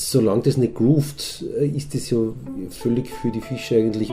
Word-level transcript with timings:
solange 0.00 0.42
das 0.42 0.56
nicht 0.56 0.74
groovt, 0.74 1.44
äh, 1.58 1.66
ist 1.66 1.94
das 1.94 2.10
ja 2.10 2.18
völlig 2.70 3.10
für 3.10 3.30
die 3.30 3.40
Fische 3.40 3.76
eigentlich. 3.76 4.10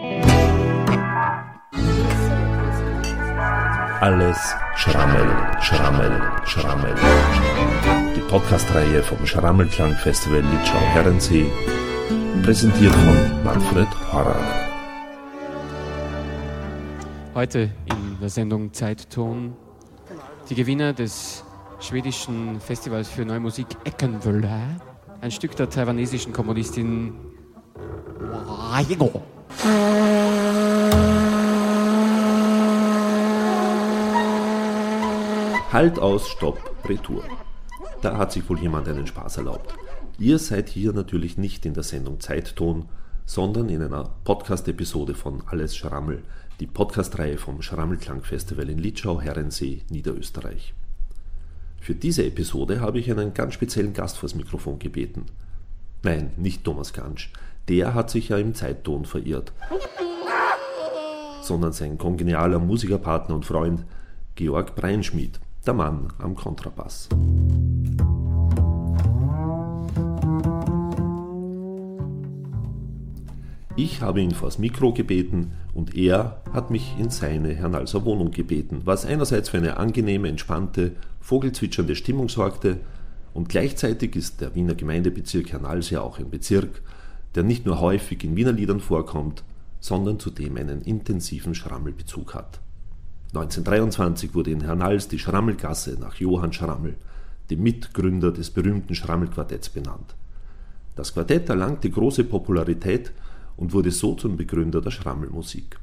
Alles 4.00 4.37
Schrammel, 4.75 5.27
Schrammel, 5.61 6.21
Schrammel. 6.45 6.93
Die 8.15 8.21
Podcast-Reihe 8.21 9.02
vom 9.02 9.25
Schrammelklang-Festival 9.25 10.41
Litschau-Herrensee, 10.41 11.45
präsentiert 12.43 12.93
von 12.93 13.43
Manfred 13.43 13.88
Horrer. 14.11 14.39
Heute 17.33 17.69
in 17.85 18.17
der 18.21 18.29
Sendung 18.29 18.73
Zeitton 18.73 19.55
die 20.49 20.55
Gewinner 20.55 20.93
des 20.93 21.43
schwedischen 21.79 22.59
Festivals 22.59 23.09
für 23.09 23.25
Neue 23.25 23.39
Musik 23.39 23.67
Eckenwöller, 23.83 24.79
ein 25.21 25.31
Stück 25.31 25.55
der 25.55 25.70
taiwanesischen 25.70 26.34
Kommunistin 26.34 27.13
Wajigo. 28.20 29.23
Halt 35.71 35.99
aus, 35.99 36.30
Stopp, 36.30 36.59
Retour. 36.88 37.23
Da 38.02 38.17
hat 38.17 38.31
sich 38.31 38.48
wohl 38.49 38.59
jemand 38.59 38.88
einen 38.88 39.07
Spaß 39.07 39.38
erlaubt. 39.38 39.73
Ihr 40.20 40.40
seid 40.40 40.70
hier 40.70 40.93
natürlich 40.93 41.38
nicht 41.38 41.65
in 41.65 41.73
der 41.73 41.84
Sendung 41.84 42.20
Zeitton, 42.20 42.85
sondern 43.26 43.70
in 43.70 43.84
einer 43.84 44.09
Podcast-Episode 44.23 45.13
von 45.13 45.43
Alles 45.48 45.76
Schrammel, 45.76 46.23
die 46.59 46.68
Podcast-Reihe 46.68 47.38
vom 47.38 47.62
Schrammelklang-Festival 47.62 48.70
in 48.70 48.79
Litschau, 48.79 49.20
Herrensee, 49.21 49.84
Niederösterreich. 49.90 50.73
Für 51.88 51.96
diese 51.96 52.26
Episode 52.26 52.82
habe 52.82 53.00
ich 53.00 53.09
einen 53.09 53.34
ganz 53.34 53.54
speziellen 53.54 53.94
Gast 53.94 54.18
vors 54.18 54.36
Mikrofon 54.36 54.77
gebeten. 54.77 55.27
Nein, 56.04 56.32
nicht 56.36 56.66
Thomas 56.66 56.91
Gansch. 56.91 57.32
Der 57.70 57.94
hat 57.94 58.10
sich 58.10 58.27
ja 58.27 58.38
im 58.38 58.54
Zeitton 58.55 59.05
verirrt. 59.05 59.54
Sondern 61.41 61.71
sein 61.71 61.98
kongenialer 61.98 62.60
Musikerpartner 62.60 63.35
und 63.35 63.46
Freund 63.46 63.85
Georg 64.36 64.76
Breinschmidt, 64.76 65.40
der 65.66 65.76
Mann 65.76 66.12
am 66.20 66.36
Kontrabass. 66.36 67.08
Ich 73.78 74.02
habe 74.02 74.22
ihn 74.22 74.32
vors 74.32 74.58
Mikro 74.58 74.92
gebeten 74.92 75.54
und 75.74 75.96
er 75.96 76.42
hat 76.52 76.70
mich 76.70 76.96
in 77.00 77.12
seine 77.12 77.54
Hernalser 77.54 78.04
Wohnung 78.04 78.32
gebeten, 78.32 78.82
was 78.84 79.06
einerseits 79.06 79.50
für 79.50 79.58
eine 79.58 79.78
angenehme, 79.78 80.28
entspannte, 80.28 80.96
vogelzwitschernde 81.28 81.97
Stimmung 81.97 82.30
sorgte 82.30 82.78
und 83.33 83.50
gleichzeitig 83.50 84.16
ist 84.16 84.39
der 84.39 84.56
Wiener 84.56 84.75
Gemeindebezirk 84.75 85.52
Hernals 85.52 85.89
ja 85.89 86.00
auch 86.00 86.20
ein 86.20 86.30
Bezirk, 86.30 86.81
der 87.36 87.44
nicht 87.44 87.66
nur 87.66 87.81
häufig 87.81 88.23
in 88.23 88.38
Wiener 88.38 88.53
Liedern 88.53 88.80
vorkommt, 88.80 89.44
sondern 89.81 90.22
zudem 90.22 90.55
einen 90.55 90.81
intensiven 90.83 91.53
Schrammelbezug 91.53 92.33
hat. 92.33 92.61
1923 93.33 94.33
wurde 94.33 94.52
in 94.52 94.61
Hernals 94.61 95.09
die 95.09 95.20
Schrammelgasse 95.20 95.98
nach 96.00 96.16
Johann 96.16 96.53
Schrammel, 96.53 96.95
dem 97.50 97.61
Mitgründer 97.61 98.31
des 98.31 98.50
berühmten 98.50 98.95
Schrammelquartetts, 98.95 99.67
benannt. 99.67 100.16
Das 100.95 101.14
Quartett 101.14 101.50
erlangte 101.50 101.89
große 101.89 102.23
Popularität 102.23 103.11
und 103.58 103.73
wurde 103.73 103.92
so 103.92 104.16
zum 104.16 104.38
Begründer 104.38 104.80
der 104.80 104.92
Schrammelmusik. 104.92 105.78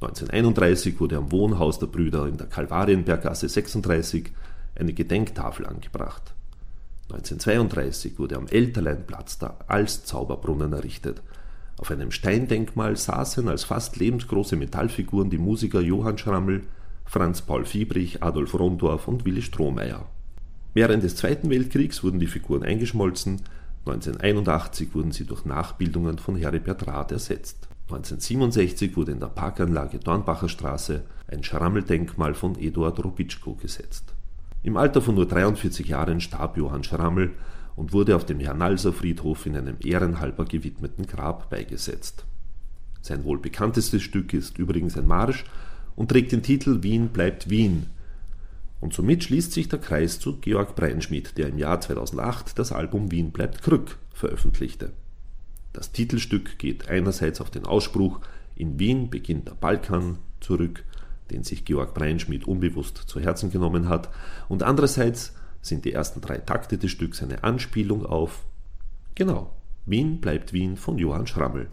1931 0.00 1.00
wurde 1.00 1.16
am 1.16 1.32
Wohnhaus 1.32 1.80
der 1.80 1.88
Brüder 1.88 2.28
in 2.28 2.36
der 2.36 2.46
Kalvarienberggasse 2.46 3.48
36 3.48 4.30
eine 4.78 4.92
Gedenktafel 4.92 5.66
angebracht. 5.66 6.34
1932 7.10 8.18
wurde 8.18 8.36
am 8.36 8.48
Elterleinplatz 8.48 9.38
der 9.38 9.56
Alszauberbrunnen 9.66 10.72
errichtet. 10.72 11.22
Auf 11.78 11.90
einem 11.90 12.10
Steindenkmal 12.10 12.96
saßen 12.96 13.48
als 13.48 13.64
fast 13.64 13.96
lebensgroße 13.96 14.56
Metallfiguren 14.56 15.30
die 15.30 15.38
Musiker 15.38 15.80
Johann 15.80 16.18
Schrammel, 16.18 16.64
Franz 17.06 17.40
Paul 17.40 17.64
Fiebrich, 17.64 18.22
Adolf 18.22 18.52
Rondorf 18.54 19.08
und 19.08 19.24
Willi 19.24 19.42
Strohmeier. 19.42 20.06
Während 20.74 21.02
des 21.02 21.16
Zweiten 21.16 21.48
Weltkriegs 21.48 22.04
wurden 22.04 22.20
die 22.20 22.26
Figuren 22.26 22.62
eingeschmolzen, 22.62 23.40
1981 23.86 24.94
wurden 24.94 25.12
sie 25.12 25.24
durch 25.24 25.46
Nachbildungen 25.46 26.18
von 26.18 26.36
Heribert 26.36 26.86
Rath 26.86 27.12
ersetzt. 27.12 27.68
1967 27.84 28.96
wurde 28.96 29.12
in 29.12 29.20
der 29.20 29.28
Parkanlage 29.28 29.98
Dornbacher 29.98 30.50
Straße 30.50 31.04
ein 31.26 31.42
Schrammeldenkmal 31.42 32.34
von 32.34 32.58
Eduard 32.58 33.02
Rubitschko 33.02 33.54
gesetzt. 33.54 34.12
Im 34.62 34.76
Alter 34.76 35.00
von 35.00 35.14
nur 35.14 35.26
43 35.26 35.88
Jahren 35.88 36.20
starb 36.20 36.56
Johann 36.56 36.84
Schrammel 36.84 37.32
und 37.76 37.92
wurde 37.92 38.16
auf 38.16 38.26
dem 38.26 38.40
Hernalser 38.40 38.92
Friedhof 38.92 39.46
in 39.46 39.56
einem 39.56 39.76
ehrenhalber 39.80 40.44
gewidmeten 40.44 41.06
Grab 41.06 41.48
beigesetzt. 41.50 42.24
Sein 43.00 43.24
wohl 43.24 43.38
bekanntestes 43.38 44.02
Stück 44.02 44.32
ist 44.32 44.58
übrigens 44.58 44.96
ein 44.96 45.06
Marsch 45.06 45.44
und 45.94 46.10
trägt 46.10 46.32
den 46.32 46.42
Titel 46.42 46.82
Wien 46.82 47.08
bleibt 47.08 47.48
Wien, 47.50 47.86
und 48.80 48.94
somit 48.94 49.24
schließt 49.24 49.52
sich 49.52 49.68
der 49.68 49.80
Kreis 49.80 50.20
zu 50.20 50.36
Georg 50.38 50.76
Breinschmidt, 50.76 51.36
der 51.36 51.48
im 51.48 51.58
Jahr 51.58 51.80
2008 51.80 52.58
das 52.58 52.72
Album 52.72 53.10
Wien 53.10 53.32
bleibt 53.32 53.62
Krück 53.62 53.98
veröffentlichte. 54.12 54.92
Das 55.72 55.92
Titelstück 55.92 56.58
geht 56.58 56.88
einerseits 56.88 57.40
auf 57.40 57.50
den 57.50 57.64
Ausspruch 57.64 58.20
In 58.54 58.78
Wien 58.78 59.10
beginnt 59.10 59.48
der 59.48 59.54
Balkan 59.54 60.18
zurück, 60.40 60.84
den 61.30 61.44
sich 61.44 61.64
Georg 61.64 61.94
Breinschmidt 61.94 62.46
unbewusst 62.46 62.96
zu 62.96 63.20
Herzen 63.20 63.50
genommen 63.50 63.88
hat, 63.88 64.10
und 64.48 64.62
andererseits 64.62 65.34
sind 65.60 65.84
die 65.84 65.92
ersten 65.92 66.20
drei 66.20 66.38
Takte 66.38 66.78
des 66.78 66.90
Stücks 66.90 67.22
eine 67.22 67.44
Anspielung 67.44 68.06
auf 68.06 68.44
Genau, 69.14 69.50
Wien 69.84 70.20
bleibt 70.20 70.52
Wien 70.52 70.76
von 70.76 70.96
Johann 70.96 71.26
Schrammel. 71.26 71.68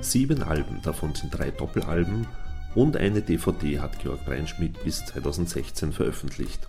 Sieben 0.00 0.42
Alben, 0.42 0.80
davon 0.82 1.14
sind 1.14 1.36
drei 1.36 1.50
Doppelalben 1.50 2.26
und 2.74 2.96
eine 2.96 3.20
DVD 3.20 3.80
hat 3.80 3.98
Georg 3.98 4.24
Breinschmidt 4.24 4.82
bis 4.84 5.04
2016 5.06 5.92
veröffentlicht. 5.92 6.68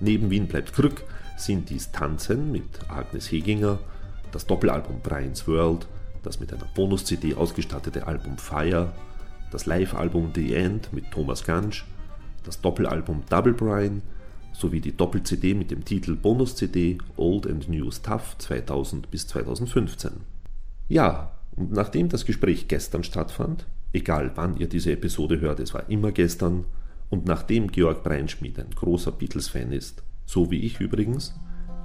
Neben 0.00 0.30
Wien 0.30 0.48
bleibt 0.48 0.72
Krück 0.72 1.04
sind 1.36 1.70
dies 1.70 1.90
Tanzen 1.92 2.52
mit 2.52 2.64
Agnes 2.88 3.30
Heginger, 3.30 3.78
das 4.30 4.46
Doppelalbum 4.46 5.00
Brian's 5.02 5.46
World, 5.46 5.86
das 6.22 6.40
mit 6.40 6.52
einer 6.52 6.68
Bonus-CD 6.74 7.34
ausgestattete 7.34 8.06
Album 8.06 8.38
Fire, 8.38 8.92
das 9.50 9.66
Live-Album 9.66 10.30
The 10.34 10.54
End 10.54 10.92
mit 10.92 11.10
Thomas 11.10 11.44
Gansch, 11.44 11.84
das 12.44 12.60
Doppelalbum 12.60 13.22
Double 13.28 13.52
Brian 13.52 14.02
sowie 14.52 14.80
die 14.80 14.96
Doppel-CD 14.96 15.54
mit 15.54 15.70
dem 15.70 15.84
Titel 15.84 16.14
Bonus-CD 16.14 16.98
Old 17.16 17.46
and 17.46 17.68
New 17.68 17.90
Stuff 17.90 18.36
2000 18.38 19.10
bis 19.10 19.26
2015. 19.28 20.12
Ja, 20.88 21.32
und 21.56 21.72
nachdem 21.72 22.08
das 22.08 22.24
Gespräch 22.24 22.68
gestern 22.68 23.04
stattfand, 23.04 23.66
egal 23.92 24.32
wann 24.34 24.56
ihr 24.56 24.68
diese 24.68 24.92
Episode 24.92 25.40
hört, 25.40 25.60
es 25.60 25.74
war 25.74 25.88
immer 25.88 26.12
gestern, 26.12 26.64
und 27.10 27.26
nachdem 27.26 27.70
Georg 27.70 28.02
Breinschmidt 28.02 28.58
ein 28.58 28.70
großer 28.74 29.12
Beatles-Fan 29.12 29.72
ist, 29.72 30.02
so 30.24 30.50
wie 30.50 30.60
ich 30.60 30.80
übrigens, 30.80 31.34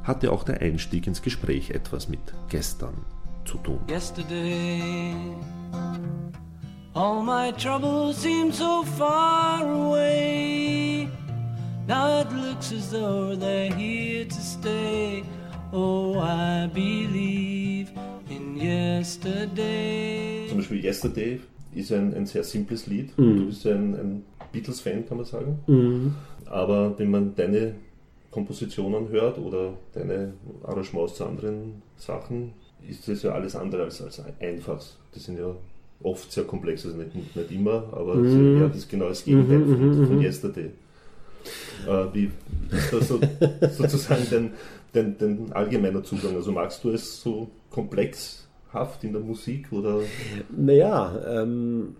hatte 0.03 0.31
auch 0.31 0.43
der 0.43 0.61
Einstieg 0.61 1.07
ins 1.07 1.21
Gespräch 1.21 1.71
etwas 1.71 2.07
mit 2.07 2.19
gestern 2.49 2.93
zu 3.45 3.57
tun. 3.57 3.79
Yesterday, 3.89 5.13
all 6.93 7.23
my 7.23 7.51
troubles 7.53 8.21
seem 8.21 8.51
so 8.51 8.83
far 8.97 9.61
away. 9.63 11.07
Now 11.87 12.21
it 12.21 12.31
looks 12.31 12.73
as 12.73 12.89
though 12.91 13.35
they're 13.35 13.73
here 13.73 14.27
to 14.27 14.41
stay. 14.41 15.23
Oh, 15.71 16.19
I 16.19 16.67
believe 16.67 17.57
Yesterday. 18.57 20.47
Zum 20.49 20.57
Beispiel 20.57 20.83
Yesterday 20.83 21.39
ist 21.75 21.91
ein, 21.91 22.13
ein 22.13 22.25
sehr 22.25 22.43
simples 22.43 22.87
Lied. 22.87 23.17
Mhm. 23.17 23.37
Du 23.37 23.45
bist 23.45 23.65
ein, 23.67 23.95
ein 23.95 24.23
Beatles-Fan, 24.51 25.07
kann 25.07 25.17
man 25.17 25.25
sagen. 25.25 25.59
Mhm. 25.67 26.15
Aber 26.45 26.97
wenn 26.97 27.11
man 27.11 27.35
deine 27.35 27.75
Kompositionen 28.37 29.09
hört 29.09 29.39
oder 29.39 29.73
deine 29.93 30.33
Arrangements 30.63 31.15
zu 31.15 31.25
anderen 31.25 31.81
Sachen, 31.97 32.53
ist 32.87 33.07
das 33.07 33.23
ja 33.23 33.31
alles 33.31 33.55
andere 33.55 33.85
als, 33.85 33.99
als 33.99 34.21
einfach. 34.39 34.79
Das 35.11 35.23
sind 35.23 35.39
ja 35.39 35.55
oft 36.03 36.31
sehr 36.31 36.43
komplex, 36.43 36.85
also 36.85 36.95
nicht, 36.97 37.15
nicht 37.15 37.51
immer, 37.51 37.91
aber 37.93 38.13
mhm. 38.13 38.61
ja, 38.61 38.67
das 38.67 38.77
ist 38.77 38.89
genau 38.91 39.09
das 39.09 39.25
Gegenteil 39.25 39.57
mhm, 39.57 39.65
von, 39.65 39.87
mhm, 39.87 40.05
von 40.05 40.15
mhm. 40.17 40.21
Yesterday. 40.21 40.69
Äh, 41.87 42.05
wie 42.13 42.31
ist 42.69 42.93
das 42.93 43.07
so, 43.07 43.19
sozusagen 43.75 44.27
dein, 44.29 44.51
dein, 44.93 45.17
dein 45.17 45.53
allgemeiner 45.53 46.03
Zugang? 46.03 46.35
Also 46.35 46.51
magst 46.51 46.83
du 46.83 46.91
es 46.91 47.19
so 47.19 47.49
komplexhaft 47.71 49.03
in 49.03 49.13
der 49.13 49.21
Musik? 49.23 49.71
Oder? 49.71 50.01
Naja, 50.55 51.41
ähm, 51.41 51.95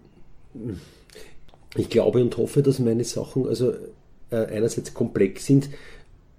ich 1.76 1.90
glaube 1.90 2.22
und 2.22 2.38
hoffe, 2.38 2.62
dass 2.62 2.78
meine 2.78 3.06
Sachen 3.06 3.48
also 3.48 3.74
äh, 4.30 4.46
einerseits 4.46 4.94
komplex 4.94 5.48
sind, 5.48 5.70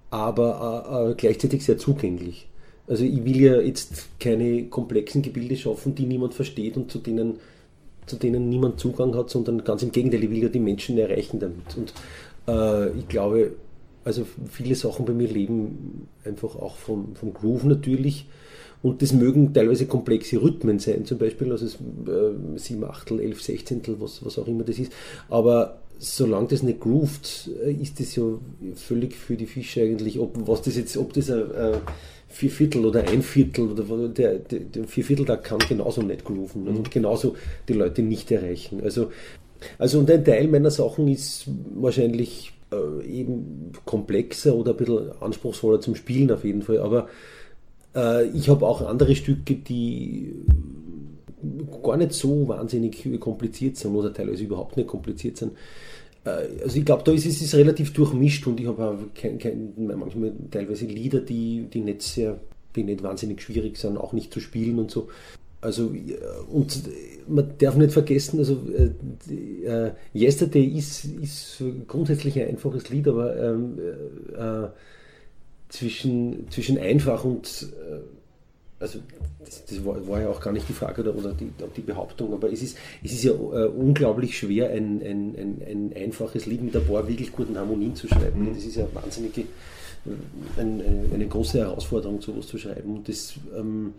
aber 0.09 1.07
äh, 1.07 1.11
äh, 1.11 1.15
gleichzeitig 1.15 1.63
sehr 1.63 1.77
zugänglich. 1.77 2.47
Also 2.87 3.03
ich 3.03 3.23
will 3.23 3.39
ja 3.39 3.61
jetzt 3.61 4.19
keine 4.19 4.65
komplexen 4.65 5.21
Gebilde 5.21 5.55
schaffen, 5.55 5.93
die 5.93 6.05
niemand 6.05 6.33
versteht 6.33 6.75
und 6.75 6.91
zu 6.91 6.99
denen 6.99 7.39
zu 8.09 8.15
denen 8.15 8.49
niemand 8.49 8.79
Zugang 8.79 9.15
hat, 9.15 9.29
sondern 9.29 9.63
ganz 9.63 9.83
im 9.83 9.91
Gegenteil, 9.91 10.23
ich 10.23 10.29
will 10.29 10.43
ja 10.43 10.49
die 10.49 10.59
Menschen 10.59 10.97
erreichen 10.97 11.39
damit. 11.39 11.77
Und 11.77 11.93
äh, 12.47 12.89
ich 12.97 13.07
glaube, 13.07 13.51
also 14.03 14.25
viele 14.49 14.75
Sachen 14.75 15.05
bei 15.05 15.13
mir 15.13 15.27
leben 15.27 16.07
einfach 16.25 16.55
auch 16.55 16.75
vom, 16.75 17.15
vom 17.15 17.33
Groove 17.33 17.65
natürlich. 17.65 18.25
Und 18.81 19.01
das 19.01 19.13
mögen 19.13 19.53
teilweise 19.53 19.85
komplexe 19.85 20.41
Rhythmen 20.41 20.79
sein, 20.79 21.05
zum 21.05 21.17
Beispiel, 21.17 21.51
also 21.51 21.65
äh, 21.65 22.57
7 22.57 22.83
Achtel, 22.85 23.19
11 23.19 23.41
Sechzehntel, 23.41 23.97
was, 23.99 24.25
was 24.25 24.39
auch 24.39 24.47
immer 24.47 24.63
das 24.63 24.79
ist. 24.79 24.91
Aber 25.29 25.81
solange 25.99 26.47
das 26.47 26.63
nicht 26.63 26.79
groovt, 26.79 27.49
äh, 27.63 27.71
ist 27.73 27.99
das 27.99 28.15
ja 28.15 28.23
völlig 28.75 29.15
für 29.15 29.35
die 29.35 29.45
Fische 29.45 29.81
eigentlich, 29.81 30.19
ob 30.19 30.47
was 30.47 30.61
das 30.61 30.77
jetzt, 30.77 30.97
ob 30.97 31.13
das 31.13 31.29
ein, 31.29 31.51
ein 31.51 31.75
vier 32.29 32.49
Viertel 32.49 32.85
oder 32.85 33.03
ein 33.03 33.21
Viertel 33.21 33.69
oder 33.71 34.07
der, 34.07 34.39
der, 34.39 34.59
der 34.59 34.85
vier 34.85 35.03
Viertel 35.03 35.25
da 35.25 35.35
kann 35.35 35.59
genauso 35.67 36.01
nicht 36.01 36.23
grooven 36.23 36.63
mhm. 36.63 36.77
und 36.77 36.91
genauso 36.91 37.35
die 37.67 37.73
Leute 37.73 38.01
nicht 38.01 38.31
erreichen. 38.31 38.81
Also, 38.81 39.11
also 39.77 39.99
und 39.99 40.09
ein 40.09 40.23
Teil 40.23 40.47
meiner 40.47 40.71
Sachen 40.71 41.07
ist 41.09 41.47
wahrscheinlich 41.75 42.53
äh, 42.71 43.05
eben 43.05 43.73
komplexer 43.85 44.55
oder 44.55 44.71
ein 44.71 44.77
bisschen 44.77 45.11
anspruchsvoller 45.21 45.81
zum 45.81 45.95
Spielen 45.95 46.31
auf 46.31 46.45
jeden 46.45 46.61
Fall, 46.61 46.79
aber 46.79 47.09
äh, 47.93 48.27
ich 48.29 48.47
habe 48.47 48.65
auch 48.65 48.87
andere 48.87 49.15
Stücke, 49.15 49.55
die 49.55 50.35
gar 51.83 51.97
nicht 51.97 52.13
so 52.13 52.47
wahnsinnig 52.47 53.19
kompliziert 53.19 53.77
sind 53.77 53.95
oder 53.95 54.13
teilweise 54.13 54.43
überhaupt 54.43 54.77
nicht 54.77 54.87
kompliziert 54.87 55.37
sind. 55.37 55.53
Äh, 56.25 56.63
also 56.63 56.77
ich 56.77 56.85
glaube, 56.85 57.03
da 57.03 57.11
ist 57.11 57.25
es 57.25 57.41
ist 57.41 57.55
relativ 57.55 57.93
durchmischt 57.93 58.45
und 58.47 58.59
ich 58.59 58.67
habe 58.67 58.97
manchmal 59.77 60.33
teilweise 60.51 60.85
Lieder, 60.85 61.21
die, 61.21 61.67
die 61.73 61.81
nicht 61.81 62.01
sehr, 62.01 62.39
die 62.75 62.83
nicht 62.83 63.03
wahnsinnig 63.03 63.41
schwierig 63.41 63.77
sind, 63.77 63.97
auch 63.97 64.13
nicht 64.13 64.33
zu 64.33 64.39
spielen 64.39 64.79
und 64.79 64.91
so. 64.91 65.07
Also 65.61 65.93
und 66.49 66.83
man 67.27 67.51
darf 67.57 67.75
nicht 67.75 67.91
vergessen, 67.91 68.39
also 68.39 68.59
äh, 69.65 69.91
Yesterday 70.17 70.63
ist, 70.63 71.03
ist 71.03 71.61
grundsätzlich 71.87 72.39
ein 72.39 72.47
einfaches 72.47 72.89
Lied, 72.89 73.09
aber 73.09 73.35
ähm, 73.37 73.77
äh, 74.37 74.67
zwischen, 75.67 76.49
zwischen 76.49 76.77
einfach 76.77 77.25
und 77.25 77.67
äh, 77.73 77.99
also 78.79 78.99
das, 79.43 79.65
das 79.65 79.85
war, 79.85 80.07
war, 80.07 80.21
ja 80.21 80.29
auch 80.29 80.39
gar 80.39 80.53
nicht 80.53 80.67
die 80.69 80.73
Frage 80.73 81.01
oder, 81.01 81.15
oder 81.15 81.33
die, 81.33 81.51
die, 81.75 81.81
Behauptung, 81.81 82.33
aber 82.33 82.51
es 82.51 82.61
ist, 82.61 82.77
es 83.03 83.11
ist 83.11 83.23
ja 83.23 83.31
äh, 83.31 83.67
unglaublich 83.67 84.37
schwer, 84.37 84.69
ein, 84.69 85.01
ein, 85.01 85.35
ein, 85.35 85.61
ein, 85.67 85.93
einfaches 85.95 86.45
Lied 86.45 86.61
mit 86.61 86.75
ein 86.75 86.85
paar 86.85 87.07
wirklich 87.07 87.31
guten 87.31 87.57
Harmonien 87.57 87.95
zu 87.95 88.07
schreiben. 88.07 88.43
Mhm. 88.43 88.55
Das 88.55 88.63
ist 88.63 88.77
ja 88.77 88.87
wahnsinnige, 88.93 89.41
äh, 89.41 90.61
ein, 90.61 90.81
eine 91.13 91.27
große 91.27 91.59
Herausforderung, 91.59 92.21
sowas 92.21 92.47
zu 92.47 92.57
schreiben. 92.57 92.97
Und 92.97 93.09
das, 93.09 93.33
ähm, 93.57 93.93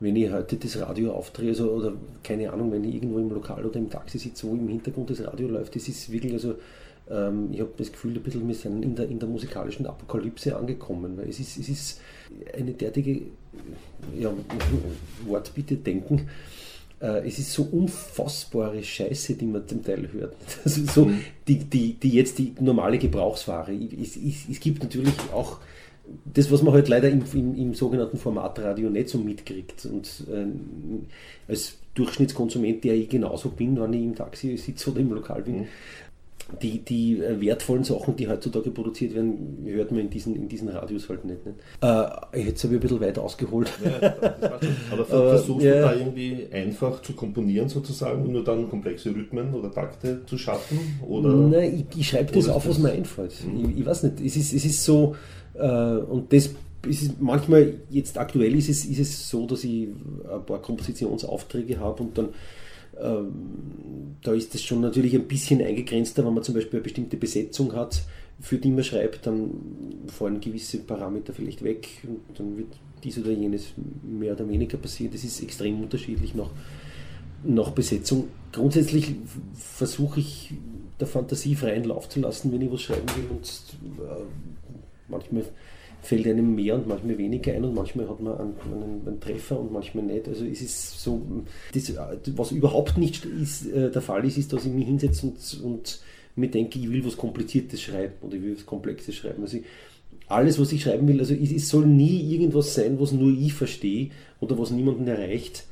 wenn 0.00 0.16
ich 0.16 0.30
heute 0.30 0.56
das 0.56 0.78
Radio 0.80 1.12
aufdrehe, 1.12 1.50
also, 1.50 1.70
oder 1.70 1.92
keine 2.22 2.52
Ahnung, 2.52 2.72
wenn 2.72 2.84
ich 2.84 2.96
irgendwo 2.96 3.18
im 3.18 3.30
Lokal 3.30 3.64
oder 3.64 3.78
im 3.78 3.88
Taxi 3.88 4.18
sitze, 4.18 4.48
wo 4.48 4.52
im 4.52 4.68
Hintergrund 4.68 5.10
das 5.10 5.24
Radio 5.24 5.48
läuft, 5.48 5.76
das 5.76 5.88
ist 5.88 6.10
wirklich, 6.10 6.32
also 6.32 6.56
ähm, 7.08 7.50
ich 7.52 7.60
habe 7.60 7.70
das 7.76 7.92
Gefühl, 7.92 8.16
ein 8.16 8.22
bisschen, 8.22 8.46
wir 8.46 8.54
sind 8.54 8.84
in 8.84 8.94
der, 8.96 9.08
in 9.08 9.18
der 9.18 9.28
musikalischen 9.28 9.86
Apokalypse 9.86 10.56
angekommen, 10.56 11.16
weil 11.16 11.28
es 11.28 11.40
ist, 11.40 11.56
es 11.56 11.68
ist 11.68 12.00
eine 12.56 12.72
derartige, 12.72 13.22
ja, 14.18 14.32
Wort 15.26 15.52
bitte 15.54 15.76
denken, 15.76 16.28
äh, 17.00 17.26
es 17.26 17.38
ist 17.38 17.52
so 17.52 17.62
unfassbare 17.64 18.82
Scheiße, 18.82 19.34
die 19.34 19.46
man 19.46 19.66
zum 19.68 19.84
Teil 19.84 20.08
hört. 20.12 20.36
Also 20.64 20.84
so, 20.84 21.04
mhm. 21.06 21.20
die, 21.46 21.58
die, 21.58 21.94
die 21.94 22.10
jetzt 22.10 22.38
die 22.38 22.54
normale 22.60 22.98
Gebrauchsware. 22.98 23.72
Es, 23.72 24.16
es, 24.16 24.48
es 24.50 24.60
gibt 24.60 24.82
natürlich 24.82 25.14
auch 25.32 25.58
das, 26.24 26.50
was 26.52 26.62
man 26.62 26.72
halt 26.72 26.88
leider 26.88 27.10
im, 27.10 27.24
im, 27.34 27.54
im 27.56 27.74
sogenannten 27.74 28.16
Formatradio 28.16 28.88
nicht 28.88 29.08
so 29.08 29.18
mitkriegt. 29.18 29.84
Und 29.86 30.24
äh, 30.32 30.46
als 31.50 31.78
Durchschnittskonsument, 31.94 32.84
der 32.84 32.94
ich 32.94 33.08
genauso 33.08 33.50
bin, 33.50 33.80
wenn 33.80 33.92
ich 33.92 34.02
im 34.02 34.14
Taxi 34.14 34.56
sitze 34.56 34.90
oder 34.90 35.00
im 35.00 35.12
Lokal 35.12 35.42
bin, 35.42 35.60
mhm 35.60 35.66
die, 36.62 36.78
die 36.78 37.20
äh, 37.20 37.40
wertvollen 37.40 37.82
Sachen, 37.82 38.14
die 38.14 38.28
heutzutage 38.28 38.70
produziert 38.70 39.14
werden, 39.14 39.64
hört 39.64 39.90
man 39.90 40.02
in 40.02 40.10
diesen, 40.10 40.36
in 40.36 40.48
diesen 40.48 40.68
Radios 40.68 41.08
halt 41.08 41.24
nicht. 41.24 41.44
nicht. 41.44 41.58
Äh, 41.82 42.46
jetzt 42.46 42.62
habe 42.62 42.74
ich 42.74 42.78
ein 42.78 42.80
bisschen 42.80 43.00
weit 43.00 43.18
ausgeholt. 43.18 43.70
Ja, 43.84 44.14
aber 44.92 45.04
versuchst 45.04 45.66
äh, 45.66 45.74
du 45.74 45.80
da 45.80 45.94
irgendwie 45.94 46.46
einfach 46.52 47.02
zu 47.02 47.14
komponieren 47.14 47.68
sozusagen 47.68 48.22
und 48.22 48.32
nur 48.32 48.44
dann 48.44 48.68
komplexe 48.70 49.10
Rhythmen 49.10 49.52
oder 49.54 49.72
Takte 49.72 50.24
zu 50.26 50.38
schaffen? 50.38 50.78
Oder, 51.06 51.30
Nein, 51.34 51.84
ich, 51.90 51.98
ich 52.00 52.08
schreibe 52.08 52.32
das 52.32 52.48
auf, 52.48 52.68
was 52.68 52.78
mir 52.78 52.92
einfällt. 52.92 53.34
Mhm. 53.44 53.70
Ich, 53.70 53.80
ich, 53.80 53.86
weiß 53.86 54.04
nicht, 54.04 54.20
es 54.20 54.36
ist, 54.36 54.52
es 54.52 54.64
ist 54.64 54.84
so, 54.84 55.16
äh, 55.54 55.66
und 55.66 56.32
das 56.32 56.50
ist 56.86 57.20
manchmal, 57.20 57.74
jetzt 57.90 58.18
aktuell 58.18 58.54
ist 58.54 58.68
es, 58.68 58.84
ist 58.84 59.00
es 59.00 59.28
so, 59.28 59.46
dass 59.46 59.64
ich 59.64 59.88
ein 60.32 60.46
paar 60.46 60.62
Kompositionsaufträge 60.62 61.80
habe 61.80 62.04
und 62.04 62.16
dann 62.16 62.28
ähm, 63.00 64.16
da 64.22 64.32
ist 64.32 64.54
es 64.54 64.62
schon 64.62 64.80
natürlich 64.80 65.14
ein 65.14 65.28
bisschen 65.28 65.62
eingegrenzter, 65.62 66.24
wenn 66.24 66.34
man 66.34 66.42
zum 66.42 66.54
Beispiel 66.54 66.78
eine 66.78 66.84
bestimmte 66.84 67.16
Besetzung 67.16 67.74
hat, 67.74 68.02
für 68.40 68.58
die 68.58 68.70
man 68.70 68.84
schreibt, 68.84 69.26
dann 69.26 69.50
fallen 70.08 70.40
gewisse 70.40 70.78
Parameter 70.78 71.32
vielleicht 71.32 71.62
weg 71.62 71.88
und 72.04 72.38
dann 72.38 72.56
wird 72.56 72.68
dies 73.02 73.18
oder 73.18 73.30
jenes 73.30 73.72
mehr 74.02 74.32
oder 74.32 74.48
weniger 74.48 74.78
passieren. 74.78 75.12
Das 75.12 75.24
ist 75.24 75.42
extrem 75.42 75.80
unterschiedlich 75.80 76.34
nach, 76.34 76.50
nach 77.44 77.70
Besetzung. 77.70 78.28
Grundsätzlich 78.52 79.14
versuche 79.54 80.20
ich 80.20 80.54
der 80.98 81.06
Fantasie 81.06 81.54
freien 81.54 81.84
Lauf 81.84 82.08
zu 82.08 82.20
lassen, 82.20 82.52
wenn 82.52 82.62
ich 82.62 82.72
was 82.72 82.82
schreiben 82.82 83.06
will 83.16 83.36
und 83.36 83.46
äh, 84.00 84.24
manchmal 85.08 85.44
fällt 86.06 86.26
einem 86.26 86.54
mehr 86.54 86.76
und 86.76 86.86
manchmal 86.86 87.18
weniger 87.18 87.52
ein 87.52 87.64
und 87.64 87.74
manchmal 87.74 88.08
hat 88.08 88.20
man 88.20 88.38
einen, 88.38 88.54
einen, 88.64 89.02
einen 89.06 89.20
Treffer 89.20 89.58
und 89.58 89.72
manchmal 89.72 90.04
nicht. 90.04 90.28
Also 90.28 90.44
es 90.44 90.62
ist 90.62 91.00
so, 91.02 91.20
das, 91.74 91.92
was 92.36 92.52
überhaupt 92.52 92.96
nicht 92.96 93.24
ist, 93.24 93.66
äh, 93.66 93.90
der 93.90 94.02
Fall 94.02 94.24
ist, 94.24 94.38
ist, 94.38 94.52
dass 94.52 94.64
ich 94.64 94.72
mich 94.72 94.86
hinsetze 94.86 95.26
und, 95.26 95.60
und 95.64 96.00
mir 96.36 96.48
denke, 96.48 96.78
ich 96.78 96.88
will 96.90 97.04
was 97.04 97.16
Kompliziertes 97.16 97.82
schreiben 97.82 98.14
oder 98.22 98.36
ich 98.36 98.42
will 98.42 98.54
was 98.56 98.64
Komplexes 98.64 99.16
schreiben. 99.16 99.42
Also 99.42 99.56
ich, 99.56 99.64
alles, 100.28 100.60
was 100.60 100.70
ich 100.70 100.82
schreiben 100.82 101.08
will, 101.08 101.18
also 101.18 101.34
es, 101.34 101.50
es 101.50 101.68
soll 101.68 101.86
nie 101.86 102.32
irgendwas 102.32 102.74
sein, 102.74 103.00
was 103.00 103.10
nur 103.10 103.32
ich 103.32 103.52
verstehe 103.52 104.10
oder 104.40 104.58
was 104.58 104.70
niemanden 104.70 105.08
erreicht, 105.08 105.64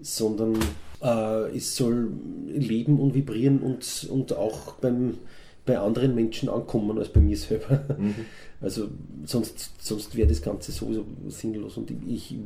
sondern 0.00 0.56
äh, 1.02 1.54
es 1.54 1.76
soll 1.76 2.12
leben 2.46 2.98
und 2.98 3.14
vibrieren 3.14 3.58
und, 3.60 4.08
und 4.10 4.34
auch 4.34 4.74
beim, 4.76 5.18
bei 5.64 5.78
anderen 5.78 6.14
Menschen 6.14 6.48
ankommen 6.48 6.98
als 6.98 7.08
bei 7.08 7.20
mir 7.20 7.36
selber. 7.36 7.84
Mhm. 7.98 8.14
Also 8.62 8.90
sonst, 9.24 9.72
sonst 9.80 10.16
wäre 10.16 10.28
das 10.28 10.40
Ganze 10.40 10.70
sowieso 10.70 11.04
sinnlos. 11.26 11.76
Und 11.76 11.90
ich, 11.90 12.36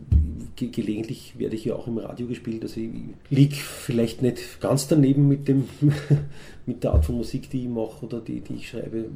ich, 0.57 0.73
gelegentlich 0.73 1.39
werde 1.39 1.57
ich 1.57 1.67
ja 1.67 1.77
auch 1.77 1.87
im 1.87 1.99
Radio 1.99 2.27
gespielt. 2.27 2.63
Also 2.63 2.81
ich 2.81 2.91
liege 3.29 3.55
vielleicht 3.55 4.23
nicht 4.23 4.63
ganz 4.63 4.89
daneben 4.89 5.29
mit, 5.29 5.47
dem, 5.47 5.69
mit 6.67 6.83
der 6.85 6.93
Art 6.93 7.05
von 7.05 7.17
Musik, 7.17 7.51
die 7.51 7.65
ich 7.65 7.69
mache 7.69 8.07
oder 8.07 8.23
die, 8.23 8.41
die 8.41 8.55
ich 8.55 8.71
schreibe. 8.71 9.11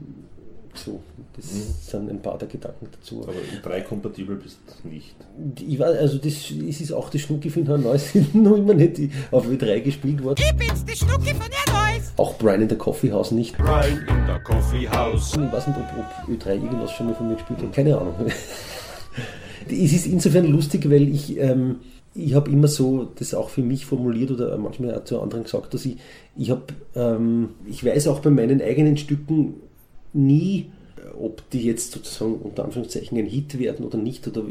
So, 0.74 1.00
das 1.36 1.52
mhm. 1.52 1.74
sind 1.80 2.10
ein 2.10 2.22
paar 2.22 2.38
der 2.38 2.48
Gedanken 2.48 2.88
dazu. 2.92 3.22
Aber 3.22 3.32
in 3.32 3.60
drei 3.62 3.80
kompatibel 3.80 4.36
bist 4.36 4.58
du 4.82 4.88
nicht. 4.88 5.14
Ich 5.60 5.78
war, 5.78 5.88
also 5.88 6.18
das 6.18 6.50
ist 6.50 6.92
auch 6.92 7.10
das 7.10 7.22
Schnucki 7.22 7.50
von 7.50 7.66
Herrn 7.66 7.82
Neuss 7.82 8.14
noch 8.32 8.56
immer 8.56 8.74
nicht 8.74 9.00
auf 9.30 9.46
W3 9.46 9.80
gespielt 9.80 10.22
worden. 10.22 10.40
Ich 10.40 10.56
bin's, 10.56 10.84
die 10.84 10.96
Schnucki 10.96 11.34
von 11.34 11.46
Herrn 11.50 11.96
Neuss! 11.96 12.12
Auch 12.16 12.38
Brian 12.38 12.62
in 12.62 12.68
der 12.68 12.78
Coffee 12.78 13.12
House 13.12 13.32
nicht. 13.32 13.58
Brian 13.58 13.98
in 13.98 14.26
der 14.26 14.40
Coffee 14.44 14.88
House. 14.88 15.32
Ich 15.34 15.52
weiß 15.52 15.66
nicht, 15.66 15.78
ob, 15.78 15.86
ob 15.98 16.28
Ö3 16.28 16.54
irgendwas 16.54 16.92
schon 16.92 17.06
mal 17.06 17.14
von 17.14 17.28
mir 17.28 17.34
gespielt 17.34 17.60
hat. 17.62 17.72
Keine 17.72 17.98
Ahnung. 17.98 18.14
es 19.68 19.92
ist 19.92 20.06
insofern 20.06 20.46
lustig, 20.46 20.88
weil 20.88 21.08
ich... 21.08 21.36
Ähm, 21.38 21.80
ich 22.12 22.34
habe 22.34 22.50
immer 22.50 22.66
so 22.66 23.04
das 23.04 23.34
auch 23.34 23.50
für 23.50 23.62
mich 23.62 23.86
formuliert 23.86 24.32
oder 24.32 24.56
manchmal 24.58 24.96
auch 24.96 25.04
zu 25.04 25.20
anderen 25.20 25.44
gesagt, 25.44 25.74
dass 25.74 25.84
ich, 25.84 25.96
ich 26.36 26.50
habe, 26.50 26.62
ähm, 26.96 27.50
ich 27.68 27.84
weiß 27.84 28.08
auch 28.08 28.18
bei 28.18 28.30
meinen 28.30 28.60
eigenen 28.60 28.96
Stücken, 28.96 29.54
nie, 30.12 30.66
ob 31.20 31.48
die 31.50 31.62
jetzt 31.62 31.92
sozusagen 31.92 32.34
unter 32.34 32.64
Anführungszeichen 32.64 33.18
ein 33.18 33.26
Hit 33.26 33.58
werden 33.58 33.84
oder 33.84 33.98
nicht, 33.98 34.26
oder 34.26 34.44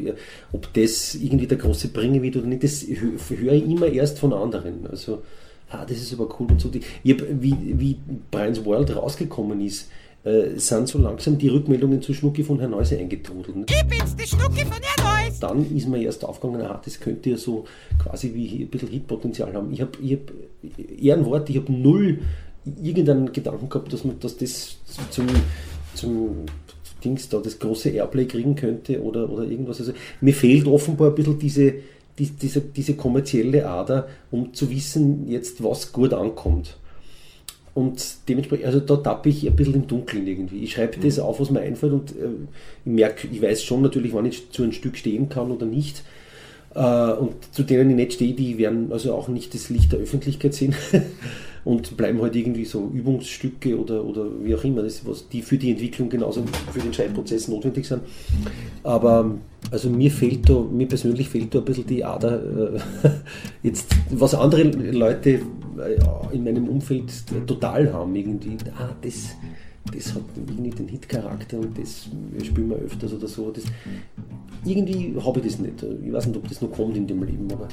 ob 0.52 0.72
das 0.74 1.14
irgendwie 1.14 1.46
der 1.46 1.58
große 1.58 1.88
Bringer 1.88 2.22
wird 2.22 2.36
oder 2.36 2.46
nicht, 2.46 2.64
das 2.64 2.84
höre 2.86 3.52
ich 3.52 3.64
immer 3.64 3.86
erst 3.86 4.18
von 4.18 4.32
anderen. 4.32 4.86
Also, 4.86 5.22
ah, 5.70 5.84
das 5.84 5.98
ist 5.98 6.12
aber 6.12 6.28
cool 6.38 6.48
und 6.50 6.60
so. 6.60 6.68
Die, 6.68 6.80
ich 7.02 7.12
hab, 7.12 7.22
wie, 7.40 7.54
wie 7.78 7.96
Brian's 8.30 8.64
World 8.64 8.94
rausgekommen 8.94 9.60
ist, 9.60 9.88
äh, 10.22 10.58
sind 10.58 10.86
so 10.86 10.98
langsam 10.98 11.38
die 11.38 11.48
Rückmeldungen 11.48 12.02
zu 12.02 12.12
Schnucki 12.12 12.44
von 12.44 12.58
Herrn 12.58 12.72
Neuse 12.72 12.98
eingetrudelt. 12.98 13.70
Ich 13.70 13.84
bin's, 13.84 14.14
die 14.16 14.26
Schnucki 14.26 14.66
von 14.66 14.78
Herrn 14.82 15.24
Neuse! 15.26 15.40
Dann 15.40 15.74
ist 15.74 15.88
mir 15.88 16.02
erst 16.02 16.24
aufgegangen, 16.24 16.62
aha, 16.62 16.80
das 16.84 17.00
könnte 17.00 17.30
ja 17.30 17.36
so 17.38 17.64
quasi 17.98 18.34
wie 18.34 18.64
ein 18.64 18.68
bisschen 18.68 18.90
Hitpotenzial 18.90 19.54
haben. 19.54 19.72
Ich 19.72 19.80
habe 19.80 19.92
ich 20.02 20.12
hab, 20.12 21.00
Ehrenwort, 21.00 21.48
ich 21.48 21.56
habe 21.56 21.72
null 21.72 22.18
irgendeinen 22.64 23.32
Gedanken 23.32 23.68
gehabt, 23.68 23.92
dass 23.92 24.04
man 24.04 24.18
dass 24.20 24.36
das 24.36 24.76
zum, 25.10 25.26
zum 25.94 26.46
Dings 27.04 27.28
da 27.28 27.38
das 27.38 27.58
große 27.58 27.90
Airplay 27.90 28.26
kriegen 28.26 28.54
könnte 28.54 29.02
oder, 29.02 29.30
oder 29.30 29.44
irgendwas. 29.44 29.80
Also 29.80 29.92
mir 30.20 30.34
fehlt 30.34 30.66
offenbar 30.66 31.08
ein 31.08 31.14
bisschen 31.14 31.38
diese, 31.38 31.74
die, 32.18 32.26
diese, 32.26 32.60
diese 32.60 32.94
kommerzielle 32.94 33.66
Ader, 33.66 34.08
um 34.30 34.52
zu 34.52 34.70
wissen, 34.70 35.28
jetzt 35.28 35.62
was 35.62 35.92
gut 35.92 36.12
ankommt. 36.12 36.76
Und 37.72 38.04
dementsprechend, 38.28 38.66
also 38.66 38.80
da 38.80 38.96
tappe 38.96 39.28
ich 39.28 39.46
ein 39.46 39.54
bisschen 39.54 39.74
im 39.74 39.86
Dunkeln 39.86 40.26
irgendwie. 40.26 40.58
Ich 40.58 40.72
schreibe 40.72 40.98
mhm. 40.98 41.02
das 41.02 41.18
auf, 41.18 41.40
was 41.40 41.50
mir 41.50 41.60
einfällt 41.60 41.92
und 41.92 42.10
äh, 42.10 42.28
ich 42.84 42.92
merke, 42.92 43.28
ich 43.28 43.40
weiß 43.40 43.62
schon 43.62 43.82
natürlich, 43.82 44.12
wann 44.12 44.26
ich 44.26 44.50
zu 44.50 44.62
einem 44.62 44.72
Stück 44.72 44.96
stehen 44.96 45.28
kann 45.28 45.50
oder 45.50 45.66
nicht. 45.66 46.02
Äh, 46.74 47.12
und 47.12 47.34
zu 47.52 47.62
denen 47.62 47.90
ich 47.90 47.96
nicht 47.96 48.12
stehe, 48.14 48.34
die 48.34 48.58
werden 48.58 48.92
also 48.92 49.14
auch 49.14 49.28
nicht 49.28 49.54
das 49.54 49.70
Licht 49.70 49.92
der 49.92 50.00
Öffentlichkeit 50.00 50.54
sehen 50.54 50.74
und 51.64 51.96
bleiben 51.96 52.20
halt 52.22 52.36
irgendwie 52.36 52.64
so 52.64 52.90
Übungsstücke 52.92 53.78
oder, 53.78 54.04
oder 54.04 54.26
wie 54.42 54.54
auch 54.54 54.64
immer, 54.64 54.82
das, 54.82 55.06
was 55.06 55.28
die 55.28 55.42
für 55.42 55.58
die 55.58 55.70
Entwicklung 55.70 56.08
genauso 56.08 56.44
für 56.72 56.80
den 56.80 56.92
Schreibprozess 56.92 57.48
notwendig 57.48 57.86
sind. 57.86 58.02
Aber 58.82 59.36
also 59.70 59.90
mir 59.90 60.10
fehlt 60.10 60.48
da, 60.48 60.60
mir 60.60 60.88
persönlich 60.88 61.28
fehlt 61.28 61.54
da 61.54 61.58
ein 61.58 61.64
bisschen 61.64 61.86
die 61.86 62.04
Ader. 62.04 62.74
Äh, 62.74 62.80
jetzt, 63.62 63.94
was 64.10 64.34
andere 64.34 64.64
Leute 64.64 65.30
äh, 65.30 66.32
in 66.32 66.44
meinem 66.44 66.68
Umfeld 66.68 67.12
total 67.46 67.92
haben, 67.92 68.14
irgendwie, 68.14 68.56
ah, 68.78 68.90
das, 69.02 69.36
das 69.84 70.14
hat 70.14 70.22
irgendwie 70.36 70.70
den 70.70 70.88
Hit-Charakter 70.88 71.58
und 71.58 71.76
das 71.78 72.08
spielen 72.44 72.70
wir 72.70 72.76
öfters 72.76 73.12
oder 73.12 73.26
so. 73.26 73.50
Das, 73.50 73.64
irgendwie 74.64 75.14
habe 75.24 75.40
ich 75.40 75.46
das 75.46 75.58
nicht. 75.58 75.82
Ich 75.82 76.12
weiß 76.12 76.26
nicht, 76.26 76.36
ob 76.36 76.48
das 76.48 76.60
noch 76.60 76.70
kommt 76.70 76.96
in 76.96 77.06
dem 77.06 77.22
Leben. 77.22 77.48
Aber 77.52 77.68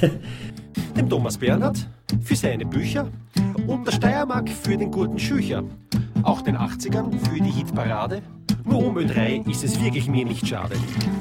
dem 0.96 1.08
Thomas 1.08 1.36
Bernhard 1.36 1.86
für 2.22 2.34
seine 2.34 2.66
Bücher 2.66 3.08
und 3.66 3.86
der 3.86 3.92
Steiermark 3.92 4.48
für 4.48 4.76
den 4.76 4.90
guten 4.90 5.18
Schücher. 5.18 5.62
Auch 6.22 6.42
den 6.42 6.56
80ern 6.56 7.12
für 7.18 7.40
die 7.40 7.50
Hitparade. 7.50 8.22
Nur 8.64 8.86
um 8.86 8.98
Ö3 8.98 9.48
ist 9.50 9.64
es 9.64 9.82
wirklich 9.82 10.08
mir 10.08 10.24
nicht 10.24 10.46
schade. 10.46 10.76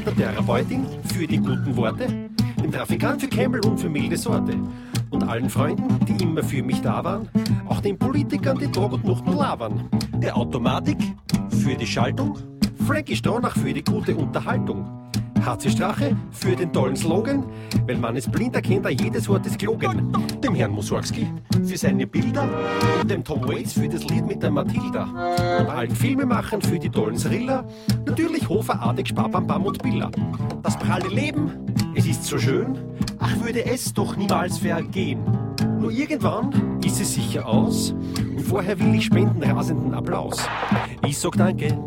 Der 0.06 0.16
Therapeutin 0.16 0.86
für 1.06 1.26
die 1.26 1.38
guten 1.38 1.76
Worte, 1.76 2.08
dem 2.62 2.72
Trafikant 2.72 3.22
für 3.22 3.28
Campbell 3.28 3.62
und 3.66 3.80
für 3.80 3.90
milde 3.90 4.18
Sorte. 4.18 4.56
Und 5.12 5.24
allen 5.28 5.50
Freunden, 5.50 6.00
die 6.06 6.24
immer 6.24 6.44
für 6.44 6.62
mich 6.62 6.82
da 6.82 7.04
waren, 7.04 7.30
auch 7.68 7.82
den 7.82 7.98
Politikern, 7.98 8.58
die 8.58 8.68
Tag 8.68 8.92
und 8.92 9.06
Nacht 9.06 9.26
nur 9.26 9.36
labern. 9.36 9.90
Der 10.18 10.36
Automatik 10.38 10.98
für 11.50 11.76
die 11.76 11.88
Schaltung, 11.88 12.38
Frankie 12.86 13.16
Stronach 13.16 13.56
für 13.56 13.74
die 13.74 13.84
gute 13.84 14.16
Unterhaltung. 14.16 14.86
HC 15.46 15.70
Strache 15.70 16.16
für 16.32 16.56
den 16.56 16.72
tollen 16.72 16.96
Slogan, 16.96 17.44
weil 17.88 17.98
man 17.98 18.16
es 18.16 18.28
blind 18.28 18.56
erkennt, 18.56 18.86
da 18.86 18.90
jedes 18.90 19.28
Wort 19.30 19.46
ist 19.46 19.58
gelogen. 19.58 20.12
Dem 20.44 20.54
Herrn 20.54 20.72
Mussorgsky 20.72 21.28
für 21.66 21.78
seine 21.78 22.06
Bilder 22.06 22.48
und 23.02 23.10
dem 23.10 23.24
Tom 23.24 23.48
Waits 23.48 23.74
für 23.74 23.88
das 23.88 24.04
Lied 24.10 24.26
mit 24.28 24.44
der 24.44 24.52
Matilda. 24.52 25.04
Und 25.60 25.70
allen 25.70 25.96
Filmemachern 25.96 26.62
für 26.62 26.78
die 26.78 26.90
tollen 26.90 27.18
Thriller, 27.18 27.66
natürlich 28.06 28.48
Hofer, 28.50 28.82
Adex, 28.82 29.10
Sparbam, 29.10 29.48
Bam 29.48 29.66
und 29.66 29.82
Billa. 29.82 30.12
Das 30.62 30.78
pralle 30.78 31.08
Leben, 31.08 31.52
es 31.96 32.06
ist 32.06 32.26
so 32.26 32.38
schön, 32.38 32.78
ach 33.20 33.40
würde 33.42 33.66
es 33.66 33.94
doch 33.94 34.16
niemals 34.16 34.60
vergehen. 34.60 35.20
Nur 35.80 35.92
irgendwann 35.92 36.80
ist 36.84 37.02
es 37.02 37.14
sicher 37.14 37.48
aus 37.48 37.92
und 37.92 38.42
vorher 38.42 38.80
will 38.80 38.96
ich 38.96 39.06
spenden 39.06 39.44
rasenden 39.44 39.94
Applaus. 39.94 40.38
Ich 41.06 41.18
sag 41.18 41.36
danke, 41.38 41.78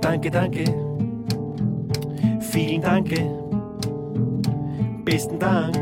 danke, 0.00 0.30
danke. 0.30 0.64
Vielen 2.40 2.82
Dank. 2.82 3.08
Besten 5.04 5.38
Dank. 5.38 5.76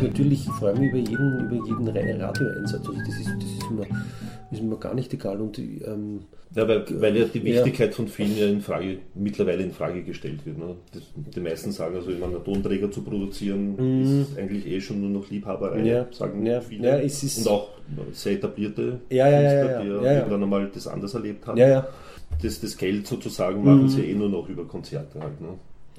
Natürlich 0.00 0.44
freue 0.44 0.74
ich 0.74 0.78
mich 0.80 0.90
über 0.90 0.98
jeden, 0.98 1.40
über 1.40 1.66
jeden 1.66 2.20
Radioeinsatz. 2.22 2.86
Also 2.86 2.92
das 2.92 3.08
ist, 3.08 3.26
das 3.26 3.50
ist 3.50 3.70
mir 3.70 3.86
ist 4.54 4.62
mir 4.62 4.76
gar 4.76 4.94
nicht 4.94 5.12
egal. 5.12 5.40
Und, 5.40 5.58
ähm, 5.58 6.20
ja, 6.54 6.68
weil, 6.68 6.84
weil 7.00 7.16
ja 7.16 7.24
die 7.24 7.42
Wichtigkeit 7.42 7.90
ja. 7.90 7.96
von 7.96 8.08
vielen 8.08 8.38
ja 8.38 8.46
in 8.46 8.60
Frage, 8.60 8.98
mittlerweile 9.14 9.62
in 9.64 9.72
Frage 9.72 10.02
gestellt 10.02 10.46
wird. 10.46 10.58
Ne? 10.58 10.76
Das, 10.92 11.02
die 11.14 11.40
meisten 11.40 11.72
sagen, 11.72 11.96
also 11.96 12.10
immer 12.10 12.26
einen 12.26 12.44
Tonträger 12.44 12.90
zu 12.90 13.02
produzieren, 13.02 13.76
mhm. 13.76 14.22
ist 14.22 14.38
eigentlich 14.38 14.66
eh 14.66 14.80
schon 14.80 15.00
nur 15.00 15.10
noch 15.10 15.30
Liebhaberei, 15.30 15.82
ja. 15.82 16.06
sagen 16.12 16.46
ja. 16.46 16.60
viele. 16.60 16.88
Ja, 16.88 16.98
es 16.98 17.22
ist 17.22 17.38
Und 17.38 17.48
auch 17.48 17.70
sehr 18.12 18.34
etablierte 18.34 19.00
ja, 19.10 19.28
ja, 19.28 19.40
ja, 19.40 19.82
die 19.82 19.88
ja, 19.88 20.12
irgendwann 20.18 20.42
einmal 20.44 20.70
das 20.72 20.86
anders 20.86 21.14
erlebt 21.14 21.46
haben. 21.46 21.58
Das, 22.42 22.60
das 22.60 22.76
Geld 22.76 23.06
sozusagen 23.06 23.64
machen 23.64 23.82
mhm. 23.82 23.88
sie 23.88 24.10
eh 24.10 24.14
nur 24.14 24.28
noch 24.28 24.48
über 24.48 24.64
Konzerte 24.64 25.20
halt. 25.20 25.40
Ne? 25.40 25.48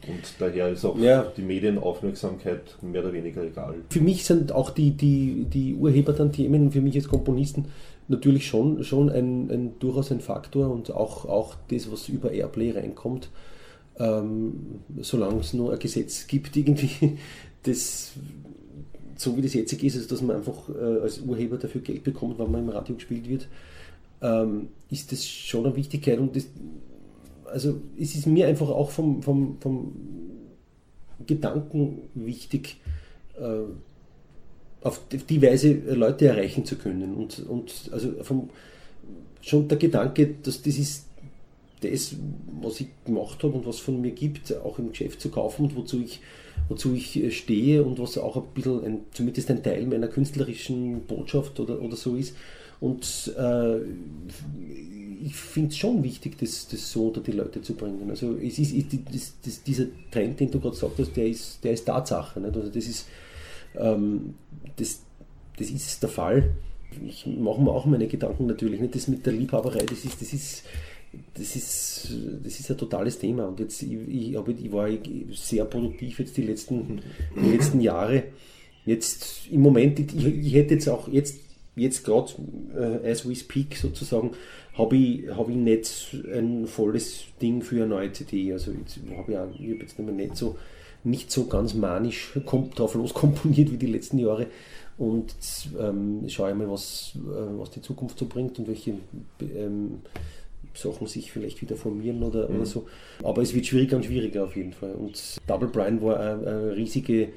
Und 0.08 0.36
daher 0.40 0.70
ist 0.70 0.86
auch 0.86 0.98
ja. 0.98 1.32
die 1.36 1.42
Medienaufmerksamkeit 1.42 2.78
mehr 2.82 3.02
oder 3.02 3.14
weniger 3.14 3.44
egal. 3.44 3.76
Für 3.90 4.02
mich 4.02 4.26
sind 4.26 4.52
auch 4.52 4.70
die, 4.70 4.92
die, 4.92 5.46
die 5.46 5.74
Urheber 5.74 6.14
dann 6.14 6.32
Themen, 6.32 6.72
für 6.72 6.82
mich 6.82 6.96
als 6.96 7.08
Komponisten, 7.08 7.66
natürlich 8.08 8.48
schon, 8.48 8.84
schon 8.84 9.10
ein, 9.10 9.50
ein, 9.50 9.80
durchaus 9.80 10.12
ein 10.12 10.22
Faktor 10.22 10.70
und 10.70 10.92
auch, 10.92 11.26
auch 11.26 11.56
das, 11.70 11.92
was 11.92 12.08
über 12.10 12.32
Airplay 12.32 12.72
reinkommt, 12.72 13.30
ähm, 13.98 14.82
solange 15.02 15.40
es 15.40 15.54
nur 15.54 15.74
ein 15.74 15.80
Gesetz 15.80 16.28
gibt, 16.28 16.56
irgendwie, 16.56 17.18
das 17.64 18.14
so 19.18 19.38
wie 19.38 19.42
das 19.42 19.54
jetzt 19.54 19.72
ist, 19.72 19.96
also 19.96 20.10
dass 20.10 20.22
man 20.22 20.36
einfach 20.36 20.70
äh, 20.70 21.02
als 21.02 21.20
Urheber 21.20 21.58
dafür 21.58 21.82
Geld 21.82 22.04
bekommt, 22.04 22.38
wenn 22.38 22.52
man 22.52 22.64
im 22.64 22.70
Radio 22.70 22.96
gespielt 22.96 23.30
wird, 23.30 23.48
ähm, 24.22 24.68
ist 24.90 25.12
das 25.12 25.26
schon 25.26 25.66
eine 25.66 25.76
Wichtigkeit 25.76 26.20
und 26.20 26.36
das, 26.36 26.48
also 27.46 27.82
es 28.00 28.16
ist 28.16 28.28
mir 28.28 28.48
einfach 28.48 28.70
auch 28.70 28.92
vom, 28.92 29.22
vom, 29.22 29.58
vom 29.60 29.94
Gedanken 31.26 32.04
wichtig, 32.14 32.78
äh, 33.40 33.64
auf 34.82 35.02
die 35.10 35.42
Weise 35.42 35.74
Leute 35.74 36.28
erreichen 36.28 36.64
zu 36.66 36.76
können. 36.76 37.16
Und, 37.16 37.40
und 37.48 37.90
also 37.92 38.12
vom, 38.22 38.50
schon 39.42 39.68
der 39.68 39.78
Gedanke, 39.78 40.36
dass 40.44 40.62
das 40.62 40.78
ist 40.78 41.06
das, 41.82 42.16
was 42.62 42.82
ich 42.82 42.88
gemacht 43.06 43.44
habe 43.44 43.54
und 43.54 43.66
was 43.66 43.80
von 43.80 44.00
mir 44.02 44.12
gibt, 44.12 44.56
auch 44.58 44.80
im 44.80 44.90
Geschäft 44.90 45.22
zu 45.22 45.30
kaufen 45.30 45.66
und 45.66 45.76
wozu 45.76 46.02
ich, 46.02 46.22
wozu 46.70 46.94
ich 46.94 47.22
äh, 47.22 47.32
stehe 47.32 47.84
und 47.84 48.00
was 48.00 48.18
auch 48.18 48.38
ein 48.38 48.44
bisschen, 48.54 48.84
ein, 48.84 49.00
zumindest 49.12 49.50
ein 49.52 49.64
Teil 49.64 49.86
meiner 49.86 50.08
künstlerischen 50.08 51.02
Botschaft 51.02 51.60
oder, 51.60 51.82
oder 51.82 51.96
so 51.96 52.16
ist. 52.16 52.36
Und 52.80 53.34
äh, 53.38 53.78
ich 55.24 55.36
finde 55.36 55.70
es 55.70 55.78
schon 55.78 56.04
wichtig, 56.04 56.38
das, 56.38 56.68
das 56.68 56.92
so 56.92 57.08
unter 57.08 57.22
die 57.22 57.32
Leute 57.32 57.62
zu 57.62 57.74
bringen. 57.74 58.10
Also 58.10 58.36
es 58.36 58.60
ist, 58.60 58.74
ist 58.74 58.88
das, 59.12 59.34
das, 59.44 59.64
dieser 59.64 59.86
Trend, 60.12 60.40
den 60.40 60.52
du 60.52 60.60
gerade 60.60 60.76
gesagt 60.76 61.00
hast, 61.00 61.16
der 61.16 61.28
ist, 61.28 61.64
der 61.64 61.74
ist 61.74 61.86
Tatsache. 61.86 62.40
Nicht? 62.40 62.56
Also 62.56 62.70
das 62.70 62.86
ist 62.86 63.08
ähm, 63.78 64.36
das, 64.76 65.02
das 65.58 65.70
ist 65.70 66.02
der 66.02 66.10
Fall. 66.10 66.52
Ich 67.06 67.26
mache 67.26 67.62
mir 67.62 67.72
auch 67.72 67.86
meine 67.86 68.08
Gedanken 68.08 68.46
natürlich 68.46 68.80
nicht. 68.80 68.96
Das 68.96 69.08
mit 69.08 69.26
der 69.26 69.34
Liebhaberei, 69.34 69.86
das 69.86 70.06
ist, 70.06 70.22
das 70.22 70.34
ist, 70.34 70.64
das 71.34 71.56
ist, 71.56 72.14
das 72.44 72.60
ist 72.60 72.72
ein 72.72 72.78
totales 72.78 73.20
Thema. 73.20 73.48
Und 73.48 73.60
jetzt, 73.60 73.82
ich, 73.82 73.92
ich, 74.08 74.34
ich 74.34 74.72
war 74.72 74.90
sehr 75.32 75.66
produktiv 75.66 76.20
jetzt 76.20 76.38
die 76.38 76.44
letzten, 76.44 77.02
die 77.36 77.52
letzten 77.52 77.82
Jahre. 77.82 78.24
Jetzt 78.86 79.48
im 79.50 79.62
Moment, 79.62 80.00
ich, 80.00 80.26
ich 80.26 80.54
hätte 80.54 80.76
jetzt 80.76 80.88
auch 80.88 81.08
jetzt, 81.08 81.40
jetzt 81.76 82.04
gerade, 82.04 82.32
äh, 82.76 83.10
as 83.10 83.28
we 83.28 83.36
speak 83.36 83.76
sozusagen, 83.76 84.32
habe 84.78 84.96
ich, 84.96 85.30
hab 85.30 85.50
ich 85.50 85.56
nicht 85.56 86.16
ein 86.34 86.68
volles 86.68 87.26
Ding 87.42 87.62
für 87.62 87.78
eine 87.78 87.88
neue 87.88 88.12
CD. 88.12 88.54
Also 88.54 88.72
jetzt 88.72 89.00
habe 89.18 89.32
ich, 89.32 89.38
auch, 89.38 89.48
ich 89.60 89.72
hab 89.72 89.82
jetzt 89.82 90.00
nicht 90.00 90.38
so 90.38 90.56
nicht 91.06 91.32
so 91.32 91.46
ganz 91.46 91.74
manisch 91.74 92.34
drauf 92.46 92.96
loskomponiert 92.96 93.72
wie 93.72 93.78
die 93.78 93.88
letzten 93.88 94.20
Jahre. 94.20 94.48
Und 94.98 95.36
ähm, 95.80 96.24
schaue 96.28 96.52
ich 96.52 96.56
mal, 96.56 96.70
was, 96.70 97.14
äh, 97.16 97.60
was 97.60 97.70
die 97.70 97.82
Zukunft 97.82 98.18
so 98.18 98.26
bringt 98.26 98.58
und 98.60 98.68
welche 98.68 98.96
ähm, 99.42 100.00
Sachen 100.74 101.08
sich 101.08 101.32
vielleicht 101.32 101.62
wieder 101.62 101.76
formieren 101.76 102.24
oder, 102.24 102.50
mhm. 102.50 102.56
oder 102.56 102.66
so. 102.66 102.88
Aber 103.24 103.42
es 103.42 103.54
wird 103.54 103.66
schwieriger 103.66 103.98
und 103.98 104.06
schwieriger 104.06 104.46
auf 104.46 104.56
jeden 104.56 104.74
Fall. 104.74 104.94
Und 104.94 105.38
Double 105.48 105.68
Brian 105.68 106.02
war 106.02 106.20
eine, 106.20 106.48
eine 106.48 106.76
riesige 106.76 107.30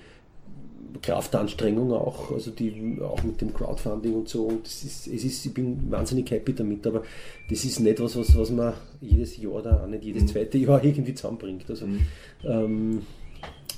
Kraftanstrengung 1.02 1.92
auch, 1.92 2.30
also 2.32 2.50
die 2.50 2.98
auch 3.00 3.22
mit 3.22 3.40
dem 3.40 3.52
Crowdfunding 3.52 4.14
und 4.14 4.28
so. 4.28 4.44
Und 4.44 4.66
das 4.66 4.84
ist, 4.84 5.06
es 5.06 5.24
ist, 5.24 5.46
ich 5.46 5.54
bin 5.54 5.90
wahnsinnig 5.90 6.30
happy 6.30 6.54
damit, 6.54 6.86
aber 6.86 7.02
das 7.48 7.64
ist 7.64 7.80
nicht 7.80 8.00
was, 8.00 8.16
was, 8.16 8.36
was 8.36 8.50
man 8.50 8.74
jedes 9.00 9.36
Jahr 9.36 9.52
oder 9.52 9.82
auch 9.82 9.86
nicht 9.86 10.04
jedes 10.04 10.22
mhm. 10.22 10.28
zweite 10.28 10.58
Jahr 10.58 10.82
irgendwie 10.84 11.14
zusammenbringt. 11.14 11.68
Also 11.68 11.86
mhm. 11.86 12.00
ähm, 12.44 13.02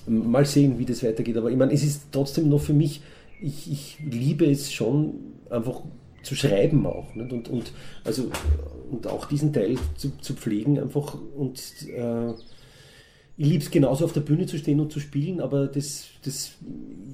mal 0.06 0.44
sehen, 0.44 0.78
wie 0.78 0.84
das 0.84 1.02
weitergeht. 1.02 1.36
Aber 1.36 1.50
ich 1.50 1.56
meine, 1.56 1.72
es 1.72 1.82
ist 1.82 2.04
trotzdem 2.12 2.48
noch 2.48 2.60
für 2.60 2.74
mich, 2.74 3.02
ich, 3.40 3.70
ich 3.70 3.98
liebe 4.00 4.44
es 4.46 4.72
schon 4.72 5.14
einfach 5.48 5.82
zu 6.22 6.34
schreiben 6.34 6.86
auch. 6.86 7.14
Nicht? 7.14 7.32
Und, 7.32 7.48
und, 7.48 7.72
also, 8.04 8.30
und 8.90 9.06
auch 9.06 9.26
diesen 9.26 9.52
Teil 9.52 9.76
zu, 9.96 10.10
zu 10.20 10.34
pflegen 10.34 10.78
einfach. 10.78 11.16
Und 11.36 11.60
äh, 11.88 12.32
ich 13.40 13.46
liebe 13.48 13.64
es 13.64 13.70
genauso 13.70 14.04
auf 14.04 14.12
der 14.12 14.20
Bühne 14.20 14.44
zu 14.44 14.58
stehen 14.58 14.80
und 14.80 14.92
zu 14.92 15.00
spielen, 15.00 15.40
aber 15.40 15.66
das, 15.66 16.08
das, 16.22 16.52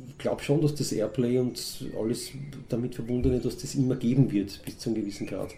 ich 0.08 0.18
glaube 0.18 0.42
schon, 0.42 0.60
dass 0.60 0.74
das 0.74 0.90
Airplay 0.90 1.38
und 1.38 1.86
alles 1.96 2.32
damit 2.68 2.96
verbundene, 2.96 3.38
dass 3.38 3.58
das 3.58 3.76
immer 3.76 3.94
geben 3.94 4.32
wird, 4.32 4.60
bis 4.64 4.76
zu 4.76 4.90
einem 4.90 5.00
gewissen 5.00 5.28
Grad 5.28 5.54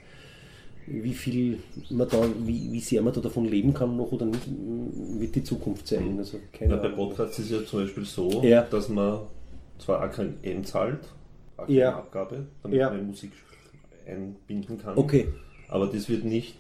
wie 0.91 1.15
viel 1.15 1.59
man 1.91 2.09
da, 2.09 2.23
wie, 2.45 2.73
wie 2.73 2.81
sehr 2.81 3.03
man 3.03 3.13
da 3.13 3.21
davon 3.21 3.45
leben 3.45 3.75
kann 3.75 3.97
noch 3.97 4.11
oder 4.13 4.27
nicht, 4.27 4.43
wird 5.19 5.35
die 5.35 5.45
Zukunft 5.45 5.87
zeigen. 5.87 6.19
Also 6.19 6.39
keine 6.53 6.77
ja, 6.77 6.81
bei 6.81 6.89
Podcasts 6.89 7.39
ist 7.39 7.47
es 7.47 7.61
ja 7.61 7.67
zum 7.67 7.81
Beispiel 7.81 8.05
so, 8.05 8.43
ja. 8.43 8.63
dass 8.63 8.89
man 8.89 9.21
zwar 9.79 10.03
auch 10.03 10.15
kein 10.15 10.43
N 10.43 10.65
zahlt, 10.65 11.01
auch 11.57 11.67
keine 11.67 11.79
ja. 11.79 11.97
Abgabe, 11.97 12.47
damit 12.63 12.79
man 12.79 13.07
Musik 13.07 13.33
einbinden 14.07 14.79
kann. 14.79 14.97
Okay. 14.97 15.29
Aber 15.69 15.87
das 15.87 16.09
wird 16.09 16.25
nicht 16.25 16.57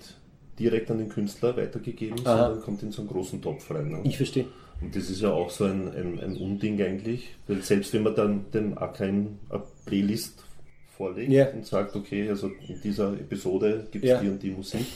direkt 0.59 0.91
an 0.91 0.99
den 0.99 1.09
Künstler 1.09 1.57
weitergegeben, 1.57 2.19
Aha. 2.25 2.45
sondern 2.47 2.63
kommt 2.63 2.83
in 2.83 2.93
so 2.93 3.03
einen 3.03 3.11
großen 3.11 3.41
Topf 3.43 3.71
rein. 3.71 3.89
Ne? 3.91 4.01
Ich 4.05 4.17
verstehe. 4.17 4.47
Und 4.81 4.95
das 4.95 5.11
ist 5.11 5.21
ja 5.23 5.31
auch 5.33 5.51
so 5.51 5.65
ein, 5.65 5.89
ein, 5.93 6.21
ein 6.21 6.37
Unding 6.37 6.81
eigentlich, 6.81 7.35
weil 7.49 7.63
selbst 7.63 7.93
wenn 7.95 8.05
man 8.05 8.15
dann 8.15 8.45
den 8.53 8.79
auch 8.79 8.93
kein 8.93 9.39
Playlist 9.87 10.45
vorlegt 10.97 11.31
Ja. 11.33 11.49
und 11.51 11.67
sagt, 11.67 11.97
okay, 11.97 12.29
also 12.29 12.49
in 12.69 12.81
dieser 12.83 13.13
Episode 13.15 13.87
gibt 13.91 14.05
es 14.05 14.11
Ja. 14.11 14.21
die 14.21 14.29
und 14.29 14.43
die 14.43 14.51
Musik, 14.51 14.87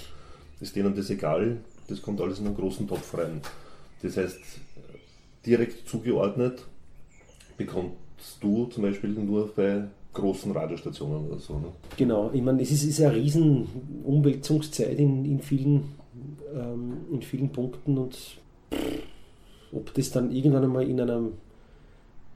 ist 0.60 0.76
denen 0.76 0.94
das 0.94 1.10
egal, 1.10 1.56
das 1.88 2.00
kommt 2.00 2.20
alles 2.20 2.38
in 2.38 2.46
einen 2.46 2.54
großen 2.56 2.86
Topf 2.86 3.16
rein. 3.18 3.40
Das 4.02 4.16
heißt, 4.16 4.38
direkt 5.46 5.88
zugeordnet 5.88 6.64
bekommst 7.56 7.96
du 8.40 8.66
zum 8.66 8.82
Beispiel 8.84 9.10
nur 9.10 9.52
bei 9.54 9.84
großen 10.12 10.52
Radiostationen 10.52 11.26
oder 11.28 11.38
so. 11.38 11.54
Ne? 11.54 11.68
Genau, 11.96 12.30
ich 12.32 12.42
meine, 12.42 12.62
es 12.62 12.70
ist, 12.70 12.84
ist 12.84 13.00
eine 13.00 13.14
riesen 13.14 13.66
Umwälzungszeit 14.04 14.98
in, 14.98 15.24
in, 15.24 15.40
vielen, 15.40 15.94
ähm, 16.54 16.98
in 17.12 17.22
vielen 17.22 17.50
Punkten 17.50 17.98
und 17.98 18.18
ob 19.72 19.94
das 19.94 20.10
dann 20.10 20.30
irgendwann 20.30 20.64
einmal 20.64 20.88
in 20.88 21.00
einem 21.00 21.32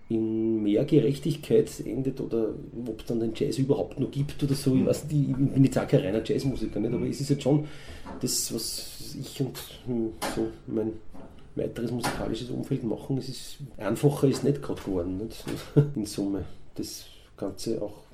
in 0.09 0.63
mehr 0.63 0.85
Gerechtigkeit 0.85 1.69
endet 1.85 2.21
oder 2.21 2.51
ob 2.87 3.01
es 3.01 3.07
dann 3.07 3.19
den 3.19 3.33
Jazz 3.35 3.59
überhaupt 3.59 3.99
noch 3.99 4.11
gibt 4.11 4.41
oder 4.43 4.55
so. 4.55 4.77
Ich 4.77 4.87
weiß 4.87 5.05
nicht, 5.11 5.31
ich 5.31 5.37
bin 5.37 5.65
jetzt 5.65 5.79
auch 5.79 5.89
kein 5.89 6.01
reiner 6.01 6.23
Jazzmusiker, 6.25 6.79
nicht? 6.79 6.95
aber 6.95 7.07
es 7.07 7.21
ist 7.21 7.31
jetzt 7.31 7.43
schon 7.43 7.67
das, 8.21 8.55
was 8.55 9.17
ich 9.21 9.41
und 9.41 9.59
hm, 9.87 10.11
so 10.35 10.47
mein 10.69 10.93
weiteres 11.57 11.91
musikalisches 11.91 12.51
Umfeld 12.51 12.85
machen. 12.85 13.19
Es 13.19 13.29
ist 13.29 13.57
einfacher 13.79 14.29
ist 14.29 14.45
nicht 14.45 14.63
gerade 14.63 14.81
geworden, 14.81 15.19
nicht? 15.19 15.45
in 15.97 16.07
Summe. 16.07 16.45
Das 16.77 17.07
Ganze 17.37 17.83
auch 17.83 18.05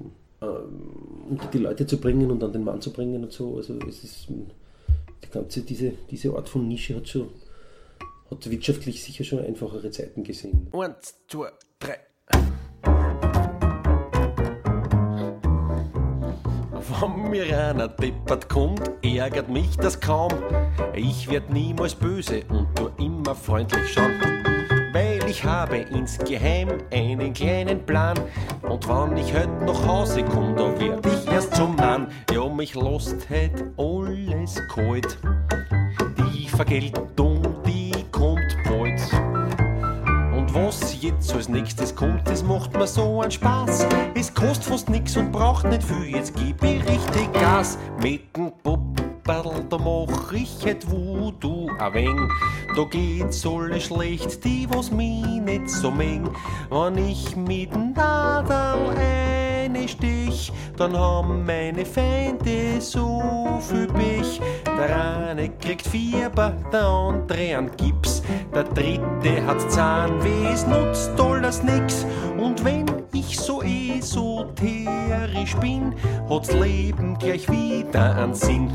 ähm, 0.40 1.28
unter 1.30 1.46
die 1.46 1.58
Leute 1.58 1.86
zu 1.86 1.98
bringen 1.98 2.30
und 2.30 2.42
an 2.42 2.52
den 2.52 2.64
Mann 2.64 2.80
zu 2.80 2.92
bringen 2.92 3.22
und 3.22 3.32
so. 3.32 3.56
Also 3.56 3.78
es 3.88 4.04
ist 4.04 4.28
die 4.28 5.30
ganze, 5.30 5.62
diese, 5.62 5.92
diese 6.10 6.34
Art 6.34 6.48
von 6.48 6.66
Nische 6.66 6.96
hat 6.96 7.08
schon 7.08 7.28
hat 8.30 8.50
wirtschaftlich 8.50 9.02
sicher 9.02 9.24
schon 9.24 9.40
einfachere 9.40 9.90
Zeiten 9.90 10.24
gesehen. 10.24 10.68
Eins, 10.72 11.14
zwei, 11.28 11.50
drei. 11.78 11.98
Wenn 17.00 17.30
mir 17.30 17.58
einer 17.58 17.88
deppert 17.88 18.48
kommt, 18.48 18.90
ärgert 19.02 19.48
mich 19.48 19.76
das 19.76 19.98
kaum. 20.00 20.30
Ich 20.94 21.28
werd 21.28 21.50
niemals 21.50 21.94
böse 21.94 22.42
und 22.48 22.68
tu 22.76 22.90
immer 22.98 23.34
freundlich 23.34 23.92
schauen. 23.92 24.41
Weil 24.92 25.20
ich 25.26 25.42
habe 25.44 25.78
insgeheim 25.78 26.68
einen 26.90 27.32
kleinen 27.32 27.84
Plan. 27.86 28.18
Und 28.62 28.86
wann 28.88 29.16
ich 29.16 29.32
heute 29.32 29.64
nach 29.64 29.86
Hause 29.86 30.22
komm, 30.22 30.54
da 30.54 30.78
werd 30.78 31.06
ich 31.06 31.32
erst 31.32 31.56
zum 31.56 31.76
Mann. 31.76 32.08
Ja, 32.30 32.46
mich 32.48 32.74
lost 32.74 33.16
heut 33.30 33.64
alles 33.78 34.60
kalt. 34.68 35.18
Die 36.18 36.46
Vergeltung, 36.48 37.40
die 37.66 37.92
kommt 38.10 38.56
bald. 38.66 39.00
Und 40.36 40.54
was 40.54 41.00
jetzt 41.00 41.34
als 41.34 41.48
nächstes 41.48 41.96
kommt, 41.96 42.28
das 42.28 42.42
macht 42.42 42.76
mir 42.76 42.86
so 42.86 43.22
einen 43.22 43.30
Spaß. 43.30 43.86
Es 44.14 44.34
kostet 44.34 44.64
fast 44.64 44.90
nix 44.90 45.16
und 45.16 45.32
braucht 45.32 45.64
nicht 45.66 45.82
viel, 45.82 46.16
jetzt 46.16 46.34
gib 46.36 46.62
ich 46.62 46.86
richtig 46.86 47.32
Gas. 47.32 47.78
Mit 48.02 48.36
dem 48.36 48.52
Pupperl, 49.22 49.64
da 49.68 49.78
mach 49.78 50.32
ich 50.32 50.66
et 50.66 50.84
Voodoo 50.90 51.70
a 51.78 51.92
wenig. 51.92 52.30
Da 52.74 52.84
geht's 52.84 53.46
alle 53.46 53.80
schlecht, 53.80 54.44
die 54.44 54.66
was 54.70 54.90
mich 54.90 55.24
nicht 55.24 55.68
so 55.68 55.90
mengen. 55.90 56.30
Wenn 56.70 56.98
ich 56.98 57.36
mit 57.36 57.72
dem 57.72 57.92
Nadel 57.92 58.96
eine 58.98 59.88
stich, 59.88 60.52
dann 60.76 60.96
haben 60.96 61.44
meine 61.46 61.84
Feinde 61.84 62.80
so 62.80 63.60
viel 63.60 63.86
Pech. 63.86 64.40
Der 64.78 65.28
eine 65.28 65.48
kriegt 65.48 65.86
Fieber, 65.86 66.54
der 66.72 66.84
andere 66.84 67.56
an 67.56 67.70
Gips, 67.76 68.22
der 68.54 68.64
dritte 68.64 69.46
hat 69.46 69.70
Zahnweh, 69.70 70.52
es 70.52 70.66
nutzt 70.66 71.12
alles 71.20 71.62
nix. 71.62 72.06
Und 72.36 72.64
wenn 72.64 72.86
ich 73.12 73.38
so 73.38 73.62
esoterisch 73.62 75.56
bin, 75.56 75.94
hat's 76.28 76.52
Leben 76.52 77.18
gleich 77.18 77.48
wieder 77.48 78.16
einen 78.16 78.34
Sinn. 78.34 78.70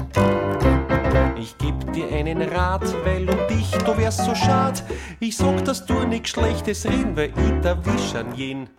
Ich 1.39 1.57
geb 1.57 1.93
dir 1.93 2.09
einen 2.15 2.41
Rat, 2.41 2.83
weil 3.03 3.29
um 3.29 3.47
dich, 3.47 3.71
du 3.71 3.97
wärst 3.97 4.23
so 4.23 4.33
schad. 4.35 4.83
Ich 5.19 5.37
sag, 5.37 5.63
dass 5.65 5.85
du 5.85 6.05
nix 6.05 6.29
Schlechtes 6.31 6.85
reden, 6.85 7.15
weil 7.15 7.31
ich 7.35 7.65
erwisch 7.65 8.15
an 8.15 8.33
jeden. 8.35 8.69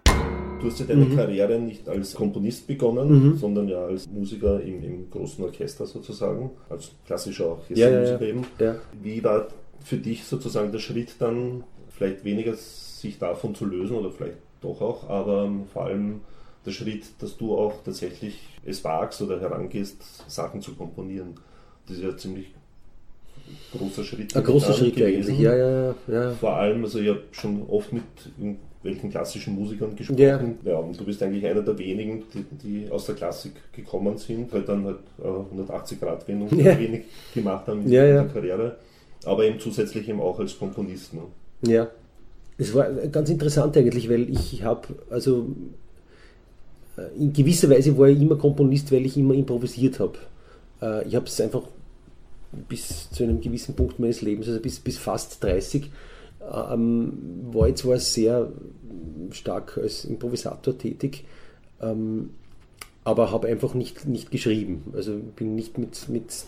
Du 0.61 0.67
hast 0.67 0.81
ja 0.81 0.87
deine 0.87 1.07
Karriere 1.15 1.59
nicht 1.59 1.89
als 1.89 2.15
Komponist 2.15 2.67
begonnen, 2.67 3.37
sondern 3.37 3.69
ja 3.69 3.85
als 3.85 4.09
Musiker 4.09 4.61
im, 4.61 4.83
im 4.83 5.11
großen 5.11 5.45
Orchester 5.45 5.87
sozusagen, 5.87 6.51
als 6.69 6.91
klassischer 7.07 7.59
Ja, 7.69 7.89
ja, 7.89 7.99
Orchestermusiker 7.99 8.25
ja. 8.25 8.29
eben. 8.29 8.47
Ja. 8.59 8.77
Wie 9.01 9.23
war 9.23 9.49
für 9.85 9.97
dich 9.97 10.25
sozusagen 10.25 10.73
der 10.73 10.81
Schritt 10.81 11.15
dann, 11.21 11.65
vielleicht 11.91 12.25
weniger 12.25 12.55
sich 12.55 13.19
davon 13.19 13.55
zu 13.55 13.65
lösen 13.65 13.97
oder 13.97 14.11
vielleicht 14.11 14.39
doch 14.61 14.81
auch, 14.81 15.09
aber 15.09 15.45
ähm, 15.45 15.67
vor 15.73 15.85
allem 15.85 16.21
der 16.67 16.73
Schritt, 16.73 17.05
dass 17.21 17.37
du 17.37 17.57
auch 17.57 17.83
tatsächlich 17.85 18.41
es 18.65 18.83
wagst 18.85 19.23
oder 19.23 19.41
herangehst, 19.41 20.03
Sachen 20.29 20.61
zu 20.61 20.75
komponieren. 20.75 21.35
Das 21.87 21.97
ist 21.97 22.03
ja 22.03 22.17
ziemlich 22.17 22.47
großer 23.73 24.05
Schritt. 24.05 24.37
Ein 24.37 24.45
großer 24.45 24.75
Schritt 24.75 24.97
gewesen. 24.97 25.31
eigentlich, 25.31 25.39
ja, 25.39 25.57
ja, 25.57 25.71
ja. 25.71 25.95
ja. 26.09 26.31
Vor 26.33 26.57
allem, 26.57 26.85
also 26.85 26.99
ich 26.99 27.09
habe 27.09 27.23
schon 27.31 27.63
oft 27.69 27.93
mit 27.93 28.03
welchen 28.89 29.11
klassischen 29.11 29.55
Musikern 29.55 29.95
gesprochen. 29.97 30.59
Ja. 30.65 30.73
Ja. 30.73 30.79
und 30.79 30.99
du 30.99 31.05
bist 31.05 31.23
eigentlich 31.23 31.45
einer 31.47 31.63
der 31.63 31.79
wenigen, 31.79 32.25
die, 32.35 32.45
die 32.85 32.91
aus 32.91 33.07
der 33.07 33.15
Klassik 33.15 33.53
gekommen 33.73 34.17
sind, 34.19 34.53
weil 34.53 34.63
dann 34.63 34.85
halt 34.85 34.99
äh, 35.23 35.27
180 35.29 36.01
Grad 36.01 36.27
Wendung 36.29 36.49
Ja. 36.59 36.79
wenig 36.79 37.03
gemacht 37.35 37.67
haben 37.67 37.83
in 37.85 37.91
Ja, 37.93 38.05
ja. 38.05 38.23
der 38.25 38.33
Karriere. 38.33 38.77
Aber 39.25 39.45
eben 39.45 39.59
zusätzlich 39.61 40.09
eben 40.09 40.21
auch 40.21 40.39
als 40.41 40.59
Komponist. 40.59 41.15
Ne? 41.15 41.23
Ja, 41.63 41.89
es 42.57 42.75
war 42.75 42.91
ganz 42.91 43.29
interessant 43.31 43.77
eigentlich, 43.77 44.09
weil 44.09 44.29
ich 44.31 44.63
habe, 44.63 44.89
also 45.11 45.49
äh, 46.97 47.03
in 47.19 47.33
gewisser 47.33 47.69
Weise 47.71 47.97
war 47.99 48.09
ich 48.09 48.21
immer 48.21 48.37
Komponist, 48.37 48.91
weil 48.93 49.05
ich 49.07 49.17
immer 49.17 49.35
improvisiert 49.35 50.01
habe. 50.01 50.19
Äh, 50.83 51.09
Ich 51.09 51.15
habe 51.15 51.27
es 51.27 51.41
einfach 51.41 51.63
bis 52.69 53.11
zu 53.11 53.25
einem 53.25 53.41
gewissen 53.41 53.75
Punkt 53.75 53.99
meines 53.99 54.23
Lebens, 54.23 54.49
also 54.49 54.61
bis, 54.61 54.81
bis 54.81 54.97
fast 54.99 55.43
30, 55.45 55.91
ähm, 56.41 57.13
war 57.53 57.69
ich 57.69 57.77
zwar 57.77 57.99
sehr 57.99 58.53
stark 59.31 59.79
als 59.79 60.05
Improvisator 60.05 60.77
tätig, 60.77 61.25
ähm, 61.81 62.31
aber 63.05 63.31
habe 63.31 63.49
einfach 63.49 63.75
nicht, 63.75 64.07
nicht 64.07 64.31
geschrieben. 64.31 64.85
Also 64.95 65.19
bin 65.37 65.55
nicht 65.55 65.79
mit, 65.79 66.09
mit, 66.09 66.45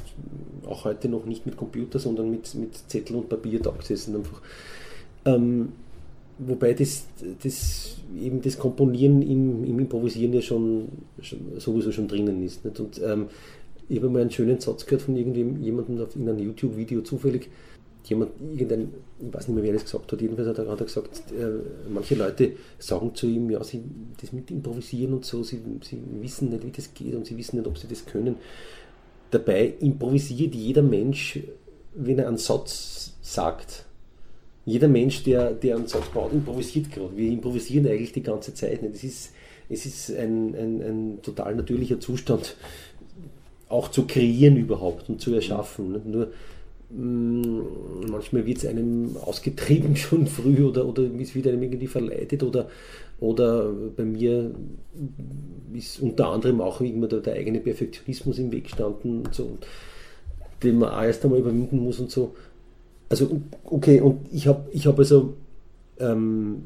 auch 0.66 0.84
heute 0.84 1.08
noch 1.08 1.24
nicht 1.24 1.46
mit 1.46 1.56
Computer, 1.56 1.98
sondern 1.98 2.30
mit, 2.30 2.54
mit 2.54 2.74
Zettel 2.88 3.16
und 3.16 3.28
Papier 3.28 3.60
da 3.60 3.70
gesessen. 3.70 4.16
Einfach. 4.16 4.42
Ähm, 5.24 5.72
wobei 6.38 6.74
das, 6.74 7.06
das 7.42 7.96
eben 8.20 8.42
das 8.42 8.58
Komponieren 8.58 9.22
im, 9.22 9.64
im 9.64 9.78
Improvisieren 9.78 10.32
ja 10.32 10.42
schon, 10.42 10.88
schon 11.20 11.38
sowieso 11.58 11.92
schon 11.92 12.08
drinnen 12.08 12.42
ist. 12.42 12.64
Nicht? 12.64 12.78
Und 12.80 13.00
ähm, 13.02 13.26
ich 13.88 13.98
habe 13.98 14.08
mal 14.08 14.20
einen 14.20 14.30
schönen 14.30 14.60
Satz 14.60 14.86
gehört 14.86 15.02
von 15.02 15.16
irgendjemandem 15.16 16.06
in 16.14 16.28
einem 16.28 16.38
YouTube-Video 16.38 17.00
zufällig. 17.02 17.48
Jemand, 18.04 18.32
irgendein, 18.40 18.92
ich 19.20 19.32
weiß 19.32 19.48
nicht 19.48 19.54
mehr, 19.54 19.64
wer 19.64 19.72
das 19.74 19.84
gesagt 19.84 20.10
hat, 20.10 20.20
jedenfalls 20.20 20.48
hat 20.48 20.58
er, 20.58 20.68
hat 20.70 20.78
gesagt, 20.78 21.32
äh, 21.32 21.88
manche 21.92 22.14
Leute 22.14 22.52
sagen 22.78 23.14
zu 23.14 23.26
ihm, 23.26 23.50
ja, 23.50 23.62
sie 23.62 23.82
das 24.20 24.32
mit 24.32 24.50
Improvisieren 24.50 25.14
und 25.14 25.24
so, 25.24 25.42
sie, 25.42 25.60
sie 25.82 26.00
wissen 26.20 26.48
nicht, 26.48 26.64
wie 26.64 26.70
das 26.70 26.94
geht 26.94 27.14
und 27.14 27.26
sie 27.26 27.36
wissen 27.36 27.58
nicht, 27.58 27.68
ob 27.68 27.78
sie 27.78 27.88
das 27.88 28.06
können. 28.06 28.36
Dabei 29.30 29.74
improvisiert 29.80 30.54
jeder 30.54 30.82
Mensch, 30.82 31.40
wenn 31.94 32.18
er 32.18 32.28
einen 32.28 32.38
Satz 32.38 33.14
sagt. 33.22 33.84
Jeder 34.64 34.88
Mensch, 34.88 35.22
der, 35.22 35.52
der 35.52 35.76
einen 35.76 35.86
Satz 35.86 36.08
baut, 36.08 36.32
improvisiert 36.32 36.90
gerade. 36.90 37.16
Wir 37.16 37.30
improvisieren 37.30 37.86
eigentlich 37.86 38.12
die 38.12 38.22
ganze 38.22 38.54
Zeit. 38.54 38.82
Nicht? 38.82 38.96
Es 38.96 39.04
ist, 39.04 39.32
es 39.68 39.86
ist 39.86 40.10
ein, 40.10 40.54
ein, 40.54 40.82
ein 40.82 41.22
total 41.22 41.54
natürlicher 41.54 42.00
Zustand, 42.00 42.56
auch 43.68 43.88
zu 43.88 44.06
kreieren 44.06 44.56
überhaupt 44.56 45.08
und 45.08 45.20
zu 45.20 45.32
erschaffen. 45.32 46.00
Nur 46.10 46.32
manchmal 46.92 48.46
wird 48.46 48.58
es 48.58 48.66
einem 48.66 49.16
ausgetrieben 49.16 49.96
schon 49.96 50.26
früh 50.26 50.64
oder, 50.64 50.86
oder 50.86 51.02
es 51.20 51.34
wird 51.34 51.46
einem 51.46 51.62
irgendwie 51.62 51.86
verleitet 51.86 52.42
oder, 52.42 52.68
oder 53.20 53.72
bei 53.96 54.04
mir 54.04 54.50
ist 55.72 56.00
unter 56.00 56.28
anderem 56.28 56.60
auch 56.60 56.80
immer 56.80 57.06
der, 57.06 57.20
der 57.20 57.34
eigene 57.34 57.60
Perfektionismus 57.60 58.38
im 58.38 58.50
Weg 58.50 58.64
gestanden 58.64 59.18
und 59.18 59.34
so, 59.34 59.58
den 60.62 60.78
man 60.78 60.90
auch 60.90 61.02
erst 61.02 61.24
einmal 61.24 61.40
überwinden 61.40 61.78
muss 61.78 62.00
und 62.00 62.10
so. 62.10 62.34
Also 63.08 63.40
okay, 63.64 64.00
und 64.00 64.20
ich 64.32 64.46
habe 64.46 64.68
ich 64.72 64.86
hab 64.86 64.98
also 64.98 65.34
ähm, 65.98 66.62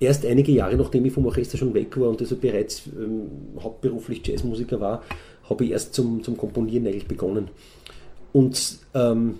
erst 0.00 0.24
einige 0.26 0.52
Jahre, 0.52 0.76
nachdem 0.76 1.04
ich 1.04 1.12
vom 1.12 1.26
Orchester 1.26 1.58
schon 1.58 1.74
weg 1.74 1.98
war 1.98 2.08
und 2.08 2.20
also 2.20 2.36
bereits 2.36 2.82
ähm, 2.98 3.26
hauptberuflich 3.60 4.26
Jazzmusiker 4.26 4.80
war, 4.80 5.02
habe 5.48 5.64
ich 5.64 5.70
erst 5.72 5.94
zum, 5.94 6.22
zum 6.22 6.36
Komponieren 6.36 6.86
eigentlich 6.86 7.06
begonnen. 7.06 7.48
Und 8.32 8.78
ähm, 8.94 9.38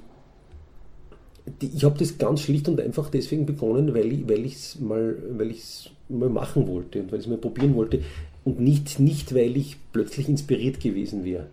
die, 1.60 1.70
ich 1.74 1.84
habe 1.84 1.98
das 1.98 2.18
ganz 2.18 2.40
schlicht 2.40 2.68
und 2.68 2.80
einfach 2.80 3.10
deswegen 3.10 3.46
begonnen, 3.46 3.94
weil 3.94 4.12
ich 4.12 4.80
mal, 4.80 5.16
weil 5.30 5.50
ich's 5.50 5.90
mal 6.08 6.28
machen 6.28 6.68
wollte 6.68 7.00
und 7.00 7.10
weil 7.10 7.18
ich 7.18 7.26
es 7.26 7.30
mal 7.30 7.38
probieren 7.38 7.74
wollte 7.74 8.02
und 8.44 8.60
nicht, 8.60 9.00
nicht 9.00 9.34
weil 9.34 9.56
ich 9.56 9.76
plötzlich 9.92 10.28
inspiriert 10.28 10.80
gewesen 10.80 11.24
wäre. 11.24 11.46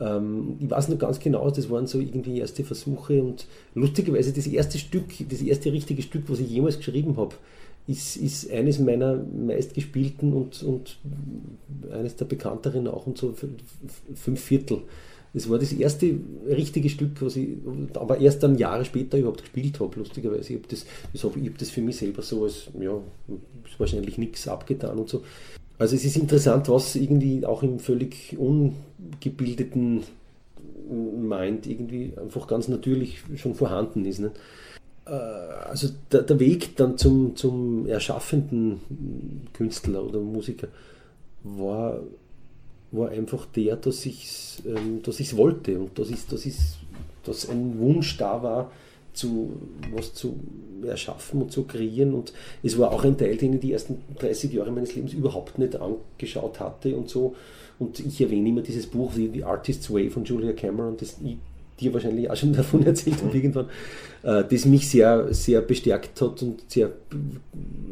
Ähm, 0.00 0.56
ich 0.60 0.70
weiß 0.70 0.88
noch 0.88 0.98
ganz 0.98 1.20
genau, 1.20 1.50
das 1.50 1.70
waren 1.70 1.86
so 1.86 2.00
irgendwie 2.00 2.38
erste 2.38 2.64
Versuche 2.64 3.22
und 3.22 3.46
lustigerweise 3.74 4.32
das 4.32 4.46
erste 4.46 4.78
Stück, 4.78 5.04
das 5.28 5.42
erste 5.42 5.72
richtige 5.72 6.02
Stück, 6.02 6.24
was 6.28 6.40
ich 6.40 6.48
jemals 6.48 6.78
geschrieben 6.78 7.16
habe, 7.16 7.34
ist, 7.86 8.16
ist 8.16 8.50
eines 8.50 8.78
meiner 8.78 9.16
meistgespielten 9.16 10.32
und, 10.32 10.62
und 10.62 10.98
eines 11.92 12.16
der 12.16 12.24
bekannteren 12.24 12.88
auch 12.88 13.06
und 13.06 13.18
so 13.18 13.34
fünf 14.14 14.40
Viertel. 14.40 14.82
Das 15.32 15.48
war 15.48 15.58
das 15.58 15.72
erste 15.72 16.14
richtige 16.48 16.88
Stück, 16.88 17.22
was 17.22 17.36
ich 17.36 17.50
aber 17.94 18.18
erst 18.18 18.42
dann 18.42 18.58
Jahre 18.58 18.84
später 18.84 19.16
überhaupt 19.16 19.42
gespielt 19.42 19.78
habe, 19.78 19.96
lustigerweise. 19.98 20.52
Ich 20.52 20.58
habe 20.58 20.68
das, 20.68 20.84
das, 21.12 21.24
hab, 21.24 21.36
hab 21.36 21.58
das 21.58 21.70
für 21.70 21.82
mich 21.82 21.96
selber 21.96 22.22
so 22.22 22.44
als, 22.44 22.68
ja, 22.80 23.00
wahrscheinlich 23.78 24.18
nichts 24.18 24.48
abgetan 24.48 24.98
und 24.98 25.08
so. 25.08 25.22
Also 25.78 25.96
es 25.96 26.04
ist 26.04 26.16
interessant, 26.16 26.68
was 26.68 26.94
irgendwie 26.94 27.46
auch 27.46 27.62
im 27.62 27.78
völlig 27.78 28.36
ungebildeten 28.38 30.02
Mind 30.90 31.66
irgendwie 31.66 32.12
einfach 32.20 32.46
ganz 32.46 32.68
natürlich 32.68 33.22
schon 33.36 33.54
vorhanden 33.54 34.04
ist. 34.04 34.18
Ne? 34.18 34.32
Also 35.06 35.88
der, 36.12 36.22
der, 36.22 36.38
Weg 36.38 36.76
dann 36.76 36.98
zum, 36.98 37.34
zum 37.34 37.86
erschaffenden 37.86 38.80
Künstler 39.54 40.04
oder 40.04 40.20
Musiker 40.20 40.68
war 41.42 42.00
war 42.92 43.10
einfach 43.10 43.46
der, 43.46 43.76
dass 43.76 44.04
ich 44.06 44.24
es 44.24 44.50
ähm, 44.66 45.02
dass 45.02 45.20
ich's 45.20 45.36
wollte 45.36 45.78
und 45.78 45.98
dass, 45.98 46.10
ich, 46.10 46.26
dass, 46.26 46.46
ich, 46.46 46.56
dass 47.24 47.48
ein 47.48 47.78
Wunsch 47.78 48.16
da 48.16 48.42
war, 48.42 48.70
zu, 49.12 49.52
was 49.94 50.14
zu 50.14 50.38
erschaffen 50.86 51.42
und 51.42 51.52
zu 51.52 51.64
kreieren. 51.64 52.14
Und 52.14 52.32
es 52.62 52.78
war 52.78 52.92
auch 52.92 53.04
ein 53.04 53.18
Teil, 53.18 53.36
den 53.36 53.54
ich 53.54 53.60
die 53.60 53.72
ersten 53.72 53.98
30 54.18 54.52
Jahre 54.52 54.70
meines 54.70 54.94
Lebens 54.94 55.12
überhaupt 55.12 55.58
nicht 55.58 55.76
angeschaut 55.76 56.60
hatte 56.60 56.96
und 56.96 57.08
so. 57.08 57.34
Und 57.78 57.98
ich 58.00 58.20
erwähne 58.20 58.48
immer 58.48 58.60
dieses 58.60 58.86
Buch, 58.86 59.12
The 59.14 59.44
Artist's 59.44 59.92
Way 59.92 60.10
von 60.10 60.24
Julia 60.24 60.52
Cameron, 60.52 60.96
das 60.96 61.16
ich 61.22 61.36
dir 61.80 61.92
wahrscheinlich 61.94 62.30
auch 62.30 62.36
schon 62.36 62.52
davon 62.54 62.84
erzählt 62.84 63.22
habe 63.22 63.36
irgendwann, 63.36 63.66
äh, 64.22 64.44
das 64.48 64.64
mich 64.64 64.88
sehr, 64.88 65.32
sehr 65.32 65.62
bestärkt 65.62 66.20
hat 66.20 66.42
und 66.42 66.70
sehr 66.70 66.92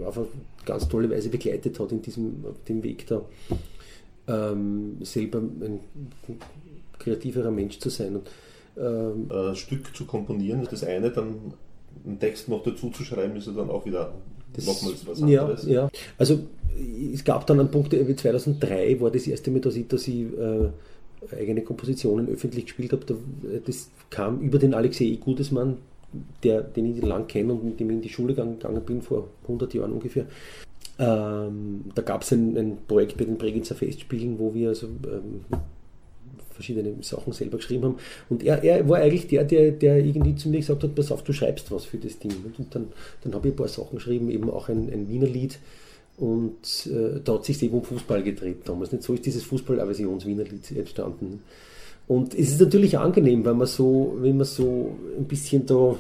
auf 0.05 0.19
eine 0.19 0.27
ganz 0.65 0.89
tolle 0.89 1.11
Weise 1.11 1.31
begleitet 1.31 1.81
hat 1.81 1.91
in 1.93 2.03
diesem 2.03 2.45
dem 2.69 2.83
Weg 2.83 3.07
da 3.07 3.23
ähm, 4.29 4.99
selber 5.01 5.39
ein 5.39 5.81
kreativerer 6.99 7.51
Mensch 7.51 7.79
zu 7.79 7.91
sein. 7.91 8.17
Und, 8.17 8.31
ähm, 8.77 9.31
ein 9.31 9.57
Stück 9.57 9.97
zu 9.97 10.05
komponieren 10.05 10.63
ist 10.63 10.73
das 10.73 10.85
eine, 10.85 11.11
dann 11.11 11.55
einen 12.05 12.19
Text 12.21 12.49
noch 12.49 12.63
dazu 12.63 12.91
zu 12.91 13.03
schreiben, 13.03 13.37
ist 13.37 13.47
ja 13.47 13.53
dann 13.53 13.71
auch 13.71 13.85
wieder 13.85 14.13
das, 14.53 14.67
nochmals 14.67 15.07
was 15.07 15.23
anderes. 15.23 15.65
Ja, 15.67 15.73
ja, 15.73 15.91
also 16.17 16.41
es 17.13 17.25
gab 17.25 17.47
dann 17.47 17.61
einen 17.61 17.71
Punkt, 17.71 17.93
2003 17.93 19.01
war 19.01 19.11
das 19.11 19.27
erste 19.27 19.51
Mal, 19.51 19.61
dass 19.61 19.75
ich, 19.75 19.89
dass 19.89 20.07
ich 20.07 20.27
äh, 20.39 20.69
eigene 21.37 21.63
Kompositionen 21.63 22.29
öffentlich 22.29 22.67
gespielt 22.67 22.93
habe. 22.93 23.05
Das 23.65 23.91
kam 24.11 24.41
über 24.41 24.59
den 24.59 24.75
Alexei 24.75 25.19
Gudesmann, 25.21 25.79
der, 26.43 26.63
den 26.63 26.97
ich 26.97 27.03
lang 27.03 27.27
kenne 27.27 27.53
und 27.53 27.65
mit 27.65 27.81
dem 27.81 27.91
ich 27.91 27.97
in 27.97 28.03
die 28.03 28.09
Schule 28.09 28.35
gegangen 28.35 28.83
bin, 28.87 29.03
vor 29.03 29.29
100 29.43 29.75
Jahren 29.75 29.93
ungefähr. 29.93 30.27
Ähm, 30.99 31.85
da 31.95 32.03
gab 32.03 32.23
es 32.23 32.33
ein, 32.33 32.57
ein, 32.57 32.79
Projekt 32.89 33.17
bei 33.17 33.25
den 33.25 33.39
Bregenzer 33.39 33.77
Festspielen, 33.77 34.39
wo 34.39 34.53
wir 34.53 34.71
also 34.71 34.87
ähm, 34.87 35.45
verschiedene 36.51 36.93
Sachen 37.03 37.33
selber 37.33 37.59
geschrieben 37.59 37.85
haben. 37.85 37.97
Und 38.29 38.43
er, 38.43 38.63
er, 38.65 38.89
war 38.89 38.99
eigentlich 38.99 39.29
der, 39.29 39.45
der, 39.45 39.71
der 39.71 39.99
irgendwie 39.99 40.35
zu 40.35 40.49
mir 40.49 40.59
gesagt 40.59 40.83
hat, 40.83 40.95
pass 40.97 41.13
auf, 41.13 41.23
du 41.23 41.33
schreibst 41.33 41.71
was 41.71 41.85
für 41.85 41.99
das 41.99 42.19
Ding. 42.19 42.33
Und 42.59 42.75
dann, 42.75 42.89
dann 43.23 43.35
habe 43.35 43.49
ich 43.49 43.55
ein 43.55 43.57
paar 43.57 43.69
Sachen 43.69 43.97
geschrieben, 43.97 44.29
eben 44.29 44.51
auch 44.51 44.69
ein, 44.69 44.93
ein 44.93 45.09
Wiener 45.09 45.29
Lied. 45.29 45.61
Und 46.17 46.89
äh, 46.89 47.21
da 47.23 47.35
hat 47.35 47.45
sich 47.45 47.63
eben 47.63 47.75
um 47.75 47.85
Fußball 47.85 48.25
gedreht 48.25 48.63
damals. 48.65 48.91
Nicht 48.91 49.05
so 49.05 49.15
ist 49.15 49.25
dieses 49.25 49.45
Fußball-Aversions-Wiener 49.45 50.43
Lied 50.43 50.77
entstanden. 50.77 51.43
Und 52.09 52.35
es 52.35 52.51
ist 52.51 52.61
natürlich 52.61 52.99
angenehm, 52.99 53.45
wenn 53.45 53.57
man 53.57 53.69
so, 53.69 54.17
wenn 54.19 54.37
man 54.37 54.47
so 54.47 54.97
ein 55.17 55.27
bisschen 55.27 55.65
da 55.65 55.95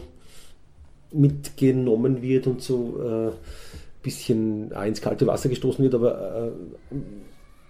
mitgenommen 1.12 2.20
wird 2.20 2.48
und 2.48 2.62
so. 2.62 3.00
Äh, 3.00 3.32
bisschen 4.08 4.70
ins 4.72 5.00
kalte 5.00 5.26
Wasser 5.26 5.48
gestoßen 5.48 5.82
wird, 5.82 5.94
aber 5.94 6.52
äh, 6.90 6.96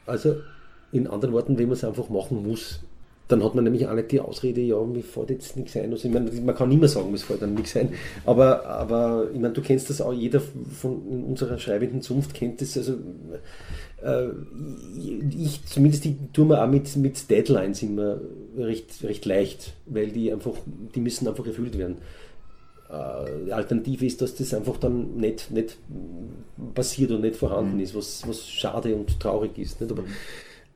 also 0.07 0.37
in 0.93 1.07
anderen 1.07 1.35
Worten, 1.35 1.59
wenn 1.59 1.67
man 1.67 1.75
es 1.75 1.85
einfach 1.85 2.09
machen 2.09 2.47
muss, 2.47 2.81
dann 3.29 3.45
hat 3.45 3.55
man 3.55 3.65
nämlich 3.65 3.87
auch 3.87 3.95
nicht 3.95 4.11
die 4.11 4.21
Ausrede, 4.21 4.63
ja, 4.63 4.83
mir 4.83 5.03
fällt 5.03 5.29
jetzt 5.29 5.55
nichts 5.57 5.77
ein. 5.77 5.93
Also 5.93 6.09
ich 6.09 6.15
meine, 6.15 6.31
man 6.31 6.55
kann 6.55 6.71
nicht 6.71 6.81
mehr 6.81 6.89
sagen, 6.89 7.11
mir 7.11 7.19
fällt 7.19 7.43
dann 7.43 7.55
nichts 7.55 7.77
ein. 7.77 7.91
Aber, 8.25 8.65
aber 8.65 9.27
ich 9.33 9.39
meine, 9.39 9.53
du 9.53 9.61
kennst 9.61 9.91
das 9.91 10.01
auch, 10.01 10.15
jeder 10.15 10.41
von 10.41 10.97
unserer 11.29 11.59
schreibenden 11.59 12.01
Zunft 12.01 12.33
kennt 12.33 12.63
das. 12.63 12.79
Also 12.79 12.95
äh, 14.03 14.29
ich 15.39 15.63
zumindest, 15.67 16.07
die 16.07 16.17
tun 16.33 16.49
wir 16.49 16.65
auch 16.65 16.69
mit, 16.69 16.97
mit 16.97 17.29
Deadlines 17.29 17.83
immer 17.83 18.19
recht, 18.57 19.05
recht 19.05 19.27
leicht, 19.27 19.75
weil 19.85 20.09
die 20.09 20.33
einfach, 20.33 20.55
die 20.95 21.01
müssen 21.01 21.29
einfach 21.29 21.47
erfüllt 21.47 21.77
werden. 21.77 21.99
Äh, 22.91 23.53
Alternative 23.53 24.07
ist, 24.07 24.23
dass 24.23 24.35
das 24.35 24.55
einfach 24.55 24.79
dann 24.79 25.17
nicht, 25.17 25.51
nicht 25.51 25.77
passiert 26.75 27.11
und 27.11 27.21
nicht 27.21 27.37
vorhanden 27.37 27.75
mhm. 27.75 27.81
ist, 27.81 27.95
was, 27.95 28.27
was 28.27 28.49
schade 28.49 28.95
und 28.95 29.21
traurig 29.21 29.59
ist. 29.59 29.81
Nicht? 29.81 29.93
Aber, 29.93 30.03
mhm. 30.03 30.09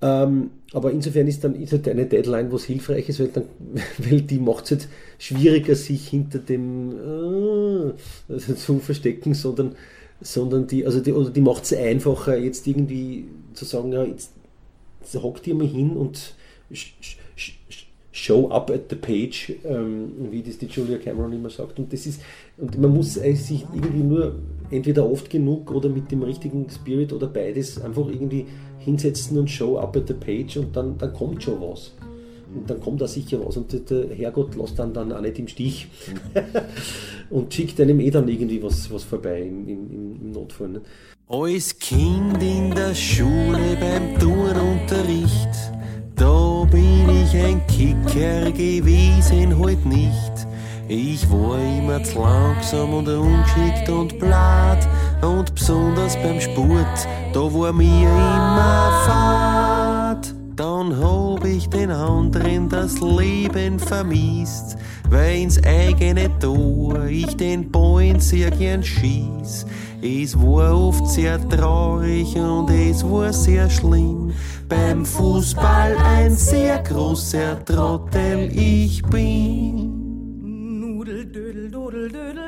ähm, 0.03 0.51
aber 0.75 0.91
insofern 0.91 1.27
ist 1.27 1.43
dann 1.43 1.55
ist 1.55 1.73
halt 1.73 1.89
eine 1.89 2.05
Deadline 2.05 2.53
was 2.53 2.65
hilfreich 2.65 3.09
ist, 3.09 3.21
weil, 3.21 3.29
dann, 3.29 3.45
weil 3.99 4.21
die 4.21 4.39
macht 4.39 4.65
es 4.65 4.71
halt 4.73 4.89
schwieriger, 5.19 5.75
sich 5.75 6.09
hinter 6.09 6.39
dem 6.39 7.93
äh, 8.29 8.39
zu 8.57 8.79
verstecken, 8.79 9.33
sondern, 9.33 9.75
sondern 10.21 10.67
die, 10.67 10.85
also 10.85 11.01
die, 11.01 11.13
oder 11.13 11.31
die 11.31 11.41
macht 11.41 11.65
es 11.65 11.73
einfacher, 11.73 12.37
jetzt 12.37 12.67
irgendwie 12.67 13.27
zu 13.55 13.65
sagen, 13.65 13.91
ja, 13.93 14.05
jetzt, 14.05 14.33
jetzt 15.01 15.23
hockt 15.23 15.47
ihr 15.47 15.55
mal 15.55 15.67
hin 15.67 15.97
und 15.97 16.35
Show 18.15 18.51
up 18.51 18.71
at 18.71 18.91
the 18.91 18.97
page, 18.97 19.55
ähm, 19.65 20.13
wie 20.31 20.43
das 20.43 20.59
die 20.59 20.67
Julia 20.67 20.99
Cameron 20.99 21.33
immer 21.33 21.49
sagt. 21.49 21.79
Und 21.79 21.93
das 21.93 22.07
ist, 22.07 22.21
und 22.59 22.79
man 22.79 22.93
muss 22.93 23.15
sich 23.15 23.65
irgendwie 23.75 24.03
nur 24.03 24.35
entweder 24.71 25.11
oft 25.11 25.31
genug 25.31 25.71
oder 25.71 25.89
mit 25.89 26.11
dem 26.11 26.23
richtigen 26.23 26.69
Spirit 26.69 27.13
oder 27.13 27.27
beides 27.27 27.81
einfach 27.81 28.07
irgendwie 28.07 28.47
hinsetzen 28.79 29.39
und 29.39 29.51
show 29.51 29.79
up 29.79 29.97
at 29.97 30.09
the 30.09 30.15
page 30.15 30.59
und 30.59 30.77
dann, 30.77 30.99
dann 30.99 31.13
kommt 31.13 31.43
schon 31.43 31.61
was. 31.61 31.93
Und 32.55 32.69
dann 32.69 32.81
kommt 32.81 33.01
da 33.01 33.09
sicher 33.09 33.41
was 33.45 33.57
und 33.57 33.73
der 33.91 34.11
Herrgott 34.15 34.57
lässt 34.57 34.79
dann, 34.79 34.93
dann 34.93 35.11
auch 35.13 35.23
nicht 35.23 35.39
im 35.39 35.49
Stich 35.49 35.89
und 37.31 37.53
schickt 37.55 37.81
einem 37.81 37.99
eh 38.01 38.11
dann 38.11 38.29
irgendwie 38.29 38.63
was, 38.63 38.91
was 38.91 39.05
vorbei 39.05 39.41
im, 39.41 39.67
im, 39.67 40.21
im 40.21 40.33
Notfall. 40.33 40.69
Ne? 40.69 40.81
Als 41.29 41.79
Kind 41.79 42.43
in 42.43 42.75
der 42.75 42.95
Schule 42.95 43.77
beim 43.81 44.19
Turnunterricht 44.19 45.82
da 46.23 46.65
bin 46.71 47.09
ich 47.09 47.35
ein 47.37 47.67
Kicker 47.67 48.53
gewesen, 48.53 49.59
halt 49.59 49.85
nicht. 49.85 50.33
Ich 50.87 51.29
war 51.29 51.59
immer 51.59 52.03
zu 52.05 52.21
langsam 52.21 52.95
und 52.95 53.09
ungeschickt 53.09 53.89
und 53.89 54.21
blatt. 54.21 54.87
Und 55.21 55.53
besonders 55.55 56.17
beim 56.17 56.41
Sport, 56.41 57.09
da 57.33 57.41
war 57.41 57.73
mir 57.73 58.09
immer 58.09 59.03
Fahrt. 59.05 59.62
Dann 60.57 60.99
hab 60.99 61.45
ich 61.47 61.69
den 61.69 61.91
anderen 61.91 62.69
das 62.69 63.01
Leben 63.01 63.79
vermisst, 63.79 64.77
weil 65.09 65.43
ins 65.43 65.63
eigene 65.65 66.29
Tor 66.39 67.07
ich 67.07 67.37
den 67.37 67.71
Ball 67.71 68.21
sehr 68.21 68.51
gern 68.51 68.83
schieß. 68.83 69.65
Es 70.03 70.37
war 70.37 70.77
oft 70.77 71.07
sehr 71.09 71.39
traurig 71.49 72.37
und 72.37 72.69
es 72.71 73.03
war 73.03 73.33
sehr 73.33 73.71
schlimm. 73.71 74.33
Beim 74.69 75.07
Fußball 75.07 75.97
ein 75.97 76.33
sehr 76.33 76.83
großer 76.83 77.65
Trottel 77.65 78.51
ich 78.53 79.03
bin. 79.05 80.81
Nudel, 80.81 81.25
dödel, 81.25 81.71
dodel, 81.71 82.11
dödel, 82.11 82.42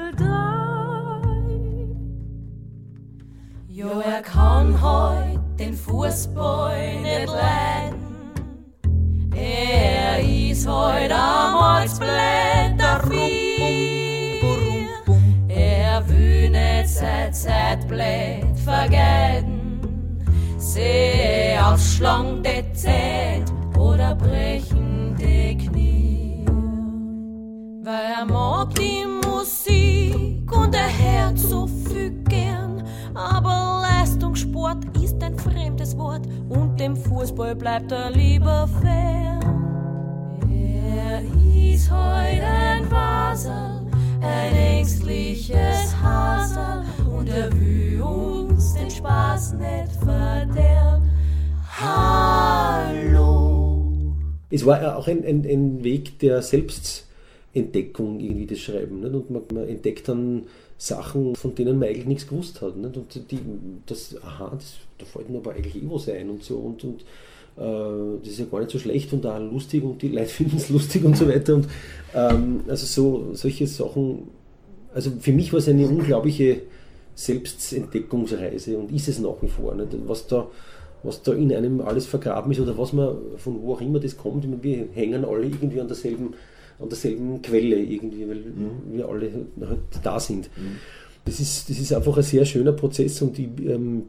Jo, 3.85 4.01
er 4.01 4.23
kann 4.23 4.81
heut 4.83 5.41
den 5.59 5.75
Fußball 5.75 7.03
nicht 7.03 7.27
leiden. 7.27 8.01
Er 9.37 10.21
ist 10.21 10.67
heut 10.67 11.13
am 11.13 11.61
Holzblätter 11.61 13.03
Zeit, 16.87 17.35
Zeit 17.35 17.89
blöd 17.89 18.59
vergeuden. 18.65 19.81
Sehe 20.59 21.59
aufschlangende 21.65 22.65
Zeit 22.73 23.45
oder 23.79 24.15
brechende 24.15 25.57
Knie. 25.57 26.47
Weil 27.83 28.05
er 28.19 28.25
mag 28.25 28.75
die 28.77 29.05
Musik 29.27 30.51
und 30.51 30.75
er 30.75 30.89
hört 30.89 31.39
so 31.39 31.67
viel 31.67 31.84
fremdes 35.85 35.99
Wort 35.99 36.27
und 36.49 36.81
dem 36.81 36.97
Fußball 36.97 37.55
bleibt 37.55 37.93
er 37.93 38.11
lieber 38.11 38.67
fern. 38.81 39.43
Er 40.51 41.21
ist 41.73 41.91
heute 41.91 42.45
ein 42.45 42.91
Wasser 42.91 43.83
ein 44.21 44.57
ängstliches 44.57 45.95
Hasel 46.03 46.85
und 47.07 47.29
er 47.29 47.53
will 47.53 48.01
uns 48.01 48.73
den 48.75 48.91
Spaß 48.91 49.55
nicht 49.55 49.93
verderben. 50.03 51.11
Hallo. 51.69 53.13
Es 54.51 54.65
war 54.65 54.97
auch 54.97 55.07
ein, 55.09 55.25
ein, 55.25 55.45
ein 55.45 55.85
Weg 55.85 56.19
der 56.21 56.41
Selbstentdeckung, 56.41 58.21
irgendwie 58.21 58.47
das 58.47 58.61
Schreiben. 58.61 59.01
Nicht? 59.01 59.15
Und 59.15 59.31
man, 59.31 59.43
man, 59.53 59.69
entdeckt 59.69 60.09
dann 60.09 60.45
Sachen, 60.79 61.37
von 61.37 61.55
denen 61.55 61.79
man 61.79 61.89
eigentlich 61.89 62.07
nichts 62.07 62.27
gewusst 62.27 62.63
hat. 62.63 62.77
Nicht? 62.77 62.97
Und 62.97 63.31
die, 63.31 63.41
das, 63.85 64.17
aha, 64.23 64.53
das, 64.55 64.77
da 64.99 65.05
fällt 65.05 65.31
mir 65.31 65.39
aber 65.39 65.53
eigentlich 65.53 65.77
eh 65.77 65.87
was 65.89 66.09
ein 66.09 66.31
und 66.31 66.43
so. 66.43 66.57
Und, 66.57 66.85
und 66.85 67.01
äh, 67.57 68.19
das 68.21 68.33
ist 68.33 68.39
ja 68.39 68.47
gar 68.47 68.61
nicht 68.61 68.71
so 68.71 68.79
schlecht 68.79 69.13
und 69.13 69.27
auch 69.27 69.39
lustig 69.39 69.83
und 69.83 70.03
die 70.03 70.09
Leute 70.09 70.27
finden 70.29 70.57
es 70.57 70.69
lustig 70.69 71.05
und 71.05 71.17
so 71.17 71.29
weiter. 71.29 71.55
Und 71.55 71.69
ähm, 72.15 72.61
also 72.69 72.87
so 72.87 73.35
solche 73.35 73.67
Sachen, 73.67 74.29
also 74.95 75.11
für 75.21 75.33
mich 75.33 75.53
war 75.53 75.59
es 75.59 75.69
eine 75.69 75.87
unglaubliche 75.87 76.63
Selbstentdeckungsreise 77.15 78.77
und 78.77 78.93
ist 78.93 79.09
es 79.09 79.19
nach 79.19 79.41
wie 79.41 79.49
vor. 79.49 79.75
Nicht? 79.75 79.89
Was 80.07 80.27
da 80.27 80.49
was 81.05 81.23
da 81.23 81.33
in 81.33 81.53
einem 81.53 81.81
alles 81.81 82.07
vergraben 82.07 82.51
ist 82.51 82.61
oder 82.61 82.77
was 82.77 82.93
man, 82.93 83.17
von 83.37 83.63
wo 83.63 83.75
auch 83.75 83.81
immer 83.81 84.01
das 84.01 84.17
kommt. 84.17 84.47
Wir 84.63 84.89
hängen 84.95 85.25
alle 85.25 85.45
irgendwie 85.45 85.81
an 85.81 85.87
derselben, 85.87 86.35
an 86.79 86.89
derselben 86.89 87.43
Quelle 87.43 87.77
irgendwie, 87.77 88.29
weil 88.29 88.37
mhm. 88.37 88.97
wir 88.97 89.09
alle 89.09 89.31
halt 89.61 89.81
da 90.03 90.19
sind. 90.19 90.49
Mhm. 90.57 90.77
Das, 91.25 91.41
ist, 91.41 91.69
das 91.71 91.79
ist 91.79 91.93
einfach 91.93 92.17
ein 92.17 92.23
sehr 92.23 92.45
schöner 92.45 92.73
Prozess 92.73 93.21
und 93.23 93.39
ich, 93.39 93.49
ähm, 93.67 94.05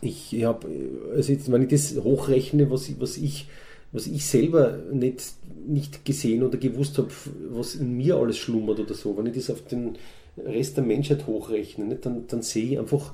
ich 0.00 0.44
habe, 0.44 0.66
also 1.14 1.32
jetzt, 1.32 1.50
wenn 1.50 1.62
ich 1.62 1.68
das 1.68 1.96
hochrechne, 1.96 2.70
was, 2.70 2.90
was 3.00 3.16
ich 3.16 3.46
was 3.92 4.06
ich 4.06 4.24
selber 4.24 4.78
nicht, 4.92 5.20
nicht 5.66 6.04
gesehen 6.04 6.44
oder 6.44 6.58
gewusst 6.58 6.98
habe, 6.98 7.08
was 7.50 7.74
in 7.74 7.96
mir 7.96 8.16
alles 8.16 8.38
schlummert 8.38 8.78
oder 8.78 8.94
so, 8.94 9.16
wenn 9.16 9.26
ich 9.26 9.34
das 9.34 9.50
auf 9.50 9.62
den 9.62 9.98
Rest 10.38 10.76
der 10.76 10.84
Menschheit 10.84 11.26
hochrechne, 11.26 11.86
nicht, 11.86 12.06
dann, 12.06 12.28
dann 12.28 12.42
sehe 12.42 12.72
ich 12.72 12.78
einfach 12.78 13.12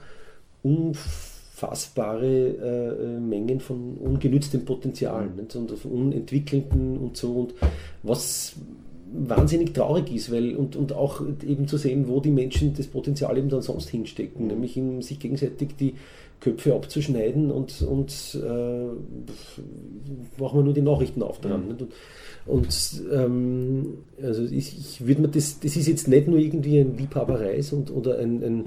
unfassbar 0.62 1.36
fassbare 1.56 3.16
äh, 3.16 3.18
Mengen 3.18 3.60
von 3.60 3.96
ungenütztem 3.96 4.66
Potenzial 4.66 5.30
mhm. 5.30 5.36
nicht? 5.36 5.56
und 5.56 5.70
von 5.70 5.90
unentwickelten 5.90 6.98
und 6.98 7.16
so 7.16 7.32
und 7.32 7.54
was 8.02 8.56
wahnsinnig 9.10 9.72
traurig 9.72 10.14
ist, 10.14 10.30
weil 10.30 10.54
und, 10.54 10.76
und 10.76 10.92
auch 10.92 11.22
eben 11.46 11.66
zu 11.66 11.78
sehen, 11.78 12.08
wo 12.08 12.20
die 12.20 12.30
Menschen 12.30 12.74
das 12.74 12.88
Potenzial 12.88 13.38
eben 13.38 13.48
dann 13.48 13.62
sonst 13.62 13.88
hinstecken, 13.88 14.42
mhm. 14.42 14.48
nämlich 14.48 14.76
in 14.76 15.00
sich 15.00 15.18
gegenseitig 15.18 15.70
die 15.80 15.94
Köpfe 16.40 16.74
abzuschneiden 16.74 17.50
und, 17.50 17.82
und 17.82 18.12
äh, 18.34 18.86
machen 20.40 20.58
wir 20.58 20.62
nur 20.62 20.74
die 20.74 20.82
Nachrichten 20.82 21.22
auftragen. 21.22 21.68
Mhm. 21.68 21.88
Und, 22.46 23.02
ähm, 23.12 23.98
also 24.22 24.44
ich, 24.44 24.78
ich 24.78 25.06
würde 25.06 25.22
mir 25.22 25.28
das, 25.28 25.58
das 25.60 25.76
ist 25.76 25.88
jetzt 25.88 26.06
nicht 26.06 26.28
nur 26.28 26.38
irgendwie 26.38 26.78
ein 26.78 26.96
Liebhaberei 26.96 27.60
und, 27.72 27.90
oder 27.90 28.18
ein, 28.18 28.42
ein 28.42 28.64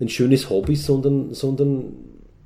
ein 0.00 0.08
schönes 0.08 0.50
Hobby, 0.50 0.76
sondern, 0.76 1.32
sondern 1.34 1.94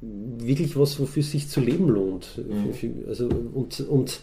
wirklich 0.00 0.76
was, 0.78 0.98
wofür 1.00 1.20
es 1.20 1.30
sich 1.30 1.48
zu 1.48 1.60
leben 1.60 1.88
lohnt. 1.88 2.38
Mhm. 2.38 3.04
Also, 3.08 3.28
und, 3.28 3.80
und 3.80 4.20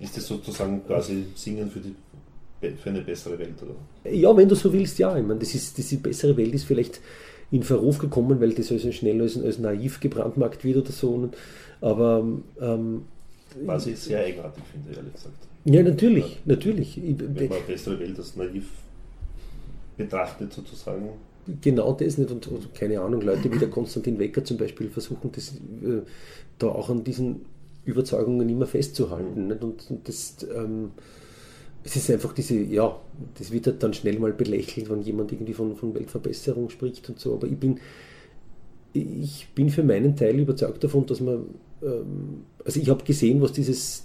ist 0.00 0.16
das 0.16 0.26
sozusagen 0.26 0.84
quasi 0.86 1.24
Singen 1.34 1.70
für, 1.70 1.80
die, 1.80 1.94
für 2.76 2.90
eine 2.90 3.02
bessere 3.02 3.38
Welt? 3.38 3.54
Oder? 3.62 4.10
Ja, 4.12 4.36
wenn 4.36 4.48
du 4.48 4.54
so 4.54 4.72
willst, 4.72 4.98
ja. 4.98 5.16
Ich 5.16 5.24
meine, 5.24 5.38
das 5.38 5.54
ist, 5.54 5.78
diese 5.78 5.98
bessere 5.98 6.36
Welt 6.36 6.54
ist 6.54 6.64
vielleicht 6.64 7.00
in 7.52 7.62
Verruf 7.62 7.98
gekommen, 7.98 8.40
weil 8.40 8.54
das 8.54 8.72
also 8.72 8.90
schnell 8.90 9.20
als, 9.20 9.40
als 9.40 9.58
naiv 9.58 10.00
gebrandmarkt 10.00 10.64
wird 10.64 10.78
oder 10.78 10.90
so. 10.90 11.30
Aber 11.80 12.26
ähm, 12.60 13.02
was 13.64 13.86
ich 13.86 13.98
sehr 13.98 14.24
eigenartig 14.24 14.64
finde, 14.72 14.98
ehrlich 14.98 15.12
gesagt. 15.12 15.34
Ja, 15.64 15.82
natürlich, 15.82 16.34
ja. 16.34 16.40
natürlich. 16.46 17.00
Wenn 17.00 17.48
man 17.48 17.58
bessere 17.66 18.00
Welt 18.00 18.18
als 18.18 18.36
naiv 18.36 18.68
betrachtet 19.96 20.52
sozusagen, 20.52 21.10
genau 21.60 21.92
das 21.92 22.16
nicht. 22.18 22.30
Und, 22.30 22.46
und, 22.48 22.74
keine 22.74 23.00
Ahnung, 23.00 23.20
Leute 23.20 23.52
wie 23.52 23.58
der 23.58 23.68
Konstantin 23.68 24.18
Wecker 24.18 24.42
zum 24.42 24.56
Beispiel 24.56 24.88
versuchen 24.88 25.30
das 25.32 25.52
äh, 25.54 26.02
da 26.58 26.68
auch 26.68 26.88
an 26.88 27.04
diesen 27.04 27.44
Überzeugungen 27.84 28.48
immer 28.48 28.66
festzuhalten. 28.66 29.48
Nicht? 29.48 29.62
Und, 29.62 29.90
und 29.90 30.08
das, 30.08 30.36
ähm, 30.54 30.92
es 31.84 31.96
ist 31.96 32.10
einfach 32.10 32.32
diese, 32.32 32.56
ja, 32.56 32.96
das 33.38 33.50
wird 33.50 33.66
halt 33.66 33.82
dann 33.82 33.94
schnell 33.94 34.18
mal 34.18 34.32
belächelt, 34.32 34.88
wenn 34.88 35.02
jemand 35.02 35.32
irgendwie 35.32 35.54
von, 35.54 35.76
von 35.76 35.94
Weltverbesserung 35.94 36.70
spricht 36.70 37.08
und 37.08 37.18
so. 37.18 37.34
Aber 37.34 37.46
ich 37.46 37.56
bin, 37.56 37.80
ich 38.92 39.48
bin 39.54 39.70
für 39.70 39.82
meinen 39.82 40.16
Teil 40.16 40.38
überzeugt 40.38 40.84
davon, 40.84 41.06
dass 41.06 41.20
man, 41.20 41.46
ähm, 41.82 42.44
also 42.64 42.80
ich 42.80 42.88
habe 42.88 43.02
gesehen, 43.04 43.40
was 43.40 43.52
dieses 43.52 44.04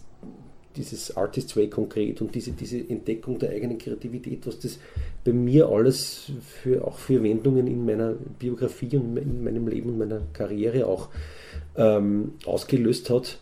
dieses 0.77 1.15
Artist's 1.17 1.55
Way 1.57 1.69
konkret 1.69 2.21
und 2.21 2.33
diese, 2.33 2.51
diese 2.51 2.77
Entdeckung 2.77 3.39
der 3.39 3.49
eigenen 3.49 3.77
Kreativität, 3.77 4.45
was 4.45 4.59
das 4.59 4.79
bei 5.23 5.33
mir 5.33 5.67
alles 5.67 6.31
für, 6.61 6.85
auch 6.85 6.97
für 6.97 7.21
Wendungen 7.23 7.67
in 7.67 7.85
meiner 7.85 8.13
Biografie 8.13 8.95
und 8.97 9.17
in 9.17 9.43
meinem 9.43 9.67
Leben 9.67 9.89
und 9.89 9.97
meiner 9.97 10.21
Karriere 10.33 10.85
auch 10.85 11.09
ähm, 11.75 12.33
ausgelöst 12.45 13.09
hat. 13.09 13.39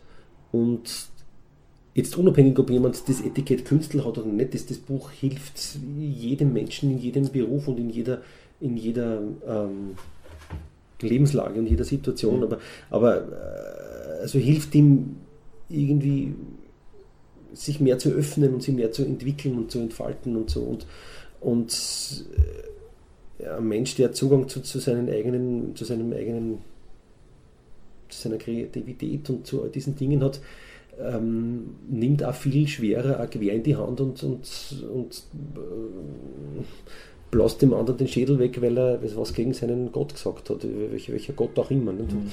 Und 0.51 1.09
jetzt 1.95 2.17
unabhängig, 2.17 2.59
ob 2.59 2.69
jemand 2.69 3.07
das 3.07 3.21
Etikett 3.21 3.65
Künstler 3.65 4.05
hat 4.05 4.17
oder 4.17 4.27
nicht, 4.27 4.53
das, 4.53 4.65
das 4.65 4.77
Buch 4.77 5.11
hilft 5.11 5.79
jedem 5.97 6.53
Menschen 6.53 6.91
in 6.91 6.99
jedem 6.99 7.29
Beruf 7.31 7.67
und 7.69 7.79
in 7.79 7.89
jeder, 7.89 8.21
in 8.59 8.75
jeder 8.75 9.23
ähm, 9.47 9.95
Lebenslage 11.01 11.57
und 11.57 11.67
jeder 11.67 11.85
Situation, 11.85 12.43
aber, 12.43 12.59
aber 12.89 13.17
äh, 13.17 14.21
also 14.21 14.37
hilft 14.37 14.75
ihm 14.75 15.15
irgendwie 15.69 16.35
sich 17.53 17.79
mehr 17.79 17.97
zu 17.97 18.09
öffnen 18.09 18.53
und 18.53 18.61
sich 18.61 18.75
mehr 18.75 18.91
zu 18.91 19.03
entwickeln 19.03 19.57
und 19.57 19.71
zu 19.71 19.79
entfalten 19.79 20.35
und 20.35 20.49
so. 20.49 20.61
Und, 20.61 20.85
und 21.39 22.25
äh, 23.39 23.47
ein 23.47 23.67
Mensch, 23.67 23.95
der 23.95 24.11
Zugang 24.11 24.49
zu, 24.49 24.61
zu 24.61 24.79
seinen 24.79 25.09
eigenen, 25.09 25.75
zu 25.77 25.85
seinem 25.85 26.11
eigenen, 26.11 26.57
zu 28.09 28.21
seiner 28.21 28.37
Kreativität 28.37 29.29
und 29.29 29.47
zu 29.47 29.65
diesen 29.67 29.95
Dingen 29.95 30.21
hat, 30.21 30.41
ähm, 30.99 31.75
nimmt 31.89 32.23
auch 32.23 32.35
viel 32.35 32.67
schwerer 32.67 33.21
auch 33.21 33.29
quer 33.29 33.53
in 33.53 33.63
die 33.63 33.75
Hand 33.75 33.99
und, 34.01 34.23
und, 34.23 34.75
und 34.93 35.23
äh, 35.55 36.63
bläst 37.31 37.61
dem 37.61 37.73
anderen 37.73 37.97
den 37.97 38.07
Schädel 38.07 38.39
weg, 38.39 38.61
weil 38.61 38.77
er 38.77 38.99
was 39.15 39.33
gegen 39.33 39.53
seinen 39.53 39.91
Gott 39.91 40.13
gesagt 40.13 40.49
hat, 40.49 40.65
welcher, 40.91 41.13
welcher 41.13 41.33
Gott 41.33 41.57
auch 41.59 41.71
immer. 41.71 41.91
Mhm. 41.91 42.31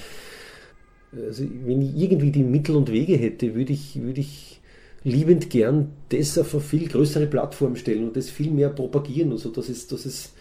Also, 1.14 1.44
wenn 1.64 1.82
ich 1.82 1.96
irgendwie 1.96 2.30
die 2.30 2.42
Mittel 2.42 2.76
und 2.76 2.90
Wege 2.90 3.16
hätte, 3.16 3.54
würde 3.54 3.72
ich, 3.72 4.00
würde 4.00 4.20
ich 4.20 4.60
liebend 5.04 5.50
gern 5.50 5.92
das 6.08 6.38
auf 6.38 6.54
eine 6.54 6.62
viel 6.62 6.88
größere 6.88 7.26
Plattform 7.26 7.76
stellen 7.76 8.04
und 8.04 8.16
das 8.16 8.30
viel 8.30 8.50
mehr 8.50 8.70
propagieren 8.70 9.32
und 9.32 9.38
so. 9.38 9.50
Das 9.50 9.68
ist, 9.68 9.92
das 9.92 10.06
ist, 10.06 10.32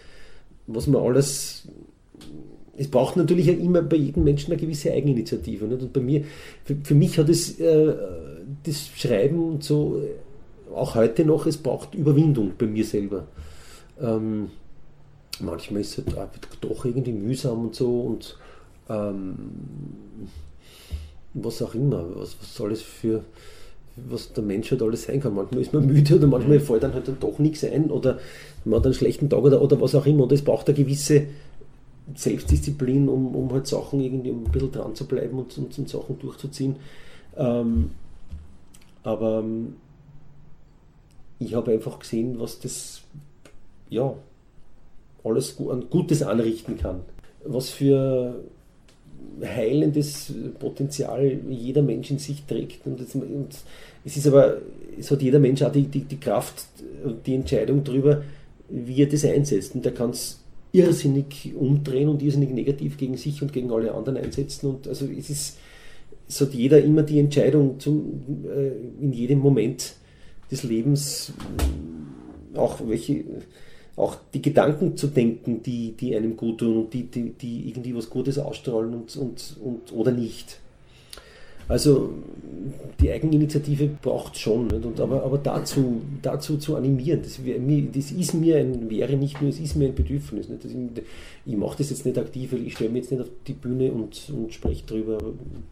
was 0.68 0.88
man 0.88 1.02
alles. 1.02 1.68
Es 2.82 2.88
braucht 2.88 3.16
natürlich 3.16 3.48
auch 3.52 3.60
immer 3.60 3.84
bei 3.84 3.96
jedem 3.96 4.24
Menschen 4.24 4.52
eine 4.52 4.60
gewisse 4.60 4.92
Eigeninitiative. 4.92 5.66
Nicht? 5.66 5.84
Und 5.84 5.94
bei 5.94 6.02
mir, 6.02 6.24
für, 6.66 6.76
für 6.84 6.96
mich 6.96 7.16
hat 7.20 7.30
es 7.30 7.60
äh, 7.60 7.94
das 8.64 8.88
Schreiben 8.96 9.40
und 9.40 9.64
so 9.64 10.02
auch 10.74 10.96
heute 10.96 11.24
noch, 11.24 11.46
es 11.46 11.58
braucht 11.58 11.94
Überwindung 11.94 12.54
bei 12.58 12.66
mir 12.66 12.84
selber. 12.84 13.28
Ähm, 14.02 14.50
manchmal 15.40 15.82
ist 15.82 16.00
es 16.00 16.16
halt 16.16 16.30
doch 16.62 16.84
irgendwie 16.86 17.12
mühsam 17.12 17.66
und 17.66 17.76
so 17.76 18.02
und 18.02 18.38
ähm, 18.90 19.36
was 21.36 21.62
auch 21.62 21.76
immer, 21.76 22.04
was, 22.16 22.36
was 22.40 22.56
soll 22.56 22.72
es 22.72 22.82
für 22.82 23.24
was 23.96 24.34
der 24.34 24.44
Mensch 24.44 24.72
halt 24.72 24.82
alles 24.82 25.04
sein 25.04 25.20
kann. 25.20 25.36
Manchmal 25.36 25.62
ist 25.62 25.74
man 25.74 25.86
müde 25.86 26.16
oder 26.16 26.26
manchmal 26.26 26.58
mhm. 26.58 26.64
fällt 26.64 26.82
dann 26.82 26.94
halt 26.94 27.08
dann 27.08 27.20
doch 27.20 27.38
nichts 27.38 27.64
ein 27.64 27.92
oder 27.92 28.18
man 28.66 28.80
hat 28.80 28.86
einen 28.86 28.94
schlechten 28.96 29.30
Tag 29.30 29.44
oder, 29.44 29.62
oder 29.62 29.80
was 29.82 29.94
auch 29.96 30.06
immer. 30.06 30.24
Und 30.24 30.32
es 30.32 30.42
braucht 30.42 30.68
eine 30.68 30.78
gewisse 30.78 31.26
Selbstdisziplin, 32.16 33.08
um, 33.08 33.36
um 33.36 33.52
halt 33.52 33.68
Sachen 33.68 34.00
irgendwie 34.00 34.32
um 34.32 34.46
ein 34.46 34.52
bisschen 34.52 34.72
dran 34.72 34.96
zu 34.96 35.06
bleiben 35.06 35.38
und, 35.40 35.58
und, 35.58 35.78
und 35.78 35.90
Sachen 35.90 36.20
durchzuziehen. 36.20 36.76
Ähm, 37.38 37.92
aber 39.04 39.40
ähm, 39.40 39.76
ich 41.40 41.56
habe 41.56 41.72
einfach 41.72 42.00
gesehen, 42.00 42.40
was 42.40 42.60
das 42.60 43.02
ja 43.90 44.14
alles 45.24 45.58
Gutes 45.90 46.24
anrichten 46.24 46.78
kann. 46.78 47.02
Was 47.46 47.70
für 47.70 48.36
heilendes 49.44 50.34
Potenzial 50.60 51.40
jeder 51.50 51.82
Mensch 51.82 52.12
in 52.12 52.20
sich 52.20 52.44
trägt. 52.46 52.86
Und, 52.86 53.00
das, 53.00 53.16
und 53.16 53.50
es 54.06 54.18
ist 54.18 54.28
aber, 54.28 54.58
es 55.00 55.10
hat 55.10 55.22
jeder 55.22 55.40
Mensch 55.40 55.62
auch 55.62 55.72
die, 55.72 55.84
die, 55.84 56.02
die 56.02 56.20
Kraft 56.20 56.66
und 57.04 57.26
die 57.26 57.36
Entscheidung 57.36 57.84
darüber, 57.84 58.24
wie 58.70 59.02
er 59.02 59.08
das 59.08 59.26
einsetzt. 59.26 59.76
Und 59.76 59.86
der 59.86 59.94
kann 59.94 60.12
es 60.12 60.41
irrsinnig 60.74 61.54
umdrehen 61.56 62.10
und 62.10 62.22
irrsinnig 62.22 62.52
negativ 62.52 62.98
gegen 62.98 63.18
sich 63.18 63.42
und 63.42 63.52
gegen 63.52 63.72
alle 63.72 63.94
anderen 63.94 64.18
einsetzen. 64.18 64.68
Und 64.68 64.88
also 64.88 65.06
es 65.06 65.30
ist, 65.30 65.58
es 66.28 66.42
hat 66.42 66.54
jeder 66.54 66.82
immer 66.82 67.04
die 67.04 67.20
Entscheidung 67.20 67.80
zum, 67.80 68.46
äh, 68.46 69.04
in 69.04 69.12
jedem 69.14 69.40
Moment 69.40 69.96
des 70.50 70.64
Lebens, 70.64 71.34
auch 72.54 72.80
welche 72.88 73.24
auch 73.96 74.16
die 74.34 74.42
Gedanken 74.42 74.96
zu 74.96 75.08
denken, 75.08 75.62
die, 75.62 75.92
die 75.92 76.16
einem 76.16 76.38
gut 76.38 76.60
tun 76.60 76.78
und 76.78 76.94
die, 76.94 77.04
die, 77.04 77.32
die 77.32 77.68
irgendwie 77.70 77.96
was 77.96 78.10
Gutes 78.10 78.40
ausstrahlen 78.40 78.94
und, 78.94 79.16
und, 79.16 79.58
und, 79.62 79.94
oder 79.94 80.12
nicht. 80.12 80.60
Also 81.68 82.14
die 83.02 83.12
Eigeninitiative 83.12 83.90
braucht 84.02 84.36
es 84.36 84.42
schon, 84.42 84.68
nicht? 84.68 84.86
Und, 84.86 85.00
aber, 85.00 85.24
aber 85.24 85.38
dazu, 85.38 86.02
dazu 86.22 86.58
zu 86.58 86.76
animieren, 86.76 87.22
das, 87.24 87.44
wär, 87.44 87.58
das 87.94 88.12
ist 88.12 88.34
mir 88.34 88.58
ein, 88.58 88.90
wäre 88.90 89.16
nicht 89.16 89.42
nur, 89.42 89.50
es 89.50 89.60
ist 89.60 89.76
mir 89.76 89.88
ein 89.88 89.96
Bedürfnis. 89.96 90.50
Nicht? 90.50 90.64
Das, 90.64 90.72
ich 91.46 91.58
mache 91.58 91.78
das 91.80 91.90
jetzt 91.90 92.06
nicht 92.06 92.18
aktiv, 92.18 92.52
weil 92.52 92.66
ich 92.66 92.74
stelle 92.74 92.92
mich 92.92 93.04
jetzt 93.04 93.12
nicht 93.12 93.22
auf 93.22 93.30
die 93.48 93.54
Bühne 93.54 93.92
und, 93.92 94.30
und 94.30 94.54
spreche 94.54 94.84
darüber, 94.86 95.18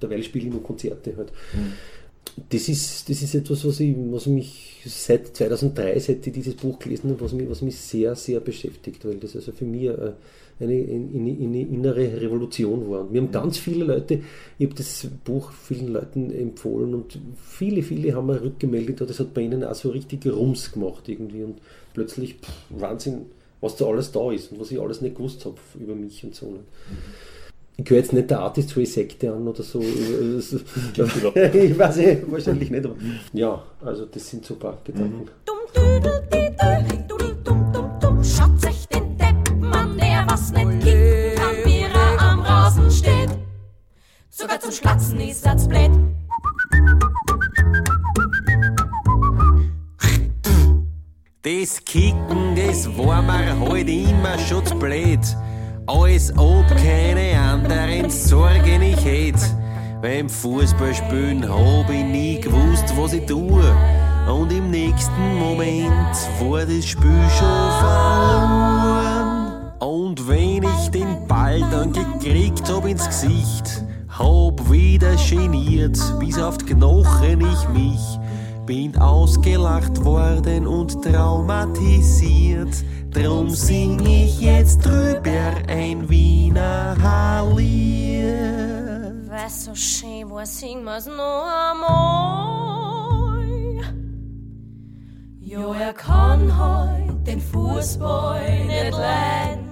derweil 0.02 0.24
spiele 0.24 0.48
ich 0.48 0.52
nur 0.52 0.64
Konzerte 0.64 1.16
halt. 1.16 1.32
Mhm. 1.54 1.74
das 2.50 2.68
ist, 2.68 3.10
das 3.10 3.22
ist 3.22 3.36
etwas, 3.36 3.64
was, 3.66 3.80
ich, 3.80 3.96
was 4.12 4.26
mich 4.26 4.82
seit 4.86 5.36
2003, 5.36 6.00
seit 6.00 6.26
ich 6.26 6.34
dieses 6.34 6.56
Buch 6.56 6.80
gelesen 6.80 7.12
habe, 7.12 7.22
was 7.22 7.34
mich, 7.34 7.50
was 7.50 7.62
mich 7.62 7.78
sehr, 7.78 8.16
sehr 8.16 8.40
beschäftigt, 8.40 9.06
weil 9.06 9.18
das 9.18 9.36
also 9.36 9.52
für 9.52 9.66
mich 9.66 9.90
eine, 10.60 10.74
eine, 10.74 11.32
eine 11.32 11.62
innere 11.62 12.22
Revolution 12.22 12.90
war. 12.90 13.02
Und 13.02 13.12
mir 13.12 13.22
haben 13.22 13.32
ganz 13.32 13.58
viele 13.58 13.86
Leute, 13.86 14.22
ich 14.58 14.66
habe 14.66 14.76
das 14.76 15.08
Buch 15.24 15.52
vielen 15.52 15.94
Leuten 15.94 16.32
empfohlen 16.32 16.94
und 16.94 17.20
viele, 17.42 17.82
viele 17.82 18.14
haben 18.14 18.28
mir 18.28 18.42
rückgemeldet, 18.42 19.02
das 19.02 19.20
hat 19.20 19.34
bei 19.34 19.42
ihnen 19.42 19.64
auch 19.64 19.76
so 19.76 19.90
richtig 19.90 20.26
Rums 20.26 20.72
gemacht 20.72 21.08
irgendwie 21.08 21.44
und 21.44 21.60
plötzlich, 21.94 22.36
pff, 22.36 22.52
Wahnsinn, 22.70 23.28
was 23.62 23.76
da 23.76 23.86
alles 23.86 24.12
da 24.12 24.32
ist 24.32 24.52
und 24.52 24.60
was 24.60 24.72
ich 24.72 24.80
alles 24.80 25.02
nicht 25.02 25.16
gewusst 25.16 25.46
habe 25.46 25.58
über 25.80 25.96
mich 25.96 26.24
und 26.24 26.36
so. 26.36 26.48
Mhm 26.48 26.58
ich 27.80 27.86
gehöre 27.86 28.02
jetzt 28.02 28.14
nicht 28.14 28.30
der 28.30 28.40
Artist 28.40 28.74
für 28.74 28.86
Sekte 28.86 29.32
an 29.32 29.48
oder 29.48 29.64
so. 29.64 29.80
ich 29.82 31.80
weiß 31.80 31.98
nicht, 31.98 32.32
wahrscheinlich 32.32 32.70
nicht. 32.70 32.86
Aber 32.86 32.96
ja, 33.34 33.64
also 33.82 34.06
das 34.06 34.30
sind 34.30 34.46
so 34.46 34.56
ein 34.56 34.60
paar 34.60 34.78
Gedanken. 34.84 35.30
Schaut 35.48 36.39
Sogar 44.40 44.60
zum 44.62 44.72
Schlatzen 44.72 45.20
ist 45.20 45.46
das 45.46 45.68
blöd. 45.68 45.92
Das 51.42 51.84
Kicken, 51.84 52.56
das 52.56 52.88
war 52.98 53.22
mir 53.22 53.60
halt 53.60 53.90
immer 53.90 54.40
schon 54.40 54.66
zu 54.66 54.76
blöd 54.76 55.20
als 55.88 56.32
ob 56.38 56.66
keine 56.70 57.38
anderen 57.38 58.10
Sorgen 58.10 58.82
ich 58.82 59.04
hätt. 59.04 59.42
Beim 60.02 60.30
Fußballspielen 60.30 61.50
hab 61.50 61.90
ich 61.90 62.06
nie 62.06 62.40
gewusst, 62.40 62.96
was 62.96 63.12
ich 63.12 63.26
tue. 63.26 63.76
Und 64.26 64.54
im 64.54 64.72
nächsten 64.72 65.36
Moment 65.38 66.16
war 66.40 66.66
das 66.66 66.86
Spiel 66.86 67.28
schon 67.38 67.72
verloren. 67.82 69.74
Und 69.80 70.26
wenn 70.30 70.64
ich 70.64 70.92
den 70.92 71.28
Ball 71.28 71.60
dann 71.72 71.92
gekriegt 71.92 72.70
hab 72.70 72.86
ins 72.86 73.06
Gesicht, 73.06 73.84
hab 74.20 74.70
wieder 74.70 75.16
geniert, 75.16 75.98
bis 76.20 76.38
auf 76.38 76.58
die 76.58 76.66
Knochen 76.66 77.42
ich 77.42 77.70
mich. 77.70 78.20
Bin 78.66 78.98
ausgelacht 78.98 80.04
worden 80.04 80.68
und 80.68 81.02
traumatisiert. 81.04 82.84
Drum 83.12 83.50
sing 83.50 84.06
ich 84.06 84.42
jetzt 84.42 84.86
drüber 84.86 85.54
ein 85.68 86.08
Wiener 86.10 86.96
Hallier. 87.02 88.30
Was 89.28 89.66
so 89.66 89.74
schön 89.74 90.30
war, 90.30 90.46
sing 90.46 90.84
wir's 90.84 91.08
noch 91.08 91.46
einmal. 91.72 93.40
Jo, 95.40 95.74
er 95.74 95.94
kann 95.94 96.52
heut 96.60 97.26
den 97.26 97.40
Fußball 97.42 98.66
nicht 98.68 98.92
leiden. 98.92 99.69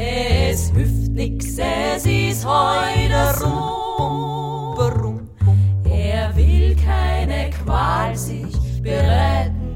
Es 0.00 0.70
hilft 0.70 1.10
nix, 1.10 1.58
es 1.58 2.06
ist 2.06 2.46
heute 2.46 3.44
rum. 3.44 5.28
Er 5.84 6.36
will 6.36 6.76
keine 6.76 7.50
Qual 7.50 8.14
sich 8.14 8.56
bereiten, 8.80 9.74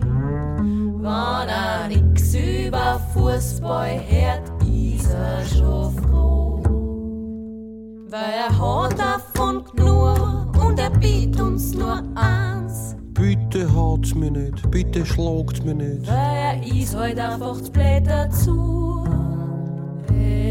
wann 1.01 1.49
er 1.49 1.89
nix 1.89 2.35
über 2.35 3.01
Fußball 3.13 4.01
hört, 4.09 4.43
ist 4.63 5.13
er 5.13 5.45
schon 5.45 5.93
froh. 5.97 6.63
Weil 8.09 8.33
er 8.47 8.59
hat 8.59 8.97
davon 8.99 9.65
genug 9.75 10.57
und 10.65 10.79
er 10.79 10.91
bietet 10.91 11.41
uns 11.41 11.75
nur 11.75 12.01
eins. 12.15 12.95
Bitte 13.13 13.73
haut's 13.75 14.15
mir 14.15 14.31
nicht, 14.31 14.71
bitte 14.71 15.05
schlagt's 15.05 15.65
mir 15.65 15.75
nicht. 15.75 16.07
Weil 16.07 16.37
er 16.37 16.81
ist 16.81 16.95
halt 16.97 17.19
einfach 17.19 17.61
zu 17.61 17.73
blöd 17.73 18.07
dazu. 18.07 19.05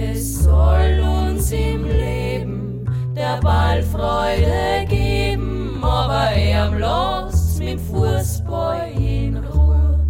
Es 0.04 0.40
soll 0.46 1.00
uns 1.00 1.52
im 1.52 1.84
Leben 1.86 2.90
der 3.16 3.40
Ball 3.40 3.84
Freude 3.84 4.88
geben, 4.90 5.78
aber 5.84 6.32
er 6.32 6.72
lässt 6.72 7.60
mit 7.60 7.70
dem 7.70 7.80
Fußball 7.80 8.92
in 9.00 9.38
Ruhe. 9.38 10.04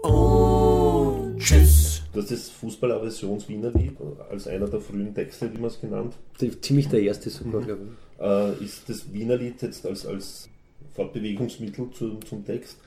Und 0.00 1.38
tschüss. 1.38 2.02
Du 2.14 2.22
hast 2.22 2.30
das 2.30 2.48
Fußballaversions-Wiener-Lied 2.48 3.98
als 4.30 4.48
einer 4.48 4.68
der 4.68 4.80
frühen 4.80 5.14
Texte, 5.14 5.52
wie 5.52 5.58
man 5.58 5.68
es 5.68 5.78
genannt. 5.78 6.14
Ziemlich 6.62 6.88
der 6.88 7.02
erste 7.02 7.28
sogar, 7.28 7.60
glaube 7.60 7.88
ich. 7.88 8.24
Äh, 8.24 8.64
ist 8.64 8.88
das 8.88 9.12
Wiener-Lied 9.12 9.60
jetzt 9.60 9.84
als, 9.84 10.06
als 10.06 10.48
Fortbewegungsmittel 10.94 11.90
zu, 11.90 12.16
zum 12.20 12.46
Text, 12.46 12.78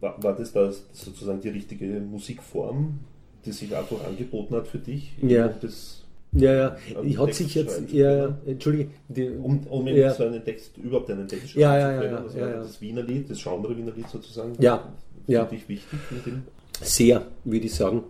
war, 0.00 0.22
war 0.22 0.36
das 0.36 0.52
da 0.52 0.70
sozusagen 0.92 1.40
die 1.40 1.48
richtige 1.48 1.86
Musikform, 2.00 3.00
die 3.44 3.52
sich 3.52 3.74
einfach 3.74 4.04
angeboten 4.04 4.54
hat 4.54 4.68
für 4.68 4.78
dich? 4.78 5.12
Ja. 5.22 5.48
Das, 5.48 5.96
Ja, 6.32 6.52
ja, 6.54 6.76
ich 7.02 7.18
hat 7.18 7.34
sich 7.34 7.56
jetzt, 7.56 7.90
ja, 7.90 8.38
entschuldige, 8.46 8.90
die, 9.08 9.30
um 9.30 9.66
um 9.66 9.86
Ja. 9.88 10.14
so 10.14 10.24
einen 10.24 10.44
Text, 10.44 10.78
überhaupt 10.78 11.10
einen 11.10 11.26
Text 11.26 11.50
schreiben 11.50 11.60
ja, 11.60 11.72
zu 11.72 11.80
ja, 11.80 12.00
können, 12.00 12.12
ja, 12.14 12.20
das 12.22 12.34
ja, 12.36 12.56
das 12.58 12.80
Wiener-Lied, 12.80 13.30
das 13.30 13.42
Genre 13.42 13.76
Wiener-Lied 13.76 14.08
sozusagen. 14.08 14.52
Ja, 14.60 14.92
Für 15.26 15.32
ja. 15.32 15.44
dich 15.44 15.68
wichtig 15.68 15.98
mit 16.12 16.26
dem? 16.26 16.42
Sehr, 16.80 17.26
würde 17.44 17.66
ich 17.66 17.74
sagen, 17.74 18.04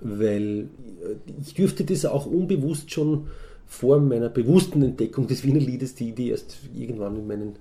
weil 0.00 0.68
äh, 1.02 1.32
ich 1.44 1.54
dürfte 1.54 1.84
das 1.84 2.06
auch 2.06 2.26
unbewusst 2.26 2.92
schon 2.92 3.26
vor 3.66 3.98
meiner 3.98 4.28
bewussten 4.28 4.82
Entdeckung 4.82 5.26
des 5.26 5.42
Wiener 5.42 5.58
Liedes, 5.58 5.96
die, 5.96 6.12
die 6.12 6.30
erst 6.30 6.58
irgendwann 6.72 7.16
in 7.16 7.26
meinen 7.26 7.56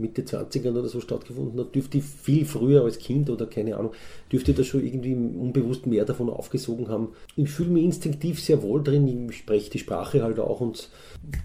Mitte 0.00 0.22
20ern 0.22 0.78
oder 0.78 0.88
so 0.88 1.00
stattgefunden 1.00 1.60
hat, 1.60 1.74
dürfte 1.74 1.98
ich 1.98 2.04
viel 2.04 2.44
früher 2.44 2.82
als 2.82 2.98
Kind 2.98 3.30
oder 3.30 3.46
keine 3.46 3.76
Ahnung, 3.76 3.92
dürfte 4.32 4.50
ich 4.50 4.56
da 4.56 4.64
schon 4.64 4.84
irgendwie 4.84 5.14
unbewusst 5.14 5.86
mehr 5.86 6.04
davon 6.04 6.30
aufgesogen 6.30 6.88
haben. 6.88 7.08
Ich 7.36 7.50
fühle 7.50 7.70
mich 7.70 7.84
instinktiv 7.84 8.40
sehr 8.40 8.62
wohl 8.62 8.82
drin, 8.82 9.28
ich 9.28 9.36
spreche 9.36 9.70
die 9.70 9.78
Sprache 9.78 10.22
halt 10.22 10.38
auch 10.38 10.60
und 10.60 10.88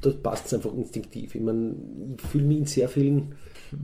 da 0.01 0.09
passt 0.09 0.47
es 0.47 0.53
einfach 0.53 0.73
instinktiv. 0.73 1.35
Ich 1.35 1.41
meine, 1.41 1.75
ich 2.17 2.21
fühle 2.23 2.45
mich 2.45 2.57
in 2.57 2.65
sehr 2.65 2.89
vielen 2.89 3.35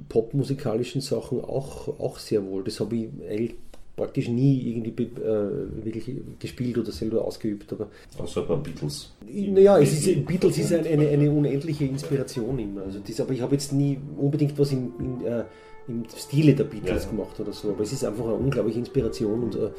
popmusikalischen 0.09 1.01
Sachen 1.01 1.41
auch, 1.41 1.87
auch 1.99 2.17
sehr 2.17 2.45
wohl. 2.45 2.63
Das 2.63 2.79
habe 2.79 2.95
ich 2.95 3.09
eigentlich 3.29 3.55
praktisch 4.01 4.27
nie 4.29 4.53
irgendwie 4.69 5.03
äh, 5.03 5.85
wirklich 5.85 6.05
gespielt 6.39 6.77
oder 6.77 6.91
selber 6.91 7.23
ausgeübt. 7.23 7.71
Aber 7.73 7.87
Außer 8.17 8.41
ein 8.41 8.47
paar 8.47 8.57
Beatles. 8.57 9.11
naja, 9.27 9.79
es 9.79 9.91
ist, 10.07 10.25
Beatles 10.25 10.57
ist 10.57 10.73
eine, 10.73 10.87
eine, 10.89 11.07
eine 11.09 11.29
unendliche 11.31 11.85
Inspiration 11.85 12.57
immer. 12.59 12.81
Also 12.83 12.99
das, 13.07 13.19
aber 13.21 13.31
ich 13.33 13.41
habe 13.41 13.53
jetzt 13.53 13.71
nie 13.73 13.99
unbedingt 14.17 14.57
was 14.59 14.71
im, 14.71 14.91
in, 14.99 15.25
äh, 15.25 15.43
im 15.87 16.03
Stile 16.15 16.53
der 16.55 16.65
Beatles 16.65 17.03
Ja. 17.05 17.09
gemacht 17.11 17.39
oder 17.39 17.53
so. 17.53 17.69
Aber 17.69 17.81
es 17.83 17.91
ist 17.93 18.03
einfach 18.03 18.25
eine 18.25 18.35
unglaubliche 18.35 18.79
Inspiration 18.79 19.43
und 19.43 19.55
äh, 19.55 19.69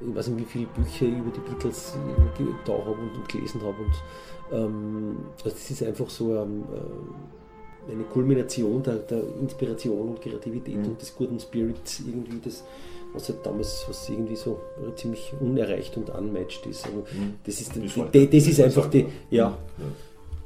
ich 0.00 0.14
weiß 0.14 0.28
nicht, 0.28 0.40
wie 0.40 0.50
viele 0.58 0.66
Bücher 0.66 1.06
über 1.06 1.30
die 1.34 1.40
Beatles 1.50 1.94
äh, 2.38 2.42
da 2.64 2.72
habe 2.72 2.90
und, 2.92 3.14
und 3.16 3.28
gelesen 3.28 3.60
habe. 3.62 3.76
Und 3.84 3.94
ähm, 4.58 5.16
also 5.44 5.50
das 5.56 5.70
ist 5.70 5.82
einfach 5.82 6.08
so 6.08 6.34
ähm, 6.36 6.62
äh, 7.88 7.92
eine 7.92 8.04
Kulmination 8.04 8.82
der, 8.82 8.96
der 8.96 9.22
Inspiration 9.40 10.08
und 10.10 10.20
Kreativität 10.20 10.76
Mhm. 10.76 10.86
und 10.90 11.00
des 11.00 11.14
guten 11.16 11.40
Spirits 11.40 12.00
irgendwie, 12.06 12.38
das, 12.44 12.62
was 13.14 13.28
halt 13.28 13.38
damals, 13.44 13.84
was 13.88 14.08
irgendwie 14.08 14.36
so 14.36 14.60
ziemlich 14.96 15.32
unerreicht 15.40 15.96
und 15.96 16.10
unmatched 16.10 16.66
ist. 16.66 16.86
Also 16.86 17.04
das 17.44 17.60
ist, 17.60 17.72
die, 17.74 18.28
das 18.30 18.46
ist 18.46 18.60
einfach 18.60 18.86
die, 18.90 19.06
ja, 19.30 19.56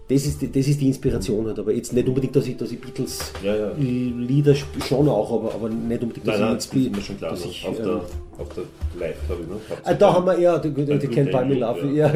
das 0.09 0.27
ist, 0.27 0.43
das 0.43 0.67
ist 0.69 0.81
die 0.81 0.89
Inspiration 0.89 1.47
halt, 1.47 1.59
aber 1.59 1.73
jetzt 1.73 1.93
nicht 1.93 2.07
unbedingt, 2.07 2.35
dass 2.37 2.47
ich, 2.47 2.57
dass 2.57 2.71
ich 2.71 2.81
Beatles 2.81 3.33
Ja, 3.43 3.55
ja. 3.57 3.73
Lieder 3.79 4.55
schon 4.55 5.09
auch, 5.09 5.33
aber, 5.33 5.55
aber 5.55 5.69
nicht 5.69 6.03
unbedingt, 6.03 6.27
dass 6.27 6.39
Nein, 6.39 6.49
nein, 6.49 6.55
das 6.57 6.67
ich 6.67 6.87
ist 6.87 6.97
jetzt 6.97 7.07
schon 7.07 7.19
klar. 7.19 7.31
dass 7.31 7.45
ich, 7.45 7.67
auf, 7.67 7.79
ähm, 7.79 7.85
der, 7.85 7.95
auf 7.97 8.49
der 8.55 8.65
Live, 8.99 9.17
glaube 9.27 9.43
ich. 9.43 9.49
Ne? 9.49 9.55
Habt 9.71 9.87
Ah, 9.87 9.91
ihr 9.93 9.97
da 9.97 10.13
haben 10.13 10.27
wir, 10.27 10.39
ja, 10.39 10.59
die, 10.59 10.71
die, 10.71 10.85
die 10.99 11.09
Can't 11.09 11.31
Buy 11.31 11.45
Me 11.47 11.55
Love. 11.55 11.87
Ja, 11.93 12.13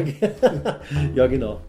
ja 1.15 1.27
genau. 1.27 1.61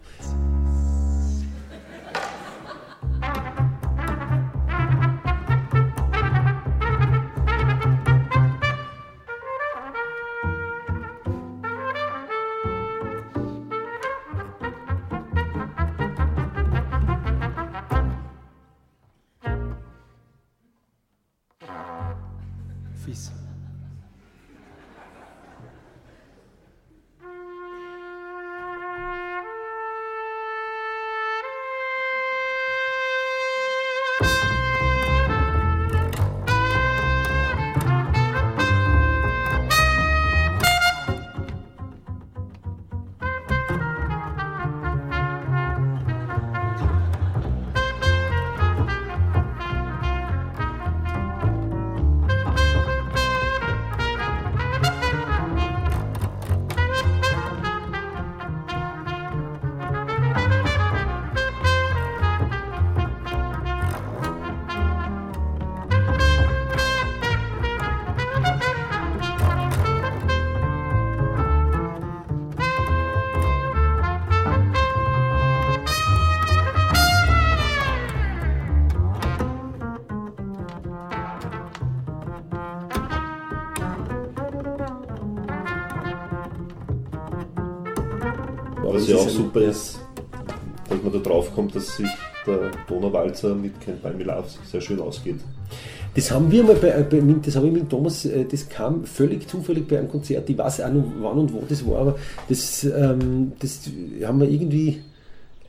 Donauwalzer 93.31 93.55
mit 93.55 93.73
Can't 93.85 94.01
Buy 94.01 94.13
Me 94.13 94.23
Love 94.23 94.47
sehr 94.69 94.81
schön 94.81 94.99
ausgeht. 94.99 95.39
Das 96.15 96.31
haben 96.31 96.51
wir 96.51 96.63
mal 96.63 96.75
bei, 96.75 96.91
bei 97.03 97.21
mit- 97.21 97.45
das 97.45 97.55
habe 97.55 97.67
ich 97.67 97.73
mit 97.73 97.89
Thomas, 97.89 98.25
äh, 98.25 98.45
das 98.45 98.67
kam 98.67 99.05
völlig 99.05 99.47
zufällig 99.47 99.87
bei 99.87 99.99
einem 99.99 100.09
Konzert. 100.09 100.49
Ich 100.49 100.57
weiß 100.57 100.81
auch 100.81 100.91
noch 100.91 101.03
wann 101.21 101.37
und 101.37 101.53
wo 101.53 101.61
das 101.67 101.85
war, 101.85 101.99
aber 101.99 102.15
das, 102.47 102.83
ähm, 102.83 103.51
das 103.59 103.81
haben 104.23 104.39
wir 104.41 104.49
irgendwie. 104.49 105.01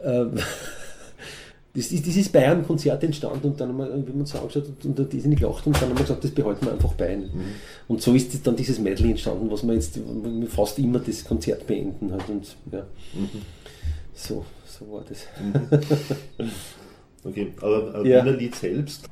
ähm, 0.03 0.33
das, 1.75 1.93
ist, 1.93 2.07
das 2.07 2.17
ist 2.17 2.33
bei 2.33 2.49
einem 2.51 2.67
Konzert 2.67 3.05
entstanden 3.05 3.49
und 3.49 3.61
dann 3.61 3.69
haben 3.69 3.79
wir, 3.79 3.93
wenn 3.93 4.07
wir 4.07 4.15
uns 4.15 4.35
angeschaut 4.35 4.65
und, 4.85 4.99
und 4.99 5.13
die 5.13 5.21
sind 5.21 5.37
gelacht 5.39 5.67
und 5.67 5.77
dann 5.77 5.83
haben 5.91 5.99
wir 5.99 6.03
gesagt, 6.05 6.25
das 6.25 6.31
behalten 6.33 6.65
wir 6.67 6.73
einfach 6.73 6.93
bei. 6.95 7.19
Und 7.87 8.01
so 8.03 8.15
ist 8.15 8.45
dann 8.47 8.57
dieses 8.57 8.79
Medley 8.79 9.11
entstanden, 9.11 9.51
was 9.51 9.63
wir 9.63 9.75
jetzt 9.75 9.97
wir 9.97 10.49
fast 10.49 10.79
immer 10.79 10.99
das 11.01 11.23
Konzert 11.25 11.67
beenden 11.67 12.13
hat. 12.13 12.29
Und 12.29 12.57
ja, 12.73 12.85
so, 14.15 14.45
so 14.67 14.91
war 14.93 15.05
das. 15.09 15.27
Okay, 17.25 17.49
aber 17.61 18.05
äh, 18.05 18.09
Ja. 18.09 18.25
Wiener 18.25 18.37
Lied 18.37 18.55
selbst, 18.55 19.05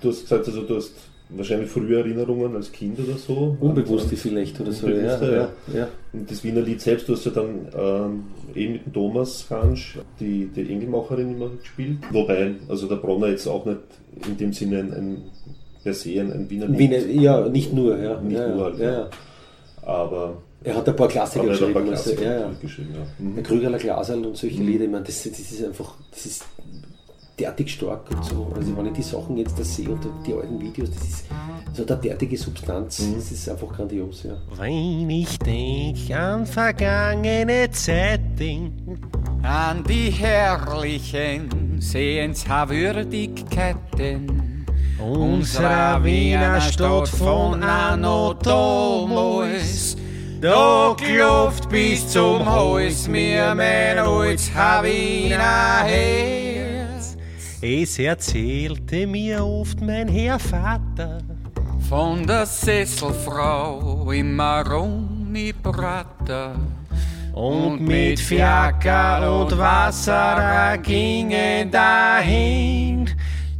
du 0.00 0.08
hast 0.10 0.22
gesagt, 0.22 0.46
also 0.46 0.62
du 0.62 0.76
hast 0.76 0.92
wahrscheinlich 1.28 1.68
frühe 1.68 1.98
Erinnerungen 1.98 2.54
als 2.54 2.70
Kind 2.70 2.98
oder 3.00 3.18
so. 3.18 3.56
Unbewusste 3.60 4.10
Und- 4.10 4.16
vielleicht 4.18 4.60
oder 4.60 4.70
so. 4.72 4.88
Ja, 4.88 5.20
ja, 5.20 5.48
ja. 5.74 5.88
Und 6.12 6.30
das 6.30 6.44
Wiener 6.44 6.60
Lied 6.60 6.80
selbst, 6.80 7.08
du 7.08 7.14
hast 7.14 7.24
ja 7.26 7.32
dann 7.32 7.66
ähm, 7.76 8.24
eben 8.54 8.74
mit 8.74 8.86
dem 8.86 8.92
Thomas 8.92 9.46
Hansch 9.50 9.98
die, 10.20 10.46
die 10.54 10.72
Engelmacherin 10.72 11.32
immer 11.34 11.48
gespielt. 11.60 11.98
Wobei, 12.12 12.54
also 12.68 12.86
der 12.86 12.96
Bronner 12.96 13.28
jetzt 13.28 13.46
auch 13.48 13.66
nicht 13.66 13.80
in 14.28 14.36
dem 14.36 14.52
Sinne 14.52 14.78
ein, 14.78 14.92
ein 14.94 15.22
per 15.82 15.94
se 15.94 16.20
ein, 16.20 16.32
ein 16.32 16.48
Wiener 16.48 16.66
Lied. 16.68 16.78
Wiener, 16.78 16.98
ja, 17.22 17.48
nicht 17.48 17.72
nur, 17.72 17.98
ja. 17.98 18.20
Nicht 18.20 18.38
ja, 18.38 18.48
nur 18.48 18.64
halt, 18.64 18.78
ja. 18.78 18.90
ja. 18.92 19.10
Aber 19.82 20.42
Er 20.64 20.76
hat 20.76 20.88
ein 20.88 20.96
paar 20.96 21.08
Klassiker 21.08 21.42
aber 21.44 21.50
er 21.52 21.56
hat 21.56 21.62
ein 21.66 21.72
paar 21.72 21.82
geschrieben. 21.82 21.96
Also, 21.96 22.10
Klassiker 22.14 22.32
ja, 22.34 22.40
ja. 22.40 22.52
geschrieben, 22.60 22.88
ja. 22.94 23.24
Mhm. 23.24 23.34
Der 23.34 23.42
Krügerler 23.44 23.78
Glaserl 23.78 24.24
und 24.26 24.36
solche 24.36 24.62
Lieder, 24.62 24.84
ich 24.84 24.90
meine, 24.90 25.04
das, 25.04 25.22
das 25.24 25.38
ist 25.40 25.64
einfach, 25.64 25.94
das 26.12 26.26
ist 26.26 26.44
derartig 27.38 27.72
stark 27.72 28.10
und 28.10 28.24
so. 28.24 28.52
Also 28.56 28.76
wenn 28.76 28.86
ich 28.86 28.94
die 28.94 29.02
Sachen 29.02 29.36
jetzt 29.36 29.56
da 29.58 29.64
sehe 29.64 29.90
und 29.90 30.00
die 30.26 30.34
alten 30.34 30.60
Videos, 30.60 30.90
das 30.90 31.02
ist 31.02 31.26
so 31.74 31.86
eine 31.86 31.96
derartige 31.96 32.36
Substanz, 32.36 33.02
das 33.14 33.30
ist 33.30 33.48
einfach 33.48 33.68
grandios, 33.68 34.24
ja. 34.24 34.36
Wenn 34.56 35.08
ich 35.10 35.38
denk 35.40 36.10
an 36.16 36.46
vergangene 36.46 37.70
Zeiten, 37.70 38.98
an 39.42 39.84
die 39.84 40.10
herrlichen 40.10 41.80
Sehenswürdigkeiten 41.80 44.66
unserer 44.98 46.02
Wiener 46.02 46.60
Stadt 46.60 47.08
von 47.08 47.62
Anno 47.62 48.34
damals, 48.34 49.96
da 50.40 50.96
kluft 50.96 51.68
bis 51.68 52.08
zum 52.08 52.44
Hals 52.46 53.06
mir 53.08 53.54
mein 53.54 53.98
altes 53.98 54.50
Wiener 54.54 55.84
Herz. 55.84 56.65
Es 57.62 57.98
erzählte 57.98 59.06
mir 59.06 59.42
oft 59.42 59.80
mein 59.80 60.08
Herr 60.08 60.38
Vater, 60.38 61.20
von 61.88 62.26
der 62.26 62.44
Sesselfrau 62.44 64.10
im 64.12 64.36
Maroni 64.36 65.54
Prater. 65.54 66.54
Und 67.32 67.80
mit 67.80 68.20
Fiaker 68.20 69.40
und 69.40 69.56
Wasser 69.56 70.76
gingen 70.82 71.70
dahin 71.70 73.08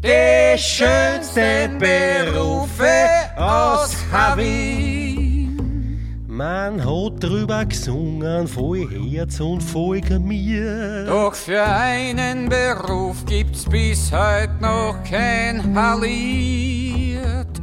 die 0.02 0.58
schönsten 0.58 1.78
Berufe 1.78 3.08
aus 3.36 3.96
Wien. 4.36 5.05
Man 6.36 6.84
hat 6.84 7.24
drüber 7.24 7.64
gesungen, 7.64 8.46
voll 8.46 8.86
Herz 8.90 9.40
und 9.40 9.62
voll 9.62 10.02
mir. 10.20 11.06
Doch 11.06 11.34
für 11.34 11.62
einen 11.62 12.50
Beruf 12.50 13.24
gibt's 13.24 13.64
bis 13.64 14.12
heute 14.12 14.52
noch 14.60 15.02
kein 15.08 15.74
Halliert. 15.74 17.62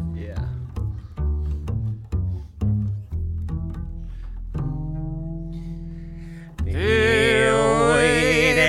Die 6.66 7.52
alte 7.52 8.60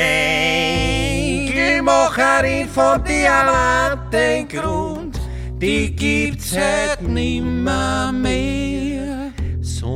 Engelmacherin 1.49 2.69
von 2.69 3.03
Diamantengrund, 3.05 5.19
die 5.57 5.97
gibt's 5.97 6.55
heute 6.55 7.05
nimmer 7.05 8.13
mehr. 8.13 8.64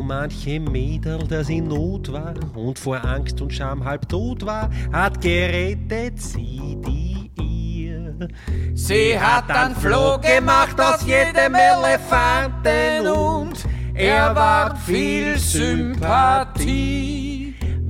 Manche 0.09 0.59
Mädel, 0.59 1.19
das 1.29 1.51
in 1.51 1.69
Not 1.69 2.11
war 2.11 2.33
und 2.55 2.79
vor 2.79 3.05
Angst 3.05 3.43
und 3.43 3.53
Scham 3.53 3.85
halb 3.85 4.09
tot 4.09 4.47
war, 4.47 4.71
hat 4.91 5.21
gerettet 5.21 6.19
sie 6.19 6.79
die 6.87 7.31
ihr. 7.39 8.31
Sie 8.73 9.21
hat 9.21 9.51
dann 9.51 9.77
Floh 9.77 10.19
gemacht 10.19 10.81
aus 10.81 11.07
jedem 11.07 11.55
Elefanten 11.55 13.07
und 13.07 13.59
er 13.93 14.35
war 14.35 14.75
viel 14.77 15.37
Sympathie. 15.37 16.89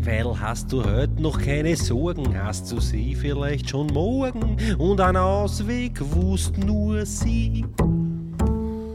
Weil 0.00 0.40
hast 0.40 0.72
du 0.72 0.84
heute 0.84 1.22
noch 1.22 1.40
keine 1.40 1.76
Sorgen, 1.76 2.36
hast 2.42 2.72
du 2.72 2.80
sie 2.80 3.14
vielleicht 3.14 3.70
schon 3.70 3.86
morgen 3.86 4.56
und 4.76 5.00
einen 5.00 5.18
Ausweg 5.18 6.00
wusst 6.00 6.58
nur 6.58 7.06
sie. 7.06 7.64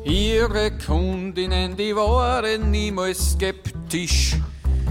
Ihre 0.05 0.71
Kundinnen, 0.85 1.77
die 1.77 1.95
waren 1.95 2.71
niemals 2.71 3.31
skeptisch. 3.31 4.35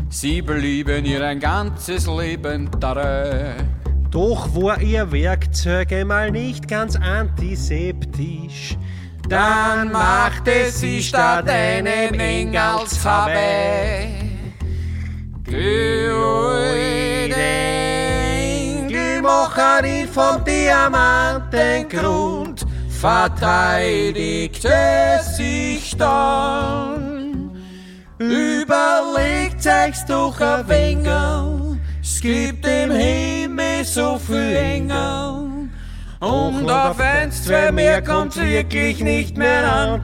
Sie 0.09 0.41
blieben 0.41 1.05
ihr 1.05 1.23
ein 1.27 1.39
ganzes 1.39 2.07
Leben 2.07 2.71
treu. 2.81 3.53
Doch 4.11 4.55
war 4.55 4.81
ihr 4.81 5.13
Werkzeug 5.13 5.93
einmal 5.93 6.31
nicht 6.31 6.67
ganz 6.67 6.97
antiseptisch. 6.97 8.79
Dann 9.29 9.93
machte 9.93 10.71
sie 10.71 11.03
statt 11.03 11.47
einem 11.49 12.19
Engelshabe 12.19 13.33
die 15.47 16.09
alte 16.09 17.35
Engelmacherin 18.87 20.09
vom 20.09 20.43
Diamantengrund 20.45 22.65
verteidigte 23.03 24.71
sich 25.37 25.97
dann. 25.97 27.51
Überlegt 28.19 29.67
euch's 29.67 30.07
doch 30.07 30.41
ein 30.41 30.69
wenig, 30.69 31.81
Es 32.01 32.21
gibt 32.21 32.65
im 32.65 32.93
Himmel 32.93 33.85
so 33.85 34.21
viel 34.21 34.55
Engel. 34.55 35.69
Und 36.21 36.71
auf 36.71 37.01
eins, 37.01 37.45
zwei 37.45 37.73
mehr 37.73 38.01
kommt's 38.03 38.37
wirklich 38.37 39.01
nicht 39.01 39.37
mehr 39.37 39.65
an. 39.69 40.01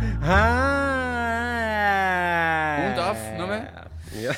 Und 2.84 2.98
auf, 2.98 3.16
nochmal. 3.38 3.68
Ja. 4.20 4.32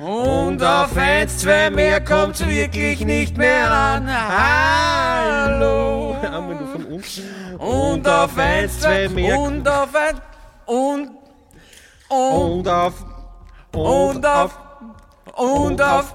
Und 0.00 0.62
auf 0.62 0.96
eins, 0.96 1.38
zwei 1.38 1.68
mehr 1.68 2.00
kommt's 2.02 2.46
wirklich 2.46 3.04
nicht 3.04 3.36
mehr 3.36 3.70
an. 3.70 4.08
Hallo. 4.10 6.16
Und 7.58 8.08
auf 8.08 8.38
eins, 8.38 8.80
zwei 8.80 9.10
mehr. 9.10 9.38
Und 9.38 9.68
auf 9.68 9.94
ein, 9.94 10.18
und, 10.64 11.10
und, 12.08 12.56
Und 12.56 12.68
auf. 12.68 12.94
und 13.72 14.24
auf, 14.24 14.58
und 15.34 15.82
auf, 15.82 16.14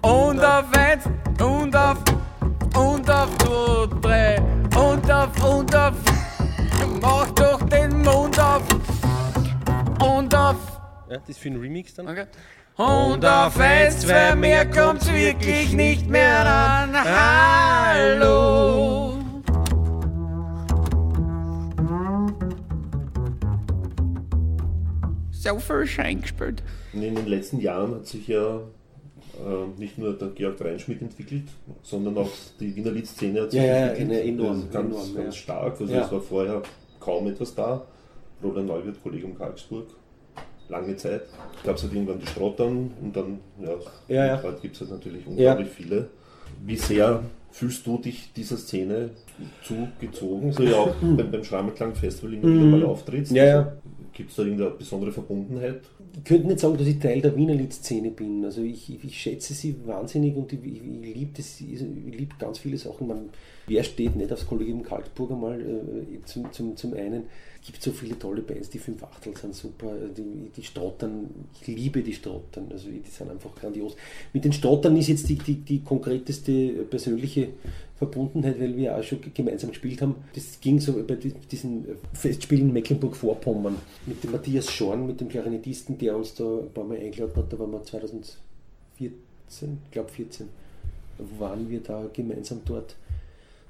und 0.00 0.42
auf 0.42 0.64
eins, 0.74 1.04
und 1.40 1.76
auf, 1.76 1.98
und 2.74 3.10
auf, 3.10 3.38
zwei, 3.38 3.86
drei, 4.00 4.38
und 4.80 5.10
auf, 5.10 5.44
und 5.44 5.76
auf. 5.76 5.92
Mach 7.02 7.30
doch 7.32 7.60
den 7.68 8.00
Mund 8.00 8.40
auf. 8.40 8.62
Und 10.00 10.34
auf. 10.34 10.56
Ja, 11.10 11.18
das 11.18 11.28
ist 11.28 11.38
für 11.38 11.48
einen 11.48 11.60
Remix 11.60 11.92
dann. 11.92 12.08
Okay. 12.08 12.24
Und 12.76 13.24
auf 13.24 13.58
eins, 13.60 14.00
zwei 14.00 14.34
mehr 14.34 14.68
kommt's 14.68 15.06
wirklich 15.12 15.72
nicht 15.74 16.08
mehr 16.08 16.44
an. 16.44 16.92
Hallo. 17.04 18.34
So 25.30 25.58
viel 25.58 25.86
Schein 25.86 26.22
gespielt. 26.22 26.62
In 26.92 27.02
den 27.02 27.26
letzten 27.26 27.60
Jahren 27.60 27.94
hat 27.96 28.06
sich 28.06 28.26
ja 28.28 28.56
äh, 28.56 29.78
nicht 29.78 29.98
nur 29.98 30.14
der 30.14 30.28
Georg 30.28 30.60
Reinschmidt 30.60 31.02
entwickelt, 31.02 31.44
sondern 31.82 32.16
auch 32.18 32.30
die 32.60 32.74
Wiener 32.74 32.92
Liedszene 32.92 33.42
hat 33.42 33.50
sich 33.50 33.60
Ja, 33.60 33.66
ja, 33.66 33.86
entwickelt. 33.88 34.24
enorm, 34.28 34.70
ganz, 34.70 34.74
enorm, 34.94 35.14
ganz 35.14 35.16
ja. 35.16 35.32
stark. 35.32 35.80
Also 35.80 35.92
Ja. 35.92 36.04
es 36.04 36.12
war 36.12 36.20
vorher 36.20 36.62
kaum 37.00 37.26
etwas 37.26 37.54
da. 37.54 37.84
Roland 38.42 38.66
Neuwirth, 38.68 39.02
Kollegium 39.02 39.36
Karlsburg, 39.36 39.86
lange 40.74 40.96
Zeit. 40.96 41.22
Gab 41.64 41.76
es 41.76 41.82
halt 41.82 41.92
irgendwann 41.92 42.18
die 42.18 42.26
Strottern 42.26 42.90
und 43.00 43.16
dann, 43.16 43.38
ja, 43.60 43.74
Ja, 44.08 44.26
ja. 44.26 44.42
heute 44.42 44.60
gibt 44.60 44.74
es 44.74 44.80
halt 44.80 44.90
natürlich 44.90 45.26
unglaublich 45.26 45.68
viele. 45.68 46.08
Wie 46.64 46.76
sehr 46.76 47.22
fühlst 47.50 47.86
du 47.86 47.98
dich 47.98 48.32
dieser 48.34 48.56
Szene 48.56 49.10
zugezogen? 49.62 50.52
So 50.52 50.62
ja 50.62 50.76
auch 50.76 50.94
beim, 51.00 51.30
beim 51.30 51.44
Schrammelklang 51.44 51.94
Festival 51.94 52.34
immer 52.34 52.48
wieder 52.48 52.66
mal 52.66 52.84
auftrittst. 52.84 53.32
Ja, 53.32 53.44
ja. 53.44 53.72
Gibt 54.12 54.30
es 54.30 54.36
da 54.36 54.42
irgendeine 54.42 54.70
besondere 54.70 55.10
Verbundenheit? 55.12 55.80
ich 56.16 56.24
könnte 56.24 56.46
nicht 56.46 56.60
sagen, 56.60 56.76
dass 56.76 56.86
ich 56.86 56.98
Teil 56.98 57.20
der 57.20 57.36
Wiener 57.36 57.54
Liedszene 57.54 58.10
bin. 58.10 58.44
Also 58.44 58.62
ich, 58.62 58.92
ich, 58.94 59.04
ich 59.04 59.20
schätze 59.20 59.52
sie 59.52 59.76
wahnsinnig 59.84 60.36
und 60.36 60.52
ich, 60.52 60.60
ich, 60.64 60.76
ich 60.76 61.16
liebe 61.16 62.16
lieb 62.16 62.38
ganz 62.38 62.58
viele 62.58 62.78
Sachen. 62.78 63.08
Man, 63.08 63.30
wer 63.66 63.82
steht 63.82 64.14
nicht 64.14 64.32
aufs 64.32 64.46
Kollegium 64.46 64.82
Kalkburg 64.82 65.32
einmal 65.32 65.60
äh, 65.60 66.24
zum, 66.24 66.52
zum, 66.52 66.76
zum 66.76 66.94
einen? 66.94 67.24
Gibt 67.66 67.82
so 67.82 67.92
viele 67.92 68.18
tolle 68.18 68.42
Bands, 68.42 68.68
die 68.68 68.78
fünf 68.78 69.02
Achtel 69.02 69.34
sind 69.34 69.54
super, 69.54 69.94
die, 70.14 70.50
die 70.54 70.62
Strottern, 70.62 71.30
ich 71.58 71.66
liebe 71.66 72.02
die 72.02 72.12
Strottern, 72.12 72.66
also 72.70 72.90
die 72.90 73.00
sind 73.08 73.30
einfach 73.30 73.54
grandios. 73.54 73.96
Mit 74.34 74.44
den 74.44 74.52
Strottern 74.52 74.96
ist 74.98 75.08
jetzt 75.08 75.28
die, 75.30 75.36
die, 75.36 75.54
die 75.54 75.80
konkreteste 75.80 76.84
persönliche 76.90 77.48
Verbundenheit, 77.96 78.60
weil 78.60 78.76
wir 78.76 78.96
auch 78.96 79.02
schon 79.02 79.20
gemeinsam 79.32 79.70
gespielt 79.70 80.02
haben. 80.02 80.16
Das 80.34 80.60
ging 80.60 80.78
so 80.78 81.02
bei 81.06 81.14
diesen 81.14 81.86
Festspielen 82.12 82.70
Mecklenburg-Vorpommern 82.72 83.76
mit 84.04 84.22
dem 84.22 84.32
Matthias 84.32 84.70
Schorn, 84.70 85.06
mit 85.06 85.20
dem 85.20 85.28
Klarinettisten, 85.30 85.96
der 85.96 86.16
uns 86.16 86.34
da 86.34 86.44
ein 86.44 86.70
paar 86.74 86.84
Mal 86.84 86.98
eingeladen 86.98 87.34
hat. 87.36 87.50
Da 87.50 87.58
waren 87.58 87.72
wir 87.72 87.82
2014, 87.82 88.36
ich 88.98 89.90
glaube 89.90 90.10
14, 90.10 90.48
waren 91.38 91.70
wir 91.70 91.80
da 91.80 92.08
gemeinsam 92.12 92.60
dort. 92.66 92.96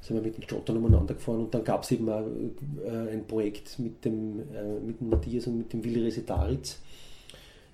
Sind 0.07 0.17
wir 0.17 0.23
mit 0.23 0.37
den 0.37 0.43
Stottern 0.43 0.77
umeinander 0.77 1.15
gefahren 1.15 1.41
und 1.41 1.55
dann 1.55 1.65
gab 1.65 1.83
es 1.83 1.91
eben 1.93 2.09
äh, 2.09 3.13
ein 3.13 3.27
Projekt 3.27 3.79
mit 3.79 4.05
dem, 4.05 4.41
äh, 4.55 4.79
mit 4.87 5.01
dem 5.01 5.09
Matthias 5.09 5.47
und 5.47 5.59
mit 5.59 5.73
dem 5.73 5.83
Willi 5.83 6.03
Resetaritz 6.03 6.79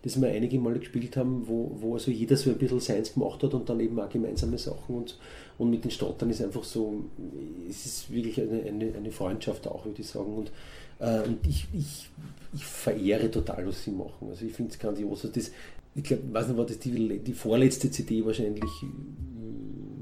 das 0.03 0.21
wir 0.21 0.29
einige 0.29 0.59
Male 0.59 0.79
gespielt 0.79 1.17
haben, 1.17 1.47
wo, 1.47 1.77
wo 1.79 1.95
also 1.95 2.11
jeder 2.11 2.37
so 2.37 2.51
ein 2.51 2.57
bisschen 2.57 2.81
Seins 2.81 3.13
gemacht 3.15 3.43
hat 3.43 3.53
und 3.53 3.69
dann 3.69 3.81
eben 3.81 4.01
auch 4.01 4.09
gemeinsame 4.09 4.57
Sachen 4.57 4.97
und, 4.97 5.19
und 5.59 5.71
mit 5.71 5.85
den 5.85 5.91
Stottern 5.91 6.31
ist 6.31 6.43
einfach 6.43 6.65
so, 6.65 7.05
es 7.69 7.85
ist 7.85 8.11
wirklich 8.11 8.41
eine, 8.41 8.63
eine, 8.63 8.95
eine 8.95 9.13
Freundschaft 9.13 9.67
auch, 9.69 9.85
würde 9.85 10.01
ich 10.01 10.09
sagen. 10.09 10.33
Und, 10.33 10.51
äh, 11.01 11.23
und 11.29 11.47
ich, 11.47 11.67
ich, 11.75 12.09
ich 12.55 12.65
verehre 12.65 13.31
total, 13.31 13.67
was 13.67 13.85
sie 13.85 13.91
machen. 13.91 14.29
Also 14.31 14.47
ich 14.47 14.53
finde 14.53 14.73
es 14.73 14.79
grandios. 14.79 15.25
Also 15.25 15.29
das, 15.29 15.51
ich 15.95 16.03
glaube, 16.03 16.23
weiß 16.33 16.49
nicht, 16.49 16.57
war 16.57 16.67
das 16.67 16.79
die, 16.79 17.19
die 17.19 17.33
vorletzte 17.35 17.91
CD 17.91 18.25
wahrscheinlich 18.25 18.71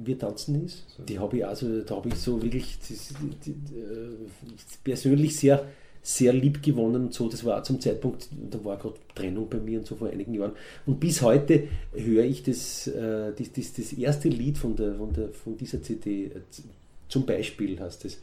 wir 0.05 0.18
tanzen 0.18 0.64
ist. 0.64 0.84
Die 1.09 1.18
habe 1.18 1.38
ich 1.38 1.46
also, 1.46 1.80
da 1.80 1.96
habe 1.96 2.09
ich 2.09 2.16
so 2.16 2.42
wirklich 2.42 2.78
das, 2.88 3.14
die, 3.44 3.51
äh, 3.51 4.11
persönlich 4.84 5.36
sehr 5.36 5.66
sehr 6.09 6.32
lieb 6.32 6.62
gewonnen 6.62 7.07
und 7.07 7.14
so. 7.14 7.28
Das 7.28 7.44
war 7.44 7.59
auch 7.59 7.62
zum 7.62 7.80
Zeitpunkt, 7.80 8.28
da 8.51 8.64
war 8.64 8.78
gerade 8.78 8.94
Trennung 9.14 9.49
bei 9.49 9.59
mir 9.59 9.80
und 9.80 9.86
so 9.86 9.96
vor 9.96 10.09
einigen 10.09 10.32
Jahren. 10.32 10.53
Und 10.86 11.01
bis 11.01 11.20
heute 11.20 11.68
höre 11.92 12.24
ich 12.24 12.42
das, 12.42 12.86
äh, 12.86 13.32
das, 13.36 13.53
das, 13.53 13.74
das, 13.74 13.92
erste 13.92 14.30
Lied 14.30 14.57
von, 14.57 14.74
der, 14.74 14.94
von, 14.94 15.12
der, 15.12 15.28
von 15.28 15.57
dieser 15.59 15.82
CD, 15.82 16.26
äh, 16.26 16.30
zum 17.09 17.26
Beispiel 17.26 17.78
heißt 17.78 18.07
es. 18.07 18.20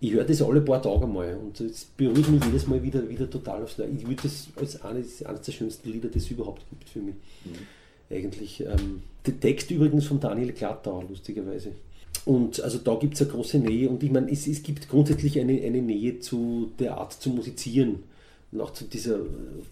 Ich 0.00 0.12
höre 0.12 0.24
das 0.24 0.42
alle 0.42 0.60
paar 0.62 0.82
Tage 0.82 1.06
mal 1.06 1.36
und 1.36 1.60
es 1.60 1.84
berührt 1.84 2.28
mich 2.28 2.44
jedes 2.44 2.66
Mal 2.66 2.82
wieder, 2.82 3.08
wieder 3.08 3.30
total 3.30 3.62
aufs 3.62 3.78
Neue. 3.78 3.90
Ich 3.90 4.04
würde 4.04 4.22
das 4.24 4.48
als 4.56 4.82
eines, 4.82 5.24
eines 5.24 5.42
der 5.42 5.52
schönsten 5.52 5.92
Lieder, 5.92 6.08
das 6.08 6.24
es 6.24 6.30
überhaupt 6.32 6.68
gibt 6.70 6.88
für 6.88 6.98
mich. 6.98 7.14
Mhm. 7.44 7.81
Eigentlich. 8.12 8.60
Ähm, 8.60 9.02
der 9.26 9.40
Text 9.40 9.70
übrigens 9.70 10.06
von 10.06 10.20
Daniel 10.20 10.52
Glattauer, 10.52 11.04
lustigerweise. 11.08 11.72
Und 12.24 12.60
also 12.60 12.78
da 12.78 12.94
gibt 12.96 13.14
es 13.14 13.22
eine 13.22 13.30
große 13.30 13.58
Nähe 13.58 13.88
und 13.88 14.02
ich 14.02 14.10
meine, 14.10 14.30
es, 14.30 14.46
es 14.46 14.62
gibt 14.62 14.88
grundsätzlich 14.88 15.40
eine, 15.40 15.60
eine 15.60 15.82
Nähe 15.82 16.20
zu 16.20 16.70
der 16.78 16.98
Art 16.98 17.12
zu 17.14 17.30
musizieren, 17.30 18.04
und 18.52 18.60
auch 18.60 18.72
zu 18.72 18.84
dieser 18.84 19.16
äh, 19.16 19.62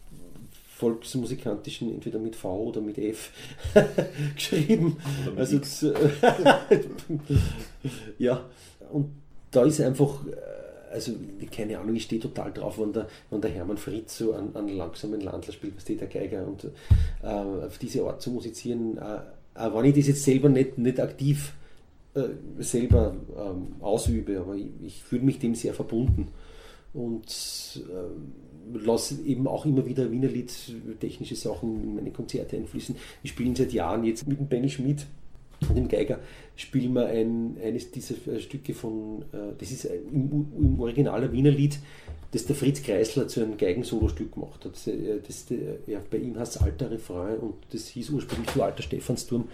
volksmusikantischen, 0.76 1.92
entweder 1.92 2.18
mit 2.18 2.34
V 2.34 2.62
oder 2.64 2.80
mit 2.80 2.98
F 2.98 3.30
geschrieben. 4.34 4.96
Mit 5.26 5.38
also 5.38 5.92
ja, 8.18 8.44
und 8.90 9.10
da 9.50 9.64
ist 9.64 9.80
einfach, 9.80 10.26
äh, 10.26 10.59
also 10.90 11.12
keine 11.50 11.78
Ahnung, 11.78 11.96
ich 11.96 12.04
stehe 12.04 12.20
total 12.20 12.52
drauf, 12.52 12.78
wenn 12.78 12.92
der, 12.92 13.08
wenn 13.30 13.40
der 13.40 13.50
Hermann 13.50 13.76
Fritz 13.76 14.18
so 14.18 14.32
einen, 14.32 14.54
einen 14.56 14.76
langsamen 14.76 15.20
Landler 15.20 15.52
spielt, 15.52 15.76
was 15.76 15.84
der 15.84 15.96
Geiger 15.96 16.46
und 16.46 16.64
äh, 17.22 17.26
auf 17.26 17.78
diese 17.78 18.04
Art 18.04 18.20
zu 18.20 18.30
musizieren, 18.30 18.98
äh, 18.98 19.20
auch 19.54 19.74
wenn 19.74 19.86
ich 19.86 19.96
das 19.96 20.08
jetzt 20.08 20.24
selber 20.24 20.48
nicht, 20.48 20.78
nicht 20.78 21.00
aktiv 21.00 21.54
äh, 22.14 22.28
selber 22.58 23.14
ähm, 23.36 23.76
ausübe, 23.80 24.40
aber 24.40 24.54
ich, 24.54 24.68
ich 24.84 25.02
fühle 25.02 25.22
mich 25.22 25.38
dem 25.38 25.54
sehr 25.54 25.74
verbunden 25.74 26.28
und 26.92 27.82
äh, 27.88 28.78
lasse 28.78 29.22
eben 29.22 29.46
auch 29.46 29.64
immer 29.64 29.86
wieder 29.86 30.10
Wiener 30.10 30.28
Lied 30.28 30.52
technische 31.00 31.36
Sachen 31.36 31.82
in 31.82 31.94
meine 31.94 32.10
Konzerte 32.10 32.56
einfließen. 32.56 32.96
Wir 33.22 33.28
spielen 33.28 33.54
seit 33.54 33.72
Jahren 33.72 34.04
jetzt 34.04 34.26
mit 34.26 34.38
dem 34.38 34.48
Benny 34.48 34.68
Schmidt 34.68 35.06
und 35.68 35.76
dem 35.76 35.88
Geiger 35.88 36.18
spielen 36.56 36.94
wir 36.94 37.06
ein, 37.06 37.56
eines 37.62 37.90
dieser 37.90 38.14
äh, 38.26 38.40
Stücke 38.40 38.74
von, 38.74 39.22
äh, 39.32 39.54
das 39.58 39.70
ist 39.70 39.84
im, 39.84 40.46
im 40.58 40.80
Original 40.80 41.32
Wiener 41.32 41.50
Lied, 41.50 41.78
das 42.32 42.46
der 42.46 42.56
Fritz 42.56 42.82
Kreisler 42.82 43.28
zu 43.28 43.42
einem 43.42 43.56
Geigensolo-Stück 43.56 44.32
gemacht 44.32 44.64
hat. 44.64 44.72
Das, 44.72 44.86
äh, 44.86 45.20
das, 45.26 45.46
ja, 45.86 46.00
bei 46.10 46.18
ihm 46.18 46.38
heißt 46.38 46.56
es 46.56 46.62
Alter 46.62 46.90
Refrain 46.90 47.38
und 47.38 47.54
das 47.72 47.88
hieß 47.88 48.10
ursprünglich 48.10 48.50
so 48.50 48.62
Alter 48.62 48.82
Stephansturm. 48.82 49.48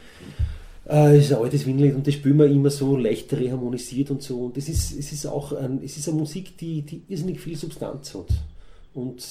Äh, 0.88 1.18
ist 1.18 1.32
ein 1.32 1.38
altes 1.38 1.66
Wienerlied 1.66 1.96
und 1.96 2.07
das 2.07 2.14
spielen 2.14 2.38
wir 2.38 2.46
immer 2.46 2.70
so 2.70 2.96
leicht 2.96 3.32
reharmonisiert 3.32 4.11
und 4.11 4.22
so. 4.22 4.46
Und 4.46 4.57
das 4.57 4.68
ist, 4.68 4.96
es 4.96 5.12
ist 5.12 5.26
auch 5.26 5.52
ein, 5.52 5.80
es 5.84 5.96
ist 5.96 6.09
eine 6.09 6.18
Musik, 6.18 6.57
die, 6.59 6.82
die 6.82 7.02
irrsinnig 7.09 7.40
viel 7.40 7.57
Substanz 7.57 8.14
hat. 8.14 8.28
Und 8.94 9.24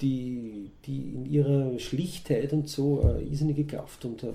die, 0.00 0.70
die 0.86 1.14
in 1.14 1.26
ihrer 1.26 1.78
Schlichtheit 1.78 2.52
und 2.52 2.68
so 2.68 3.00
eine 3.00 3.22
irrsinnige 3.22 3.64
Kraft 3.64 4.04
und 4.04 4.22
eine 4.22 4.34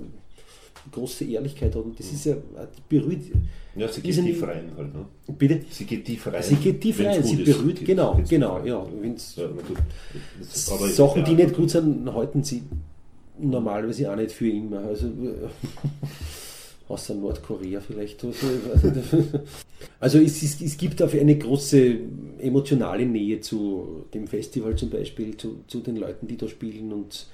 große 0.91 1.25
Ehrlichkeit 1.25 1.75
hat. 1.75 1.83
Und 1.83 1.97
das 1.99 2.11
ist 2.11 2.25
ja 2.25 2.35
berührt. 2.89 3.21
Ja, 3.75 3.87
sie 3.87 4.01
geht 4.01 4.15
tief 4.15 4.43
rein 4.43 4.71
halt, 4.77 4.93
ne? 4.93 5.05
Bitte? 5.37 5.61
Sie 5.69 5.85
geht 5.85 6.05
tief 6.05 6.27
rein. 6.27 6.43
Sie 6.43 6.55
geht 6.55 6.81
tief 6.81 6.99
rein, 6.99 7.23
sie 7.23 7.37
berührt, 7.37 7.79
ist, 7.79 7.85
genau, 7.85 8.21
genau, 8.27 8.63
ja. 8.63 8.85
Wenn's 9.01 9.35
ja 9.35 9.47
Sachen, 10.41 11.17
ja, 11.19 11.23
die 11.23 11.33
nicht 11.33 11.55
gut 11.55 11.71
sind, 11.71 12.13
halten 12.13 12.43
sie 12.43 12.63
normalerweise 13.39 14.11
auch 14.11 14.15
nicht 14.15 14.31
für 14.31 14.49
immer. 14.49 14.79
Also 14.79 15.07
außer 16.87 17.15
Nordkorea 17.15 17.81
vielleicht. 17.81 18.23
Also 19.99 20.19
es, 20.19 20.43
ist, 20.43 20.61
es 20.61 20.77
gibt 20.77 21.01
auf 21.01 21.13
eine 21.13 21.37
große 21.37 21.97
emotionale 22.39 23.05
Nähe 23.05 23.41
zu 23.41 24.05
dem 24.13 24.27
Festival 24.27 24.75
zum 24.75 24.89
Beispiel, 24.89 25.35
zu, 25.37 25.63
zu 25.67 25.79
den 25.79 25.95
Leuten, 25.97 26.27
die 26.27 26.37
da 26.37 26.47
spielen 26.47 26.91
und 26.91 27.27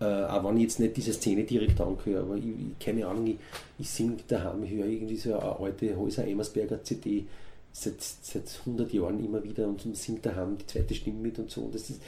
äh, 0.00 0.04
auch 0.04 0.44
wenn 0.44 0.56
ich 0.56 0.64
jetzt 0.64 0.80
nicht 0.80 0.96
diese 0.96 1.12
Szene 1.12 1.44
direkt 1.44 1.80
anhöre, 1.80 2.20
aber 2.20 2.36
ich, 2.36 2.44
ich, 2.44 2.78
keine 2.84 3.06
Ahnung, 3.06 3.26
ich, 3.26 3.36
ich 3.78 3.90
singe 3.90 4.16
daheim, 4.26 4.62
ich 4.64 4.70
höre 4.70 4.86
irgendwie 4.86 5.16
so 5.16 5.34
eine 5.34 5.58
alte 5.58 5.96
Häuser 5.96 6.26
Emersberger 6.26 6.82
CD 6.82 7.24
seit, 7.72 8.00
seit 8.00 8.44
100 8.60 8.92
Jahren 8.92 9.24
immer 9.24 9.42
wieder 9.42 9.66
und 9.68 9.82
singe 9.96 10.20
daheim 10.20 10.56
die 10.58 10.66
zweite 10.66 10.94
Stimme 10.94 11.20
mit 11.20 11.38
und 11.38 11.50
so. 11.50 11.62
Und, 11.62 11.74
das 11.74 11.90
ist, 11.90 12.00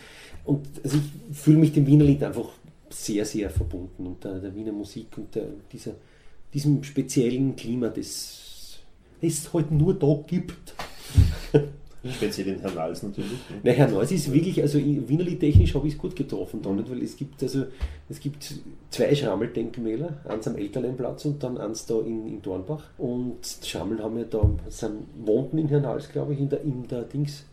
und 0.45 0.66
also 0.82 0.99
ich 0.99 1.36
fühle 1.36 1.59
mich 1.59 1.72
dem 1.72 1.86
Wiener 1.86 2.05
Lied 2.05 2.22
einfach 2.22 2.49
sehr, 2.91 3.24
sehr 3.24 3.51
verbunden 3.51 4.07
und 4.07 4.24
der, 4.24 4.38
der 4.41 4.55
Wiener 4.55 4.72
Musik 4.72 5.07
und 5.16 5.34
der, 5.34 5.47
dieser 5.72 5.95
diesem 6.53 6.82
speziellen 6.82 7.57
Klima, 7.57 7.88
das 7.88 8.78
es 9.20 9.53
halt 9.53 9.70
nur 9.70 9.95
da 9.95 10.18
gibt. 10.26 10.74
Speziell 12.09 12.48
in 12.48 12.61
Hernals 12.61 13.03
natürlich. 13.03 13.30
Ne? 13.51 13.61
Na, 13.62 13.72
Hernals 13.72 14.11
ist 14.11 14.32
wirklich, 14.32 14.61
also 14.62 14.78
wienerlich 14.78 15.38
technisch 15.38 15.74
habe 15.74 15.86
ich 15.86 15.94
es 15.94 15.98
gut 15.98 16.16
getroffen 16.16 16.62
da 16.62 16.70
nicht, 16.70 16.90
weil 16.90 17.03
es 17.03 17.16
gibt 17.16 17.42
also 17.42 17.66
es 18.09 18.20
gibt 18.20 18.55
zwei 18.90 19.14
Schrammeldenkmäler, 19.14 20.20
eins 20.26 20.48
am 20.48 20.57
Elterleinplatz 20.57 21.26
und 21.26 21.42
dann 21.42 21.59
eins 21.59 21.84
da 21.84 22.01
in, 22.01 22.26
in 22.26 22.40
Dornbach. 22.42 22.84
Und 22.96 23.38
Schrammel 23.62 24.03
haben 24.03 24.16
ja 24.16 24.24
da, 24.24 24.48
sind, 24.68 25.03
wohnten 25.24 25.59
in 25.59 25.68
Hernals, 25.68 26.09
glaube 26.09 26.32
ich, 26.32 26.40
in 26.40 26.48
der, 26.48 26.62
in 26.62 26.88
der 26.88 27.03
Dings, 27.03 27.44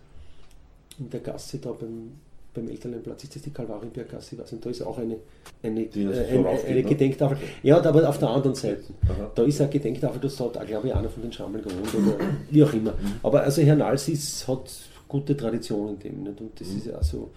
in 0.97 1.09
der 1.09 1.19
Gasse 1.19 1.57
da 1.57 1.71
beim 1.71 2.11
beim 2.57 2.69
Elternleinplatz 2.69 3.23
ist 3.23 3.35
das 3.35 3.43
die 3.43 3.51
Kalvarienberggasse, 3.51 4.35
ich 4.35 4.41
weiß 4.41 4.51
nicht, 4.51 4.65
da 4.65 4.69
ist 4.69 4.81
auch 4.81 4.97
eine, 4.97 5.17
eine, 5.61 5.81
äh, 5.81 6.27
eine, 6.31 6.49
eine 6.49 6.75
ne? 6.75 6.83
Gedenktafel. 6.83 7.37
Ja, 7.61 7.83
aber 7.83 8.09
auf 8.09 8.17
der 8.17 8.29
anderen 8.29 8.55
Seite. 8.55 8.83
Aha. 9.03 9.31
Da 9.33 9.43
ist 9.43 9.61
eine 9.61 9.69
Gedenktafel, 9.69 10.19
da 10.19 10.27
hat, 10.45 10.67
glaube 10.67 10.87
ich, 10.87 10.95
einer 10.95 11.09
von 11.09 11.21
den 11.21 11.31
Schammeln 11.31 11.63
gewohnt 11.63 11.93
oder 11.93 12.25
wie 12.49 12.63
auch 12.63 12.73
immer. 12.73 12.91
Mhm. 12.91 13.19
Aber 13.23 13.43
also 13.43 13.61
Herr 13.61 13.75
Nalsis 13.75 14.47
hat 14.47 14.71
gute 15.07 15.37
Tradition 15.37 15.89
in 15.89 15.99
dem. 15.99 16.23
Nicht? 16.23 16.41
Und 16.41 16.59
das 16.59 16.69
mhm. 16.69 16.77
ist 16.77 16.87
ja 16.87 16.97
auch 16.97 17.03
so 17.03 17.29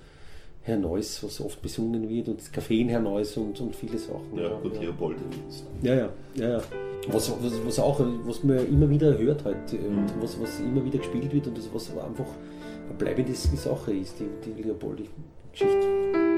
Herr 0.62 0.78
Neuss, 0.78 1.22
was 1.22 1.40
oft 1.40 1.60
besungen 1.60 2.08
wird, 2.08 2.28
und 2.28 2.40
das 2.40 2.52
Café 2.52 2.80
in 2.80 2.88
Herr 2.88 3.00
Neuss 3.00 3.36
und, 3.36 3.60
und 3.60 3.76
viele 3.76 3.98
Sachen. 3.98 4.36
Ja, 4.36 4.58
gut, 4.62 4.74
ja. 4.74 4.82
Leopold. 4.82 5.16
Ja, 5.82 5.94
ja, 5.94 6.08
ja, 6.34 6.48
ja. 6.48 6.62
Was, 7.08 7.30
was, 7.42 7.52
was 7.64 7.78
auch, 7.78 8.00
was 8.24 8.44
man 8.44 8.66
immer 8.66 8.88
wieder 8.88 9.16
hört 9.16 9.44
halt, 9.44 9.72
mhm. 9.72 9.98
und 9.98 10.22
was, 10.22 10.40
was 10.40 10.60
immer 10.60 10.84
wieder 10.84 10.98
gespielt 10.98 11.32
wird 11.32 11.46
und 11.46 11.56
das, 11.56 11.68
was 11.72 11.90
einfach 11.90 12.26
eine 12.90 12.98
bleibende 12.98 13.34
Sache 13.34 13.92
ist, 13.94 14.16
die, 14.18 14.28
die 14.44 14.62
Leopoldi-Geschichte. 14.62 16.29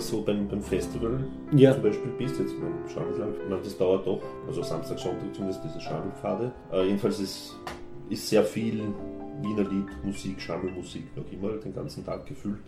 Du 0.00 0.04
das 0.06 0.12
so 0.12 0.22
beim, 0.22 0.48
beim 0.48 0.62
Festival 0.62 1.24
Ja. 1.54 1.74
zum 1.74 1.82
Beispiel 1.82 2.10
bist, 2.16 2.38
jetzt 2.38 2.54
beim 2.58 2.88
Scharnelklang, 2.88 3.34
ich 3.34 3.50
meine, 3.50 3.62
das 3.62 3.76
dauert 3.76 4.06
doch, 4.06 4.22
also 4.46 4.62
Samstag, 4.62 4.98
Sonntag 4.98 5.34
zumindest 5.34 5.60
diese 5.62 5.78
Scharnelpfade. 5.78 6.50
Äh, 6.72 6.86
jedenfalls 6.86 7.20
ist, 7.20 7.54
ist 8.08 8.26
sehr 8.26 8.42
viel 8.42 8.80
Wiener 9.42 9.68
Lied, 9.68 9.88
Musik, 10.02 10.40
Scharnelmusik 10.40 11.04
noch 11.14 11.30
immer 11.30 11.50
den 11.58 11.74
ganzen 11.74 12.02
Tag 12.06 12.24
gefüllt. 12.24 12.60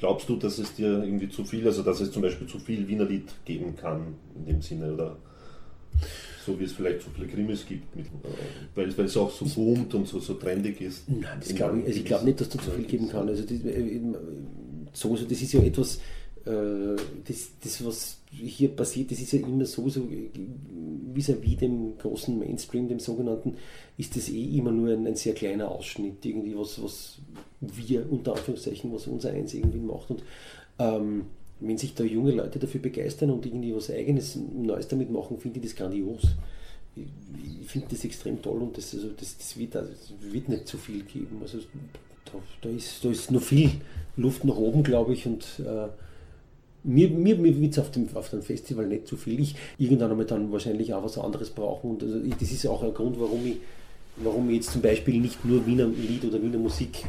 Glaubst 0.00 0.28
du, 0.28 0.34
dass 0.34 0.58
es 0.58 0.74
dir 0.74 1.04
irgendwie 1.04 1.28
zu 1.28 1.44
viel, 1.44 1.64
also 1.64 1.84
dass 1.84 2.00
es 2.00 2.10
zum 2.10 2.20
Beispiel 2.22 2.48
zu 2.48 2.58
viel 2.58 2.88
Wiener 2.88 3.04
Lied 3.04 3.32
geben 3.44 3.76
kann 3.76 4.14
in 4.34 4.46
dem 4.46 4.62
Sinne 4.62 4.92
oder 4.92 5.16
so 6.44 6.58
wie 6.58 6.64
es 6.64 6.72
vielleicht 6.72 7.02
zu 7.02 7.10
viele 7.10 7.28
Krimis 7.28 7.64
gibt, 7.64 7.94
mit, 7.94 8.06
äh, 8.06 8.08
weil, 8.74 8.98
weil 8.98 9.04
es 9.04 9.16
auch 9.16 9.30
so 9.30 9.44
boomt 9.44 9.94
und 9.94 10.08
so, 10.08 10.18
so 10.18 10.34
trendig 10.34 10.80
ist? 10.80 11.08
Nein, 11.08 11.38
das 11.38 11.54
glaube 11.54 11.78
ich, 11.78 11.86
also 11.86 11.96
ich 11.96 12.04
glaube 12.04 12.24
nicht, 12.24 12.40
dass 12.40 12.48
da 12.48 12.58
zu 12.58 12.72
viel 12.72 12.86
geben 12.86 13.08
kann. 13.08 13.28
Also 13.28 13.42
das, 13.44 13.52
äh, 13.52 14.00
sowieso, 14.92 15.24
das 15.26 15.40
ist 15.40 15.52
ja 15.52 15.60
etwas, 15.62 15.96
äh, 15.96 16.00
das, 16.44 17.50
das, 17.62 17.84
was 17.84 18.18
hier 18.30 18.68
passiert, 18.68 19.10
das 19.10 19.20
ist 19.20 19.32
ja 19.32 19.40
immer 19.40 19.64
sowieso 19.64 20.00
äh, 20.00 20.30
vis-à-vis 21.14 21.58
dem 21.58 21.98
großen 21.98 22.38
Mainstream, 22.38 22.88
dem 22.88 22.98
sogenannten, 22.98 23.56
ist 23.98 24.16
das 24.16 24.28
eh 24.28 24.56
immer 24.56 24.72
nur 24.72 24.92
ein, 24.92 25.06
ein 25.06 25.16
sehr 25.16 25.34
kleiner 25.34 25.70
Ausschnitt, 25.70 26.24
irgendwie 26.24 26.56
was, 26.56 26.82
was 26.82 27.18
wir 27.60 28.10
unter 28.10 28.32
Anführungszeichen, 28.32 28.92
was 28.92 29.06
unser 29.06 29.30
Eins 29.30 29.54
irgendwie 29.54 29.78
macht. 29.78 30.10
Und 30.10 30.22
ähm, 30.78 31.26
wenn 31.60 31.78
sich 31.78 31.94
da 31.94 32.02
junge 32.02 32.32
Leute 32.32 32.58
dafür 32.58 32.80
begeistern 32.80 33.30
und 33.30 33.46
irgendwie 33.46 33.74
was 33.74 33.90
Eigenes, 33.90 34.36
Neues 34.36 34.88
damit 34.88 35.10
machen, 35.10 35.38
finde 35.38 35.60
ich 35.60 35.66
das 35.66 35.76
grandios. 35.76 36.22
Ich, 36.96 37.68
finde 37.68 37.88
das 37.90 38.04
extrem 38.04 38.42
toll 38.42 38.60
und 38.60 38.76
das, 38.76 38.94
also 38.94 39.08
das, 39.16 39.38
das, 39.38 39.56
wird, 39.56 39.74
das 39.74 40.12
wird 40.20 40.48
nicht 40.48 40.66
zu 40.66 40.76
viel 40.76 41.04
geben. 41.04 41.38
Also 41.40 41.58
da, 42.26 42.32
da, 42.62 42.68
ist, 42.68 43.04
da 43.04 43.10
ist 43.10 43.30
noch 43.30 43.40
viel 43.40 43.70
Luft 44.16 44.44
nach 44.44 44.56
oben, 44.56 44.82
glaube 44.82 45.14
ich, 45.14 45.24
und 45.24 45.44
äh, 45.60 45.88
mir, 46.84 47.08
mir, 47.10 47.36
mir 47.36 47.60
wird 47.60 47.72
es 47.72 47.78
auf 47.78 47.90
dem, 47.90 48.08
auf 48.14 48.30
dem 48.30 48.42
Festival 48.42 48.86
nicht 48.86 49.06
zu 49.06 49.16
viel. 49.16 49.40
Ich 49.40 49.54
irgendwann 49.78 50.10
einmal 50.10 50.26
dann 50.26 50.50
wahrscheinlich 50.52 50.92
auch 50.94 51.04
was 51.04 51.18
anderes 51.18 51.50
brauchen 51.50 51.92
und 51.92 52.02
also 52.02 52.20
ich, 52.20 52.34
das 52.34 52.50
ist 52.50 52.66
auch 52.66 52.82
ein 52.82 52.94
Grund, 52.94 53.18
warum 53.20 53.46
ich, 53.46 53.56
warum 54.16 54.48
ich 54.50 54.56
jetzt 54.56 54.72
zum 54.72 54.82
Beispiel 54.82 55.20
nicht 55.20 55.44
nur 55.44 55.66
Wiener 55.66 55.86
Lied 55.86 56.24
oder 56.24 56.42
Wiener 56.42 56.58
Musik 56.58 57.04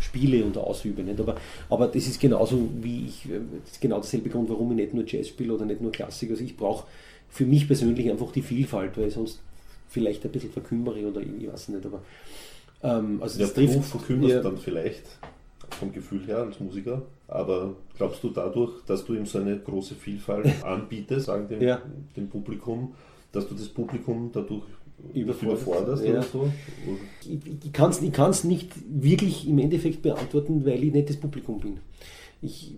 spiele 0.00 0.44
und 0.44 0.56
ausübe. 0.56 1.02
Nicht? 1.02 1.20
Aber, 1.20 1.36
aber 1.68 1.88
das 1.88 2.06
ist 2.06 2.20
genauso 2.20 2.68
wie 2.80 3.06
ich, 3.06 3.26
äh, 3.26 3.40
das 3.64 3.72
ist 3.72 3.80
genau 3.80 3.96
derselbe 3.96 4.30
Grund, 4.30 4.48
warum 4.48 4.70
ich 4.72 4.76
nicht 4.76 4.94
nur 4.94 5.04
Jazz 5.06 5.28
spiele 5.28 5.54
oder 5.54 5.64
nicht 5.64 5.80
nur 5.80 5.92
Klassik. 5.92 6.30
Also 6.30 6.44
ich 6.44 6.56
brauche 6.56 6.86
für 7.28 7.44
mich 7.44 7.66
persönlich 7.66 8.10
einfach 8.10 8.32
die 8.32 8.42
Vielfalt, 8.42 8.96
weil 8.96 9.08
ich 9.08 9.14
sonst 9.14 9.40
vielleicht 9.88 10.24
ein 10.24 10.30
bisschen 10.30 10.50
verkümmere 10.52 11.06
oder 11.06 11.20
ich 11.20 11.50
weiß 11.50 11.68
nicht. 11.68 11.84
Aber 11.84 12.02
ähm, 12.82 13.20
also 13.22 13.38
Ja, 13.40 13.46
das 13.46 13.54
du 13.54 13.66
trifft 13.66 13.84
verkümmerst 13.84 14.34
ja, 14.34 14.42
dann 14.42 14.58
vielleicht 14.58 15.02
vom 15.70 15.92
Gefühl 15.92 16.26
her 16.26 16.38
als 16.38 16.60
Musiker, 16.60 17.02
aber 17.26 17.74
glaubst 17.96 18.22
du 18.22 18.30
dadurch, 18.30 18.82
dass 18.86 19.04
du 19.04 19.14
ihm 19.14 19.26
so 19.26 19.38
eine 19.38 19.58
große 19.58 19.94
Vielfalt 19.94 20.46
anbietest, 20.64 21.26
sagen 21.26 21.48
dem, 21.48 21.60
Ja. 21.62 21.82
dem 22.16 22.28
Publikum, 22.28 22.94
dass 23.32 23.48
du 23.48 23.54
das 23.54 23.68
Publikum 23.68 24.30
dadurch 24.32 24.64
überforderst 25.14 26.04
ja. 26.04 26.10
oder 26.10 26.22
so? 26.22 26.50
ich, 27.22 27.40
ich 27.64 27.72
kann 27.72 28.30
es 28.30 28.44
nicht 28.44 28.72
wirklich 28.88 29.48
im 29.48 29.58
Endeffekt 29.58 30.02
beantworten, 30.02 30.64
weil 30.64 30.82
ich 30.82 30.92
nicht 30.92 31.08
das 31.08 31.16
Publikum 31.16 31.60
bin. 31.60 31.78
Ich, 32.40 32.74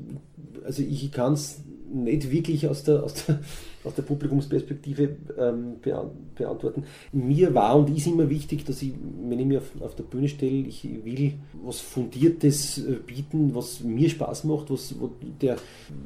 also 0.65 0.83
ich 0.83 1.11
kann 1.13 1.35
es 1.35 1.63
nicht 1.93 2.31
wirklich 2.31 2.69
aus 2.69 2.85
der, 2.85 3.03
aus 3.03 3.15
der, 3.27 3.41
aus 3.85 3.95
der 3.95 4.03
Publikumsperspektive 4.03 5.17
ähm, 5.39 5.77
beant 5.81 6.35
beantworten. 6.35 6.85
Mir 7.13 7.55
war 7.55 7.77
und 7.77 7.97
ist 7.97 8.07
immer 8.07 8.29
wichtig, 8.29 8.65
dass 8.65 8.83
ich, 8.83 8.93
wenn 9.29 9.39
ich 9.39 9.47
mich 9.47 9.59
auf, 9.59 9.71
auf 9.81 9.95
der 9.95 10.05
Bühne 10.05 10.29
stelle, 10.29 10.67
ich 10.67 10.85
will 11.05 11.35
was 11.65 11.81
Fundiertes 11.81 12.79
äh, 12.79 12.99
bieten, 13.05 13.55
was 13.55 13.81
mir 13.81 14.09
Spaß 14.09 14.45
macht, 14.45 14.71
was, 14.71 14.95
wo, 14.99 15.11
der, 15.41 15.57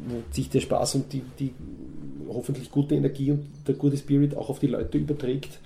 wo 0.09 0.22
sich 0.30 0.49
der 0.49 0.61
Spaß 0.61 0.97
und 0.97 1.12
die, 1.12 1.22
die 1.39 1.53
hoffentlich 2.28 2.70
gute 2.70 2.95
Energie 2.95 3.30
und 3.30 3.47
der 3.66 3.74
gute 3.74 3.97
Spirit 3.97 4.37
auch 4.37 4.49
auf 4.49 4.59
die 4.59 4.68
Leute 4.68 4.99
überträgt 4.99 5.61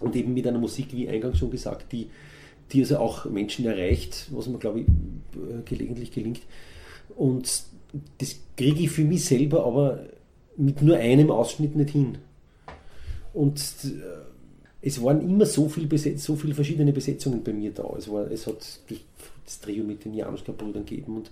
und 0.00 0.16
eben 0.16 0.34
mit 0.34 0.46
einer 0.46 0.58
Musik, 0.58 0.88
wie 0.92 1.08
eingangs 1.08 1.38
schon 1.38 1.50
gesagt, 1.50 1.92
die, 1.92 2.08
die 2.72 2.80
also 2.80 2.98
auch 2.98 3.24
Menschen 3.26 3.66
erreicht, 3.66 4.28
was 4.30 4.48
mir, 4.48 4.58
glaube 4.58 4.80
ich, 4.80 4.86
äh, 4.86 5.62
gelegentlich 5.64 6.10
gelingt. 6.10 6.40
Und 7.16 7.64
das 8.18 8.36
kriege 8.56 8.84
ich 8.84 8.90
für 8.90 9.04
mich 9.04 9.24
selber 9.24 9.64
aber 9.64 10.00
mit 10.56 10.82
nur 10.82 10.96
einem 10.96 11.30
Ausschnitt 11.30 11.76
nicht 11.76 11.90
hin. 11.90 12.18
Und 13.32 13.58
äh, 13.84 14.86
es 14.86 15.02
waren 15.02 15.20
immer 15.20 15.46
so 15.46 15.68
viel 15.68 15.86
besetzt, 15.86 16.24
so 16.24 16.36
viele 16.36 16.54
verschiedene 16.54 16.92
Besetzungen 16.92 17.42
bei 17.42 17.52
mir 17.52 17.72
da. 17.72 17.84
Es, 17.96 18.10
war, 18.10 18.30
es 18.30 18.46
hat 18.46 18.58
das, 18.88 19.60
Trio 19.60 19.84
mit 19.84 20.04
den 20.04 20.14
Januska-Brüdern 20.14 20.84
gegeben 20.84 21.16
und, 21.16 21.30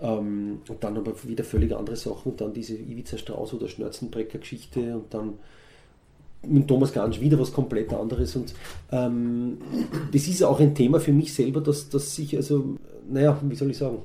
ähm, 0.00 0.60
und 0.68 0.82
dann 0.82 0.96
aber 0.96 1.12
wieder 1.24 1.44
völlig 1.44 1.74
andere 1.74 1.96
Sachen 1.96 2.32
und 2.32 2.40
dann 2.40 2.52
diese 2.52 2.74
Ivica 2.74 3.18
Strauß 3.18 3.54
oder 3.54 3.68
Schnörzenbrecker-Geschichte 3.68 4.96
und 4.96 5.12
dann 5.12 5.34
mit 6.46 6.68
Thomas 6.68 6.92
Gansch 6.92 7.20
wieder 7.20 7.38
was 7.38 7.52
komplett 7.52 7.92
anderes. 7.92 8.36
Und 8.36 8.54
ähm, 8.92 9.58
das 10.12 10.28
ist 10.28 10.42
auch 10.42 10.60
ein 10.60 10.74
Thema 10.74 11.00
für 11.00 11.12
mich 11.12 11.32
selber, 11.32 11.60
dass, 11.60 11.88
dass 11.88 12.18
ich, 12.18 12.36
also, 12.36 12.76
naja, 13.08 13.38
wie 13.42 13.54
soll 13.54 13.70
ich 13.70 13.78
sagen? 13.78 13.98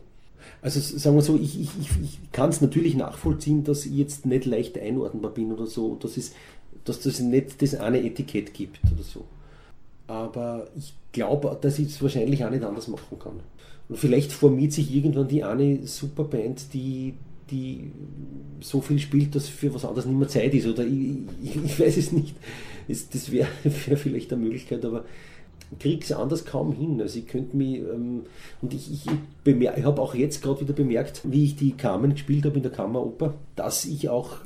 Also 0.62 0.80
sagen 0.80 1.16
wir 1.16 1.22
so, 1.22 1.38
ich, 1.38 1.60
ich, 1.60 1.70
ich, 1.80 2.20
kann 2.32 2.49
es 2.49 2.60
natürlich 2.60 2.95
nachvollziehen, 2.95 3.64
dass 3.64 3.86
ich 3.86 3.93
jetzt 3.93 4.26
nicht 4.26 4.45
leicht 4.45 4.78
einordnbar 4.78 5.32
bin 5.32 5.53
oder 5.53 5.68
so, 5.68 5.95
dass 5.95 6.18
es, 6.18 6.34
dass 6.84 6.99
das 6.99 7.20
nicht 7.20 7.62
das 7.62 7.76
eine 7.76 8.03
Etikett 8.03 8.53
gibt 8.53 8.80
oder 8.93 9.03
so. 9.03 9.24
Aber 10.07 10.68
ich 10.76 10.93
glaube, 11.12 11.57
dass 11.62 11.80
ich 11.80 11.88
es 11.88 12.01
wahrscheinlich 12.01 12.43
auch 12.43 12.49
nicht 12.49 12.64
anders 12.64 12.88
machen 12.88 13.20
kann. 13.20 13.39
Und 13.88 13.97
vielleicht 13.97 14.32
formiert 14.32 14.74
sich 14.74 14.93
irgendwann 14.93 15.28
die 15.28 15.43
eine 15.43 15.88
Superband, 15.88 16.74
die, 16.74 17.14
die 17.49 17.91
so 18.60 18.82
viel 18.82 18.99
spielt, 18.99 19.36
dass 19.36 19.47
für 19.47 19.74
was 19.74 19.86
anderes 19.86 20.05
nicht 20.05 20.20
mehr 20.20 20.28
Zeit 20.28 20.53
ist. 20.53 20.68
Oder 20.68 20.86
ich, 20.86 21.20
ich, 21.43 21.55
ich 21.64 21.80
weiß 21.80 21.97
es 21.97 22.12
nicht. 22.12 22.36
Es, 22.88 23.07
das 23.10 23.32
wäre 23.32 23.47
wär 23.64 23.97
vielleicht 23.97 24.34
eine 24.34 24.43
Möglichkeit, 24.43 24.84
aber 24.84 25.05
kriege 25.78 26.03
es 26.03 26.11
anders 26.11 26.45
kaum 26.45 26.74
hin. 26.74 26.99
Also 27.01 27.20
ich 27.20 27.28
könnte 27.28 27.55
mich, 27.55 27.78
ähm, 27.80 28.24
und 28.61 28.74
ich, 28.74 28.91
ich, 28.91 29.05
bemer- 29.45 29.78
ich 29.78 29.84
habe 29.84 30.01
auch 30.01 30.15
jetzt 30.15 30.41
gerade 30.41 30.61
wieder 30.61 30.74
bemerkt, 30.74 31.22
wie 31.26 31.45
ich 31.45 31.55
die 31.55 31.74
Carmen 31.74 32.13
gespielt 32.13 32.45
habe 32.45 32.57
in 32.57 32.63
der 32.63 32.72
Kammeroper, 32.72 33.36
dass 33.55 33.86
ich 33.86 34.09
auch 34.09 34.38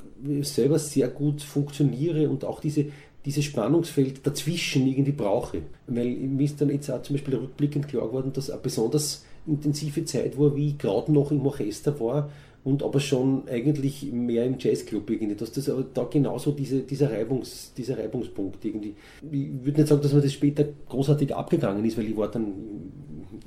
selber 0.42 0.80
sehr 0.80 1.08
gut 1.08 1.42
funktioniere 1.42 2.30
und 2.30 2.46
auch 2.46 2.60
diese, 2.62 2.86
dieses 3.26 3.46
Spannungsfeld 3.46 4.26
dazwischen 4.26 4.88
irgendwie 4.88 5.12
brauche. 5.12 5.62
Weil 5.88 6.10
mir 6.16 6.44
ist 6.44 6.60
dann 6.62 6.70
jetzt 6.70 6.90
auch 6.90 7.02
zum 7.02 7.16
Beispiel 7.16 7.36
rückblickend 7.36 7.88
klar 7.88 8.08
geworden, 8.08 8.32
dass 8.34 8.52
besonders 8.62 9.26
intensive 9.48 10.06
Zeit 10.06 10.38
war, 10.40 10.56
wie 10.56 10.70
ich 10.70 10.78
gerade 10.78 11.12
noch 11.12 11.32
im 11.32 11.46
Orchester 11.46 12.00
war 12.00 12.30
und 12.64 12.82
aber 12.82 13.00
schon 13.00 13.48
eigentlich 13.50 14.12
mehr 14.12 14.46
im 14.46 14.56
Jazzclub 14.58 15.10
irgendwie, 15.10 15.36
dass 15.36 15.52
das 15.52 15.70
aber 15.70 15.84
da 15.94 16.06
genauso 16.06 16.52
diese, 16.52 16.80
dieser, 16.82 17.12
Reibungs, 17.12 17.74
dieser 17.76 17.98
Reibungspunkt 17.98 18.64
irgendwie. 18.64 18.96
Ich 19.32 19.66
würde 19.66 19.82
nicht 19.82 19.88
sagen, 19.88 20.02
dass 20.02 20.14
mir 20.14 20.22
das 20.22 20.32
später 20.32 20.66
großartig 20.88 21.36
abgegangen 21.36 21.84
ist, 21.84 21.98
weil 21.98 22.08
ich 22.08 22.16
war 22.16 22.30
dann 22.32 22.54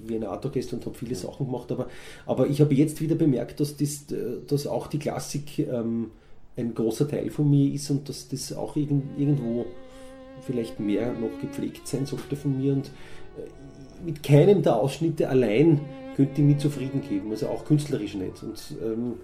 wie 0.07 0.17
ein 0.17 0.25
Artorchester 0.25 0.77
und 0.77 0.85
habe 0.85 0.95
viele 0.95 1.15
Sachen 1.15 1.47
gemacht, 1.47 1.73
aber, 1.73 1.89
aber 2.27 2.47
ich 2.47 2.61
habe 2.61 2.75
jetzt 2.75 3.01
wieder 3.01 3.15
bemerkt, 3.15 3.59
dass, 3.59 3.77
das, 3.77 4.05
äh, 4.13 4.39
dass 4.47 4.67
auch 4.67 4.87
die 4.87 4.99
Klassik 4.99 5.59
ähm, 5.61 6.11
ein 6.57 6.75
großer 6.75 7.09
Teil 7.09 7.31
von 7.31 7.51
mir 7.51 7.73
ist 7.73 7.91
und 7.91 8.09
dass 8.09 8.29
das 8.29 8.53
auch 8.53 8.77
irgend, 8.77 9.19
irgendwo 9.19 9.67
vielleicht 10.43 10.79
mehr 10.79 11.13
noch 11.15 11.41
gepflegt 11.41 11.89
sein 11.89 12.07
sollte 12.07 12.37
von 12.37 12.59
mir 12.59 12.75
und 12.75 12.87
äh, 12.87 13.49
mit 14.05 14.23
keinem 14.23 14.63
der 14.63 14.77
Ausschnitte 14.77 15.29
allein 15.29 15.81
könnte 16.17 16.41
ich 16.41 16.47
mich 16.47 16.59
zufrieden 16.59 17.03
geben, 17.07 17.31
also 17.31 17.49
auch 17.49 17.65
künstlerisch 17.65 18.15
nicht. 18.15 18.43
Und 18.43 18.59
ähm, 18.83 19.15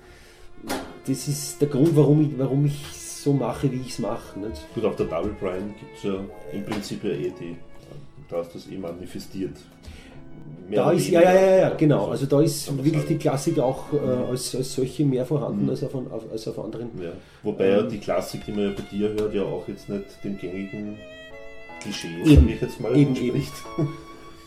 das 1.06 1.28
ist 1.28 1.60
der 1.60 1.68
Grund, 1.68 1.96
warum 1.96 2.20
ich, 2.22 2.38
warum 2.38 2.66
ich 2.66 2.84
so 2.94 3.32
mache, 3.32 3.70
wie 3.72 3.80
ich 3.80 3.90
es 3.90 3.98
mache. 3.98 4.38
Nicht? 4.38 4.66
Gut, 4.74 4.84
auf 4.84 4.96
der 4.96 5.06
Double 5.06 5.34
Brian 5.40 5.74
gibt 5.78 5.96
es 5.96 6.02
ja 6.02 6.14
im 6.52 6.64
Prinzip 6.64 7.02
ja 7.04 7.10
eh 7.10 7.32
die, 7.40 7.56
da 8.28 8.38
hast 8.38 8.54
du 8.54 8.58
es 8.58 8.70
eh 8.70 8.76
manifestiert. 8.76 9.56
Mehr 10.68 10.84
Da 10.84 10.92
ist, 10.92 11.08
ja, 11.08 11.20
ja, 11.22 11.32
ja, 11.32 11.56
ja, 11.56 11.68
genau. 11.70 12.08
Also 12.08 12.26
da 12.26 12.40
ist 12.40 12.68
wirklich 12.76 12.94
sagen. 12.94 13.08
die 13.08 13.18
Klassik 13.18 13.58
auch 13.58 13.92
äh, 13.92 14.30
als, 14.30 14.54
als 14.54 14.74
solche 14.74 15.04
mehr 15.04 15.26
vorhanden 15.26 15.68
als, 15.68 15.82
auf, 15.82 15.94
als 16.30 16.48
auf 16.48 16.58
anderen. 16.58 16.90
Ja. 17.02 17.12
Wobei 17.42 17.68
ja 17.68 17.80
Ähm, 17.80 17.88
die 17.88 17.98
Klassik, 17.98 18.44
die 18.46 18.52
man 18.52 18.64
ja 18.64 18.70
bei 18.70 18.82
dir 18.90 19.08
hört, 19.10 19.34
ja 19.34 19.42
auch 19.42 19.66
jetzt 19.68 19.88
nicht 19.88 20.04
dem 20.24 20.38
gängigen 20.38 20.96
Klischee, 21.80 22.08
Eben, 22.24 22.46
sag 22.46 22.54
ich 22.54 22.60
jetzt 22.60 22.80
mal, 22.80 22.96
eben, 22.96 23.16
entspricht. 23.16 23.52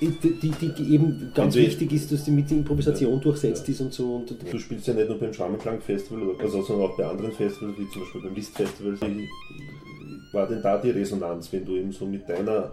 Die, 0.01 0.07
die, 0.09 0.51
die 0.51 0.93
eben 0.93 1.31
ganz 1.33 1.55
Wenn 1.55 1.63
du- 1.63 1.67
wichtig 1.69 1.91
ist, 1.93 2.11
dass 2.11 2.25
die 2.25 2.31
mit 2.31 2.49
der 2.49 2.57
Improvisation 2.57 3.13
Ja, 3.13 3.19
durchsetzt 3.19 3.67
ja. 3.67 3.73
ist 3.73 3.81
und 3.81 3.93
so. 3.93 4.15
Und, 4.15 4.35
Du 4.51 4.59
spielst 4.59 4.87
ja 4.87 4.93
nicht 4.93 5.07
nur 5.07 5.17
beim 5.17 5.33
Schrammenklang-Festival, 5.33 6.21
oder- 6.23 6.43
also, 6.43 6.61
sondern 6.61 6.89
auch 6.89 6.97
bei 6.97 7.05
anderen 7.05 7.31
Festivals, 7.31 7.77
wie 7.77 7.89
zum 7.89 8.01
Beispiel 8.01 8.21
beim 8.21 8.35
List-Festival. 8.35 8.97
Wie 9.01 9.27
war 10.33 10.47
denn 10.47 10.61
da 10.61 10.77
die 10.77 10.89
Resonanz, 10.89 11.51
wenn 11.53 11.65
du 11.65 11.75
eben 11.77 11.91
so 11.93 12.05
mit 12.05 12.27
deiner 12.27 12.71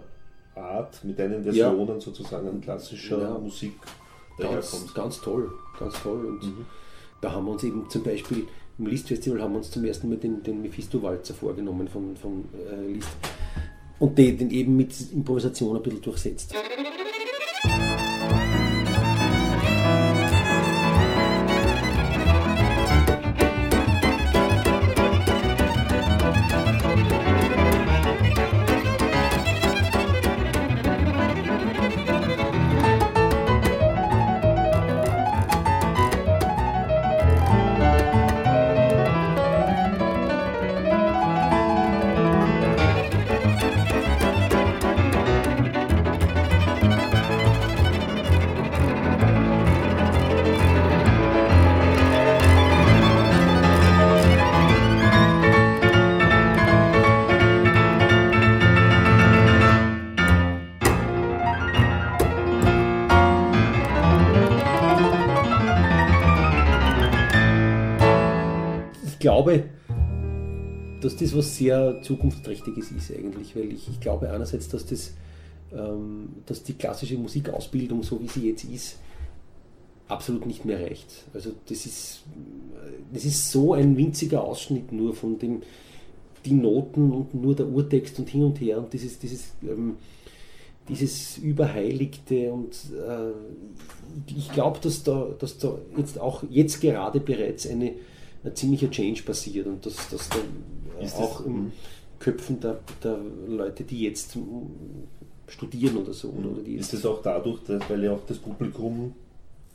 Art, 0.55 1.03
mit 1.05 1.17
deinen 1.17 1.43
Versionen 1.43 1.99
sozusagen 2.01 2.47
an 2.47 2.59
klassischer 2.61 3.21
Ja. 3.21 3.37
Musik 3.39 3.73
ganz, 4.37 4.49
daherkommst? 4.71 4.95
ganz 4.95 5.21
toll, 5.21 5.51
ganz 5.79 6.01
toll. 6.03 6.25
Und 6.25 6.41
da 7.21 7.31
haben 7.31 7.45
wir 7.45 7.51
uns 7.53 7.63
eben 7.63 7.89
zum 7.89 8.03
Beispiel 8.03 8.43
im 8.79 8.87
List-Festival 8.87 9.41
haben 9.41 9.53
wir 9.53 9.57
uns 9.59 9.71
zum 9.71 9.85
ersten 9.85 10.09
Mal 10.09 10.17
den, 10.17 10.43
den 10.43 10.61
Mephisto-Walzer 10.61 11.35
vorgenommen 11.35 11.87
von, 11.87 12.17
von 12.17 12.43
äh, 12.53 12.91
Liszt. 12.93 13.07
Und 13.99 14.17
den, 14.17 14.37
den 14.37 14.49
eben 14.51 14.75
mit 14.75 14.93
Improvisation 15.13 15.77
ein 15.77 15.83
bisschen 15.83 16.01
durchsetzt. 16.01 16.53
Dass 71.13 71.29
das 71.29 71.37
was 71.37 71.57
sehr 71.57 72.01
zukunftsträchtiges 72.01 72.91
ist 72.91 73.11
eigentlich, 73.11 73.55
weil 73.55 73.71
ich, 73.71 73.87
ich 73.87 73.99
glaube 73.99 74.29
einerseits, 74.31 74.67
dass 74.69 74.85
das 74.85 75.13
ähm, 75.75 76.29
dass 76.45 76.63
die 76.63 76.73
klassische 76.73 77.17
Musikausbildung, 77.17 78.03
so 78.03 78.21
wie 78.21 78.27
sie 78.27 78.49
jetzt 78.49 78.63
ist, 78.63 78.99
absolut 80.07 80.45
nicht 80.45 80.65
mehr 80.65 80.79
reicht. 80.79 81.25
Also 81.33 81.51
das 81.67 81.85
ist, 81.85 82.23
das 83.11 83.25
ist 83.25 83.51
so 83.51 83.73
ein 83.73 83.97
winziger 83.97 84.43
Ausschnitt 84.43 84.91
nur 84.91 85.15
von 85.15 85.39
dem, 85.39 85.61
die 86.45 86.53
Noten 86.53 87.11
und 87.11 87.33
nur 87.33 87.55
der 87.55 87.67
Urtext 87.67 88.19
und 88.19 88.29
hin 88.29 88.43
und 88.43 88.59
her 88.59 88.77
und 88.77 88.93
dieses, 88.93 89.17
dieses, 89.17 89.53
ähm, 89.63 89.95
dieses 90.89 91.37
Überheiligte 91.37 92.51
und 92.51 92.73
äh, 92.93 93.31
ich 94.27 94.51
glaube, 94.51 94.79
dass 94.81 95.03
da, 95.03 95.29
dass 95.39 95.57
da 95.57 95.77
jetzt 95.97 96.19
auch 96.19 96.43
jetzt 96.49 96.81
gerade 96.81 97.19
bereits 97.21 97.65
eine, 97.65 97.93
ein 98.43 98.55
ziemlicher 98.55 98.91
Change 98.91 99.23
passiert 99.23 99.65
und 99.67 99.85
dass, 99.85 100.09
dass 100.09 100.27
da 100.29 100.37
Ist 101.05 101.15
auch 101.17 101.37
das- 101.37 101.45
im 101.47 101.53
mhm. 101.53 101.71
Köpfen 102.19 102.59
der, 102.59 102.79
der 103.03 103.17
Leute, 103.47 103.83
die 103.83 104.01
jetzt 104.01 104.37
studieren 105.47 105.97
oder 105.97 106.13
so, 106.13 106.29
oder, 106.29 106.51
oder 106.51 106.61
die 106.61 106.75
Ist 106.75 106.93
es 106.93 107.05
auch 107.05 107.21
dadurch, 107.21 107.59
dass, 107.63 107.81
weil 107.89 108.03
ja 108.03 108.13
auch 108.13 108.25
das 108.27 108.37
Publikum 108.37 109.13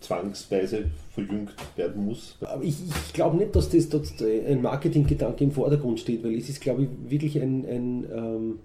zwangsweise 0.01 0.87
verjüngt 1.13 1.55
werden 1.77 2.07
muss? 2.07 2.37
Aber 2.41 2.63
ich, 2.63 2.77
ich 3.07 3.13
glaube 3.13 3.37
nicht, 3.37 3.55
dass 3.55 3.69
das 3.69 3.89
dass 3.89 4.15
ein 4.23 4.63
Marketinggedanke 4.63 5.45
im 5.45 5.53
Vordergrund 5.53 6.01
steht, 6.01 6.25
weil 6.25 6.37
es 6.37 6.49
ist, 6.49 6.61
glaube 6.61 6.85
ich, 6.85 7.11
wirklich 7.11 7.41
ein, 7.41 7.67
ein 7.67 8.07
ähm, 8.15 8.59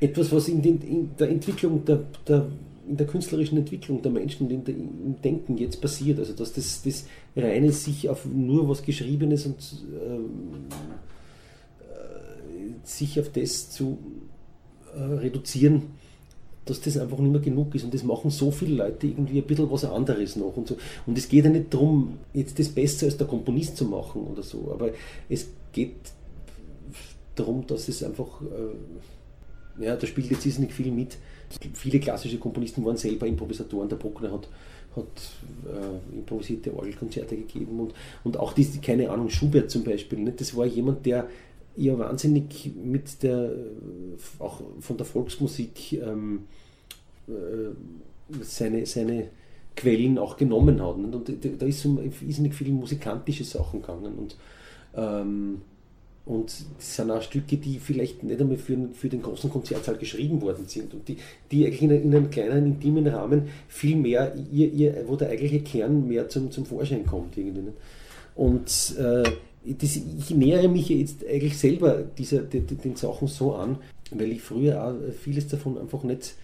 etwas, 0.00 0.32
was 0.32 0.48
in, 0.48 0.62
den, 0.62 0.80
in 0.82 1.10
der 1.16 1.30
Entwicklung, 1.30 1.84
der, 1.84 2.00
der, 2.26 2.46
in 2.88 2.96
der 2.96 3.06
künstlerischen 3.06 3.56
Entwicklung 3.58 4.02
der 4.02 4.10
Menschen, 4.10 4.50
in 4.50 4.64
der, 4.64 4.74
im 4.74 5.16
Denken 5.22 5.56
jetzt 5.56 5.80
passiert. 5.80 6.18
Also 6.18 6.32
dass 6.32 6.52
das, 6.52 6.82
das 6.82 7.06
reine 7.36 7.70
sich 7.72 8.08
auf 8.08 8.26
nur 8.26 8.68
was 8.68 8.82
Geschriebenes 8.82 9.46
und 9.46 9.56
ähm, 10.04 10.66
äh, 10.70 10.74
sich 12.84 13.20
auf 13.20 13.30
das 13.30 13.70
zu 13.70 13.98
äh, 14.94 15.00
reduzieren, 15.00 15.82
dass 16.64 16.80
das 16.80 16.96
einfach 16.96 17.18
nicht 17.18 17.32
mehr 17.32 17.40
genug 17.40 17.74
ist. 17.74 17.84
Und 17.84 17.94
das 17.94 18.04
machen 18.04 18.30
so 18.30 18.50
viele 18.50 18.76
Leute 18.76 19.06
irgendwie 19.06 19.38
ein 19.38 19.46
bisschen 19.46 19.70
was 19.70 19.84
anderes 19.84 20.36
noch. 20.36 20.56
Und, 20.56 20.68
so. 20.68 20.76
und 21.06 21.18
es 21.18 21.28
geht 21.28 21.44
ja 21.44 21.50
nicht 21.50 21.72
darum, 21.74 22.18
jetzt 22.32 22.58
das 22.58 22.68
besser 22.68 23.06
als 23.06 23.16
der 23.16 23.26
Komponist 23.26 23.76
zu 23.76 23.84
machen 23.84 24.22
oder 24.22 24.42
so, 24.42 24.70
aber 24.72 24.90
es 25.28 25.48
geht 25.72 25.96
darum, 27.34 27.66
dass 27.66 27.88
es 27.88 28.02
einfach, 28.02 28.42
äh, 28.42 29.84
ja, 29.84 29.96
da 29.96 30.06
spielt 30.06 30.30
jetzt 30.30 30.44
nicht 30.44 30.72
viel 30.72 30.92
mit. 30.92 31.16
Viele 31.74 32.00
klassische 32.00 32.38
Komponisten 32.38 32.84
waren 32.84 32.96
selber 32.96 33.26
Improvisatoren. 33.26 33.88
Der 33.88 33.96
Bruckner 33.96 34.32
hat, 34.32 34.48
hat 34.96 35.06
äh, 35.66 36.16
improvisierte 36.16 36.74
Orgelkonzerte 36.74 37.36
gegeben 37.36 37.80
und, 37.80 37.94
und 38.24 38.38
auch 38.38 38.52
diese, 38.52 38.80
keine 38.80 39.10
Ahnung, 39.10 39.28
Schubert 39.28 39.70
zum 39.70 39.84
Beispiel. 39.84 40.18
Nicht? 40.20 40.40
Das 40.40 40.56
war 40.56 40.66
jemand, 40.66 41.04
der 41.04 41.28
ja 41.76 41.98
wahnsinnig 41.98 42.70
mit 42.82 43.22
der, 43.22 43.50
auch 44.38 44.60
von 44.80 44.96
der 44.96 45.06
Volksmusik 45.06 45.92
ähm, 45.94 46.40
äh, 47.28 47.32
seine, 48.42 48.86
seine 48.86 49.28
Quellen 49.76 50.18
auch 50.18 50.36
genommen 50.36 50.82
hat. 50.82 50.98
Nicht? 50.98 51.14
Und 51.14 51.60
da- 51.62 51.66
ist 51.66 51.84
um 51.86 51.98
irrsinnig 52.02 52.54
viele 52.54 52.72
musikantische 52.72 53.44
Sachen 53.44 53.80
gegangen. 53.80 54.14
Und, 54.18 54.36
ähm, 54.94 55.62
und 56.24 56.54
das 56.76 56.96
sind 56.96 57.10
auch 57.10 57.20
Stücke, 57.22 57.56
die 57.56 57.78
vielleicht 57.78 58.22
nicht 58.22 58.40
einmal 58.40 58.56
für, 58.58 58.76
für 58.92 59.08
den 59.08 59.22
großen 59.22 59.50
Konzertsaal 59.50 59.96
geschrieben 59.96 60.40
worden 60.40 60.66
sind 60.68 60.94
und 60.94 61.08
die, 61.08 61.16
die 61.50 61.66
eigentlich 61.66 61.82
in, 61.82 61.90
einem- 61.90 62.02
in 62.04 62.14
einem 62.14 62.30
kleinen, 62.30 62.66
intimen 62.66 63.06
Rahmen 63.08 63.48
viel 63.66 63.96
mehr, 63.96 64.34
ihr, 64.52 64.70
ihr, 64.72 65.04
wo 65.08 65.16
der 65.16 65.30
eigentliche 65.30 65.60
Kern 65.64 66.06
mehr 66.06 66.28
zum, 66.28 66.50
zum 66.50 66.64
Vorschein 66.64 67.04
kommt. 67.06 67.36
Irgendwie. 67.36 67.62
nicht? 67.62 67.76
Und 68.36 68.96
äh, 68.98 69.24
das, 69.64 69.96
ich 69.96 70.30
nähere 70.30 70.68
mich 70.68 70.88
jetzt 70.88 71.26
eigentlich 71.26 71.58
selber 71.58 72.02
dieser, 72.02 72.42
den, 72.42 72.66
den 72.66 72.96
Sachen 72.96 73.28
so 73.28 73.54
an, 73.54 73.78
weil 74.10 74.32
ich 74.32 74.42
früher 74.42 74.84
auch 74.84 74.96
vieles 75.12 75.46
davon 75.48 75.78
einfach 75.78 76.02
nicht, 76.02 76.34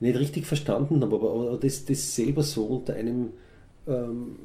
nicht 0.00 0.18
richtig 0.18 0.44
verstanden 0.46 1.00
habe, 1.00 1.16
aber, 1.16 1.32
aber 1.32 1.56
das, 1.56 1.86
das 1.86 2.14
selber 2.14 2.42
so 2.42 2.64
unter 2.64 2.92
einem 2.94 3.30
ähm, 3.86 4.36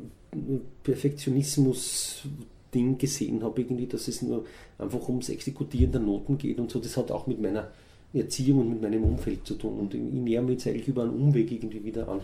Perfektionismus-Ding 0.84 2.98
gesehen 2.98 3.44
habe, 3.44 3.60
irgendwie, 3.62 3.88
dass 3.88 4.08
es 4.08 4.22
nur 4.22 4.46
einfach 4.78 5.10
ums 5.10 5.28
Exekutieren 5.30 5.92
der 5.92 6.00
Noten 6.02 6.38
geht 6.38 6.60
und 6.60 6.72
so. 6.72 6.80
Das 6.80 6.96
hat 6.96 7.12
auch 7.12 7.28
mit 7.28 7.42
meiner 7.42 7.68
Erziehung 8.14 8.60
und 8.60 8.70
mit 8.70 8.82
meinem 8.82 9.04
Umfeld 9.04 9.46
zu 9.46 9.56
tun. 9.56 9.78
Und 9.80 9.94
ich 9.94 10.02
näher 10.02 10.42
mich 10.42 10.54
jetzt 10.54 10.68
eigentlich 10.68 10.88
über 10.88 11.04
einen 11.04 11.14
Umweg 11.14 11.52
irgendwie 11.52 11.84
wieder 11.84 12.08
an. 12.08 12.22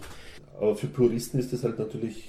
Aber 0.60 0.76
für 0.76 0.88
Puristen 0.88 1.39
ist 1.39 1.53
das 1.53 1.64
halt 1.64 1.78
natürlich 1.80 2.28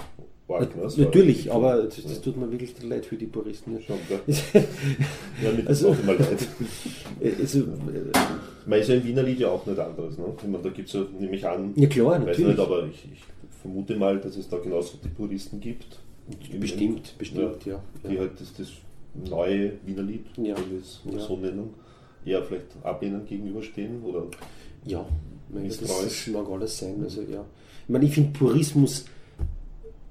ne? 0.49 0.69
So 0.91 1.03
Natürlich, 1.03 1.53
aber 1.53 1.83
das, 1.85 2.03
das 2.03 2.21
tut 2.21 2.37
mir 2.37 2.51
wirklich 2.51 2.75
leid 2.83 3.05
für 3.07 3.17
die 3.17 3.27
Puristen. 3.27 3.75
Ja. 3.75 3.81
Schon? 3.83 3.97
Ja, 4.09 4.19
Also- 5.67 5.69
also, 5.69 5.89
auch 5.91 5.99
immer 6.01 6.15
leid. 6.15 6.47
Also, 7.41 7.61
äh, 7.61 7.65
Man 8.67 8.79
ist 8.81 8.89
ja 8.89 8.95
im 8.97 9.05
Wiener 9.05 9.23
Lied 9.23 9.41
ja 9.41 9.49
auch 9.49 9.65
nicht 9.67 9.79
anderes. 9.79 10.17
Ne? 10.19 10.25
Meine, 10.47 10.63
da 10.63 10.71
gibt 10.71 10.89
es 10.89 10.95
ja, 10.95 11.03
nehme 11.19 11.37
ich 11.37 11.47
an, 11.47 11.73
ja 11.77 11.89
klar, 11.89 12.15
ich 12.15 12.21
weiß 12.21 12.27
natürlich. 12.39 12.47
nicht, 12.49 12.59
aber 12.61 12.87
ich, 12.87 13.09
ich 13.13 13.21
vermute 13.63 13.97
mal, 13.97 14.19
dass 14.21 14.37
es 14.37 14.49
da 14.49 14.59
genauso 14.59 14.99
die 15.03 15.09
Puristen 15.09 15.61
gibt. 15.61 15.99
Im- 16.53 16.61
Bestimmt, 16.61 17.15
bestimmt, 17.19 17.65
ja. 17.67 17.83
Die 18.09 18.15
ja. 18.15 18.21
halt 18.21 18.33
das, 18.41 18.53
das 18.55 18.69
neue 19.31 19.73
Wiener 19.87 20.03
Lied, 20.03 20.27
Ja. 20.37 20.55
wenn 20.57 20.71
wir 20.73 20.79
es 20.81 21.01
Ja. 21.11 21.19
so 21.19 21.37
nennen, 21.37 21.71
eher 22.25 22.43
vielleicht 22.43 22.67
ablehnend 22.83 23.27
gegenüberstehen. 23.29 24.03
Oder 24.05 24.25
Ja, 24.85 25.07
Misstrauisch. 25.51 26.27
das 26.27 26.35
mag 26.35 26.47
alles 26.51 26.79
sein. 26.79 26.97
Also, 27.03 27.23
ja. 27.23 27.45
Ich 27.85 27.89
meine, 27.89 28.05
ich 28.05 28.13
finde 28.13 28.39
Purismus 28.39 29.07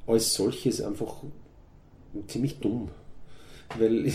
als 0.08 0.34
solches 0.34 0.82
einfach 0.82 1.24
ziemlich 2.28 2.60
dumm. 2.60 2.90
Weil 3.78 4.12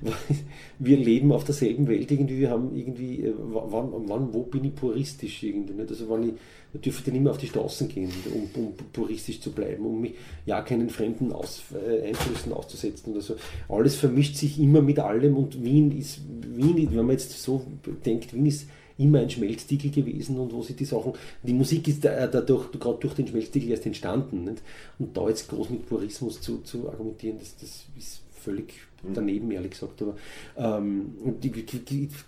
wir 0.78 0.96
leben 0.96 1.32
auf 1.32 1.44
derselben 1.44 1.88
Welt 1.88 2.10
irgendwie, 2.10 2.38
wir 2.38 2.50
haben 2.50 2.76
irgendwie, 2.76 3.22
äh, 3.24 3.34
wann, 3.36 3.90
wann 4.06 4.32
wo 4.32 4.42
bin 4.42 4.64
ich 4.64 4.74
puristisch 4.74 5.42
irgendwie, 5.42 5.72
nicht? 5.72 5.90
Also 5.90 6.08
wann 6.08 6.28
ich, 6.28 6.34
dürfte 6.80 7.10
nicht 7.10 7.22
mehr 7.22 7.32
auf 7.32 7.38
die 7.38 7.46
Straßen 7.46 7.88
gehen, 7.88 8.12
um, 8.32 8.62
um 8.62 8.74
puristisch 8.92 9.40
zu 9.40 9.50
bleiben, 9.50 9.86
um 9.86 10.00
mich 10.02 10.14
ja 10.44 10.60
keinen 10.60 10.90
fremden 10.90 11.32
Aus, 11.32 11.62
äh, 11.74 12.08
Einflüssen 12.08 12.52
auszusetzen 12.52 13.12
oder 13.12 13.22
so. 13.22 13.36
Alles 13.68 13.96
vermischt 13.96 14.36
sich 14.36 14.60
immer 14.60 14.82
mit 14.82 14.98
allem 14.98 15.36
und 15.36 15.64
Wien 15.64 15.90
ist, 15.98 16.20
Wien, 16.54 16.88
wenn 16.90 17.06
man 17.06 17.10
jetzt 17.10 17.42
so 17.42 17.66
denkt, 18.04 18.34
Wien 18.34 18.46
ist 18.46 18.68
immer 18.98 19.20
ein 19.20 19.30
Schmelztiegel 19.30 19.90
gewesen 19.90 20.38
und 20.38 20.52
wo 20.52 20.62
sie 20.62 20.74
die 20.74 20.84
Sachen, 20.84 21.12
die 21.42 21.54
Musik 21.54 21.86
ist 21.88 22.04
da- 22.04 22.26
dadurch, 22.26 22.70
gerade 22.72 22.98
durch 22.98 23.14
den 23.14 23.28
Schmelztiegel 23.28 23.70
erst 23.70 23.86
entstanden. 23.86 24.44
Nicht? 24.44 24.62
Und 24.98 25.16
da 25.16 25.28
jetzt 25.28 25.48
groß 25.48 25.70
mit 25.70 25.88
Purismus 25.88 26.40
zu, 26.40 26.58
zu 26.58 26.88
argumentieren, 26.90 27.38
das, 27.38 27.56
das 27.56 27.84
ist 27.96 28.20
völlig 28.32 28.74
daneben, 29.02 29.50
ehrlich 29.50 29.72
gesagt. 29.72 30.02
Aber 30.02 30.16
ähm, 30.56 31.14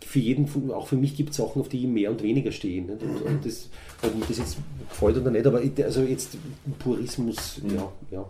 für 0.06 0.18
jeden, 0.18 0.48
auch 0.72 0.86
für 0.86 0.96
mich 0.96 1.16
gibt 1.16 1.30
es 1.30 1.36
Sachen, 1.36 1.60
auf 1.60 1.68
die 1.68 1.80
ich 1.80 1.86
mehr 1.86 2.10
und 2.10 2.22
weniger 2.22 2.52
stehe. 2.52 2.82
Nicht? 2.82 3.02
Und, 3.02 3.22
und 3.22 3.44
das, 3.44 3.68
ob 4.02 4.14
mir 4.14 4.24
das 4.26 4.38
jetzt 4.38 4.56
gefällt 4.88 5.16
oder 5.16 5.30
nicht, 5.30 5.46
aber 5.46 5.60
also 5.84 6.02
jetzt 6.02 6.36
Purismus, 6.78 7.60
ja, 7.74 7.90
ja. 8.10 8.26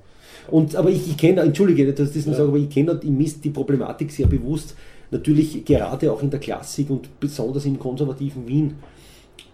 Und, 0.48 0.74
aber 0.76 0.90
ich, 0.90 1.08
ich 1.08 1.16
kenne, 1.16 1.42
entschuldige, 1.42 1.92
dass 1.92 2.10
ich 2.10 2.16
das 2.16 2.26
nur 2.26 2.34
sage, 2.34 2.48
aber 2.48 2.58
ich 2.58 2.70
kenne 2.70 2.98
die 2.98 3.50
Problematik 3.50 4.10
sehr 4.10 4.26
bewusst. 4.26 4.74
Natürlich 5.10 5.64
gerade 5.64 6.12
auch 6.12 6.22
in 6.22 6.30
der 6.30 6.40
Klassik 6.40 6.88
und 6.88 7.18
besonders 7.18 7.64
im 7.66 7.78
konservativen 7.78 8.46
Wien 8.46 8.76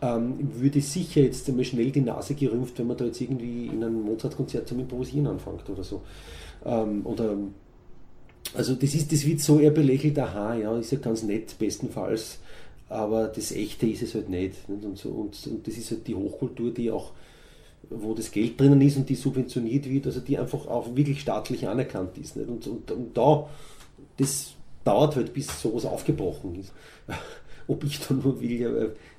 ähm, 0.02 0.34
würde 0.54 0.80
sicher 0.80 1.22
jetzt 1.22 1.48
einmal 1.48 1.64
schnell 1.64 1.90
die 1.90 2.02
Nase 2.02 2.34
gerümpft, 2.34 2.78
wenn 2.78 2.86
man 2.86 2.96
da 2.96 3.06
jetzt 3.06 3.20
irgendwie 3.20 3.66
in 3.66 3.82
einem 3.82 4.02
Mozart-Konzert 4.02 4.68
zum 4.68 4.80
Improvisieren 4.80 5.26
anfängt 5.26 5.68
oder 5.70 5.82
so. 5.82 6.02
Ähm, 6.64 7.04
oder 7.04 7.36
also 8.54 8.74
das 8.74 8.94
ist, 8.94 9.12
das 9.12 9.24
wird 9.24 9.40
so 9.40 9.58
eher 9.58 9.70
belächelt, 9.70 10.18
aha, 10.18 10.54
ja, 10.54 10.76
ist 10.78 10.92
ja 10.92 10.98
ganz 10.98 11.22
nett, 11.22 11.58
bestenfalls, 11.58 12.38
aber 12.88 13.28
das 13.28 13.52
Echte 13.52 13.86
ist 13.86 14.02
es 14.02 14.14
halt 14.14 14.28
nicht. 14.28 14.68
nicht? 14.68 14.84
Und, 14.84 14.98
so, 14.98 15.08
und, 15.10 15.46
und 15.46 15.66
das 15.66 15.76
ist 15.76 15.90
halt 15.90 16.06
die 16.06 16.14
Hochkultur, 16.14 16.72
die 16.72 16.90
auch, 16.90 17.12
wo 17.90 18.14
das 18.14 18.30
Geld 18.30 18.60
drinnen 18.60 18.80
ist 18.80 18.96
und 18.96 19.08
die 19.08 19.14
subventioniert 19.14 19.88
wird, 19.88 20.06
also 20.06 20.20
die 20.20 20.38
einfach 20.38 20.66
auch 20.66 20.94
wirklich 20.94 21.20
staatlich 21.20 21.66
anerkannt 21.68 22.16
ist. 22.18 22.36
Nicht? 22.36 22.48
Und, 22.48 22.66
und, 22.66 22.90
und 22.90 23.16
da, 23.16 23.48
das 24.16 24.52
dauert 24.84 25.16
halt, 25.16 25.32
bis 25.32 25.60
sowas 25.60 25.84
aufgebrochen 25.84 26.60
ist. 26.60 26.72
Ob 27.68 27.82
ich 27.82 27.98
dann 28.00 28.20
nur 28.20 28.40
will, 28.40 28.60
ja, 28.60 28.70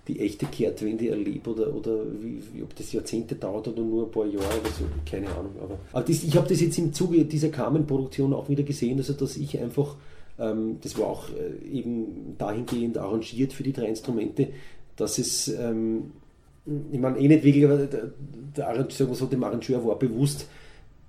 die 0.08 0.20
echte 0.20 0.46
Kehrtwende 0.46 1.10
erlebe 1.10 1.50
oder, 1.50 1.74
oder 1.74 2.04
wie, 2.22 2.64
ob 2.64 2.76
das 2.76 2.92
Jahrzehnte 2.94 3.36
dauert 3.36 3.68
oder 3.68 3.82
nur 3.82 4.06
ein 4.06 4.12
paar 4.12 4.26
Jahre 4.26 4.60
oder 4.60 4.70
so, 4.70 4.86
keine 5.10 5.28
Ahnung. 5.30 5.56
Aber, 5.62 5.78
aber 5.92 6.06
das, 6.06 6.24
ich 6.24 6.36
habe 6.38 6.48
das 6.48 6.62
jetzt 6.62 6.78
im 6.78 6.94
Zuge 6.94 7.26
dieser 7.26 7.50
Carmen-Produktion 7.50 8.34
auch 8.34 8.48
wieder 8.50 8.64
gesehen, 8.64 8.98
also 8.98 9.14
dass 9.14 9.36
ich 9.36 9.60
einfach, 9.60 9.96
ähm, 10.40 10.78
das 10.82 10.98
war 10.98 11.08
auch 11.08 11.30
äh, 11.30 11.68
eben 11.68 12.36
dahingehend 12.38 12.98
arrangiert 12.98 13.54
für 13.54 13.64
die 13.64 13.74
drei 13.74 13.88
Instrumente, 13.88 14.50
dass 14.96 15.18
es, 15.18 15.50
ähm, 15.50 16.12
ich 16.92 17.00
meine, 17.00 17.20
eh 17.20 17.28
nicht 17.28 17.44
wirklich, 17.44 17.66
aber 17.66 17.86
der, 17.86 18.12
der 18.56 18.88
so, 18.90 19.26
dem 19.26 19.44
Arrangeur 19.44 19.86
war 19.86 20.00
bewusst, 20.00 20.48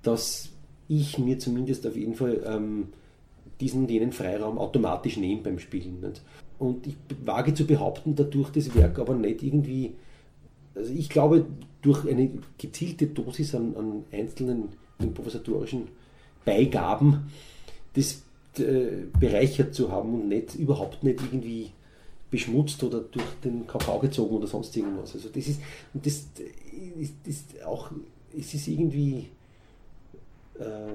dass 0.03 0.49
ich 0.87 1.17
mir 1.17 1.39
zumindest 1.39 1.85
auf 1.87 1.95
jeden 1.95 2.15
Fall 2.15 2.41
ähm, 2.45 2.87
diesen 3.59 3.87
jenen 3.87 4.11
Freiraum 4.11 4.57
automatisch 4.57 5.17
nehme 5.17 5.41
beim 5.41 5.59
Spielen. 5.59 6.01
Nicht? 6.01 6.21
Und 6.59 6.85
ich 6.85 6.95
wage 7.25 7.53
zu 7.53 7.65
behaupten, 7.65 8.15
dadurch 8.15 8.49
das 8.49 8.75
Werk 8.75 8.99
aber 8.99 9.15
nicht 9.15 9.41
irgendwie, 9.41 9.93
also 10.75 10.93
ich 10.93 11.09
glaube, 11.09 11.45
durch 11.81 12.07
eine 12.07 12.29
gezielte 12.57 13.07
Dosis 13.07 13.55
an, 13.55 13.75
an 13.77 14.03
einzelnen 14.11 14.69
improvisatorischen 14.99 15.87
Beigaben 16.43 17.31
das 17.93 18.23
äh, 18.59 19.05
bereichert 19.19 19.73
zu 19.73 19.91
haben 19.91 20.13
und 20.13 20.27
nicht 20.27 20.55
überhaupt 20.55 21.03
nicht 21.03 21.21
irgendwie 21.21 21.71
beschmutzt 22.29 22.83
oder 22.83 22.99
durch 22.99 23.25
den 23.43 23.65
Kakao 23.65 23.99
gezogen 23.99 24.35
oder 24.35 24.47
sonst 24.47 24.75
irgendwas. 24.75 25.15
Also 25.15 25.29
das 25.29 25.47
ist, 25.47 25.61
und 25.93 26.05
das 26.05 26.27
ist, 26.99 27.13
ist 27.25 27.63
auch, 27.63 27.91
es 28.37 28.53
ist 28.53 28.67
irgendwie, 28.67 29.29
äh, 30.55 30.93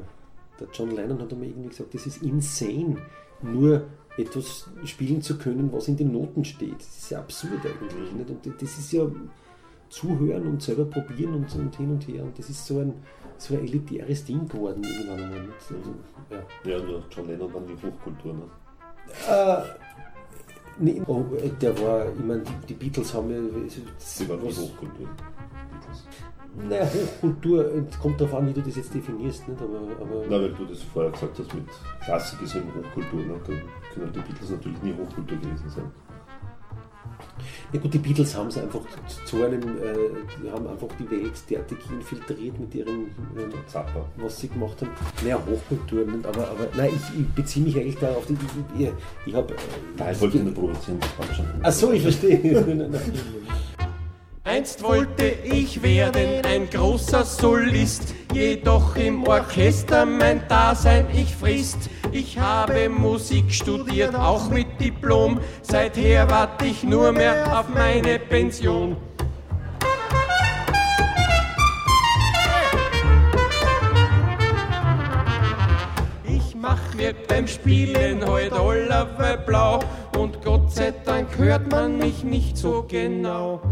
der 0.61 0.69
John 0.73 0.95
Lennon 0.95 1.21
hat 1.21 1.33
einmal 1.33 1.49
irgendwie 1.49 1.71
gesagt, 1.71 1.95
das 1.95 2.07
ist 2.07 2.23
insane, 2.23 2.99
nur 3.43 3.87
etwas 4.17 4.69
spielen 4.85 5.23
zu 5.23 5.39
können, 5.39 5.73
was 5.73 5.89
in 5.89 5.97
den 5.97 6.12
Noten 6.12 6.45
steht. 6.45 6.79
Das 6.79 6.99
ist 6.99 7.11
ja 7.11 7.19
absurd 7.19 7.61
eigentlich. 7.65 8.12
Nicht? 8.12 8.31
Und 8.31 8.62
das 8.62 8.79
ist 8.79 8.93
ja 8.93 9.07
zuhören 9.89 10.47
und 10.47 10.62
selber 10.62 10.85
probieren 10.85 11.35
und, 11.35 11.55
und 11.55 11.77
hin 11.77 11.91
und 11.91 12.07
her. 12.09 12.25
Und 12.25 12.39
das 12.39 12.51
ist 12.51 12.67
so 12.67 12.81
ein, 12.81 12.95
so 13.39 13.55
ein 13.55 13.61
elitäres 13.61 14.25
Ding 14.25 14.49
geworden 14.49 14.83
irgendwann 14.85 15.25
einmal. 15.25 15.41
Also, 15.41 15.95
ja. 16.31 16.71
ja, 16.71 16.85
nur 16.85 17.03
John 17.11 17.29
Lennon 17.29 17.53
war 17.53 17.61
die 17.62 17.75
Hochkultur. 17.75 18.35
Ne? 18.35 18.43
Äh, 19.29 19.62
nee, 20.79 21.03
oh, 21.07 21.25
der 21.61 21.79
war, 21.81 22.07
ich 22.12 22.25
meine, 22.25 22.43
die, 22.69 22.75
Beatles 22.75 23.15
haben 23.15 23.31
ja. 23.31 23.39
Sie 23.99 24.29
waren 24.29 24.41
die 24.41 24.47
Hochkultur. 24.47 25.09
Naja, 26.57 26.87
Hochkultur, 26.87 27.73
es 27.91 27.99
kommt 27.99 28.21
darauf 28.21 28.35
an, 28.35 28.49
wie 28.49 28.53
du 28.53 28.62
das 28.62 28.77
jetzt 28.77 28.95
definierst. 28.95 29.49
Nicht? 29.49 29.61
Aber, 29.61 29.81
aber 30.01 30.25
Na, 30.29 30.41
weil 30.41 30.53
du 30.53 30.65
das 30.67 30.83
vorher 30.83 31.11
gesagt 31.11 31.39
hast, 31.39 31.55
mit 31.55 31.65
Klassik 32.05 32.43
ist 32.43 32.55
eben 32.55 32.69
Hochkultur, 32.75 33.21
ne? 33.21 33.41
Können 33.95 34.13
die 34.13 34.21
Beatles 34.21 34.51
natürlich 34.51 34.83
nie 34.83 34.93
Hochkultur 34.93 35.39
gewesen 35.39 35.69
sein. 35.69 35.91
Ja 37.73 37.81
gut, 37.81 37.93
die 37.93 37.99
Beatles 37.99 38.37
haben 38.37 38.49
es 38.49 38.59
einfach 38.59 38.81
zu 39.25 39.43
einem, 39.43 39.61
äh, 39.61 39.95
die 40.43 40.51
haben 40.51 40.67
einfach 40.67 40.89
die 40.99 41.11
Welt 41.11 41.33
derartig 41.51 41.79
infiltriert 41.91 42.59
mit 42.59 42.75
ihrem 42.75 43.07
äh, 43.37 44.23
was 44.23 44.39
sie 44.39 44.49
gemacht 44.49 44.81
haben. 44.81 44.91
Naja, 45.23 45.39
Hochkultur, 45.39 46.07
aber, 46.23 46.49
aber 46.51 46.69
nein, 46.77 46.91
ich, 46.95 47.21
ich 47.21 47.27
beziehe 47.29 47.65
mich 47.65 47.77
eigentlich 47.77 47.99
da 47.99 48.13
auf 48.13 48.27
die, 48.27 48.35
ich, 48.35 48.87
ich, 48.87 48.93
ich 49.27 49.35
habe... 49.35 49.53
Äh, 49.55 49.57
Nein, 49.99 50.13
ich 50.13 50.21
wollte 50.21 50.39
nur 50.39 50.55
provozieren, 50.55 51.01
das 51.01 51.19
war 51.19 51.35
schon. 51.35 51.47
Ach 51.63 51.73
so, 51.73 51.93
ich 51.93 52.03
verstehe. 52.03 52.81
Einst 54.47 54.83
wollte 54.83 55.25
ich 55.25 55.83
werden 55.83 56.45
ein 56.45 56.69
großer 56.69 57.25
Solist, 57.25 58.15
jedoch 58.35 58.95
im 58.95 59.27
Orchester 59.27 60.05
mein 60.05 60.47
Dasein 60.49 61.07
ich 61.15 61.35
frisst. 61.35 61.89
Ich 62.13 62.39
habe 62.39 62.91
Musik 62.91 63.51
studiert, 63.51 64.15
auch 64.15 64.51
mit 64.51 64.67
Diplom, 64.79 65.41
seither 65.63 66.29
warte 66.29 66.67
ich 66.67 66.85
nur 66.85 67.11
mehr 67.13 67.59
auf 67.59 67.71
meine 67.71 68.19
Pension. 68.19 68.99
Ich 76.29 76.55
mach 76.55 76.95
mir 76.95 77.15
beim 77.29 77.49
Spielen 77.49 78.23
heut 78.27 78.53
allerweil 78.53 79.39
blau 79.39 79.81
und 80.19 80.45
Gott 80.45 80.71
sei 80.71 80.93
Dank 81.07 81.39
hört 81.39 81.71
man 81.71 81.97
mich 81.97 82.25
nicht 82.25 82.59
so 82.59 82.85
genau. 82.87 83.63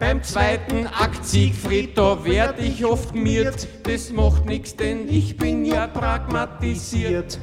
Beim 0.00 0.22
zweiten 0.22 0.86
Akt 0.86 1.26
Siegfried, 1.26 1.98
da 1.98 2.24
werd 2.24 2.58
ich 2.58 2.86
oft 2.86 3.14
miert. 3.14 3.68
Das 3.82 4.10
macht 4.10 4.46
nix, 4.46 4.74
denn 4.74 5.06
ich 5.10 5.36
bin 5.36 5.66
ja 5.66 5.86
pragmatisiert. 5.88 7.38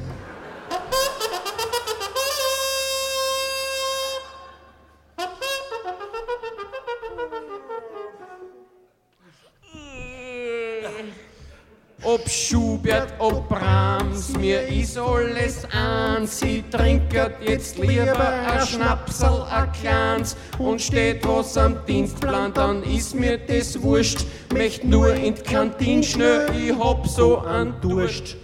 Schubert, 12.98 13.12
ob 13.18 13.48
Brahms, 13.48 14.36
mir 14.38 14.66
ist 14.68 14.98
alles 14.98 15.66
eins. 15.72 16.42
Ich 16.42 16.64
trinket 16.70 17.34
jetzt 17.40 17.78
lieber 17.78 18.28
ein 18.28 18.66
Schnapsel, 18.66 19.42
ein 19.50 19.72
kleins. 19.72 20.36
Und 20.58 20.80
steht 20.80 21.26
was 21.26 21.56
am 21.56 21.76
Dienstplan, 21.86 22.52
dann 22.54 22.82
ist 22.82 23.14
mir 23.14 23.38
das 23.38 23.80
wurscht. 23.80 24.26
Möcht 24.52 24.84
nur 24.84 25.14
in 25.14 25.34
die 25.34 25.42
Kantine 25.42 26.02
schnell, 26.02 26.46
ich 26.56 26.76
hab 26.76 27.06
so 27.06 27.38
an 27.38 27.74
Durst. 27.80 28.36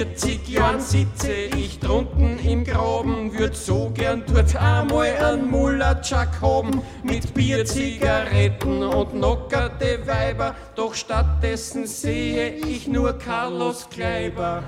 40 0.00 0.48
Jahren 0.48 0.80
sitze 0.80 1.30
ich 1.30 1.78
drunten 1.78 2.38
im 2.38 2.64
Graben, 2.64 3.38
würd 3.38 3.54
so 3.54 3.90
gern 3.90 4.22
dort 4.26 4.56
einmal 4.56 5.14
einen 5.14 5.50
Mullertschak 5.50 6.40
haben, 6.40 6.80
mit 7.02 7.34
Bier, 7.34 7.66
Zigaretten 7.66 8.82
und 8.82 9.10
knockerte 9.10 10.06
Weiber, 10.06 10.54
doch 10.74 10.94
stattdessen 10.94 11.86
sehe 11.86 12.48
ich 12.48 12.88
nur 12.88 13.12
Carlos 13.18 13.90
Kleiber. 13.90 14.62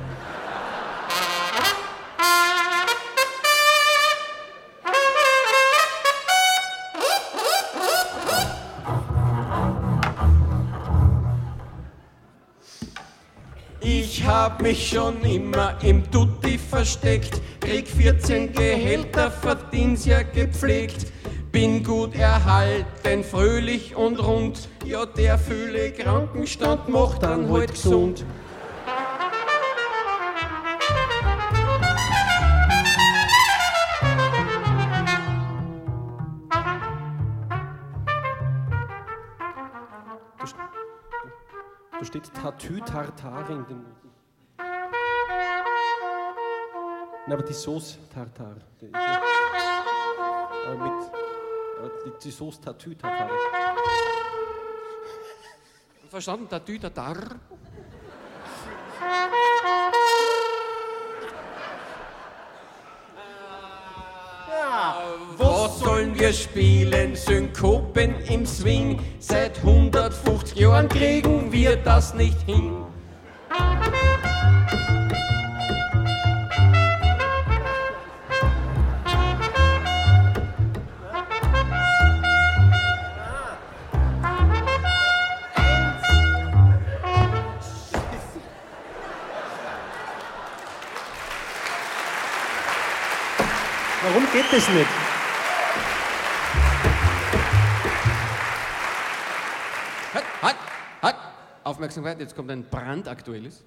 Hab 14.43 14.61
mich 14.61 14.89
schon 14.89 15.23
immer 15.23 15.79
im 15.85 16.11
Tutti 16.11 16.59
versteckt, 16.59 17.41
krieg 17.61 17.87
14 17.87 18.53
Gehälter, 18.53 19.31
verdien's 19.31 20.05
ja 20.05 20.23
gepflegt. 20.23 21.13
Bin 21.53 21.85
gut 21.85 22.17
erhalten, 22.17 23.23
fröhlich 23.23 23.95
und 23.95 24.19
rund, 24.19 24.69
ja 24.85 25.07
der 25.07 25.39
fühle 25.39 25.93
Krankenstand 25.93 26.89
macht 26.89 27.23
dann 27.23 27.49
halt 27.53 27.71
gesund. 27.71 28.25
Da 42.01 42.05
steht 42.05 42.35
Tattoo 42.35 42.81
Tartar 42.85 43.45
Nein, 47.27 47.39
aber 47.39 47.47
die 47.47 47.53
Sauce 47.53 47.99
Tartar. 48.13 48.57
Die, 48.81 48.87
die, 48.89 48.95
aber 48.95 50.77
mit, 50.77 50.93
die, 52.05 52.25
die 52.25 52.31
Sauce 52.33 52.61
Tattoo 52.61 52.95
Tartar. 52.95 53.31
Verstanden? 56.11 56.49
Tatü, 56.49 56.79
Tatar. 56.79 57.17
Was 65.39 65.79
sollen 65.79 66.19
wir 66.19 66.33
spielen? 66.33 67.15
Synkopen 67.15 68.17
im 68.27 68.45
Swing. 68.45 69.01
Seit 69.21 69.59
150 69.59 70.59
Jahren 70.59 70.89
kriegen 70.89 71.53
wir 71.53 71.77
das 71.77 72.15
nicht 72.15 72.41
hin. 72.43 72.82
Geht 94.53 94.61
das 94.61 94.69
nicht? 94.69 94.87
Halt, 100.13 100.25
halt, 100.43 100.57
halt! 101.01 101.17
Aufmerksamkeit, 101.65 102.21
jetzt 102.21 102.37
kommt 102.37 102.51
ein 102.51 102.63
brandaktuelles. 102.69 103.65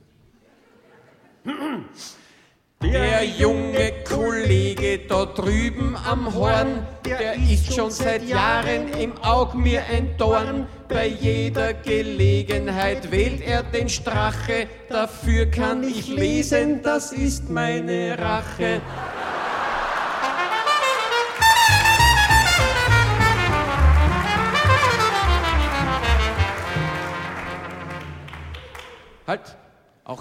Der 2.84 3.26
junge 3.26 3.94
Kollege 4.08 5.00
da 5.08 5.26
drüben 5.26 5.96
am 6.06 6.32
Horn, 6.32 6.86
der 7.04 7.34
ist 7.34 7.74
schon 7.74 7.90
seit 7.90 8.24
Jahren 8.24 8.90
im 8.90 9.18
Aug 9.24 9.56
mir 9.56 9.84
ein 9.92 10.16
Dorn. 10.18 10.68
Bei 10.88 11.08
jeder 11.08 11.74
Gelegenheit 11.74 13.10
wählt 13.10 13.42
er 13.42 13.64
den 13.64 13.90
Strache, 13.90 14.68
dafür 14.88 15.48
kann 15.48 15.84
ich 15.84 16.10
lesen, 16.10 16.84
das 16.84 17.12
ist 17.12 17.50
meine 17.50 18.20
Rache. 18.20 18.82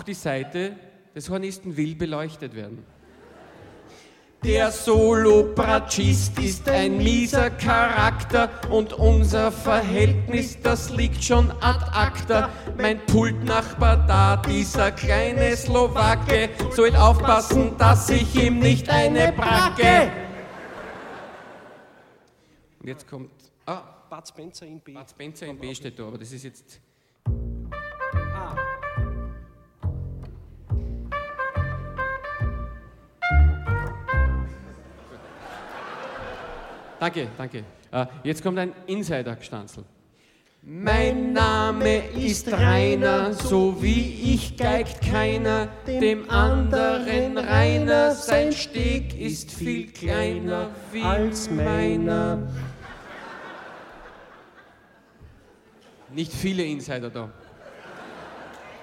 Die 0.03 0.14
Seite 0.14 0.76
des 1.14 1.28
Hornisten 1.30 1.76
will 1.76 1.95
beleuchtet 1.95 2.55
werden. 2.55 2.85
Der 4.45 4.70
Solopratschist 4.70 6.39
ist 6.39 6.68
ein 6.68 6.99
mieser 6.99 7.49
Charakter 7.49 8.51
und 8.70 8.93
unser 8.93 9.51
Verhältnis, 9.51 10.61
das 10.61 10.91
liegt 10.91 11.24
schon 11.24 11.51
ad 11.62 11.82
acta. 11.93 12.51
Mein 12.76 13.01
Pultnachbar 13.07 14.07
da, 14.07 14.37
dieser 14.37 14.93
kleine 14.93 15.57
Slowake, 15.57 16.51
soll 16.72 16.95
aufpassen, 16.95 17.78
dass 17.78 18.11
ich 18.11 18.35
ihm 18.35 18.59
nicht 18.59 18.87
eine 18.91 19.32
bracke. 19.32 20.12
Und 22.80 22.89
jetzt 22.89 23.09
kommt. 23.09 23.30
Ah, 23.64 23.82
Bud 24.11 24.28
Spencer 24.28 24.66
in 24.66 24.78
B. 24.78 24.93
Bud 24.93 25.09
Spencer 25.09 25.47
in 25.47 25.59
B 25.59 25.74
steht 25.74 25.99
da, 25.99 26.07
aber 26.07 26.18
das 26.18 26.30
ist 26.30 26.45
jetzt. 26.45 26.80
Danke, 37.05 37.29
danke. 37.37 37.65
Äh, 37.93 38.07
Jetzt 38.23 38.43
kommt 38.43 38.59
ein 38.59 38.73
Insider-Gestanzel. 38.87 39.85
Mein 40.63 41.35
Name 41.35 41.99
ist 42.13 42.51
Rainer, 42.51 43.35
so 43.35 43.83
wie 43.83 44.33
ich 44.33 44.57
geigt 44.57 45.03
keiner, 45.03 45.69
dem 45.87 46.31
anderen 46.31 47.37
Rainer, 47.37 48.13
sein 48.13 48.53
Steg 48.53 49.21
ist 49.21 49.53
viel 49.53 49.93
kleiner 49.93 50.71
wie 50.93 51.03
Als 51.03 51.51
meiner. 51.51 52.39
Nicht 56.09 56.33
viele 56.33 56.65
Insider 56.65 57.11
da. 57.11 57.31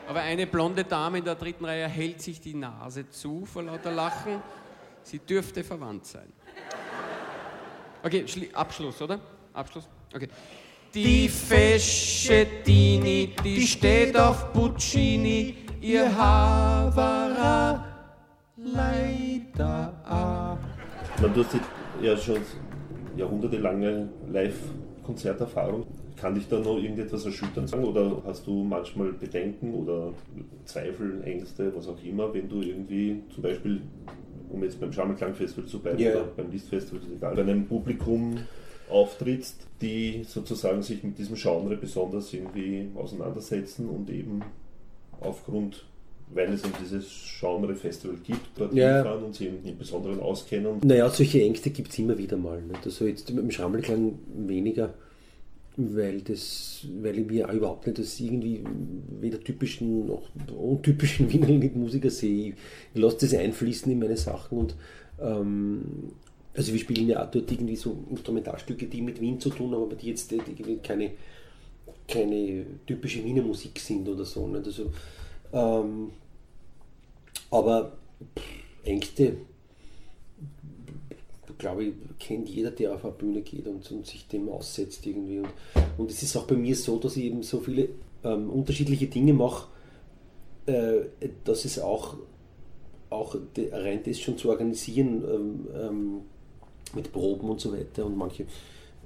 Aber 0.07 0.19
eine 0.19 0.45
blonde 0.45 0.83
Dame 0.83 1.17
in 1.17 1.25
der 1.25 1.33
dritten 1.33 1.65
Reihe 1.65 1.87
hält 1.87 2.21
sich 2.21 2.39
die 2.39 2.53
Nase 2.53 3.09
zu 3.09 3.47
vor 3.47 3.63
lauter 3.63 3.91
Lachen. 3.91 4.43
Sie 5.01 5.17
dürfte 5.17 5.63
verwandt 5.63 6.05
sein. 6.05 6.31
Okay, 8.03 8.23
Schli- 8.27 8.53
Abschluss, 8.53 9.01
oder? 9.01 9.19
Abschluss? 9.53 9.87
Okay. 10.13 10.27
Die 10.93 11.29
Feschettini, 11.29 13.33
die 13.43 13.61
steht 13.61 14.17
auf 14.17 14.51
Puccini, 14.51 15.55
ihr 15.79 16.15
Haar 16.15 16.93
war 16.95 17.85
leider 18.57 19.93
meine, 21.21 21.33
du 21.33 21.43
hast 21.43 21.55
ja 22.01 22.17
schon 22.17 22.37
jahrhundertelange 23.15 24.09
Live-Konzerterfahrung. 24.31 25.85
Kann 26.17 26.35
dich 26.35 26.47
da 26.47 26.59
noch 26.59 26.77
irgendetwas 26.77 27.25
erschüttern 27.25 27.67
sagen 27.67 27.83
oder 27.83 28.21
hast 28.25 28.45
du 28.45 28.63
manchmal 28.63 29.13
Bedenken 29.13 29.73
oder 29.73 30.13
Zweifel, 30.65 31.23
Ängste, 31.23 31.75
was 31.75 31.87
auch 31.87 32.01
immer, 32.03 32.33
wenn 32.33 32.49
du 32.49 32.61
irgendwie 32.61 33.23
zum 33.33 33.43
Beispiel, 33.43 33.81
um 34.51 34.63
jetzt 34.63 34.79
beim 34.79 34.91
Schammelklangfestival 34.91 35.65
zu 35.65 35.79
bleiben 35.79 35.99
Ja. 35.99 36.11
oder 36.11 36.23
beim 36.35 36.51
Listfestival, 36.51 36.99
ist 37.01 37.11
egal, 37.15 37.35
bei 37.35 37.41
einem 37.41 37.65
Publikum 37.67 38.37
auftrittst, 38.89 39.67
die 39.81 40.23
sozusagen 40.27 40.81
sich 40.83 41.03
mit 41.03 41.17
diesem 41.17 41.35
Genre 41.35 41.75
besonders 41.77 42.33
irgendwie 42.33 42.87
auseinandersetzen 42.95 43.87
und 43.89 44.09
eben 44.09 44.41
aufgrund, 45.21 45.85
weil 46.33 46.51
es 46.53 46.63
eben 46.63 46.73
dieses 46.83 47.05
Genre-Festival 47.39 48.17
gibt, 48.23 48.39
dort 48.57 48.73
Ja. 48.73 48.95
hinfahren 48.95 49.23
und 49.23 49.35
sich 49.35 49.47
eben 49.47 49.65
im 49.65 49.77
Besonderen 49.77 50.19
auskennen. 50.19 50.79
Naja, 50.83 51.09
solche 51.09 51.41
Ängste 51.41 51.69
gibt 51.69 51.91
es 51.91 51.99
immer 51.99 52.17
wieder 52.17 52.37
mal. 52.37 52.61
Nicht? 52.61 52.85
Also 52.85 53.05
jetzt 53.05 53.29
mit 53.29 53.43
dem 53.43 53.51
Schrammelklang 53.51 54.13
weniger, 54.35 54.93
weil, 55.77 56.21
das, 56.21 56.85
weil 57.01 57.19
ich 57.19 57.27
mir 57.27 57.49
überhaupt 57.49 57.87
nicht 57.87 57.99
das 57.99 58.19
irgendwie 58.19 58.63
weder 59.19 59.39
typischen 59.39 60.07
noch 60.07 60.23
untypischen 60.55 61.31
Wiener 61.33 61.69
Musiker 61.75 62.09
sehe. 62.09 62.49
Ich, 62.49 63.01
lasse 63.01 63.17
das 63.21 63.33
einfließen 63.33 63.91
in 63.91 63.99
meine 63.99 64.17
Sachen 64.17 64.57
und 64.57 64.75
ähm, 65.19 65.81
also 66.53 66.73
wir 66.73 66.79
spielen 66.79 67.07
ja 67.07 67.23
auch 67.23 67.31
dort 67.31 67.49
irgendwie 67.51 67.77
so 67.77 67.97
Instrumentalstücke, 68.09 68.87
die 68.87 69.01
mit 69.01 69.21
Wien 69.21 69.39
zu 69.39 69.49
tun 69.49 69.73
haben, 69.73 69.83
aber 69.83 69.95
die 69.95 70.07
jetzt 70.07 70.31
irgendwie 70.31 70.77
keine, 70.77 71.11
keine 72.07 72.65
typische 72.85 73.23
Wiener 73.23 73.41
Musik 73.41 73.79
sind 73.79 74.07
oder 74.09 74.25
so. 74.25 74.47
Nicht? 74.47 74.65
Also, 74.65 74.91
ähm, 75.53 76.11
aber 77.49 77.93
Ängste, 78.83 79.37
glaube 81.61 81.83
ich, 81.83 81.93
kennt 82.19 82.49
jeder, 82.49 82.71
der 82.71 82.95
auf 82.95 83.05
eine 83.05 83.13
Bühne 83.13 83.41
geht 83.41 83.67
und, 83.67 83.89
und 83.91 84.05
sich 84.05 84.27
dem 84.27 84.49
aussetzt 84.49 85.05
irgendwie. 85.05 85.39
Und, 85.39 85.49
und 85.99 86.09
es 86.09 86.23
ist 86.23 86.35
auch 86.35 86.45
bei 86.47 86.55
mir 86.55 86.75
so, 86.75 86.97
dass 86.97 87.15
ich 87.15 87.25
eben 87.25 87.43
so 87.43 87.59
viele 87.59 87.89
ähm, 88.23 88.49
unterschiedliche 88.49 89.05
Dinge 89.05 89.33
mache, 89.33 89.67
äh, 90.65 91.01
dass 91.43 91.65
es 91.65 91.77
auch, 91.77 92.15
auch 93.11 93.35
rein 93.71 94.01
das 94.03 94.19
schon 94.19 94.37
zu 94.37 94.49
organisieren 94.49 95.23
ähm, 95.23 95.67
ähm, 95.79 96.19
mit 96.95 97.11
Proben 97.11 97.49
und 97.49 97.61
so 97.61 97.71
weiter 97.71 98.05
und 98.05 98.17
manche 98.17 98.45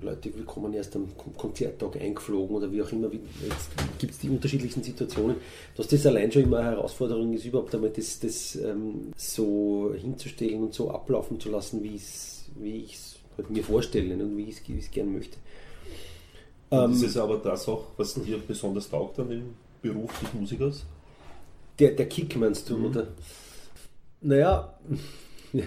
Leute 0.02 0.30
kommen 0.46 0.74
erst 0.74 0.96
am 0.96 1.08
Kon- 1.18 1.38
Konzerttag 1.38 1.96
eingeflogen 2.02 2.56
oder 2.56 2.72
wie 2.72 2.82
auch 2.82 2.92
immer. 2.92 3.10
Jetzt 3.12 3.70
gibt 4.00 4.14
es 4.14 4.20
die 4.20 4.30
unterschiedlichsten 4.30 4.84
Situationen, 4.84 5.38
dass 5.76 5.88
das 5.88 6.06
allein 6.06 6.32
schon 6.32 6.44
immer 6.44 6.60
eine 6.60 6.72
Herausforderung 6.72 7.34
ist, 7.34 7.46
überhaupt 7.46 7.74
einmal 7.76 7.92
das, 7.92 8.20
das 8.20 8.56
ähm, 8.56 9.12
so 9.16 9.94
hinzustellen 9.98 10.64
und 10.64 10.74
so 10.74 10.90
ablaufen 10.90 11.40
zu 11.40 11.50
lassen, 11.50 11.84
wie 11.84 11.96
es 11.96 12.45
wie 12.56 12.78
ich 12.84 12.96
es 12.96 13.16
halt 13.38 13.50
mir 13.50 13.64
vorstelle 13.64 14.14
und 14.16 14.38
wie 14.38 14.44
ich 14.44 14.58
es- 14.58 14.68
wie 14.68 14.74
ich 14.78 14.86
es 14.86 14.92
gern 14.92 15.14
möchte. 15.14 15.38
Ähm, 16.72 16.92
ist 16.92 17.04
es 17.04 17.18
aber 17.18 17.38
das 17.38 17.68
auch, 17.68 17.86
was 17.98 18.14
dir 18.16 18.38
besonders 18.40 18.90
taugt 18.90 19.20
an 19.20 19.30
dem 19.30 19.54
Beruf 19.82 20.12
des 20.20 20.34
Musikers? 20.34 20.86
Der, 21.80 21.92
der 21.92 22.08
Kick 22.08 22.36
meinst 22.38 22.70
du, 22.70 22.88
oder? 22.88 23.08
Naja, 24.22 24.74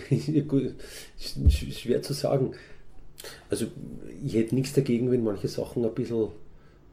schwer 1.49 2.03
zu 2.03 2.13
sagen. 2.13 2.53
Also 3.51 3.67
ich 4.25 4.35
hätte 4.35 4.55
nichts 4.55 4.73
dagegen, 4.73 5.11
wenn 5.11 5.25
manche 5.25 5.49
Sachen 5.49 5.85
ein 5.85 5.95
bisschen, 5.95 6.29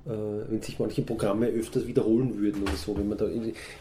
wenn 0.06 0.62
sich 0.62 0.78
manche 0.78 1.02
Programme 1.02 1.48
öfters 1.48 1.88
wiederholen 1.88 2.38
würden 2.38 2.62
oder 2.62 2.76
so. 2.76 2.96
Wenn 2.96 3.10
man 3.10 3.18
da, 3.18 3.28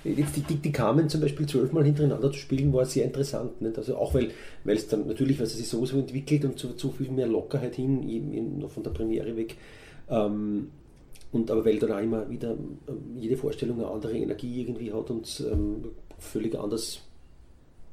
jetzt 0.04 0.36
die, 0.36 0.40
die, 0.40 0.56
die 0.56 0.72
kamen 0.72 1.08
zum 1.08 1.20
Beispiel 1.20 1.46
zwölfmal 1.46 1.84
hintereinander 1.84 2.32
zu 2.32 2.38
spielen, 2.38 2.72
war 2.72 2.86
sehr 2.86 3.04
interessant. 3.04 3.60
Nicht? 3.60 3.76
Also 3.76 3.96
auch 3.96 4.14
weil 4.14 4.30
es 4.64 4.88
dann 4.88 5.06
natürlich, 5.06 5.38
weil 5.38 5.46
es 5.46 5.56
sich 5.56 5.68
sowieso 5.68 5.98
entwickelt 5.98 6.44
und 6.46 6.58
zu, 6.58 6.72
zu 6.74 6.90
viel 6.92 7.10
mehr 7.10 7.26
Lockerheit 7.26 7.74
hin, 7.74 8.58
noch 8.58 8.70
von 8.70 8.82
der 8.82 8.90
Premiere 8.90 9.36
weg. 9.36 9.56
Ähm, 10.08 10.68
und 11.32 11.50
aber 11.50 11.64
weil 11.64 11.78
dann 11.78 11.92
auch 11.92 12.00
immer 12.00 12.30
wieder 12.30 12.52
ähm, 12.52 13.16
jede 13.18 13.36
Vorstellung 13.36 13.80
eine 13.80 13.88
andere 13.88 14.16
Energie 14.16 14.62
irgendwie 14.62 14.92
hat 14.92 15.10
und 15.10 15.44
ähm, 15.50 15.84
völlig 16.18 16.58
anders 16.58 17.00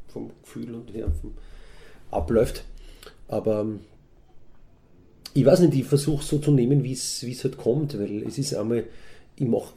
vom 0.08 0.30
Gefühl 0.44 0.76
und 0.76 0.94
her 0.94 1.12
vom 1.20 1.34
abläuft. 2.12 2.64
Aber 3.28 3.62
ähm, 3.62 3.80
ich 5.34 5.46
weiß 5.46 5.62
nicht, 5.62 5.76
ich 5.76 5.86
versuche 5.86 6.24
so 6.24 6.40
zu 6.40 6.52
nehmen, 6.52 6.84
wie 6.84 6.94
es 6.94 7.44
halt 7.44 7.58
kommt, 7.58 7.98
weil 8.00 8.24
es 8.24 8.38
ist 8.38 8.54
einmal, 8.54 8.86
ich 9.36 9.48
mache 9.48 9.74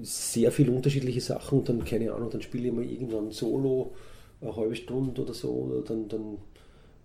sehr 0.00 0.52
viele 0.52 0.70
unterschiedliche 0.70 1.20
Sachen 1.20 1.58
und 1.58 1.68
dann, 1.68 1.84
keine 1.84 2.12
Ahnung, 2.12 2.30
dann 2.30 2.42
spiele 2.42 2.68
ich 2.68 2.72
mal 2.74 2.84
irgendwann 2.84 3.30
Solo 3.32 3.92
eine 4.40 4.54
halbe 4.54 4.76
Stunde 4.76 5.20
oder 5.20 5.34
so, 5.34 5.50
oder 5.50 5.82
dann, 5.82 6.08
dann 6.08 6.38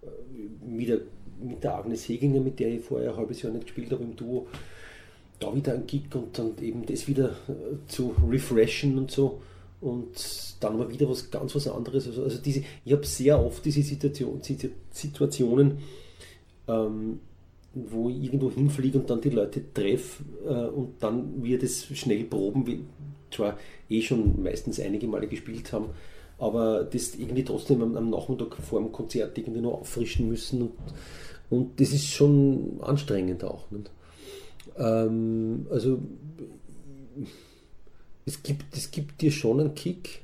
äh, 0.03 0.77
wieder 0.77 0.99
mit 1.41 1.63
der 1.63 1.75
Agnes 1.75 2.07
Heginger, 2.07 2.39
mit 2.39 2.59
der 2.59 2.69
ich 2.69 2.81
vorher 2.81 3.11
ein 3.11 3.17
halbes 3.17 3.41
Jahr 3.41 3.51
nicht 3.51 3.65
gespielt 3.65 3.91
habe 3.91 4.03
im 4.03 4.15
Duo, 4.15 4.47
da 5.39 5.53
wieder 5.55 5.73
ein 5.73 5.87
Gig 5.87 6.13
und 6.13 6.37
dann 6.37 6.51
eben 6.61 6.85
das 6.85 7.07
wieder 7.07 7.31
äh, 7.49 7.77
zu 7.87 8.13
refreshen 8.29 8.97
und 8.99 9.09
so 9.09 9.41
und 9.81 10.11
dann 10.59 10.77
mal 10.77 10.89
wieder 10.91 11.09
was 11.09 11.31
ganz 11.31 11.55
was 11.55 11.67
anderes. 11.67 12.07
Also, 12.07 12.23
also 12.23 12.37
diese, 12.37 12.61
ich 12.85 12.93
habe 12.93 13.05
sehr 13.05 13.43
oft 13.43 13.65
diese 13.65 13.81
Situation, 13.81 14.41
Situ- 14.43 14.69
Situationen, 14.91 15.79
ähm, 16.67 17.19
wo 17.73 18.09
ich 18.09 18.23
irgendwo 18.23 18.51
hinfliege 18.51 18.99
und 18.99 19.09
dann 19.09 19.21
die 19.21 19.29
Leute 19.29 19.73
treffe 19.73 20.23
äh, 20.45 20.67
und 20.67 21.01
dann 21.01 21.43
wir 21.43 21.57
das 21.57 21.85
schnell 21.85 22.23
proben, 22.23 22.67
wie 22.67 22.85
zwar 23.31 23.57
eh 23.89 24.01
schon 24.01 24.43
meistens 24.43 24.79
einige 24.79 25.07
Male 25.07 25.27
gespielt 25.27 25.73
haben, 25.73 25.89
aber 26.37 26.83
das 26.83 27.15
irgendwie 27.15 27.43
trotzdem 27.43 27.81
am, 27.81 27.97
am 27.97 28.09
Nachmittag 28.09 28.55
vor 28.57 28.79
dem 28.79 28.91
Konzert 28.91 29.37
irgendwie 29.37 29.61
noch 29.61 29.81
auffrischen 29.81 30.29
müssen 30.29 30.61
und, 30.61 30.71
und 31.49 31.79
das 31.79 31.93
ist 31.93 32.07
schon 32.07 32.79
anstrengend 32.81 33.43
auch. 33.43 33.65
Ähm, 34.77 35.67
also 35.71 35.99
es 38.25 38.41
gibt, 38.43 38.75
es 38.75 38.91
gibt 38.91 39.21
dir 39.21 39.31
schon 39.31 39.59
einen 39.59 39.75
Kick 39.75 40.21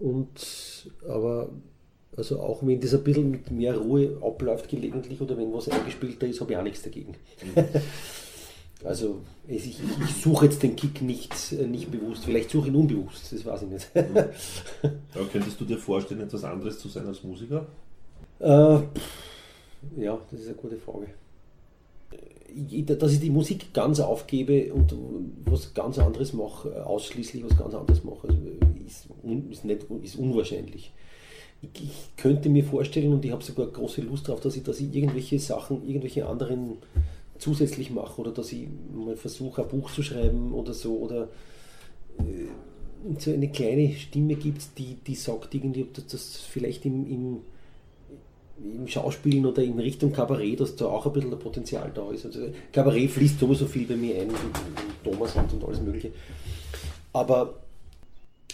und 0.00 0.90
aber 1.08 1.50
also 2.16 2.40
auch 2.40 2.66
wenn 2.66 2.80
das 2.80 2.92
ein 2.94 3.04
bisschen 3.04 3.30
mit 3.30 3.50
mehr 3.50 3.76
Ruhe 3.76 4.18
abläuft 4.22 4.68
gelegentlich 4.68 5.20
oder 5.20 5.36
wenn 5.38 5.52
was 5.52 5.68
eingespielter 5.68 6.26
ist, 6.26 6.40
habe 6.40 6.52
ich 6.52 6.58
auch 6.58 6.62
nichts 6.62 6.82
dagegen. 6.82 7.14
also 8.84 9.20
es- 9.48 9.66
ich, 9.66 9.78
ich 10.04 10.14
suche 10.22 10.46
jetzt 10.46 10.62
den 10.62 10.76
Kick 10.76 11.02
nicht, 11.02 11.34
äh, 11.52 11.66
nicht 11.66 11.90
bewusst, 11.90 12.24
vielleicht 12.24 12.50
suche 12.50 12.68
ich 12.68 12.74
ihn 12.74 12.80
unbewusst, 12.80 13.32
das 13.32 13.44
weiß 13.44 13.62
ich 13.62 13.68
nicht. 13.68 13.88
Aber 15.14 15.26
könntest 15.32 15.60
du 15.60 15.64
dir 15.64 15.78
vorstellen, 15.78 16.20
etwas 16.22 16.44
anderes 16.44 16.78
zu 16.78 16.88
sein 16.88 17.06
als 17.06 17.22
Musiker? 17.22 17.66
äh, 18.40 18.78
ja, 19.96 20.18
das 20.30 20.40
ist 20.40 20.46
eine 20.46 20.56
gute 20.56 20.76
Frage. 20.76 21.06
ich- 22.70 22.84
dass 22.86 23.12
ich 23.12 23.20
die 23.20 23.30
Musik 23.30 23.72
ganz 23.72 24.00
aufgebe 24.00 24.72
und 24.72 24.94
was 25.44 25.72
ganz 25.74 25.98
anderes 25.98 26.32
mache, 26.32 26.84
ausschließlich 26.84 27.44
was 27.44 27.56
ganz 27.56 27.74
anderes 27.74 28.02
mache, 28.02 28.28
also 28.28 28.38
ist, 28.86 29.06
ist, 29.50 29.64
nicht, 29.64 29.86
ist 30.02 30.16
unwahrscheinlich. 30.16 30.92
Ich, 31.62 31.70
ich 31.82 32.16
könnte 32.16 32.48
mir 32.48 32.64
vorstellen 32.64 33.12
und 33.12 33.24
ich 33.24 33.32
habe 33.32 33.44
sogar 33.44 33.66
große 33.66 34.00
Lust 34.02 34.28
darauf, 34.28 34.40
dass 34.40 34.56
ich, 34.56 34.62
dass 34.62 34.80
ich 34.80 34.94
irgendwelche 34.94 35.38
Sachen, 35.38 35.86
irgendwelche 35.86 36.26
anderen 36.26 36.78
zusätzlich 37.38 37.90
mache 37.90 38.20
oder 38.20 38.32
dass 38.32 38.52
ich 38.52 38.68
mal 38.94 39.16
versuche, 39.16 39.62
ein 39.62 39.68
Buch 39.68 39.90
zu 39.90 40.02
schreiben 40.02 40.52
oder 40.52 40.72
so 40.74 40.96
oder 40.98 41.28
äh, 42.18 42.48
so 43.18 43.32
eine 43.32 43.50
kleine 43.50 43.94
Stimme 43.94 44.34
gibt, 44.34 44.78
die, 44.78 44.96
die 45.06 45.14
sagt 45.14 45.54
irgendwie, 45.54 45.86
dass 45.92 46.06
das 46.06 46.36
vielleicht 46.36 46.84
im, 46.84 47.06
im, 47.06 47.36
im 48.62 48.86
Schauspielen 48.86 49.46
oder 49.46 49.62
in 49.62 49.78
Richtung 49.78 50.12
Kabarett, 50.12 50.60
dass 50.60 50.76
da 50.76 50.86
auch 50.86 51.06
ein 51.06 51.12
bisschen 51.12 51.38
Potenzial 51.38 51.90
da 51.94 52.10
ist. 52.10 52.26
Also 52.26 52.40
Kabarett 52.72 53.10
fließt 53.10 53.40
sowieso 53.40 53.66
viel 53.66 53.86
bei 53.86 53.96
mir 53.96 54.20
ein, 54.20 54.30
Thomas 55.02 55.34
und, 55.34 55.52
und 55.54 55.64
alles 55.64 55.80
Mögliche. 55.80 56.10
Aber 57.12 57.59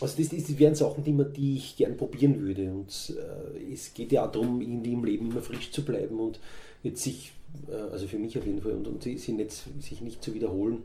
also 0.01 0.16
das, 0.16 0.28
das 0.28 0.59
wären 0.59 0.74
Sachen, 0.74 1.05
die, 1.05 1.12
man, 1.12 1.32
die 1.32 1.56
ich 1.56 1.77
gern 1.77 1.97
probieren 1.97 2.40
würde. 2.40 2.70
Und 2.70 3.14
äh, 3.16 3.73
es 3.73 3.94
geht 3.94 4.12
ja 4.12 4.27
auch 4.27 4.32
darum, 4.32 4.60
irgendwie 4.60 4.93
im 4.93 5.05
Leben 5.05 5.31
immer 5.31 5.43
frisch 5.43 5.70
zu 5.70 5.85
bleiben 5.85 6.18
und 6.18 6.39
jetzt 6.82 7.02
sich, 7.02 7.32
äh, 7.68 7.74
also 7.74 8.06
für 8.06 8.18
mich 8.18 8.36
auf 8.39 8.47
jeden 8.47 8.60
Fall, 8.60 8.73
und, 8.73 8.86
und 8.86 9.02
sich, 9.02 9.28
nicht, 9.28 9.64
sich 9.81 10.01
nicht 10.01 10.23
zu 10.23 10.35
wiederholen, 10.35 10.82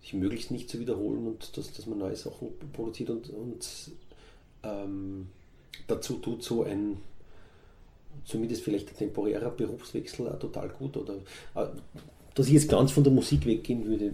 sich 0.00 0.14
möglichst 0.14 0.50
nicht 0.50 0.68
zu 0.68 0.80
wiederholen 0.80 1.26
und 1.26 1.56
dass, 1.56 1.72
dass 1.72 1.86
man 1.86 1.98
neue 1.98 2.16
Sachen 2.16 2.48
produziert 2.72 3.10
und, 3.10 3.30
und 3.30 3.68
ähm, 4.64 5.28
dazu 5.86 6.14
tut 6.14 6.42
so 6.42 6.64
ein 6.64 6.96
zumindest 8.24 8.62
vielleicht 8.62 8.90
ein 8.90 8.96
temporärer 8.96 9.50
Berufswechsel 9.50 10.28
auch 10.28 10.38
total 10.38 10.68
gut. 10.68 10.96
Oder 10.96 11.14
äh, 11.54 11.66
dass 12.34 12.46
ich 12.46 12.54
jetzt 12.54 12.68
ganz 12.68 12.92
von 12.92 13.04
der 13.04 13.12
Musik 13.12 13.46
weggehen 13.46 13.86
würde, 13.86 14.12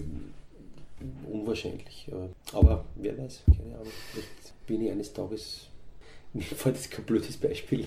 unwahrscheinlich. 1.30 2.08
ja. 2.10 2.28
Aber 2.52 2.84
wer 2.96 3.16
weiß, 3.16 3.42
keine 3.46 3.74
Ahnung. 3.74 3.92
Vielleicht 4.12 4.66
bin 4.66 4.82
ich 4.82 4.90
eines 4.90 5.12
Tages. 5.12 5.68
Mir 6.34 6.42
fällt 6.42 6.76
jetzt 6.76 6.90
kein 6.90 7.04
blödes 7.04 7.36
Beispiel 7.36 7.84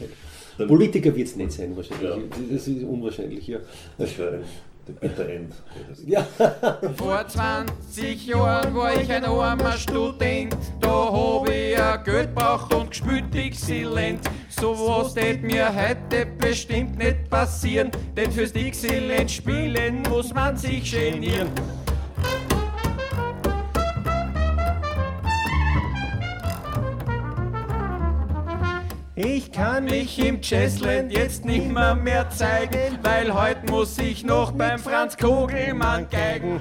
ein. 0.58 0.68
Politiker 0.68 1.16
wird 1.16 1.28
es 1.28 1.36
nicht 1.36 1.52
sein, 1.52 1.76
wahrscheinlich. 1.76 2.10
Ja. 2.10 2.18
Das 2.52 2.68
ist 2.68 2.84
unwahrscheinlich, 2.84 3.48
ja. 3.48 3.60
Das 3.98 4.18
wäre 4.18 4.44
der 4.88 4.94
Bitter 4.94 5.30
End. 5.30 5.54
Ja, 6.06 6.24
Vor 6.98 7.28
20 7.28 8.26
Jahren 8.26 8.74
war 8.76 9.00
ich 9.00 9.10
ein 9.12 9.24
armer 9.26 9.74
Student, 9.74 10.56
da 10.80 11.12
hab 11.12 11.48
ich 11.50 11.78
ein 11.78 12.04
Geld 12.04 12.34
braucht 12.34 12.74
und 12.74 12.90
gespielt 12.90 13.32
Dixieland. 13.34 14.20
So 14.50 14.74
was 14.74 15.14
tät 15.14 15.44
mir 15.44 15.70
heute 15.74 16.26
bestimmt 16.40 16.98
nicht 16.98 17.30
passieren, 17.30 17.92
denn 18.18 18.32
fürs 18.32 18.54
Dixieland 18.54 19.30
spielen 19.30 20.02
muss 20.10 20.34
man 20.34 20.58
sich 20.58 20.92
genieren. 20.92 21.50
Ich 29.24 29.52
kann 29.52 29.84
mich 29.84 30.18
im 30.18 30.40
Jazzland 30.42 31.12
jetzt 31.12 31.46
nicht 31.46 31.72
mehr, 31.72 31.94
mehr 31.94 32.28
zeigen, 32.32 32.98
weil 33.04 33.32
heute 33.32 33.70
muss 33.70 33.96
ich 34.00 34.24
noch 34.24 34.52
beim 34.52 34.80
Franz 34.80 35.16
Kogelmann 35.16 36.10
geigen. 36.10 36.60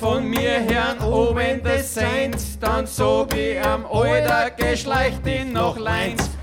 Von 0.00 0.28
mir 0.28 0.60
Herrn 0.60 1.00
oben 1.00 1.62
das 1.62 1.94
Seins, 1.94 2.58
dann 2.58 2.86
sag 2.86 3.34
ich 3.34 3.58
am 3.64 3.86
Alter, 3.86 4.50
geschleicht 4.50 5.26
ihn 5.26 5.52
noch 5.54 5.78
Leins. 5.78 6.35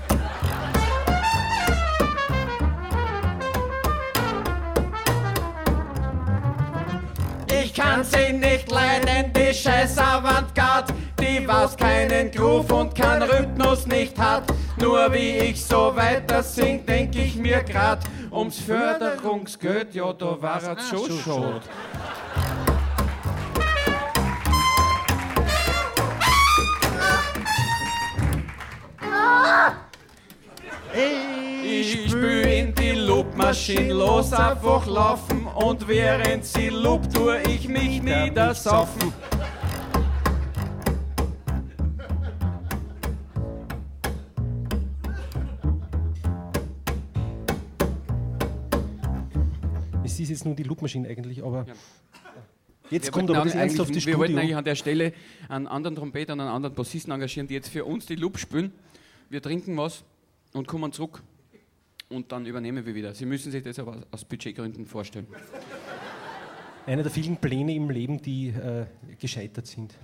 Ich 7.76 7.80
kann 7.82 8.04
sie 8.04 8.32
nicht 8.32 8.70
leiden, 8.70 9.32
die 9.32 9.52
scheiß 9.52 9.98
Avantgarde, 9.98 10.94
die 11.18 11.44
was 11.44 11.76
keinen 11.76 12.30
Groove 12.30 12.70
und 12.70 12.94
keinen 12.94 13.22
Rhythmus 13.28 13.88
nicht 13.88 14.16
hat. 14.16 14.44
Nur 14.80 15.12
wie 15.12 15.38
ich 15.38 15.64
so 15.64 15.90
weiter 15.96 16.40
sing, 16.44 16.86
denk 16.86 17.16
ich 17.16 17.34
mir 17.34 17.64
grad, 17.64 18.04
ums 18.30 18.60
Förderungsgeld, 18.60 19.92
ja, 19.92 20.12
da 20.12 20.40
war 20.40 20.62
er 20.62 20.78
schon 20.78 21.10
schot. 21.18 21.62
Ich 31.80 32.08
spül 32.10 32.42
in 32.46 32.74
die 32.74 32.92
Loopmaschine, 32.92 33.92
los 33.92 34.32
einfach 34.32 34.86
laufen 34.86 35.46
und 35.46 35.88
während 35.88 36.44
sie 36.44 36.68
loopt, 36.68 37.12
tue 37.14 37.40
ich 37.48 37.68
mich 37.68 38.00
niedersaufen. 38.02 39.12
Es 50.04 50.20
ist 50.20 50.28
jetzt 50.28 50.44
nur 50.44 50.54
die 50.54 50.62
Loopmaschine 50.62 51.08
eigentlich, 51.08 51.42
aber 51.42 51.66
jetzt 52.90 53.06
Wir 53.06 53.12
kommt 53.12 53.30
aber 53.30 53.44
das 53.44 53.54
eigentlich- 53.54 53.78
ernsthafte 53.78 53.94
Wir 53.94 54.18
wollten 54.18 54.32
Studio. 54.32 54.38
eigentlich 54.40 54.56
an 54.56 54.64
der 54.64 54.74
Stelle 54.74 55.12
einen 55.48 55.66
anderen 55.66 55.96
Trompeter 55.96 56.34
und 56.34 56.40
einen 56.40 56.50
anderen 56.50 56.74
Bassisten 56.74 57.12
engagieren, 57.12 57.46
die 57.48 57.54
jetzt 57.54 57.68
für 57.68 57.84
uns 57.84 58.06
die 58.06 58.16
Loop 58.16 58.38
spielen. 58.38 58.72
Wir 59.30 59.40
trinken 59.42 59.76
was 59.76 60.04
und 60.52 60.68
kommen 60.68 60.92
zurück 60.92 61.22
und 62.14 62.30
dann 62.32 62.46
übernehmen 62.46 62.84
wir 62.86 62.94
wieder. 62.94 63.14
Sie 63.14 63.26
müssen 63.26 63.50
sich 63.50 63.62
das 63.62 63.78
aber 63.78 64.02
aus 64.10 64.24
Budgetgründen 64.24 64.86
vorstellen. 64.86 65.26
Einer 66.86 67.02
der 67.02 67.10
vielen 67.10 67.36
Pläne 67.36 67.74
im 67.74 67.90
Leben, 67.90 68.20
die 68.20 68.48
äh, 68.48 68.86
gescheitert 69.18 69.66
sind. 69.66 69.94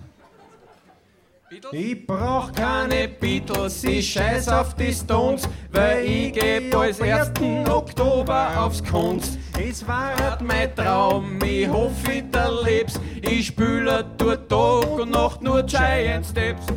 Ich 1.73 2.07
brauch 2.07 2.51
keine 2.53 3.09
Beatles, 3.09 3.83
ich 3.83 4.13
scheiß 4.13 4.47
auf 4.47 4.73
die 4.75 4.93
Stones, 4.93 5.49
weil 5.71 6.05
ich 6.05 6.33
geb 6.33 6.73
als 6.73 7.01
1. 7.01 7.31
Oktober 7.69 8.63
aufs 8.65 8.81
Kunst. 8.81 9.37
Es 9.59 9.85
war 9.85 10.15
halt 10.15 10.41
mein 10.41 10.73
Traum, 10.73 11.39
ich 11.43 11.67
hoffe, 11.67 12.13
ich 12.13 12.33
erleb's. 12.33 12.99
Ich 13.21 13.47
spüle 13.47 14.05
durch 14.17 14.39
Tag 14.47 14.91
und 14.97 15.11
Nacht 15.11 15.41
nur 15.41 15.61
Giant 15.63 16.25
Steps. 16.25 16.67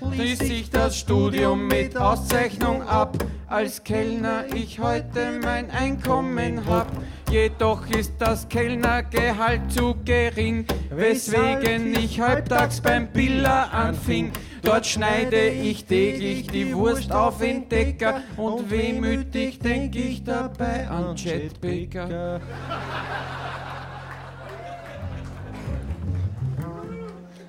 Dann 0.00 0.12
Schließ 0.12 0.40
ich 0.42 0.70
das 0.70 0.98
Studium 0.98 1.66
mit 1.66 1.96
Auszeichnung 1.96 2.82
ab. 2.82 3.16
Als 3.46 3.82
Kellner 3.82 4.44
ich 4.54 4.78
heute 4.78 5.40
mein 5.42 5.70
Einkommen 5.70 6.66
hab. 6.66 6.86
Jedoch 7.30 7.86
ist 7.88 8.14
das 8.18 8.48
Kellnergehalt 8.48 9.72
zu 9.72 9.96
gering, 10.04 10.66
weswegen 10.90 11.94
ich 11.94 12.20
halbtags 12.20 12.80
beim 12.80 13.08
Biller 13.08 13.72
anfing. 13.72 14.32
Dort 14.62 14.86
schneide 14.86 15.48
ich 15.48 15.84
täglich 15.84 16.46
die 16.46 16.74
Wurst 16.74 17.10
auf 17.10 17.42
in 17.42 17.68
Decker 17.68 18.22
und 18.36 18.70
wehmütig 18.70 19.58
denk 19.58 19.96
ich 19.96 20.24
dabei 20.24 20.88
an 20.88 21.16
Chet 21.16 21.60
Baker. 21.60 22.40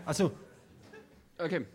Also, 0.06 0.32
Okay. 1.42 1.66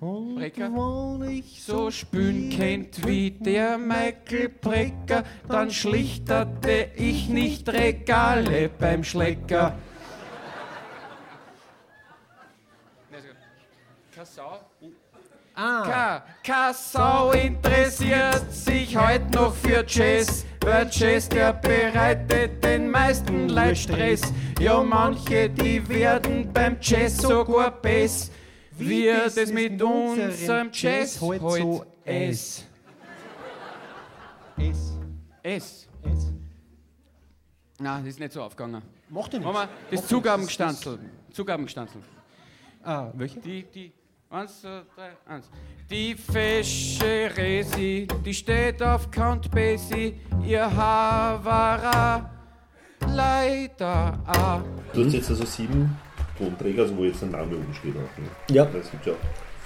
Brecker. 0.00 0.70
wann 0.72 1.28
ich 1.28 1.62
so 1.62 1.90
spülen 1.90 2.50
kennt 2.50 3.04
wie 3.06 3.32
der 3.32 3.78
Michael 3.78 4.48
Brecker, 4.48 5.24
dann 5.48 5.70
schlichterte 5.70 6.90
ich 6.94 7.28
nicht 7.28 7.68
Regale 7.68 8.68
beim 8.68 9.02
Schlecker. 9.02 9.76
Ah. 15.60 16.22
Keine 16.44 16.74
Sau 16.74 17.32
interessiert 17.32 18.52
sich 18.52 18.96
heute 18.96 19.26
noch 19.34 19.52
für 19.52 19.84
Jazz, 19.84 20.44
weil 20.60 20.88
Jazz 20.92 21.28
der 21.28 21.52
bereitet 21.52 22.62
den 22.62 22.88
meisten 22.88 23.48
Leid 23.48 23.76
Stress. 23.76 24.20
Ja, 24.60 24.80
manche, 24.80 25.50
die 25.50 25.88
werden 25.88 26.52
beim 26.52 26.76
Jazz 26.80 27.16
sogar 27.16 27.72
bess. 27.72 28.30
Wir 28.78 29.24
das 29.24 29.52
mit 29.52 29.82
unserem 29.82 30.70
Jazz 30.72 31.20
heute 31.20 31.40
so 31.40 31.50
so 31.50 31.86
es. 32.04 32.64
es. 34.56 34.98
Es. 35.42 35.88
es. 36.02 36.32
Na, 37.78 37.98
das 37.98 38.08
ist 38.08 38.20
nicht 38.20 38.32
so 38.32 38.42
aufgegangen. 38.42 38.82
Macht 39.08 39.32
Machen 39.32 39.44
wir 39.44 39.68
nichts. 39.90 40.02
das 40.02 40.06
Zugabengestanzel. 40.06 40.98
Zugabengestanzel. 41.32 42.02
Ah, 42.82 43.10
welche? 43.14 43.40
Die, 43.40 43.62
die, 43.64 43.92
Eins, 44.30 44.60
zwei, 44.60 44.82
drei, 44.94 45.16
eins. 45.26 45.48
Die 45.90 46.14
fesche 46.14 47.30
Resi, 47.34 48.06
die 48.22 48.34
steht 48.34 48.82
auf 48.82 49.10
Count 49.10 49.50
Basie, 49.50 50.20
ihr 50.44 50.76
Haar 50.76 51.42
war 51.42 51.82
a 51.82 52.30
leider 53.06 54.18
a. 54.26 54.62
Du 54.92 55.06
hast 55.06 55.14
jetzt 55.14 55.30
also 55.30 55.46
sieben 55.46 55.96
Tonträger, 56.38 56.82
also 56.82 56.96
wo 56.96 57.04
jetzt 57.04 57.22
ein 57.22 57.30
Name 57.30 57.56
oben 57.56 57.74
steht 57.74 57.94
auch. 57.96 58.18
Ne? 58.18 58.54
Ja. 58.54 58.68
Es 58.80 58.90
gibt 58.90 59.06
ja 59.06 59.12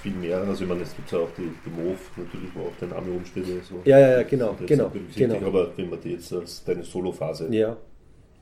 viel 0.01 0.13
mehr, 0.13 0.37
also 0.39 0.63
ich 0.63 0.69
meine, 0.69 0.81
es 0.81 0.95
gibt 0.95 1.11
ja 1.11 1.19
auch 1.19 1.29
die, 1.37 1.49
die 1.65 1.69
MOV 1.69 1.99
natürlich, 2.17 2.49
wo 2.55 2.61
auch 2.67 2.75
der 2.81 2.89
Name 2.89 3.11
oben 3.13 3.25
steht. 3.25 3.45
oder 3.45 3.63
So. 3.63 3.75
Ja, 3.85 3.99
ja, 3.99 4.11
ja, 4.17 4.23
genau, 4.23 4.55
genau, 4.65 4.91
genau. 5.15 5.47
Aber 5.47 5.69
wenn 5.77 5.89
man 5.89 6.01
die 6.01 6.11
jetzt 6.11 6.33
als 6.33 6.63
deine 6.63 6.83
Solophase 6.83 7.47
Ja, 7.51 7.77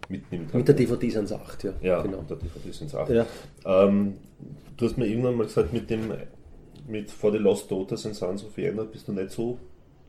mitnimmt. 0.10 0.54
mit 0.54 0.68
der 0.68 0.76
DVD 0.76 1.10
sind 1.10 1.26
es 1.26 1.34
acht, 1.34 1.64
ja. 1.64 1.74
Ja, 1.82 2.02
genau. 2.02 2.20
und 2.20 2.30
der 2.30 2.38
DVD 2.38 2.72
sind 2.72 2.88
es 2.88 2.96
acht. 2.96 3.12
Ja. 3.12 3.26
Ähm, 3.66 4.16
du 4.78 4.86
hast 4.86 4.98
mir 4.98 5.06
irgendwann 5.06 5.36
mal 5.36 5.46
gesagt, 5.46 5.72
mit 5.72 5.90
dem 5.90 6.12
mit 6.88 7.12
For 7.12 7.32
the 7.32 7.38
Lost 7.38 7.70
Daughters 7.70 8.06
and 8.08 8.16
Sons 8.16 8.44
of 8.44 8.58
Vienna 8.58 8.84
bist 8.84 9.08
du 9.08 9.14
nicht 9.14 9.30
so 9.32 9.58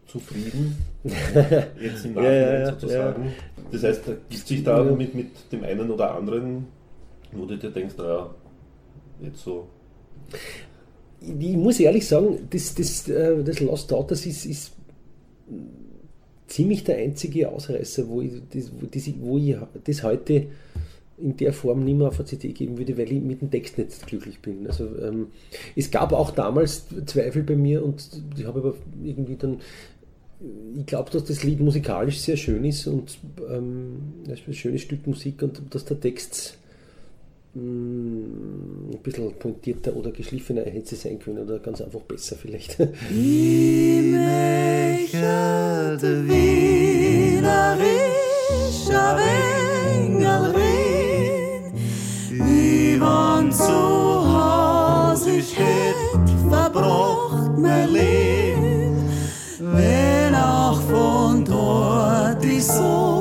zufrieden, 0.07 0.77
jetzt 1.05 2.05
im 2.05 2.15
Nachhinein 2.15 2.43
ja, 2.43 2.59
ja, 2.61 2.67
sozusagen. 2.73 3.33
Das 3.71 3.83
heißt, 3.85 4.09
da 4.09 4.13
gibt 4.29 4.47
sich 4.47 4.65
da 4.65 4.83
mit, 4.83 5.15
mit 5.15 5.31
dem 5.53 5.65
einen 5.65 5.91
oder 5.91 6.15
anderen, 6.15 6.67
wo 7.33 7.47
du 7.47 7.57
dir 7.57 7.71
denkst, 7.71 7.95
naja, 7.99 8.35
jetzt 9.23 9.43
so. 9.43 9.69
Ich 11.21 11.57
muss 11.57 11.79
ehrlich 11.79 12.07
sagen, 12.07 12.49
das, 12.51 12.75
das, 12.75 13.09
äh, 13.09 13.43
das 13.45 13.61
Lost 13.61 13.91
Daughters 13.91 14.27
ist, 14.27 14.45
ist 14.45 14.73
ziemlich 16.49 16.85
der 16.85 16.97
einzige 16.97 17.49
Ausreißer, 17.49 18.09
wo 18.09 18.21
ich 18.21 18.33
das, 18.53 18.71
wo, 19.21 19.39
ich 19.39 19.57
das 19.85 20.03
heute 20.03 20.47
in 21.19 21.37
der 21.37 21.53
Form 21.53 21.85
nicht 21.85 21.97
mehr 21.97 22.09
auf 22.09 22.19
eine 22.19 22.27
CD 22.27 22.53
geben 22.53 22.79
würde, 22.79 22.99
weil 22.99 23.13
ich 23.13 23.21
mit 23.21 23.41
dem 23.41 23.51
Text 23.51 23.79
nicht 23.79 24.07
glücklich 24.07 24.41
bin. 24.41 24.67
Also 24.67 24.85
ähm, 24.99 25.29
es 25.77 25.91
gab 25.91 26.13
auch 26.13 26.33
damals 26.33 26.87
Zweifel 27.07 27.43
bei 27.43 27.55
mir 27.55 27.85
und 27.85 28.09
ich 28.37 28.45
habe 28.45 28.59
aber 28.59 28.75
irgendwie 29.03 29.37
dann 29.37 29.61
ich 30.77 30.87
glaube, 30.87 31.11
dass 31.11 31.25
das 31.25 31.45
Lied 31.45 31.61
musikalisch 31.61 32.19
sehr 32.19 32.37
schön 32.37 32.65
ist 32.65 32.89
und 32.89 33.19
ähm, 33.49 34.15
ein 34.27 34.55
schönes 34.55 34.83
Stück 34.83 35.07
Musik 35.07 35.41
und 35.43 35.63
dass 35.71 35.85
der 35.85 36.01
Text 36.01 36.59
ein 37.55 38.99
bisschen 39.03 39.35
pointierter 39.39 39.95
oder 39.95 40.11
geschliffener 40.11 40.63
hätte 40.63 40.97
sein 40.97 41.19
können 41.19 41.39
oder 41.39 41.59
ganz 41.59 41.81
einfach 41.83 42.01
besser 42.01 42.37
vielleicht. 42.37 42.79
Verbracht 56.49 57.59
mein 57.59 57.91
Leben, 57.91 59.09
wenn 59.59 60.35
auch 60.35 60.81
von 60.83 61.45
dort 61.45 62.45
ich 62.45 62.65
so 62.65 63.12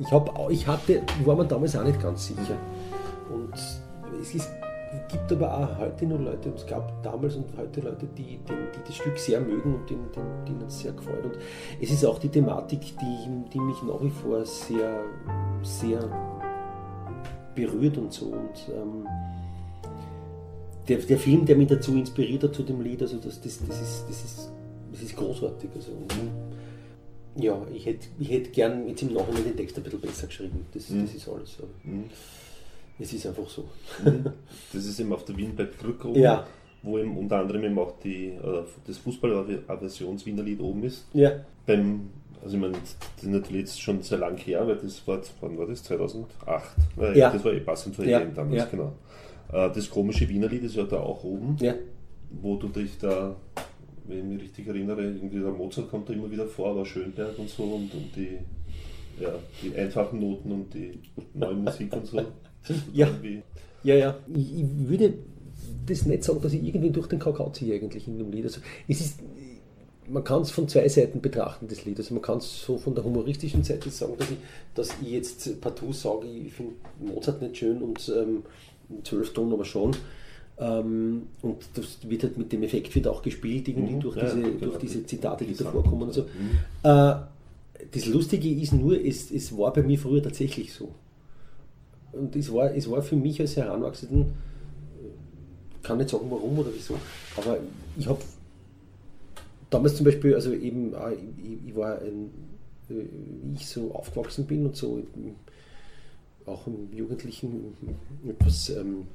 ich, 0.00 0.12
hab, 0.12 0.50
ich 0.50 0.66
hatte, 0.66 1.02
war 1.24 1.36
mir 1.36 1.46
damals 1.46 1.76
auch 1.76 1.84
nicht 1.84 2.00
ganz 2.00 2.26
sicher. 2.26 2.56
Und 3.32 3.54
es 4.20 4.34
ist, 4.34 4.50
gibt 5.08 5.32
aber 5.32 5.58
auch 5.58 5.78
heute 5.78 6.06
noch 6.06 6.20
Leute, 6.20 6.50
es 6.54 6.66
gab 6.66 7.02
damals 7.02 7.36
und 7.36 7.46
heute 7.56 7.80
Leute, 7.80 8.06
die, 8.06 8.38
die, 8.38 8.52
die 8.74 8.86
das 8.86 8.96
Stück 8.96 9.18
sehr 9.18 9.40
mögen 9.40 9.74
und 9.74 9.90
denen, 9.90 10.10
denen, 10.12 10.44
denen 10.46 10.62
es 10.66 10.80
sehr 10.80 10.92
gefällt. 10.92 11.24
Und 11.24 11.38
es 11.80 11.90
ist 11.90 12.04
auch 12.04 12.18
die 12.18 12.28
Thematik, 12.28 12.80
die, 12.80 13.28
die 13.52 13.60
mich 13.60 13.82
nach 13.82 14.02
wie 14.02 14.10
vor 14.10 14.44
sehr, 14.44 15.04
sehr 15.62 16.00
berührt 17.54 17.98
und 17.98 18.12
so. 18.12 18.26
Und 18.26 18.72
ähm, 18.74 19.06
der, 20.88 20.98
der 20.98 21.18
Film, 21.18 21.44
der 21.44 21.56
mich 21.56 21.68
dazu 21.68 21.96
inspiriert 21.96 22.42
hat 22.44 22.54
zu 22.54 22.62
dem 22.62 22.80
Lied, 22.80 23.02
also 23.02 23.16
das, 23.16 23.40
das, 23.40 23.58
das, 23.66 23.80
ist, 23.80 24.04
das, 24.08 24.24
ist, 24.24 24.52
das 24.92 25.02
ist 25.02 25.16
großartig. 25.16 25.70
Also, 25.74 25.92
ja, 27.38 27.60
ich 27.72 27.86
hätte 27.86 28.06
ich 28.18 28.30
hätt 28.30 28.52
gern 28.52 28.86
jetzt 28.88 29.02
im 29.02 29.14
Nachhinein 29.14 29.44
den 29.44 29.56
Text 29.56 29.76
ein 29.76 29.82
bisschen 29.84 30.00
besser 30.00 30.26
geschrieben. 30.26 30.66
Das, 30.72 30.88
Mhm. 30.90 31.02
das 31.06 31.14
ist 31.14 31.28
alles. 31.28 31.56
Mhm. 31.84 32.04
Es 32.98 33.12
ist 33.12 33.26
einfach 33.26 33.48
so. 33.48 33.64
Das 34.72 34.84
ist 34.84 34.98
eben 35.00 35.12
auf 35.12 35.24
der 35.24 35.36
Wienberg-Brücke 35.36 36.08
oben, 36.08 36.20
Ja. 36.20 36.46
wo 36.82 36.98
eben 36.98 37.16
unter 37.16 37.38
anderem 37.38 37.64
eben 37.64 37.78
auch 37.78 37.92
die, 38.02 38.26
äh, 38.28 38.62
das 38.86 38.98
Fußball-Aversions-Wiener 38.98 40.42
Lied 40.42 40.60
oben 40.60 40.82
ist. 40.84 41.06
Ja, 41.14 41.32
Beim, 41.66 42.10
also 42.42 42.56
ich 42.56 42.60
meine, 42.60 42.74
das 42.74 42.96
ist 43.22 43.28
natürlich 43.30 43.60
jetzt 43.60 43.80
schon 43.80 44.02
sehr 44.02 44.18
lang 44.18 44.36
her, 44.38 44.66
weil 44.66 44.76
das 44.76 45.06
war, 45.06 45.20
wann 45.40 45.58
war 45.58 45.66
das? 45.66 45.82
2008? 45.84 46.76
Nein, 46.96 47.16
Ja. 47.16 47.30
Das 47.30 47.44
war 47.44 47.52
eh 47.52 47.60
passend 47.60 47.94
zur 47.96 48.04
Ja, 48.06 48.20
EM 48.20 48.34
damals, 48.34 48.56
ja. 48.58 48.64
genau. 48.66 48.92
Äh, 49.52 49.70
Das 49.72 49.88
komische 49.90 50.28
Wiener 50.28 50.48
Lied 50.48 50.64
ist 50.64 50.76
ja 50.76 50.84
da 50.84 50.98
auch 51.00 51.22
oben, 51.24 51.56
ja, 51.60 51.74
wo 52.42 52.56
du 52.56 52.68
dich 52.68 52.98
da, 52.98 53.36
wenn 54.08 54.18
ich 54.18 54.24
mich 54.24 54.42
richtig 54.42 54.66
erinnere, 54.66 55.02
irgendwie 55.02 55.38
der 55.38 55.50
Mozart 55.50 55.90
kommt 55.90 56.08
da 56.08 56.12
immer 56.12 56.30
wieder 56.30 56.46
vor, 56.46 56.70
aber 56.70 56.84
Schönberg 56.84 57.38
und 57.38 57.48
so 57.48 57.64
und, 57.64 57.92
und 57.94 58.16
die, 58.16 58.38
ja, 59.20 59.34
die 59.62 59.74
einfachen 59.76 60.18
Noten 60.18 60.50
und 60.50 60.74
die 60.74 60.98
neue 61.34 61.54
Musik 61.54 61.92
und 61.92 62.06
so. 62.06 62.20
Ja. 62.92 63.08
Ja, 63.82 63.94
ja. 63.94 64.18
Ich, 64.34 64.60
ich 64.60 64.88
würde 64.88 65.14
das 65.86 66.04
nicht 66.06 66.24
sagen, 66.24 66.40
dass 66.42 66.52
ich 66.52 66.62
irgendwie 66.62 66.90
durch 66.90 67.06
den 67.06 67.18
Kakao 67.18 67.50
ziehe 67.50 67.74
eigentlich 67.74 68.06
in 68.06 68.18
dem 68.18 68.30
Lied. 68.30 68.44
Also 68.44 68.60
es 68.86 69.00
ist, 69.00 69.20
man 70.06 70.24
kann 70.24 70.42
es 70.42 70.50
von 70.50 70.68
zwei 70.68 70.88
Seiten 70.88 71.20
betrachten, 71.20 71.68
das 71.68 71.84
Lied. 71.84 71.98
Also 71.98 72.14
man 72.14 72.22
kann 72.22 72.38
es 72.38 72.62
so 72.62 72.76
von 72.76 72.94
der 72.94 73.04
humoristischen 73.04 73.62
Seite 73.64 73.90
sagen, 73.90 74.14
dass 74.18 74.30
ich, 74.30 74.36
dass 74.74 74.90
ich 75.02 75.10
jetzt 75.10 75.60
partout 75.60 75.92
sage, 75.92 76.26
ich 76.26 76.52
finde 76.52 76.74
Mozart 77.00 77.40
nicht 77.42 77.56
schön 77.56 77.80
und 77.82 78.12
ähm, 78.14 78.42
zwölf 79.04 79.32
Tonnen 79.32 79.52
aber 79.52 79.64
schon. 79.64 79.92
Ähm, 80.60 81.22
und 81.42 81.56
das 81.74 81.98
wird 82.08 82.24
halt 82.24 82.36
mit 82.36 82.52
dem 82.52 82.62
Effekt 82.64 82.94
wird 82.94 83.06
auch 83.06 83.22
gespielt, 83.22 83.68
irgendwie 83.68 83.94
Mhm, 83.94 84.00
durch, 84.00 84.16
ja, 84.16 84.24
diese, 84.24 84.40
genau. 84.42 84.58
durch 84.58 84.78
diese 84.78 85.06
Zitate, 85.06 85.44
die 85.44 85.52
da 85.52 85.58
Gesang 85.58 85.72
vorkommen 85.72 86.02
und 86.02 86.12
so. 86.14 86.22
Mhm. 86.22 86.58
Äh, 86.82 87.14
das 87.92 88.06
Lustige 88.06 88.50
ist 88.50 88.72
nur, 88.72 89.00
es, 89.00 89.30
es 89.30 89.56
war 89.56 89.72
bei 89.72 89.82
mir 89.82 89.98
früher 89.98 90.22
tatsächlich 90.22 90.72
so. 90.72 90.88
Und 92.12 92.34
es 92.34 92.52
war, 92.52 92.74
es 92.74 92.90
war 92.90 93.02
für 93.02 93.14
mich 93.14 93.40
als 93.40 93.56
Heranwachsenden, 93.56 94.22
äh, 94.22 94.26
kann 95.82 95.98
nicht 95.98 96.10
sagen 96.10 96.26
warum 96.28 96.58
oder 96.58 96.70
wieso, 96.74 96.94
aber 97.36 97.58
ich 97.96 98.08
habe 98.08 98.20
damals 99.70 99.94
zum 99.96 100.04
Beispiel, 100.06 100.34
also 100.34 100.52
eben, 100.52 100.94
auch, 100.94 101.10
ich, 101.10 101.68
ich 101.68 101.76
war 101.76 102.00
ein, 102.00 102.30
äh, 102.90 102.94
wie 103.44 103.54
ich 103.54 103.68
so 103.68 103.92
aufgewachsen 103.94 104.44
bin 104.46 104.66
und 104.66 104.74
so, 104.74 105.02
auch 106.46 106.66
im 106.66 106.88
jugendlichen, 106.96 107.74
etwas 108.26 108.70
ähm, 108.70 109.06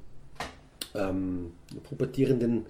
ähm, 0.95 1.51
pubertierenden, 1.83 2.65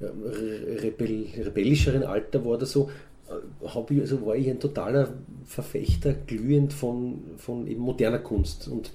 re- 0.00 0.82
rebell, 0.82 1.26
rebellischeren 1.36 2.02
Alter 2.02 2.44
war 2.44 2.58
das 2.58 2.72
so, 2.72 2.90
äh, 3.28 3.66
hab 3.66 3.90
ich, 3.90 4.00
also 4.00 4.24
war 4.24 4.36
ich 4.36 4.48
ein 4.48 4.60
totaler 4.60 5.12
Verfechter, 5.44 6.14
glühend 6.14 6.72
von, 6.72 7.22
von 7.36 7.66
eben 7.66 7.80
moderner 7.80 8.18
Kunst 8.20 8.68
und 8.68 8.90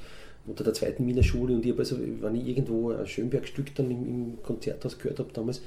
unter 0.48 0.64
der 0.64 0.74
zweiten 0.74 1.08
Wiener 1.08 1.24
Schule 1.24 1.56
und 1.56 1.66
ich 1.66 1.72
habe 1.72 1.82
also, 1.82 1.98
wenn 2.22 2.36
ich 2.36 2.48
irgendwo 2.48 2.92
ein 2.92 3.08
Schönberg-Stück 3.08 3.74
dann 3.76 3.90
im, 3.90 4.06
im 4.06 4.44
Konzerthaus 4.44 4.98
gehört 4.98 5.20
habe 5.20 5.30
damals, 5.34 5.62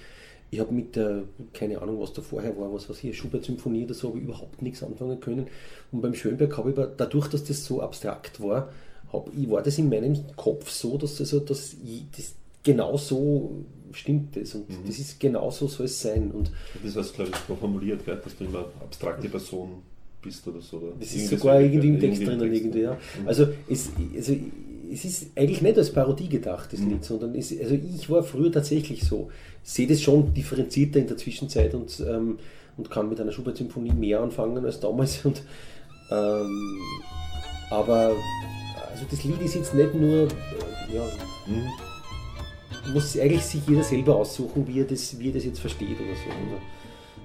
ich 0.50 0.60
habe 0.60 0.72
mit 0.72 0.96
der, 0.96 1.24
keine 1.52 1.82
Ahnung, 1.82 2.00
was 2.00 2.14
da 2.14 2.22
vorher 2.22 2.56
war, 2.56 2.72
was 2.72 2.88
weiß 2.88 3.04
ich, 3.04 3.18
Schubert-Symphonie 3.18 3.84
oder 3.84 3.92
so, 3.92 4.08
habe 4.08 4.18
ich 4.18 4.24
überhaupt 4.24 4.62
nichts 4.62 4.82
anfangen 4.82 5.20
können. 5.20 5.46
Und 5.92 6.00
beim 6.00 6.14
Schönberg 6.14 6.56
habe 6.56 6.70
ich 6.70 6.78
aber, 6.78 6.86
dadurch, 6.86 7.28
dass 7.28 7.44
das 7.44 7.66
so 7.66 7.82
abstrakt 7.82 8.40
war, 8.40 8.72
hab, 9.12 9.28
ich 9.36 9.50
war 9.50 9.62
das 9.62 9.76
in 9.76 9.90
meinem 9.90 10.16
Kopf 10.36 10.70
so, 10.70 10.96
dass, 10.96 11.20
also, 11.20 11.40
dass 11.40 11.74
ich 11.84 12.04
das 12.16 12.34
genau 12.72 12.96
so 12.96 13.64
stimmt 13.92 14.36
es 14.36 14.54
und 14.54 14.66
das 14.86 14.98
ist 14.98 15.18
genau 15.18 15.50
so 15.50 15.66
soll 15.66 15.86
es 15.86 16.00
sein. 16.00 16.30
Und 16.30 16.50
Das 16.84 16.94
hast 16.96 17.12
du, 17.12 17.16
glaube 17.24 17.30
ich, 17.32 17.56
formuliert, 17.58 18.04
gell? 18.04 18.20
dass 18.22 18.36
du 18.36 18.44
immer 18.44 18.66
abstrakte 18.80 19.28
Person 19.28 19.68
bist 20.22 20.46
oder 20.46 20.60
so. 20.60 20.76
Oder 20.78 20.92
Das 21.00 21.14
ist 21.14 21.28
sogar 21.28 21.56
so, 21.58 21.64
irgendwie 21.64 21.88
im 21.88 22.00
Text 22.00 22.26
drinnen, 22.26 22.52
irgendwie, 22.52 22.80
ja. 22.82 22.92
Mhm. 23.20 23.28
Also 23.28 23.46
es, 23.68 23.90
also 24.16 24.34
es 24.92 25.04
ist 25.04 25.26
eigentlich 25.36 25.62
nicht 25.62 25.76
als 25.78 25.90
Parodie 25.92 26.28
gedacht, 26.28 26.72
das 26.72 26.80
Mhm. 26.80 26.90
Lied, 26.90 27.04
sondern 27.04 27.34
es, 27.34 27.52
also 27.58 27.74
ich 27.74 28.08
war 28.10 28.22
früher 28.22 28.52
tatsächlich 28.52 29.02
so. 29.04 29.30
Sehe 29.62 29.86
das 29.86 30.00
schon 30.02 30.32
differenzierter 30.34 30.98
in 30.98 31.06
der 31.06 31.16
Zwischenzeit 31.16 31.74
und, 31.74 32.02
ähm, 32.08 32.38
und 32.76 32.90
kann 32.90 33.08
mit 33.08 33.20
einer 33.20 33.32
Schubert-Symphonie 33.32 33.92
mehr 33.92 34.20
anfangen 34.20 34.64
als 34.64 34.80
damals. 34.80 35.24
Und, 35.24 35.42
ähm, 36.10 36.78
aber 37.70 38.12
also 38.90 39.04
das 39.10 39.24
Lied 39.24 39.40
ist 39.42 39.54
jetzt 39.56 39.74
nicht 39.74 39.94
nur, 39.94 40.24
äh, 40.24 40.94
ja, 40.94 41.02
Mhm. 41.46 41.66
Muss 42.92 43.18
eigentlich 43.18 43.44
sich 43.44 43.66
jeder 43.66 43.82
selber 43.82 44.16
aussuchen, 44.16 44.66
wie 44.66 44.80
er 44.80 44.86
das, 44.86 45.18
wie 45.18 45.28
er 45.28 45.34
das 45.34 45.44
jetzt 45.44 45.60
versteht 45.60 45.96
oder 46.00 46.14
so. 46.14 46.30
Oder 46.30 46.60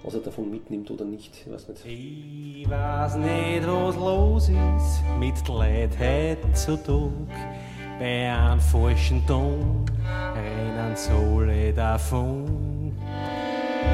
was 0.03 0.13
er 0.15 0.19
davon 0.19 0.51
mitnimmt 0.51 0.91
oder 0.91 1.05
nicht. 1.05 1.33
Ich 1.45 1.51
weiß 1.51 1.67
nicht. 1.69 1.85
Ich 1.85 2.69
weiß 2.69 3.15
nicht, 3.15 3.65
was 3.65 3.95
los 3.95 4.49
ist 4.49 5.03
mit 5.17 5.47
Leuten 5.47 5.93
heutzutage. 5.99 7.11
Bei 7.99 8.33
einem 8.33 8.59
falschen 8.59 9.25
Ton 9.25 9.85
rennen 10.35 10.95
alle 11.09 11.73
davon. 11.73 12.91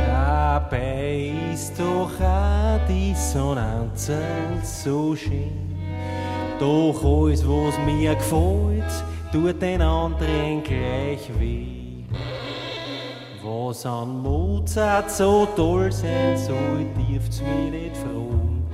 Dabei 0.07 1.34
ist 1.53 1.80
doch 1.80 2.09
auch 2.19 2.80
die 2.88 3.13
Sonnenzel 3.13 4.23
so 4.63 5.15
schön. 5.15 5.69
Doch 6.59 7.03
alles, 7.03 7.47
was 7.47 7.77
mir 7.85 8.15
gefällt, 8.15 8.84
tut 9.31 9.61
den 9.61 9.81
anderen 9.81 10.64
gleich 10.64 11.30
weh. 11.39 12.03
Was 13.43 13.85
an 13.85 14.22
Mozart 14.22 15.10
so 15.10 15.47
toll 15.56 15.91
sein 15.91 16.38
soll, 16.38 16.85
dürft's 16.97 17.41
mir 17.41 17.72
nicht 17.72 17.97
fragen. 17.97 18.65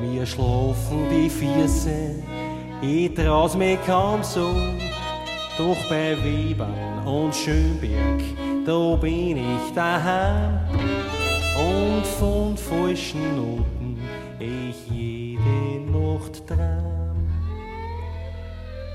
Mir 0.00 0.24
schlafen 0.24 1.08
die 1.10 1.28
Füße, 1.28 2.22
ich 2.82 3.14
trau's 3.14 3.56
mir 3.56 3.76
kaum 3.86 4.22
so. 4.22 4.50
Doch 5.58 5.76
bei 5.90 6.16
Webern 6.24 7.06
und 7.06 7.34
Schönberg, 7.34 8.22
da 8.64 8.96
bin 8.96 9.36
ich 9.36 9.74
daheim. 9.74 10.60
Und 11.58 12.06
von 12.06 12.56
falschen 12.56 13.36
Noten 13.36 13.98
ich 14.38 14.88
jede 14.90 15.80
Nacht 15.90 16.46
träum. 16.46 16.89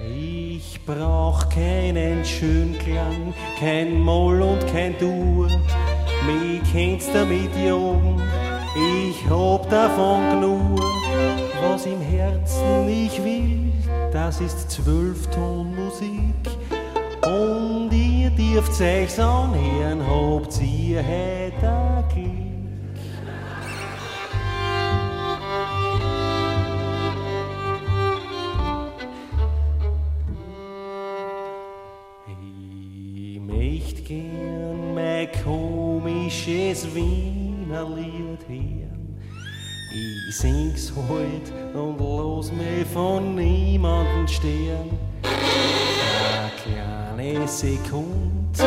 Ich 0.08 0.80
brauch 0.86 1.50
keinen 1.50 2.24
Schönklang, 2.24 3.34
kein 3.60 4.02
Moll 4.02 4.42
und 4.42 4.66
kein 4.68 4.96
Dur. 5.00 5.48
Mich 6.28 6.62
kennst 6.72 7.10
damit 7.14 7.56
jagen, 7.56 8.22
ich 8.76 9.30
hab 9.30 9.70
davon 9.70 10.30
genug. 10.32 10.80
Was 11.62 11.86
im 11.86 12.02
Herzen 12.02 12.88
ich 12.88 13.24
will, 13.24 13.72
das 14.12 14.42
ist 14.42 14.70
Zwölftonmusik. 14.70 16.36
Und 17.24 17.90
ihr 17.92 18.30
dürft 18.30 18.80
euch's 18.80 19.20
anhören, 19.20 20.02
habt 20.08 20.62
ihr 20.62 21.04
heute 21.04 22.06
Glück. 22.14 22.45
Gern 34.06 34.94
mein 34.94 35.28
komisches 35.44 36.88
Wiener 36.94 37.90
Lied 37.90 38.48
hören. 38.48 39.18
Ich 39.92 40.36
sing's 40.38 40.94
heut 40.96 41.52
und 41.74 41.98
los 41.98 42.52
mich 42.52 42.86
von 42.94 43.36
niemanden 43.36 44.28
stören. 44.28 44.92
Eine 45.24 46.52
kleine 46.62 47.48
Sekunde 47.48 48.64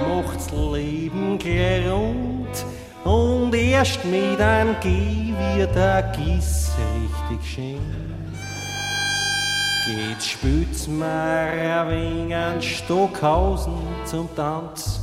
macht's 0.00 0.50
Leben 0.50 1.38
gleich 1.38 1.88
rund. 1.88 2.64
Und 3.04 3.54
erst 3.54 4.04
mit 4.04 4.40
einem 4.40 4.74
Geh 4.80 5.32
wird 5.38 5.74
der 5.74 6.02
Giss 6.16 6.72
richtig 7.28 7.54
schön. 7.54 8.09
Geht 9.90 10.22
spüt's 10.22 10.86
mir 10.86 11.04
ein 11.04 11.88
wenig 11.90 12.78
Stockhausen 12.78 13.74
zum 14.04 14.28
Tanz 14.36 15.00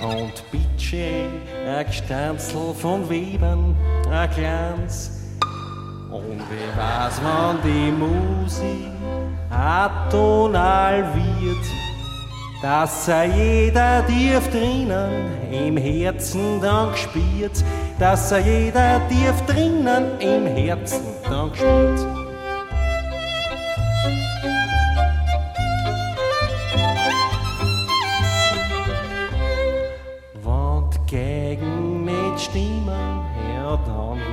und 0.00 0.32
Bitsche 0.52 1.26
ein 1.66 1.84
Gestanzel 1.86 2.72
von 2.74 3.08
Webern, 3.10 3.74
ein 4.08 4.30
Glanz. 4.30 5.10
Und 6.08 6.40
wer 6.48 6.80
weiß, 6.80 7.20
wann 7.24 7.58
die 7.64 7.90
Musik 7.90 8.92
atonal 9.50 11.04
wird, 11.12 11.66
dass 12.62 13.08
er 13.08 13.24
jeder 13.24 14.06
tief 14.06 14.48
drinnen 14.52 15.50
im 15.50 15.76
Herzen 15.76 16.60
dann 16.60 16.92
gespielt, 16.92 17.64
dass 17.98 18.30
er 18.30 18.38
jeder 18.38 19.00
tief 19.08 19.34
drinnen 19.52 20.20
im 20.20 20.46
Herzen 20.46 21.02
dann 21.28 21.50
gespielt. 21.50 22.15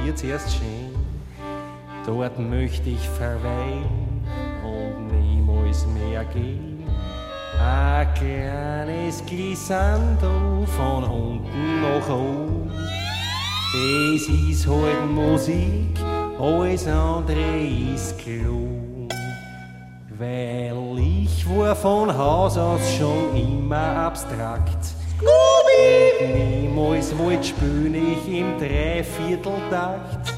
Wird's 0.04 0.24
erst 0.24 0.56
schön. 0.56 0.94
Dort 2.06 2.38
möchte 2.38 2.90
ich 2.90 3.08
verweilen 3.10 4.22
und 4.64 5.08
niemals 5.08 5.86
mehr 5.88 6.26
gehen. 6.26 6.84
Ein 7.60 8.14
kleines 8.14 9.26
Glissando 9.26 10.66
von 10.78 11.04
unten 11.04 11.82
nach 11.82 12.10
oben. 12.10 12.72
Das 13.74 14.28
ist 14.28 14.68
halt 14.68 15.10
Musik, 15.10 15.98
alles 16.40 16.88
andere 16.88 17.94
ist 17.94 18.20
Klon. 18.20 19.08
Weil 20.18 21.00
ich 21.00 21.48
war 21.50 21.76
von 21.76 22.16
Haus 22.16 22.58
aus 22.58 22.82
schon 22.98 23.36
immer 23.36 24.08
abstrakt. 24.08 25.03
Niemals 26.22 27.18
wollt 27.18 27.46
spüren 27.46 27.96
ich 27.96 28.40
im 28.40 28.58
Dreivierteltakt. 28.58 30.34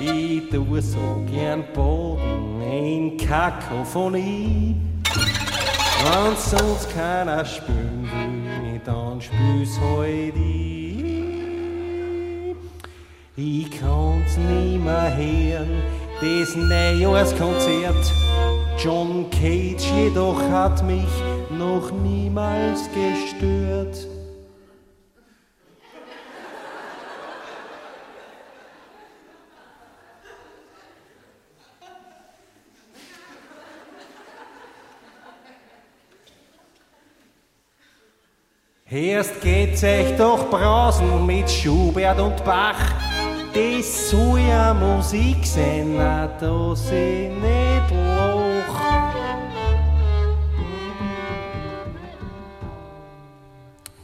Ich 0.00 0.48
tu 0.50 0.80
so 0.80 1.22
gern 1.30 1.64
Boden 1.74 2.62
in 2.62 3.16
Kakophonie. 3.16 4.76
Wenn 6.02 6.36
sonst 6.36 6.94
keiner 6.94 7.44
spüren 7.44 8.08
will, 8.08 8.80
dann 8.84 9.20
spür's 9.20 9.78
halt 9.80 10.34
ich. 10.36 10.70
Ich 13.36 13.70
kann's 13.70 14.36
nimmer 14.36 15.14
hören, 15.14 15.82
das 16.20 16.56
Neujahrskonzert. 16.56 18.12
John 18.82 19.28
Cage 19.30 19.90
jedoch 19.94 20.40
hat 20.50 20.82
mich 20.86 21.08
noch 21.50 21.90
niemals 21.90 22.88
gestört. 22.94 24.09
Erst 38.92 39.40
geht's 39.40 39.84
euch 39.84 40.16
doch 40.16 40.50
brausen 40.50 41.24
mit 41.24 41.48
Schubert 41.48 42.18
und 42.18 42.44
Bach. 42.44 42.74
Das 43.54 44.10
soll 44.10 44.40
ja 44.40 44.74
Musik 44.74 45.46
sein, 45.46 45.94
na, 45.96 46.26
da 46.26 46.70
nicht 46.72 47.90
Loch. 47.92 48.80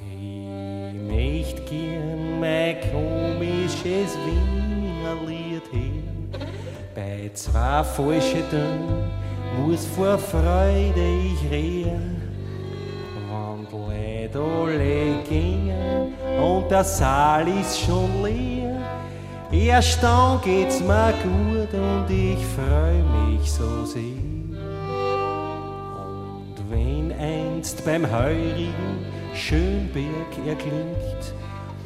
Ich 0.08 0.94
möcht 0.94 1.66
gern 1.68 2.38
mein 2.38 2.76
komisches 2.92 4.16
Wiener 4.24 5.16
Lied 5.26 5.64
hören. 5.72 6.30
Bei 6.94 7.28
zwei 7.34 7.82
falschen 7.82 8.48
Tönen 8.50 9.10
muss 9.58 9.84
vor 9.84 10.16
Freude 10.16 10.94
ich 10.94 11.50
reden. 11.50 12.15
Leute 13.72 14.40
alle 14.40 15.22
gingen 15.28 16.14
und 16.40 16.70
der 16.70 16.84
Saal 16.84 17.46
ist 17.48 17.80
schon 17.80 18.22
leer, 18.22 18.80
erst 19.52 20.02
dann 20.02 20.40
geht's 20.42 20.80
mir 20.80 21.12
gut 21.22 21.72
und 21.72 22.10
ich 22.10 22.44
freu 22.54 22.94
mich 23.24 23.50
so 23.50 23.84
sehr. 23.84 24.02
Und 25.96 26.54
wenn 26.70 27.12
ein 27.18 27.46
jetzt 27.66 27.84
beim 27.84 28.08
heurigen 28.10 29.04
Schönberg 29.34 30.32
erklingt. 30.46 31.34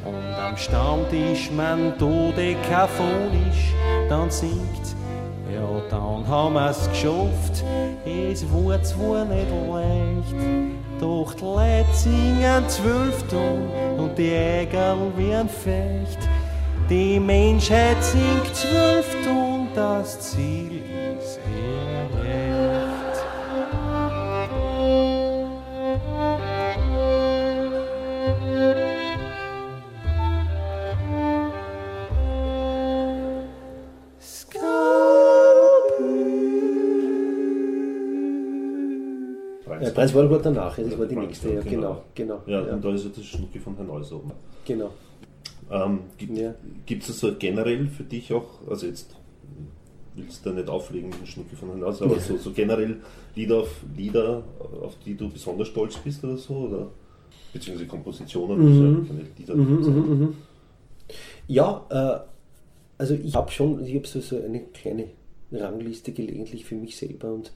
Und 0.05 0.33
am 0.33 0.57
Stammtisch 0.57 1.51
man 1.51 1.97
dodekaphonisch 1.97 3.73
dann 4.09 4.29
singt. 4.29 4.95
Ja, 5.53 5.67
dann 5.89 6.27
haben 6.27 6.53
wir's 6.53 6.89
geschafft. 6.89 7.63
Es 8.05 8.45
war 8.51 8.81
zwar 8.83 9.25
nicht 9.25 9.47
leicht, 9.69 10.80
doch 11.01 11.33
die 11.33 11.43
Leute 11.43 11.93
singen 11.93 12.69
zwölf 12.69 13.23
Ton 13.27 13.67
und 13.97 14.17
die 14.17 14.29
Ägerl 14.29 15.11
werden 15.17 15.49
fecht. 15.49 16.19
Die 16.89 17.19
Menschheit 17.19 18.01
singt 18.03 18.55
zwölf 18.55 19.07
Ton, 19.25 19.67
das 19.73 20.31
Ziel 20.31 20.90
Ja, 39.81 39.89
Preis 39.91 40.13
war 40.13 40.27
gut 40.27 40.41
danach, 40.45 40.77
ja, 40.77 40.83
das 40.83 40.97
war 40.99 41.05
die 41.05 41.15
Preis, 41.15 41.27
nächste, 41.27 41.47
ja, 41.49 41.53
ja, 41.55 41.61
genau. 41.61 42.03
genau, 42.15 42.39
genau. 42.45 42.61
Ja, 42.61 42.67
ja, 42.67 42.73
und 42.75 42.83
da 42.85 42.93
ist 42.93 43.03
ja 43.05 43.11
das 43.15 43.25
Schnucki 43.25 43.59
von 43.59 43.75
Herrn 43.75 43.87
Neuser 43.87 44.15
oben. 44.17 44.31
genau. 44.65 44.89
Ähm, 45.71 45.99
gibt 46.17 46.37
Ja. 46.37 46.53
es 47.07 47.19
so 47.19 47.33
generell 47.39 47.87
für 47.87 48.03
dich 48.03 48.33
auch, 48.33 48.45
also 48.69 48.85
jetzt 48.87 49.15
willst 50.15 50.45
du 50.45 50.49
da 50.49 50.55
nicht 50.55 50.67
auflegen 50.69 51.09
mit 51.09 51.19
dem 51.19 51.25
Schnucki 51.25 51.55
von 51.55 51.69
Herrn 51.69 51.79
Neuser, 51.79 52.05
aber 52.05 52.19
so, 52.19 52.35
so 52.37 52.51
generell 52.51 52.97
Lieder, 53.35 53.59
auf, 53.59 53.81
Lieder, 53.95 54.43
auf 54.81 54.95
die 55.05 55.15
du 55.15 55.29
besonders 55.29 55.69
stolz 55.69 55.95
bist 55.97 56.23
oder 56.25 56.35
so? 56.37 56.53
Oder? 56.55 56.87
Beziehungsweise 57.53 57.87
Kompositionen, 57.87 58.57
Mhm. 58.59 58.95
muss 59.01 59.07
ja 59.09 59.15
keine 59.15 59.27
Lieder 59.37 59.83
sein. 59.83 60.35
Ja, 61.47 61.85
äh, 61.89 62.19
also 62.97 63.13
ich 63.15 63.33
habe 63.35 63.49
schon, 63.51 63.83
ich 63.85 63.95
habe 63.95 64.07
so, 64.07 64.19
so 64.19 64.41
eine 64.41 64.59
kleine 64.61 65.07
Rangliste 65.51 66.11
gelegentlich 66.11 66.65
für 66.65 66.75
mich 66.75 66.95
selber 66.97 67.33
und 67.33 67.51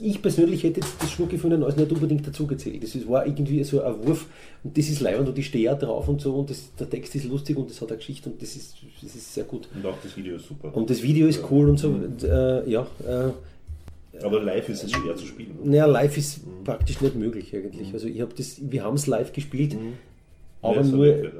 ich, 0.00 0.06
ich 0.10 0.22
persönlich 0.22 0.62
hätte 0.62 0.80
jetzt 0.80 0.94
das 1.00 1.10
Schnucki 1.10 1.38
von 1.38 1.50
den 1.50 1.60
Neues 1.60 1.76
nicht 1.76 1.90
unbedingt 1.92 2.26
dazu 2.26 2.46
gezählt. 2.46 2.82
Das 2.82 3.08
war 3.08 3.26
irgendwie 3.26 3.62
so 3.64 3.82
ein 3.82 4.06
Wurf 4.06 4.26
und 4.64 4.76
das 4.76 4.88
ist 4.88 5.00
leibend 5.00 5.28
und 5.28 5.38
ich 5.38 5.46
stehe 5.46 5.72
auch 5.72 5.78
drauf 5.78 6.08
und 6.08 6.20
so 6.20 6.34
und 6.34 6.50
das, 6.50 6.74
der 6.78 6.88
Text 6.88 7.14
ist 7.14 7.24
lustig 7.24 7.56
und 7.56 7.70
das 7.70 7.80
hat 7.80 7.88
eine 7.88 7.98
Geschichte 7.98 8.30
und 8.30 8.40
das 8.40 8.56
ist, 8.56 8.76
das 9.02 9.14
ist 9.14 9.34
sehr 9.34 9.44
gut. 9.44 9.68
Und 9.74 9.86
auch 9.86 9.96
das 10.02 10.16
Video 10.16 10.36
ist 10.36 10.46
super. 10.46 10.74
Und 10.74 10.90
das 10.90 11.02
Video 11.02 11.26
ist 11.26 11.42
cool 11.50 11.68
und 11.68 11.78
so. 11.78 11.88
Und, 11.88 12.22
äh, 12.24 12.68
ja, 12.68 12.86
äh, 13.06 13.30
aber 14.22 14.42
live 14.42 14.68
ist 14.68 14.84
es 14.84 14.92
schwer 14.92 15.16
zu 15.16 15.24
spielen. 15.24 15.56
naja, 15.64 15.86
live 15.86 16.16
ist 16.18 16.40
praktisch 16.64 17.00
nicht 17.00 17.14
möglich 17.16 17.54
eigentlich. 17.54 17.92
Also 17.92 18.06
ich 18.06 18.20
habe 18.20 18.34
das, 18.36 18.58
wir 18.60 18.84
haben 18.84 18.96
es 18.96 19.06
live 19.06 19.32
gespielt, 19.32 19.76
aber 20.62 20.76
Ja, 20.76 20.84
so 20.84 20.96
nur 20.96 21.06
ja. 21.06 21.30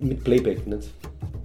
mit 0.00 0.24
Playback. 0.24 0.66
Nicht? 0.66 0.88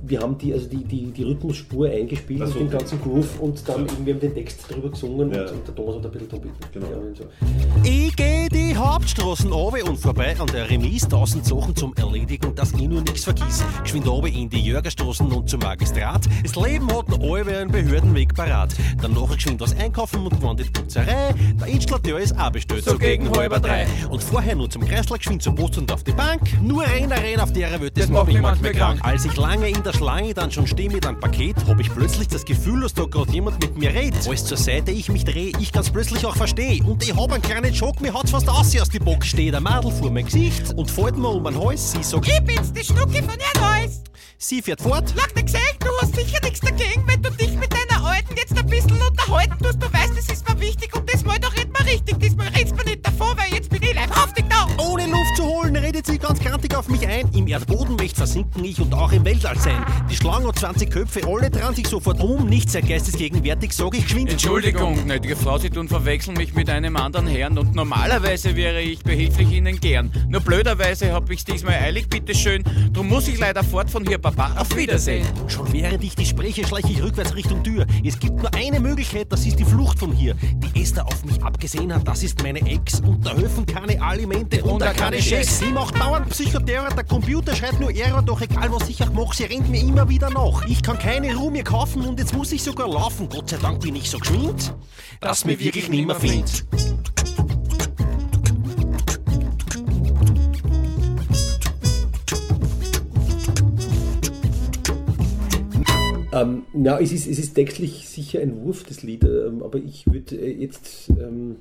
Wir 0.03 0.19
haben 0.22 0.38
die, 0.38 0.52
also 0.52 0.68
die, 0.68 0.84
die, 0.84 1.11
die 1.11 1.23
Rhythmusspur 1.23 1.88
eingespielt 1.90 2.41
Ach 2.44 2.48
so, 2.48 2.60
und 2.60 2.72
den 2.72 2.78
ganzen 2.78 2.99
Groove 3.02 3.40
und 3.40 3.68
dann 3.68 3.86
Ja. 3.86 3.94
eben, 3.94 4.06
wir 4.06 4.14
haben 4.15 4.19
den 4.19 4.34
Text 4.34 4.65
drüber 4.69 4.90
gesungen 4.90 5.32
Ja. 5.32 5.41
und, 5.44 5.52
und 5.52 5.68
der 5.68 5.76
Thomas 5.76 5.95
hat 5.98 6.06
ein 6.06 6.11
bisschen 6.11 6.30
Trompeten. 6.30 6.56
Genau. 6.73 6.88
So. 7.14 7.23
Ich 7.84 8.15
geh 8.15 8.48
die 8.49 8.76
Hauptstraßen 8.76 9.52
runter 9.52 9.88
und 9.90 9.98
vorbei 9.98 10.36
an 10.40 10.48
der 10.48 10.69
Remise, 10.69 11.07
tausend 11.07 11.45
Sachen 11.45 11.76
zum 11.76 11.94
Erledigen, 11.95 12.56
dass 12.56 12.72
ich 12.73 12.82
nur 12.88 13.02
nix 13.02 13.23
vergiss. 13.26 13.64
Geschwind 13.84 14.07
runter 14.07 14.28
in 14.28 14.49
die 14.49 14.61
Jörgerstraßen 14.61 15.32
und 15.32 15.49
zum 15.49 15.60
Magistrat. 15.60 16.22
Das 16.44 16.56
Leben 16.56 16.88
hat 16.91 17.07
noch 17.10 17.19
alle 17.19 17.57
einen 17.60 17.72
Behördenweg 17.72 18.34
parat. 18.34 18.73
Dann 19.02 19.14
nachher 19.14 19.36
geschwind 19.36 19.61
was 19.61 19.76
einkaufen 19.78 20.23
und 20.26 20.30
gewandt 20.32 20.61
in 20.61 20.65
die 20.68 20.72
Putzerei. 20.72 21.36
Der 21.60 21.68
Installateur 21.68 22.19
ist 22.19 22.38
auch 22.40 22.52
bestellt, 22.52 22.84
So 22.86 22.98
gegen 22.98 23.30
halber 23.38 23.60
drei. 23.60 23.86
Und 24.10 24.23
vorher 24.23 24.56
nur 24.56 24.69
zum 24.69 24.84
Kreisler 24.84 25.18
geschwind 25.18 25.44
zur 25.44 25.53
Post 25.53 25.78
und 25.78 25.91
auf 25.91 26.03
die 26.03 26.11
Bank. 26.14 26.41
Nur 26.61 26.84
rein, 26.84 27.11
rein 27.11 27.40
auf 27.40 27.53
der 27.53 27.80
Welt, 27.80 27.95
das, 27.95 28.06
Das 28.07 28.10
macht 28.10 28.28
mich 28.28 28.41
manchmal 28.41 28.72
manchmal 28.72 28.95
krank. 28.95 28.99
Als 29.03 29.26
ich 29.26 29.36
lange 29.38 29.69
in 29.69 29.82
der 29.84 29.90
Schlange 29.93 30.34
dann 30.34 30.51
schon 30.51 30.68
stehe 30.68 30.89
mit 30.89 31.05
einem 31.05 31.19
Paket, 31.19 31.55
hab 31.68 31.80
ich 31.80 31.93
plötzlich 31.93 32.27
das 32.27 32.45
Gefühl, 32.45 32.81
dass 32.81 32.93
da 32.93 33.03
grad 33.05 33.30
jemand 33.31 33.59
mit 33.61 33.77
mir 33.77 33.93
redet. 33.93 34.27
Alles 34.27 34.45
zur 34.45 34.57
Seite, 34.57 34.91
ich 34.91 35.09
mich 35.09 35.23
dreh, 35.26 35.51
ich 35.59 35.72
ganz 35.72 35.89
plötzlich 35.89 36.26
auch 36.26 36.35
versteh. 36.35 36.81
Und 36.85 37.03
ich 37.03 37.15
hab 37.15 37.31
einen 37.31 37.41
kleinen 37.41 37.73
Schock, 37.73 38.01
mir 38.01 38.13
hat's 38.13 38.31
fast 38.31 38.49
aus 38.49 38.76
aus 38.80 38.89
die 38.89 38.99
Bock. 38.99 39.23
Steht 39.26 39.53
ein 39.55 39.63
Madel 39.63 39.91
vor 39.91 40.11
mein 40.11 40.26
Gesicht 40.26 40.73
und 40.76 40.89
fällt 40.89 41.18
mir 41.18 41.30
um 41.30 41.43
den 41.43 41.57
Hals. 41.59 41.91
Sie 41.91 42.03
sagt, 42.03 42.27
Ich 42.27 42.39
bin's, 42.41 42.72
die 42.73 42.84
Schnucki 42.84 43.22
von 43.22 43.35
Ihr 43.35 43.61
Neues. 43.61 44.01
sie 44.38 44.61
fährt 44.61 44.81
fort. 44.81 45.13
Lach 45.15 45.27
dir 45.31 45.43
gesagt, 45.43 45.77
du 45.81 45.89
hast 46.01 46.15
sicher 46.15 46.39
nichts 46.43 46.59
dagegen, 46.61 47.03
wenn 47.07 47.22
du 47.22 47.30
dich 47.31 47.53
mit 47.55 47.72
deiner 47.73 48.03
Alten 48.05 48.35
jetzt 48.38 48.57
ein 48.57 48.65
bisschen 48.68 49.01
unterhalten 49.01 49.57
tust. 49.63 49.81
Du 49.81 49.91
weißt, 49.91 50.18
das 50.18 50.27
ist 50.38 50.47
mir 50.49 50.59
wichtig 50.59 50.95
und 50.95 51.11
das 51.13 51.23
Mal 51.26 51.39
doch 51.39 51.55
red 51.55 51.72
mal 51.73 51.84
richtig. 51.84 52.19
Diesmal 52.19 52.47
redst 52.49 52.76
mir 52.76 52.84
nicht 52.85 53.01
Ohne 54.77 55.06
Luft 55.07 55.35
zu 55.35 55.43
holen, 55.43 55.76
redet 55.76 56.06
sie 56.06 56.18
ganz 56.18 56.39
kantig 56.39 56.76
auf 56.76 56.88
mich 56.89 57.07
ein. 57.07 57.30
Im 57.34 57.48
Erdboden 57.48 57.95
möcht 57.95 58.15
versinken 58.15 58.64
ich 58.64 58.80
und 58.80 58.93
auch 58.93 59.11
im 59.11 59.26
Weltall 59.26 59.57
sein. 59.57 59.85
Die 60.10 60.15
Schlange 60.15 60.48
hat 60.48 60.60
20 60.60 60.89
Köpfe, 60.89 61.22
alle 61.27 61.49
dran 61.49 61.76
sich 61.76 61.88
sofort 61.88 62.22
um. 62.22 62.48
Nicht 62.48 62.69
sehr 62.69 62.81
geistesgegenwärtig, 62.81 63.73
sag 63.73 63.95
ich 63.95 64.03
geschwind. 64.03 64.31
Entschuldigung, 64.31 65.03
gnädige 65.03 65.35
Frau, 65.35 65.57
Sie 65.57 65.69
tun 65.69 65.88
verwechseln 65.88 66.38
mich 66.38 66.53
mit 66.53 66.69
einem 66.69 66.95
anderen 66.95 67.27
Herrn 67.27 67.57
und 67.57 67.76
normalerweise 67.76 68.56
wäre 68.56 68.81
ich 68.81 68.99
behilflich 69.03 69.52
Ihnen 69.52 69.80
gern. 69.80 70.11
Nur 70.30 70.41
blöderweise 70.41 71.11
hab 71.14 71.30
ich's 71.30 71.45
diesmal 71.45 71.76
eilig, 71.76 72.10
bitteschön. 72.10 72.64
Drum 72.93 73.07
muss 73.07 73.27
ich 73.27 73.39
leider 73.39 73.64
fort 73.64 73.89
von 73.89 74.06
hier, 74.06 74.18
Papa. 74.18 74.53
Auf 74.57 74.76
Wiedersehen. 74.76 75.26
Schon 75.48 75.72
während 75.73 76.03
ich 76.03 76.15
die 76.15 76.26
spreche, 76.26 76.65
schleiche 76.65 76.91
ich 76.91 77.02
rückwärts 77.02 77.35
Richtung 77.35 77.64
Tür. 77.64 77.85
Es 78.03 78.19
gibt 78.19 78.38
nur 78.38 78.53
eine 78.53 78.80
Möglichkeit, 78.80 79.31
das 79.31 79.45
ist 79.45 79.60
die 79.60 79.65
Flucht 79.65 79.99
von 79.99 80.11
hier. 80.11 80.35
Die 80.35 80.81
Esther 80.81 81.06
auf 81.06 81.23
mich 81.26 81.41
abgesehen 81.43 81.93
hat, 81.93 82.07
das 82.07 82.23
ist 82.23 82.41
meine 82.43 82.60
Ex. 82.61 82.99
Und 83.02 83.26
da 83.26 83.35
helfen 83.35 83.65
keine 83.65 84.02
Alimente 84.02 84.60
und, 84.63 84.71
Und 84.71 84.81
da 84.81 84.91
auch 84.91 84.93
keine 84.93 85.11
keine 85.11 85.17
Checks. 85.17 85.47
Checks. 85.47 85.59
Sie 85.59 85.71
macht 85.71 85.99
dauernd 85.99 86.29
Psychoterror, 86.29 86.89
der 86.89 87.03
Computer 87.03 87.55
schreit 87.55 87.79
nur 87.79 87.93
Error, 87.93 88.21
doch 88.21 88.41
egal 88.41 88.71
was 88.71 88.89
ich 88.89 89.01
auch 89.03 89.11
mache, 89.11 89.35
sie 89.35 89.43
rennt 89.45 89.69
mir 89.69 89.81
immer 89.81 90.07
wieder 90.07 90.29
nach. 90.29 90.65
Ich 90.67 90.81
kann 90.81 90.97
keine 90.97 91.35
Ruhe 91.35 91.51
mehr 91.51 91.63
kaufen 91.63 92.05
und 92.05 92.19
jetzt 92.19 92.33
muss 92.33 92.51
ich 92.51 92.63
sogar 92.63 92.88
laufen. 92.88 93.27
Gott 93.29 93.49
sei 93.49 93.57
Dank 93.57 93.81
bin 93.81 93.95
ich 93.95 94.09
so 94.09 94.19
geschwind, 94.19 94.73
dass 95.19 95.45
mir 95.45 95.59
wirklich 95.59 95.89
nimmer 95.89 96.15
findet. 96.15 96.65
Ähm, 106.33 106.63
ja, 106.73 106.97
es 106.97 107.11
ist, 107.11 107.27
es 107.27 107.39
ist 107.39 107.53
textlich 107.55 108.07
sicher 108.07 108.39
ein 108.39 108.63
Wurf, 108.63 108.83
das 108.83 109.03
Lied, 109.03 109.23
ähm, 109.25 109.61
aber 109.63 109.79
ich 109.79 110.07
würde 110.07 110.38
äh, 110.38 110.53
jetzt, 110.61 111.09
ähm, 111.09 111.57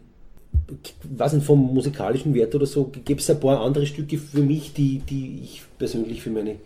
weiß 1.17 1.33
nicht, 1.35 1.47
vom 1.47 1.75
musikalischen 1.75 2.35
Wert 2.35 2.55
oder 2.55 2.67
so, 2.67 2.85
gäbe 3.05 3.21
es 3.21 3.29
ein 3.31 3.41
paar 3.41 3.61
andere 3.61 3.87
Stücke 3.87 4.19
für 4.19 4.41
mich, 4.43 4.73
die, 4.73 4.99
die 4.99 5.41
ich 5.45 5.63
persönlich 5.79 6.23
für 6.23 6.31
meine 6.31 6.57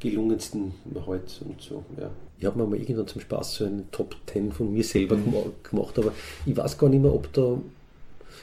gelungensten 0.00 0.72
halte 1.06 1.44
und 1.44 1.60
so, 1.60 1.82
ja. 2.00 2.10
Ich 2.38 2.44
habe 2.46 2.58
mir 2.58 2.66
mal 2.66 2.78
irgendwann 2.78 3.06
zum 3.06 3.20
Spaß 3.20 3.54
so 3.54 3.64
eine 3.64 3.84
Top 3.90 4.16
10 4.26 4.52
von 4.52 4.72
mir 4.72 4.84
selber 4.84 5.14
gema- 5.16 5.50
gemacht, 5.70 5.98
aber 5.98 6.12
ich 6.44 6.54
weiß 6.56 6.76
gar 6.76 6.90
nicht 6.90 7.00
mehr, 7.02 7.14
ob 7.14 7.32
da 7.32 7.56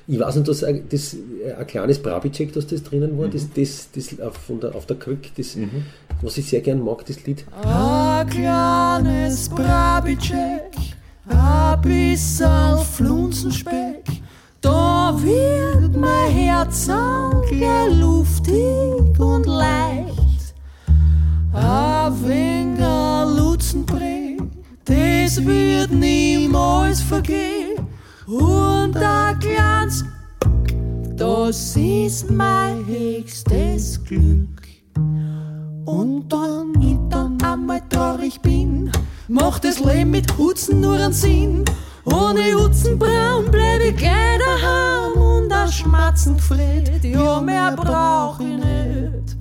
ich 0.07 0.17
weiß 0.19 0.37
nicht, 0.37 0.47
dass 0.47 0.63
ein- 0.63 0.85
das 0.89 1.13
äh, 1.45 1.53
ein 1.53 1.67
kleines 1.67 1.99
Brabicek, 2.01 2.51
dass 2.53 2.65
das 2.65 2.81
drinnen 2.81 3.17
war, 3.19 3.27
das, 3.27 3.47
das, 3.53 3.89
das 3.93 4.19
auf, 4.19 4.35
von 4.37 4.59
der, 4.59 4.73
auf 4.73 4.85
der 4.87 4.95
Krück, 4.97 5.19
das, 5.37 5.55
was 6.21 6.37
ich 6.39 6.47
sehr 6.47 6.61
gern 6.61 6.83
mag, 6.83 7.05
das 7.05 7.23
Lied. 7.25 7.45
Ein 7.63 8.27
kleines 8.27 9.49
Brabicek, 9.49 10.71
ein 11.27 11.81
bisschen 11.81 12.77
Flunzenspeck, 12.93 13.90
da 14.61 15.15
wird 15.21 15.95
mein 15.97 16.31
Herz 16.31 16.85
gleich 16.85 17.99
luftig 17.99 19.19
und 19.19 19.45
leicht. 19.45 20.53
Ein 21.53 22.27
wenig 22.27 23.37
Lutzenbrei, 23.37 24.37
das 24.85 25.43
wird 25.43 25.91
niemals 25.91 27.01
vergehen. 27.01 27.87
Und 28.27 28.95
ein 28.95 29.39
kleines, 29.39 30.05
das 31.17 31.75
ist 31.75 32.29
mein 32.29 32.85
höchstes 32.85 34.01
Glück. 34.03 34.61
Und 35.85 36.29
dann 36.29 36.73
ich 36.81 36.97
dann 37.09 37.41
einmal 37.41 37.81
traurig 37.89 38.39
bin, 38.41 38.91
macht 39.27 39.65
das 39.65 39.79
Leben 39.79 40.11
mit 40.11 40.37
Hutzen 40.37 40.81
nur 40.81 40.93
einen 40.93 41.13
Sinn. 41.13 41.65
Ohne 42.05 42.53
Hutzenbraun 42.55 43.51
bleib 43.51 43.81
ich 43.81 43.95
gleich 43.95 44.39
daheim 44.39 45.21
und 45.21 45.53
ein 45.53 45.71
Schmatzen 45.71 46.37
gefreut, 46.37 47.03
ja 47.03 47.39
mehr 47.41 47.75
brauch 47.75 48.39
ich 48.39 48.57
nicht. 48.57 49.37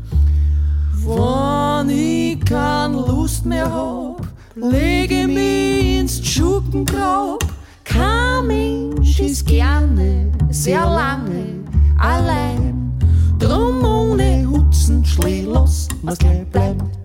Wenn 1.06 1.88
ich 1.90 2.44
keine 2.44 2.96
Lust 2.96 3.46
mehr 3.46 3.72
hab, 3.72 4.26
lege 4.54 5.26
mich 5.26 6.00
ins 6.00 6.26
Schuppengrab. 6.26 7.42
Kein 7.84 8.46
Mensch 8.46 9.20
ist 9.20 9.46
gerne 9.46 10.30
sehr 10.50 10.84
lange 10.84 11.64
allein. 11.98 12.92
Drum 13.38 13.82
ohne 13.82 14.46
Hutzen 14.46 15.02
schleh 15.04 15.42
los, 15.42 15.88
was 16.02 16.18
gleich 16.18 16.46
bleibt. 16.50 16.99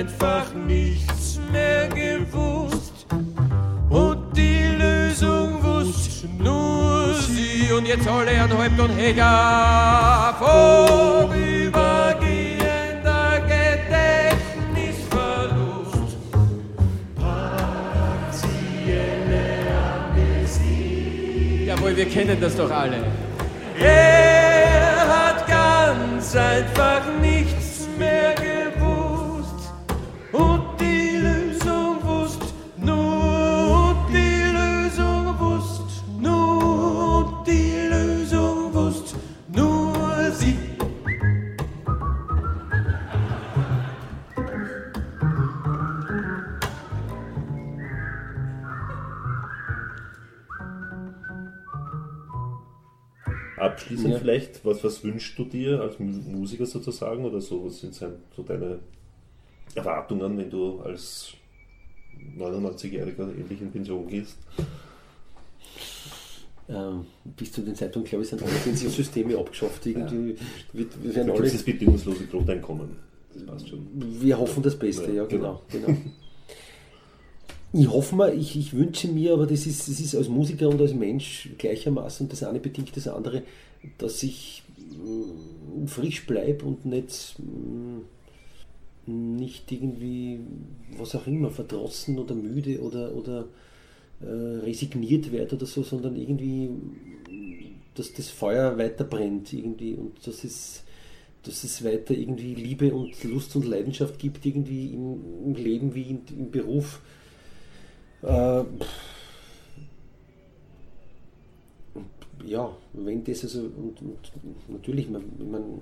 einfach 0.00 0.54
nichts 0.54 1.38
mehr 1.52 1.88
gewusst. 1.88 3.06
Und 3.90 4.34
die 4.34 4.68
Lösung 4.78 5.62
wusste 5.62 6.26
nur 6.38 7.14
sie. 7.14 7.70
Und 7.72 7.86
jetzt 7.86 8.08
alle 8.08 8.40
an 8.40 8.56
Häupt 8.56 8.80
und 8.80 8.90
Heger 8.96 10.34
vorübergehen. 10.38 11.80
Jawohl, 21.66 21.96
wir 21.96 22.08
kennen 22.08 22.38
das 22.40 22.56
doch 22.56 22.70
alle. 22.70 23.04
Er 23.78 25.06
hat 25.08 25.46
ganz 25.46 26.34
einfach 26.34 27.02
nichts 27.20 27.86
mehr 27.98 28.34
gewusst 28.34 28.59
Abschließend 53.90 54.12
Ja. 54.14 54.18
vielleicht, 54.20 54.64
was, 54.64 54.84
was 54.84 55.02
wünschst 55.04 55.36
du 55.38 55.44
dir 55.44 55.80
als 55.80 55.98
Mu- 55.98 56.06
Musiker 56.38 56.64
sozusagen 56.66 57.24
oder 57.24 57.40
so? 57.40 57.64
Was 57.64 57.80
sind 57.80 57.94
so 57.94 58.42
deine 58.46 58.78
Erwartungen, 59.74 60.36
wenn 60.38 60.48
du 60.50 60.80
als 60.80 61.32
99-Jähriger 62.38 63.24
endlich 63.36 63.60
in 63.60 63.70
Pension 63.72 64.06
gehst? 64.06 64.36
Ähm, 66.68 67.04
bis 67.36 67.50
zu 67.50 67.62
dem 67.62 67.74
Zeitpunkt, 67.74 68.08
glaube 68.08 68.22
ich, 68.22 68.30
sind 68.30 68.42
alle 68.42 68.52
Pensionssysteme 68.52 69.36
abgeschafft. 69.36 69.84
Irgendwie 69.86 70.36
wird, 70.72 71.02
wir, 71.02 71.14
werden 71.16 71.30
alle, 71.32 71.42
das 71.50 71.62
bedingungslose 71.64 72.26
Grundeinkommen. 72.26 72.90
Das 73.34 73.44
passt 73.44 73.68
schon. 73.68 73.86
wir 73.94 74.38
hoffen 74.38 74.62
das 74.62 74.76
Beste, 74.78 75.08
Ja, 75.08 75.22
ja, 75.22 75.24
genau. 75.24 75.62
genau. 75.70 75.88
Ich 77.72 77.88
hoffe 77.88 78.16
mal, 78.16 78.36
ich, 78.36 78.56
ich 78.56 78.72
wünsche 78.74 79.08
mir, 79.08 79.32
aber 79.32 79.46
das 79.46 79.64
ist, 79.66 79.88
das 79.88 80.00
ist 80.00 80.16
als 80.16 80.28
Musiker 80.28 80.68
und 80.68 80.80
als 80.80 80.92
Mensch 80.92 81.50
gleichermaßen, 81.56 82.28
das 82.28 82.42
eine 82.42 82.58
bedingt 82.58 82.96
das 82.96 83.06
andere, 83.06 83.42
dass 83.98 84.22
ich 84.24 84.64
mm, 84.78 85.86
frisch 85.86 86.26
bleibe 86.26 86.64
und 86.64 86.84
nicht, 86.84 87.36
mm, 87.38 88.00
nicht 89.36 89.70
irgendwie, 89.70 90.40
was 90.98 91.14
auch 91.14 91.28
immer, 91.28 91.50
verdrossen 91.50 92.18
oder 92.18 92.34
müde 92.34 92.80
oder, 92.80 93.14
oder 93.14 93.46
äh, 94.20 94.26
resigniert 94.64 95.30
werde 95.30 95.54
oder 95.54 95.66
so, 95.66 95.84
sondern 95.84 96.16
irgendwie, 96.16 96.70
dass 97.94 98.12
das 98.12 98.30
Feuer 98.30 98.78
weiter 98.78 99.04
brennt 99.04 99.52
irgendwie 99.52 99.94
und 99.94 100.26
dass 100.26 100.42
es, 100.42 100.82
dass 101.44 101.62
es 101.62 101.84
weiter 101.84 102.14
irgendwie 102.14 102.54
Liebe 102.54 102.92
und 102.92 103.22
Lust 103.22 103.54
und 103.54 103.64
Leidenschaft 103.64 104.18
gibt, 104.18 104.44
irgendwie 104.44 104.92
im, 104.92 105.20
im 105.46 105.54
Leben 105.54 105.94
wie 105.94 106.02
in, 106.02 106.20
im 106.36 106.50
Beruf. 106.50 107.00
Äh, 108.22 108.64
ja, 112.44 112.76
wenn 112.92 113.24
das 113.24 113.44
also, 113.44 113.60
und, 113.60 114.00
und 114.02 114.18
natürlich, 114.68 115.08
man, 115.08 115.22
man, 115.50 115.80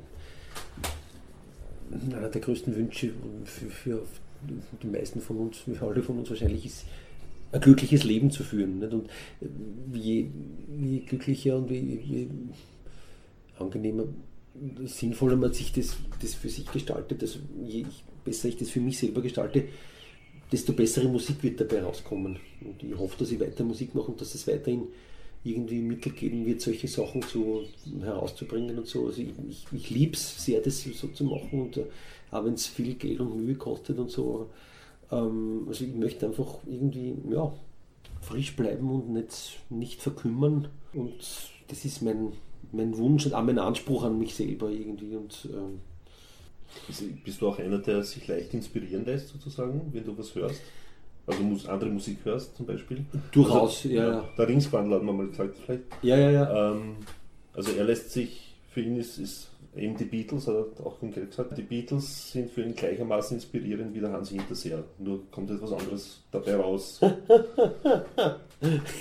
einer 2.13 2.29
der 2.29 2.41
größten 2.41 2.77
Wünsche 2.77 3.13
für, 3.45 3.71
für 3.71 4.03
die 4.83 4.87
meisten 4.87 5.21
von 5.21 5.39
uns, 5.39 5.59
für 5.59 5.87
alle 5.87 6.03
von 6.03 6.19
uns 6.19 6.31
wahrscheinlich 6.31 6.67
ist, 6.67 6.85
ein 7.51 7.61
glückliches 7.61 8.05
Leben 8.05 8.31
zu 8.31 8.43
führen. 8.45 8.79
Nicht? 8.79 8.93
Und 8.93 9.09
je, 9.93 10.27
je 10.81 10.99
glücklicher 11.01 11.57
und 11.57 11.71
je, 11.71 11.79
je 11.81 12.27
angenehmer, 13.59 14.05
sinnvoller 14.85 15.37
man 15.37 15.53
sich 15.53 15.73
das, 15.73 15.97
das 16.21 16.35
für 16.35 16.49
sich 16.49 16.71
gestaltet, 16.71 17.23
also 17.23 17.39
je 17.65 17.87
besser 18.25 18.49
ich 18.49 18.57
das 18.57 18.71
für 18.71 18.81
mich 18.81 18.99
selber 18.99 19.23
gestalte, 19.23 19.65
desto 20.51 20.73
bessere 20.73 21.09
Musik 21.09 21.43
wird 21.43 21.61
dabei 21.61 21.83
rauskommen. 21.83 22.39
Und 22.61 22.83
ich 22.83 22.97
hoffe, 22.97 23.17
dass 23.19 23.31
ich 23.31 23.41
weiter 23.41 23.65
Musik 23.65 23.95
mache 23.95 24.11
und 24.11 24.21
dass 24.21 24.35
es 24.35 24.47
weiterhin 24.47 24.89
irgendwie 25.45 25.81
Mittel 25.81 26.13
geben 26.13 26.47
wird, 26.47 26.61
solche 26.61 26.89
Sachen 26.89 27.23
zu, 27.23 27.63
herauszubringen 28.01 28.79
und 28.79 28.87
so. 28.87 29.07
Also 29.07 29.23
ich, 29.23 29.33
ich, 29.49 29.67
ich 29.73 29.91
liebe 29.91 30.15
es 30.15 30.45
sehr, 30.45 30.61
das 30.61 30.83
so 30.83 31.09
zu 31.09 31.25
machen 31.25 31.61
und 31.61 31.77
äh, 31.77 31.85
auch 32.31 32.45
wenn 32.45 32.55
es 32.55 32.67
viel 32.67 32.95
Geld 32.95 33.21
und 33.21 33.37
Mühe 33.37 33.55
kostet 33.55 33.99
und 33.99 34.11
so. 34.11 34.51
Ähm, 35.11 35.65
also 35.69 35.85
ich 35.85 35.95
möchte 35.95 36.27
einfach 36.27 36.59
irgendwie, 36.67 37.15
ja, 37.31 37.53
frisch 38.21 38.57
bleiben 38.57 38.91
und 38.91 39.11
nicht, 39.11 39.59
nicht 39.71 40.03
verkümmern. 40.03 40.69
Und 40.93 41.19
das 41.69 41.85
ist 41.85 42.03
mein, 42.03 42.33
mein 42.73 42.97
Wunsch 42.97 43.27
und 43.27 43.35
auch 43.35 43.45
mein 43.45 43.59
Anspruch 43.59 44.05
an 44.05 44.19
mich 44.19 44.35
selber 44.35 44.71
irgendwie. 44.71 45.15
Und 45.17 45.49
ähm, 45.53 45.81
bist 47.25 47.41
du 47.41 47.49
auch 47.49 47.59
einer, 47.59 47.79
der 47.79 48.03
sich 48.03 48.27
leicht 48.27 48.55
inspirieren 48.55 49.05
lässt, 49.05 49.29
sozusagen, 49.29 49.91
wenn 49.93 50.05
du 50.05 50.17
was 50.17 50.35
hörst? 50.35 50.61
Also 51.27 51.43
mus 51.43 51.67
andere 51.67 51.91
Musik 51.91 52.19
hörst 52.25 52.57
zum 52.57 52.67
Beispiel? 52.67 53.05
Durchaus, 53.33 53.85
also, 53.85 53.89
ja, 53.89 54.13
ja. 54.13 54.29
Der 54.37 54.49
Ringsbandel 54.49 54.95
hat 54.95 55.03
man 55.03 55.17
mal 55.17 55.27
gesagt, 55.27 55.57
vielleicht. 55.65 55.83
ja, 56.03 56.17
ja, 56.17 56.31
ja. 56.31 56.73
Ähm, 56.73 56.97
also 57.53 57.73
er 57.73 57.85
lässt 57.85 58.13
sich, 58.13 58.55
für 58.71 58.81
ihn 58.81 58.97
ist, 58.97 59.19
ist 59.19 59.51
eben 59.77 59.97
die 59.97 60.05
Beatles, 60.05 60.47
hat 60.47 60.55
er 60.55 60.87
auch 60.87 60.99
konkret 60.99 61.31
gesagt, 61.31 61.57
die 61.57 61.63
Beatles 61.63 62.33
sind 62.33 62.51
für 62.51 62.63
ihn 62.63 62.75
gleichermaßen 62.75 63.37
inspirierend 63.37 63.95
wie 63.95 64.01
der 64.01 64.13
Hans 64.13 64.31
Hinterseher. 64.31 64.85
Nur 64.99 65.31
kommt 65.31 65.51
etwas 65.51 65.73
anderes 65.73 66.23
dabei 66.31 66.57
raus. 66.57 67.01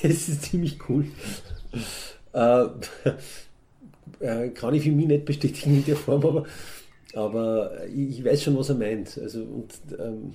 Es 0.03 0.29
ist 0.29 0.43
ziemlich 0.43 0.77
cool. 0.87 1.05
Äh, 2.31 2.65
äh, 4.19 4.49
kann 4.49 4.75
ich 4.75 4.83
für 4.83 4.91
mich 4.91 5.07
nicht 5.07 5.25
bestätigen 5.25 5.77
in 5.77 5.85
der 5.85 5.95
Form, 5.95 6.23
aber, 6.23 6.45
aber 7.17 7.87
ich, 7.87 8.19
ich 8.19 8.25
weiß 8.25 8.43
schon, 8.43 8.57
was 8.57 8.69
er 8.69 8.75
meint. 8.75 9.17
Also, 9.17 9.41
und, 9.41 9.73
ähm, 9.99 10.33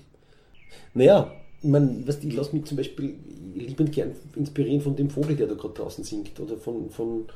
naja, 0.94 1.32
ich 1.62 1.68
meine, 1.68 2.06
weißt, 2.06 2.24
ich 2.24 2.34
lasse 2.34 2.56
mich 2.56 2.64
zum 2.64 2.76
Beispiel 2.76 3.14
liebend 3.54 3.92
gern 3.92 4.12
inspirieren 4.34 4.80
von 4.80 4.96
dem 4.96 5.08
Vogel, 5.08 5.36
der 5.36 5.46
da 5.46 5.54
gerade 5.54 5.74
draußen 5.74 6.02
singt. 6.02 6.40
Oder 6.40 6.56
von, 6.56 6.90
von 6.90 7.26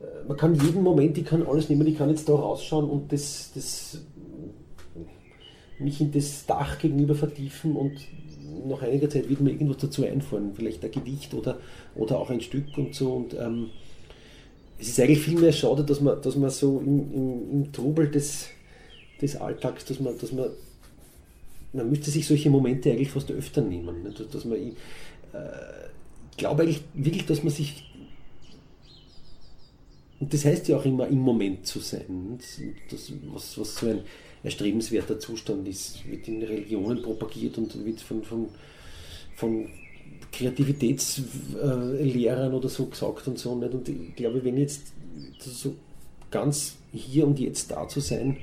äh, 0.00 0.28
man 0.28 0.36
kann 0.36 0.54
jeden 0.54 0.82
Moment, 0.82 1.16
ich 1.16 1.24
kann 1.24 1.46
alles 1.46 1.70
nehmen, 1.70 1.86
ich 1.86 1.96
kann 1.96 2.10
jetzt 2.10 2.28
da 2.28 2.34
rausschauen 2.34 2.88
und 2.88 3.10
das, 3.10 3.52
das 3.54 4.02
mich 5.78 6.00
in 6.00 6.12
das 6.12 6.44
Dach 6.46 6.78
gegenüber 6.78 7.14
vertiefen 7.14 7.74
und 7.76 7.92
nach 8.66 8.82
einiger 8.82 9.08
Zeit 9.08 9.28
wird 9.28 9.40
mir 9.40 9.50
irgendwas 9.50 9.78
dazu 9.78 10.04
einfallen, 10.04 10.52
vielleicht 10.54 10.84
ein 10.84 10.90
Gedicht 10.90 11.34
oder, 11.34 11.58
oder 11.94 12.18
auch 12.18 12.30
ein 12.30 12.40
Stück 12.40 12.76
und 12.76 12.94
so. 12.94 13.14
Und 13.14 13.34
ähm, 13.34 13.70
es 14.78 14.88
ist 14.88 15.00
eigentlich 15.00 15.20
viel 15.20 15.40
mehr 15.40 15.52
schade, 15.52 15.84
dass 15.84 16.00
man, 16.00 16.20
dass 16.20 16.36
man 16.36 16.50
so 16.50 16.80
im, 16.80 17.12
im, 17.12 17.50
im 17.50 17.72
Trubel 17.72 18.10
des, 18.10 18.48
des 19.24 19.36
Alltags, 19.36 19.84
dass 19.84 20.00
man, 20.00 20.18
dass 20.18 20.32
man, 20.32 20.50
man 21.72 21.90
müsste 21.90 22.10
sich 22.10 22.26
solche 22.26 22.50
Momente 22.50 22.90
eigentlich 22.90 23.10
fast 23.10 23.30
öfter 23.30 23.62
nehmen. 23.62 24.02
Nicht? 24.02 24.34
Dass 24.34 24.44
man, 24.44 24.58
ich 24.58 24.72
äh, 25.32 25.86
glaube 26.36 26.62
eigentlich 26.62 26.82
wirklich, 26.94 27.26
dass 27.26 27.42
man 27.42 27.52
sich 27.52 27.84
und 30.20 30.32
das 30.32 30.44
heißt 30.46 30.68
ja 30.68 30.76
auch 30.78 30.86
immer, 30.86 31.08
im 31.08 31.18
Moment 31.18 31.66
zu 31.66 31.80
sein. 31.80 32.38
Das, 32.90 33.12
was, 33.32 33.58
was 33.58 33.74
so 33.76 33.88
ein 33.88 33.98
erstrebenswerter 34.42 35.18
Zustand 35.18 35.68
ist, 35.68 36.08
wird 36.08 36.26
in 36.28 36.42
Religionen 36.42 37.02
propagiert 37.02 37.58
und 37.58 37.84
wird 37.84 38.00
von, 38.00 38.22
von, 38.22 38.48
von 39.36 39.68
Kreativitätslehrern 40.32 42.54
oder 42.54 42.70
so 42.70 42.86
gesagt 42.86 43.28
und 43.28 43.38
so. 43.38 43.50
Und 43.50 43.86
ich 43.88 44.16
glaube, 44.16 44.42
wenn 44.44 44.56
jetzt 44.56 44.94
so 45.40 45.76
ganz 46.30 46.76
hier 46.92 47.26
und 47.26 47.38
jetzt 47.38 47.70
da 47.70 47.86
zu 47.86 48.00
sein, 48.00 48.38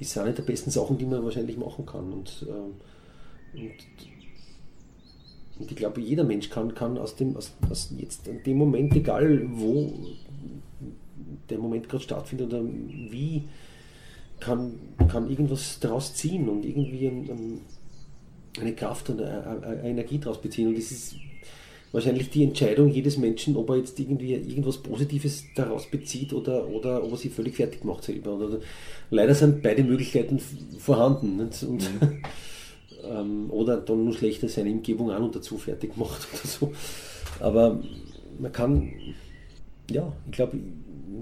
ist 0.00 0.18
eine 0.18 0.32
der 0.32 0.42
besten 0.42 0.70
Sachen, 0.70 0.98
die 0.98 1.04
man 1.04 1.24
wahrscheinlich 1.24 1.56
machen 1.56 1.86
kann. 1.86 2.12
Und, 2.12 2.46
ähm, 2.48 2.74
und, 3.54 5.60
und 5.60 5.70
ich 5.70 5.76
glaube, 5.76 6.00
jeder 6.00 6.24
Mensch 6.24 6.50
kann, 6.50 6.74
kann 6.74 6.98
aus 6.98 7.16
dem, 7.16 7.36
aus, 7.36 7.52
aus 7.70 7.92
jetzt 7.96 8.26
in 8.26 8.42
dem 8.42 8.58
Moment, 8.58 8.94
egal 8.94 9.46
wo 9.50 9.92
der 11.48 11.58
Moment 11.58 11.88
gerade 11.88 12.02
stattfindet 12.02 12.52
oder 12.52 12.64
wie, 12.64 13.44
kann, 14.40 14.74
kann 15.08 15.30
irgendwas 15.30 15.78
daraus 15.80 16.14
ziehen 16.14 16.48
und 16.48 16.64
irgendwie 16.64 17.06
ein, 17.06 17.30
ein, 17.30 17.60
eine 18.60 18.74
Kraft 18.74 19.10
und 19.10 19.22
eine, 19.22 19.62
eine 19.62 19.82
Energie 19.82 20.18
daraus 20.18 20.40
beziehen. 20.40 20.68
Und 20.68 20.78
das 20.78 20.90
ist 20.90 21.16
wahrscheinlich 21.94 22.28
die 22.28 22.42
Entscheidung 22.42 22.88
jedes 22.88 23.18
Menschen, 23.18 23.56
ob 23.56 23.70
er 23.70 23.76
jetzt 23.76 24.00
irgendwie 24.00 24.32
irgendwas 24.32 24.78
Positives 24.78 25.44
daraus 25.54 25.86
bezieht 25.86 26.32
oder, 26.32 26.66
oder 26.66 27.04
ob 27.04 27.12
er 27.12 27.16
sich 27.16 27.32
völlig 27.32 27.54
fertig 27.54 27.84
macht 27.84 28.02
selber. 28.02 28.34
Oder, 28.34 28.58
leider 29.10 29.32
sind 29.32 29.62
beide 29.62 29.84
Möglichkeiten 29.84 30.40
vorhanden. 30.76 31.36
Nicht? 31.36 31.62
Und, 31.62 31.88
ähm, 33.08 33.48
oder 33.48 33.76
dann 33.76 34.04
nur 34.04 34.12
schlechter 34.12 34.48
seine 34.48 34.72
Umgebung 34.72 35.12
an 35.12 35.22
und 35.22 35.36
dazu 35.36 35.56
fertig 35.56 35.96
macht 35.96 36.26
oder 36.32 36.48
so. 36.48 36.72
Aber 37.38 37.80
man 38.40 38.50
kann, 38.50 38.90
ja, 39.88 40.12
ich 40.26 40.32
glaube, 40.32 40.58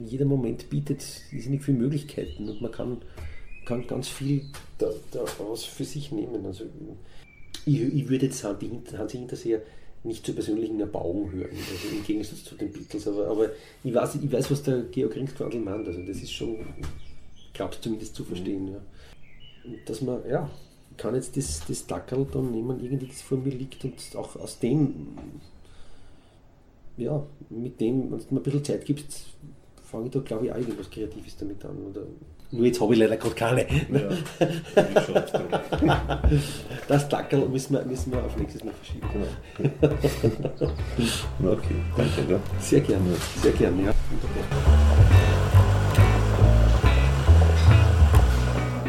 jeder 0.07 0.24
Moment 0.24 0.70
bietet 0.70 1.05
nicht 1.32 1.65
viele 1.65 1.77
Möglichkeiten 1.77 2.49
und 2.49 2.62
man 2.62 2.73
kann, 2.73 2.97
kann 3.66 3.86
ganz 3.86 4.09
viel 4.09 4.47
daraus 4.78 5.65
für 5.65 5.85
sich 5.85 6.12
nehmen. 6.12 6.47
Also 6.47 6.65
ich, 7.66 7.78
ich 7.78 8.09
würde 8.09 8.24
jetzt 8.24 8.43
Hansi 8.43 9.19
Hinterseher 9.19 9.61
nicht 10.04 10.26
zur 10.26 10.34
persönlichen 10.34 10.80
Erbauung 10.80 11.30
hören, 11.30 11.50
also 11.50 11.96
im 11.96 12.04
Gegensatz 12.04 12.44
zu 12.44 12.56
den 12.56 12.72
Beatles. 12.72 13.06
Aber, 13.06 13.28
aber 13.28 13.50
ich, 13.84 13.94
weiß, 13.94 14.16
ich 14.16 14.32
weiß, 14.32 14.50
was 14.50 14.62
der 14.62 14.82
Georg 14.82 15.14
Ringsquandl 15.14 15.58
meint. 15.58 15.86
Also 15.86 16.02
das 16.02 16.16
ist 16.16 16.32
schon, 16.32 16.56
ich 17.36 17.52
glaube 17.52 17.76
zumindest 17.80 18.14
zu 18.14 18.24
verstehen. 18.24 18.68
Ja. 18.68 18.80
Und 19.64 19.88
dass 19.88 20.00
man, 20.00 20.20
ja, 20.28 20.50
kann 20.96 21.14
jetzt 21.14 21.36
das, 21.36 21.62
das 21.66 21.86
Dackerl 21.86 22.26
dann 22.32 22.50
nehmen, 22.50 22.82
irgendwie 22.82 23.06
das 23.06 23.22
vor 23.22 23.38
mir 23.38 23.52
liegt 23.52 23.84
und 23.84 23.94
auch 24.16 24.36
aus 24.36 24.58
dem, 24.58 25.16
ja, 26.96 27.24
mit 27.50 27.80
dem, 27.80 28.10
wenn 28.10 28.18
du 28.18 28.24
mir 28.30 28.40
ein 28.40 28.42
bisschen 28.42 28.64
Zeit 28.64 28.84
gibst, 28.84 29.26
fange 29.84 30.06
ich 30.06 30.12
da 30.12 30.20
glaube 30.20 30.46
ich 30.46 30.52
auch 30.52 30.58
irgendwas 30.58 30.90
Kreatives 30.90 31.36
damit 31.36 31.64
an. 31.64 31.76
Oder 31.90 32.02
nur 32.52 32.66
jetzt 32.66 32.80
habe 32.80 32.92
ich 32.92 33.00
leider 33.00 33.16
gerade 33.16 33.34
keine. 33.34 33.66
das 36.88 37.08
Dackerl 37.08 37.48
müssen 37.48 37.74
wir, 37.74 37.84
müssen 37.84 38.12
wir 38.12 38.22
auf 38.22 38.36
nächstes 38.36 38.62
Mal 38.62 38.74
verschieben. 38.74 39.08
Okay, 41.42 41.74
danke. 41.96 42.32
Ja. 42.32 42.38
Sehr 42.60 42.80
gerne, 42.80 43.16
sehr 43.42 43.52
gerne, 43.52 43.82
ja. 43.84 43.92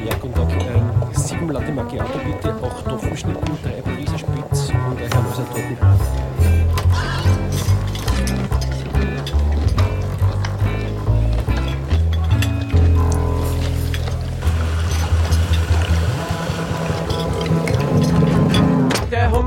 Ja, 0.06 0.15
guten 0.19 0.34
Tag. 0.34 0.52
Ähm, 0.52 0.91
sieben 1.14 1.49
Latte 1.49 1.72
Macchiato 1.72 2.19
bitte, 2.19 2.53
acht 2.53 2.85
Topfenschnitten, 2.85 3.57
drei 3.64 3.81
Pariser 3.81 4.19
Spitz 4.19 4.69
und 4.69 5.02
ein 5.02 5.14
Hannover 5.14 5.45
Torten. 5.49 5.77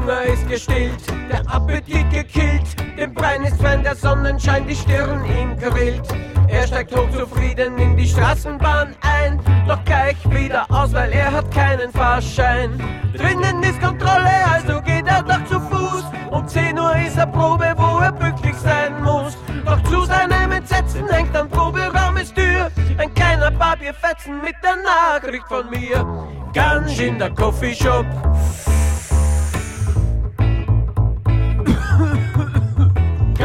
Hunger 0.07 0.23
ist 0.23 0.49
gestillt, 0.49 1.03
der 1.29 1.41
Appetit 1.53 2.09
gekillt. 2.13 2.63
Dem 2.97 3.13
Brein 3.13 3.43
ist 3.43 3.61
fern 3.61 3.83
der 3.83 3.97
Sonnenschein, 3.97 4.65
die 4.65 4.77
Stirn 4.77 5.25
ihn 5.25 5.59
grillt. 5.59 6.07
Er 6.47 6.65
steigt 6.65 6.97
hochzufrieden 6.97 7.77
in 7.77 7.97
die 7.97 8.07
Straßenbahn 8.07 8.95
ein, 9.01 9.41
doch 9.67 9.85
gleich 9.85 10.17
wieder 10.31 10.65
aus, 10.71 10.93
weil 10.93 11.11
er 11.11 11.33
hat 11.33 11.51
keinen 11.51 11.91
Fahrschein. 11.91 12.79
Drinnen 13.17 13.61
ist 13.65 13.81
Kontrolle, 13.81 14.31
also 14.55 14.81
geht 14.81 15.09
er 15.09 15.25
doch 15.25 15.45
zu 15.47 15.59
Fuß. 15.59 16.05
Um 16.31 16.47
10 16.47 16.79
Uhr 16.79 16.95
ist 17.05 17.19
er 17.19 17.27
Probe, 17.27 17.75
wo 17.77 17.99
er 17.99 18.13
pünktlich 18.13 18.57
sein 18.59 19.03
muss. 19.03 19.37
Doch 19.65 19.83
zu 19.91 20.05
seinem 20.05 20.53
Entsetzen 20.53 21.09
hängt 21.09 21.37
am 21.37 21.49
Proberaumes 21.49 22.33
Tür 22.33 22.71
ein 22.99 23.13
kleiner 23.13 23.51
Papierfetzen 23.51 24.41
mit 24.41 24.55
der 24.63 24.77
Nachricht 24.85 25.49
von 25.49 25.69
mir. 25.69 26.07
Ganz 26.53 26.97
in 27.01 27.19
der 27.19 27.31
Coffeeshop. 27.31 28.07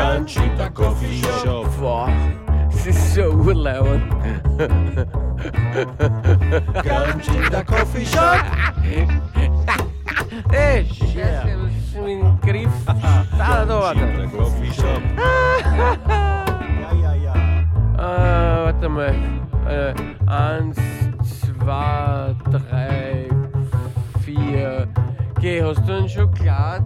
Ganz 0.01 0.35
in 0.35 0.57
der 0.57 0.71
Coffeeshop. 0.71 1.79
Boah, 1.79 2.09
es 2.69 2.87
ist 2.87 3.13
so 3.13 3.21
urlaubend. 3.21 4.03
Ganz 6.83 7.27
in 7.27 7.51
der 7.51 7.63
Coffeeshop. 7.63 8.41
Ey, 10.51 10.85
Scheiße, 10.85 11.55
was 11.61 11.71
ist 11.71 11.95
mit 12.03 12.19
dem 12.19 12.41
Griff? 12.41 12.71
Da, 13.37 13.63
da, 13.63 13.93
da. 13.93 13.93
Äh, 17.93 18.65
warte 18.65 18.89
mal. 18.89 19.15
Äh, 19.69 19.93
eins, 20.25 20.79
zwei, 21.29 22.35
drei, 22.49 23.29
vier. 24.25 24.87
Geh, 25.39 25.61
hast 25.63 25.87
du 25.87 25.93
einen 25.93 26.09
Schokolad? 26.09 26.85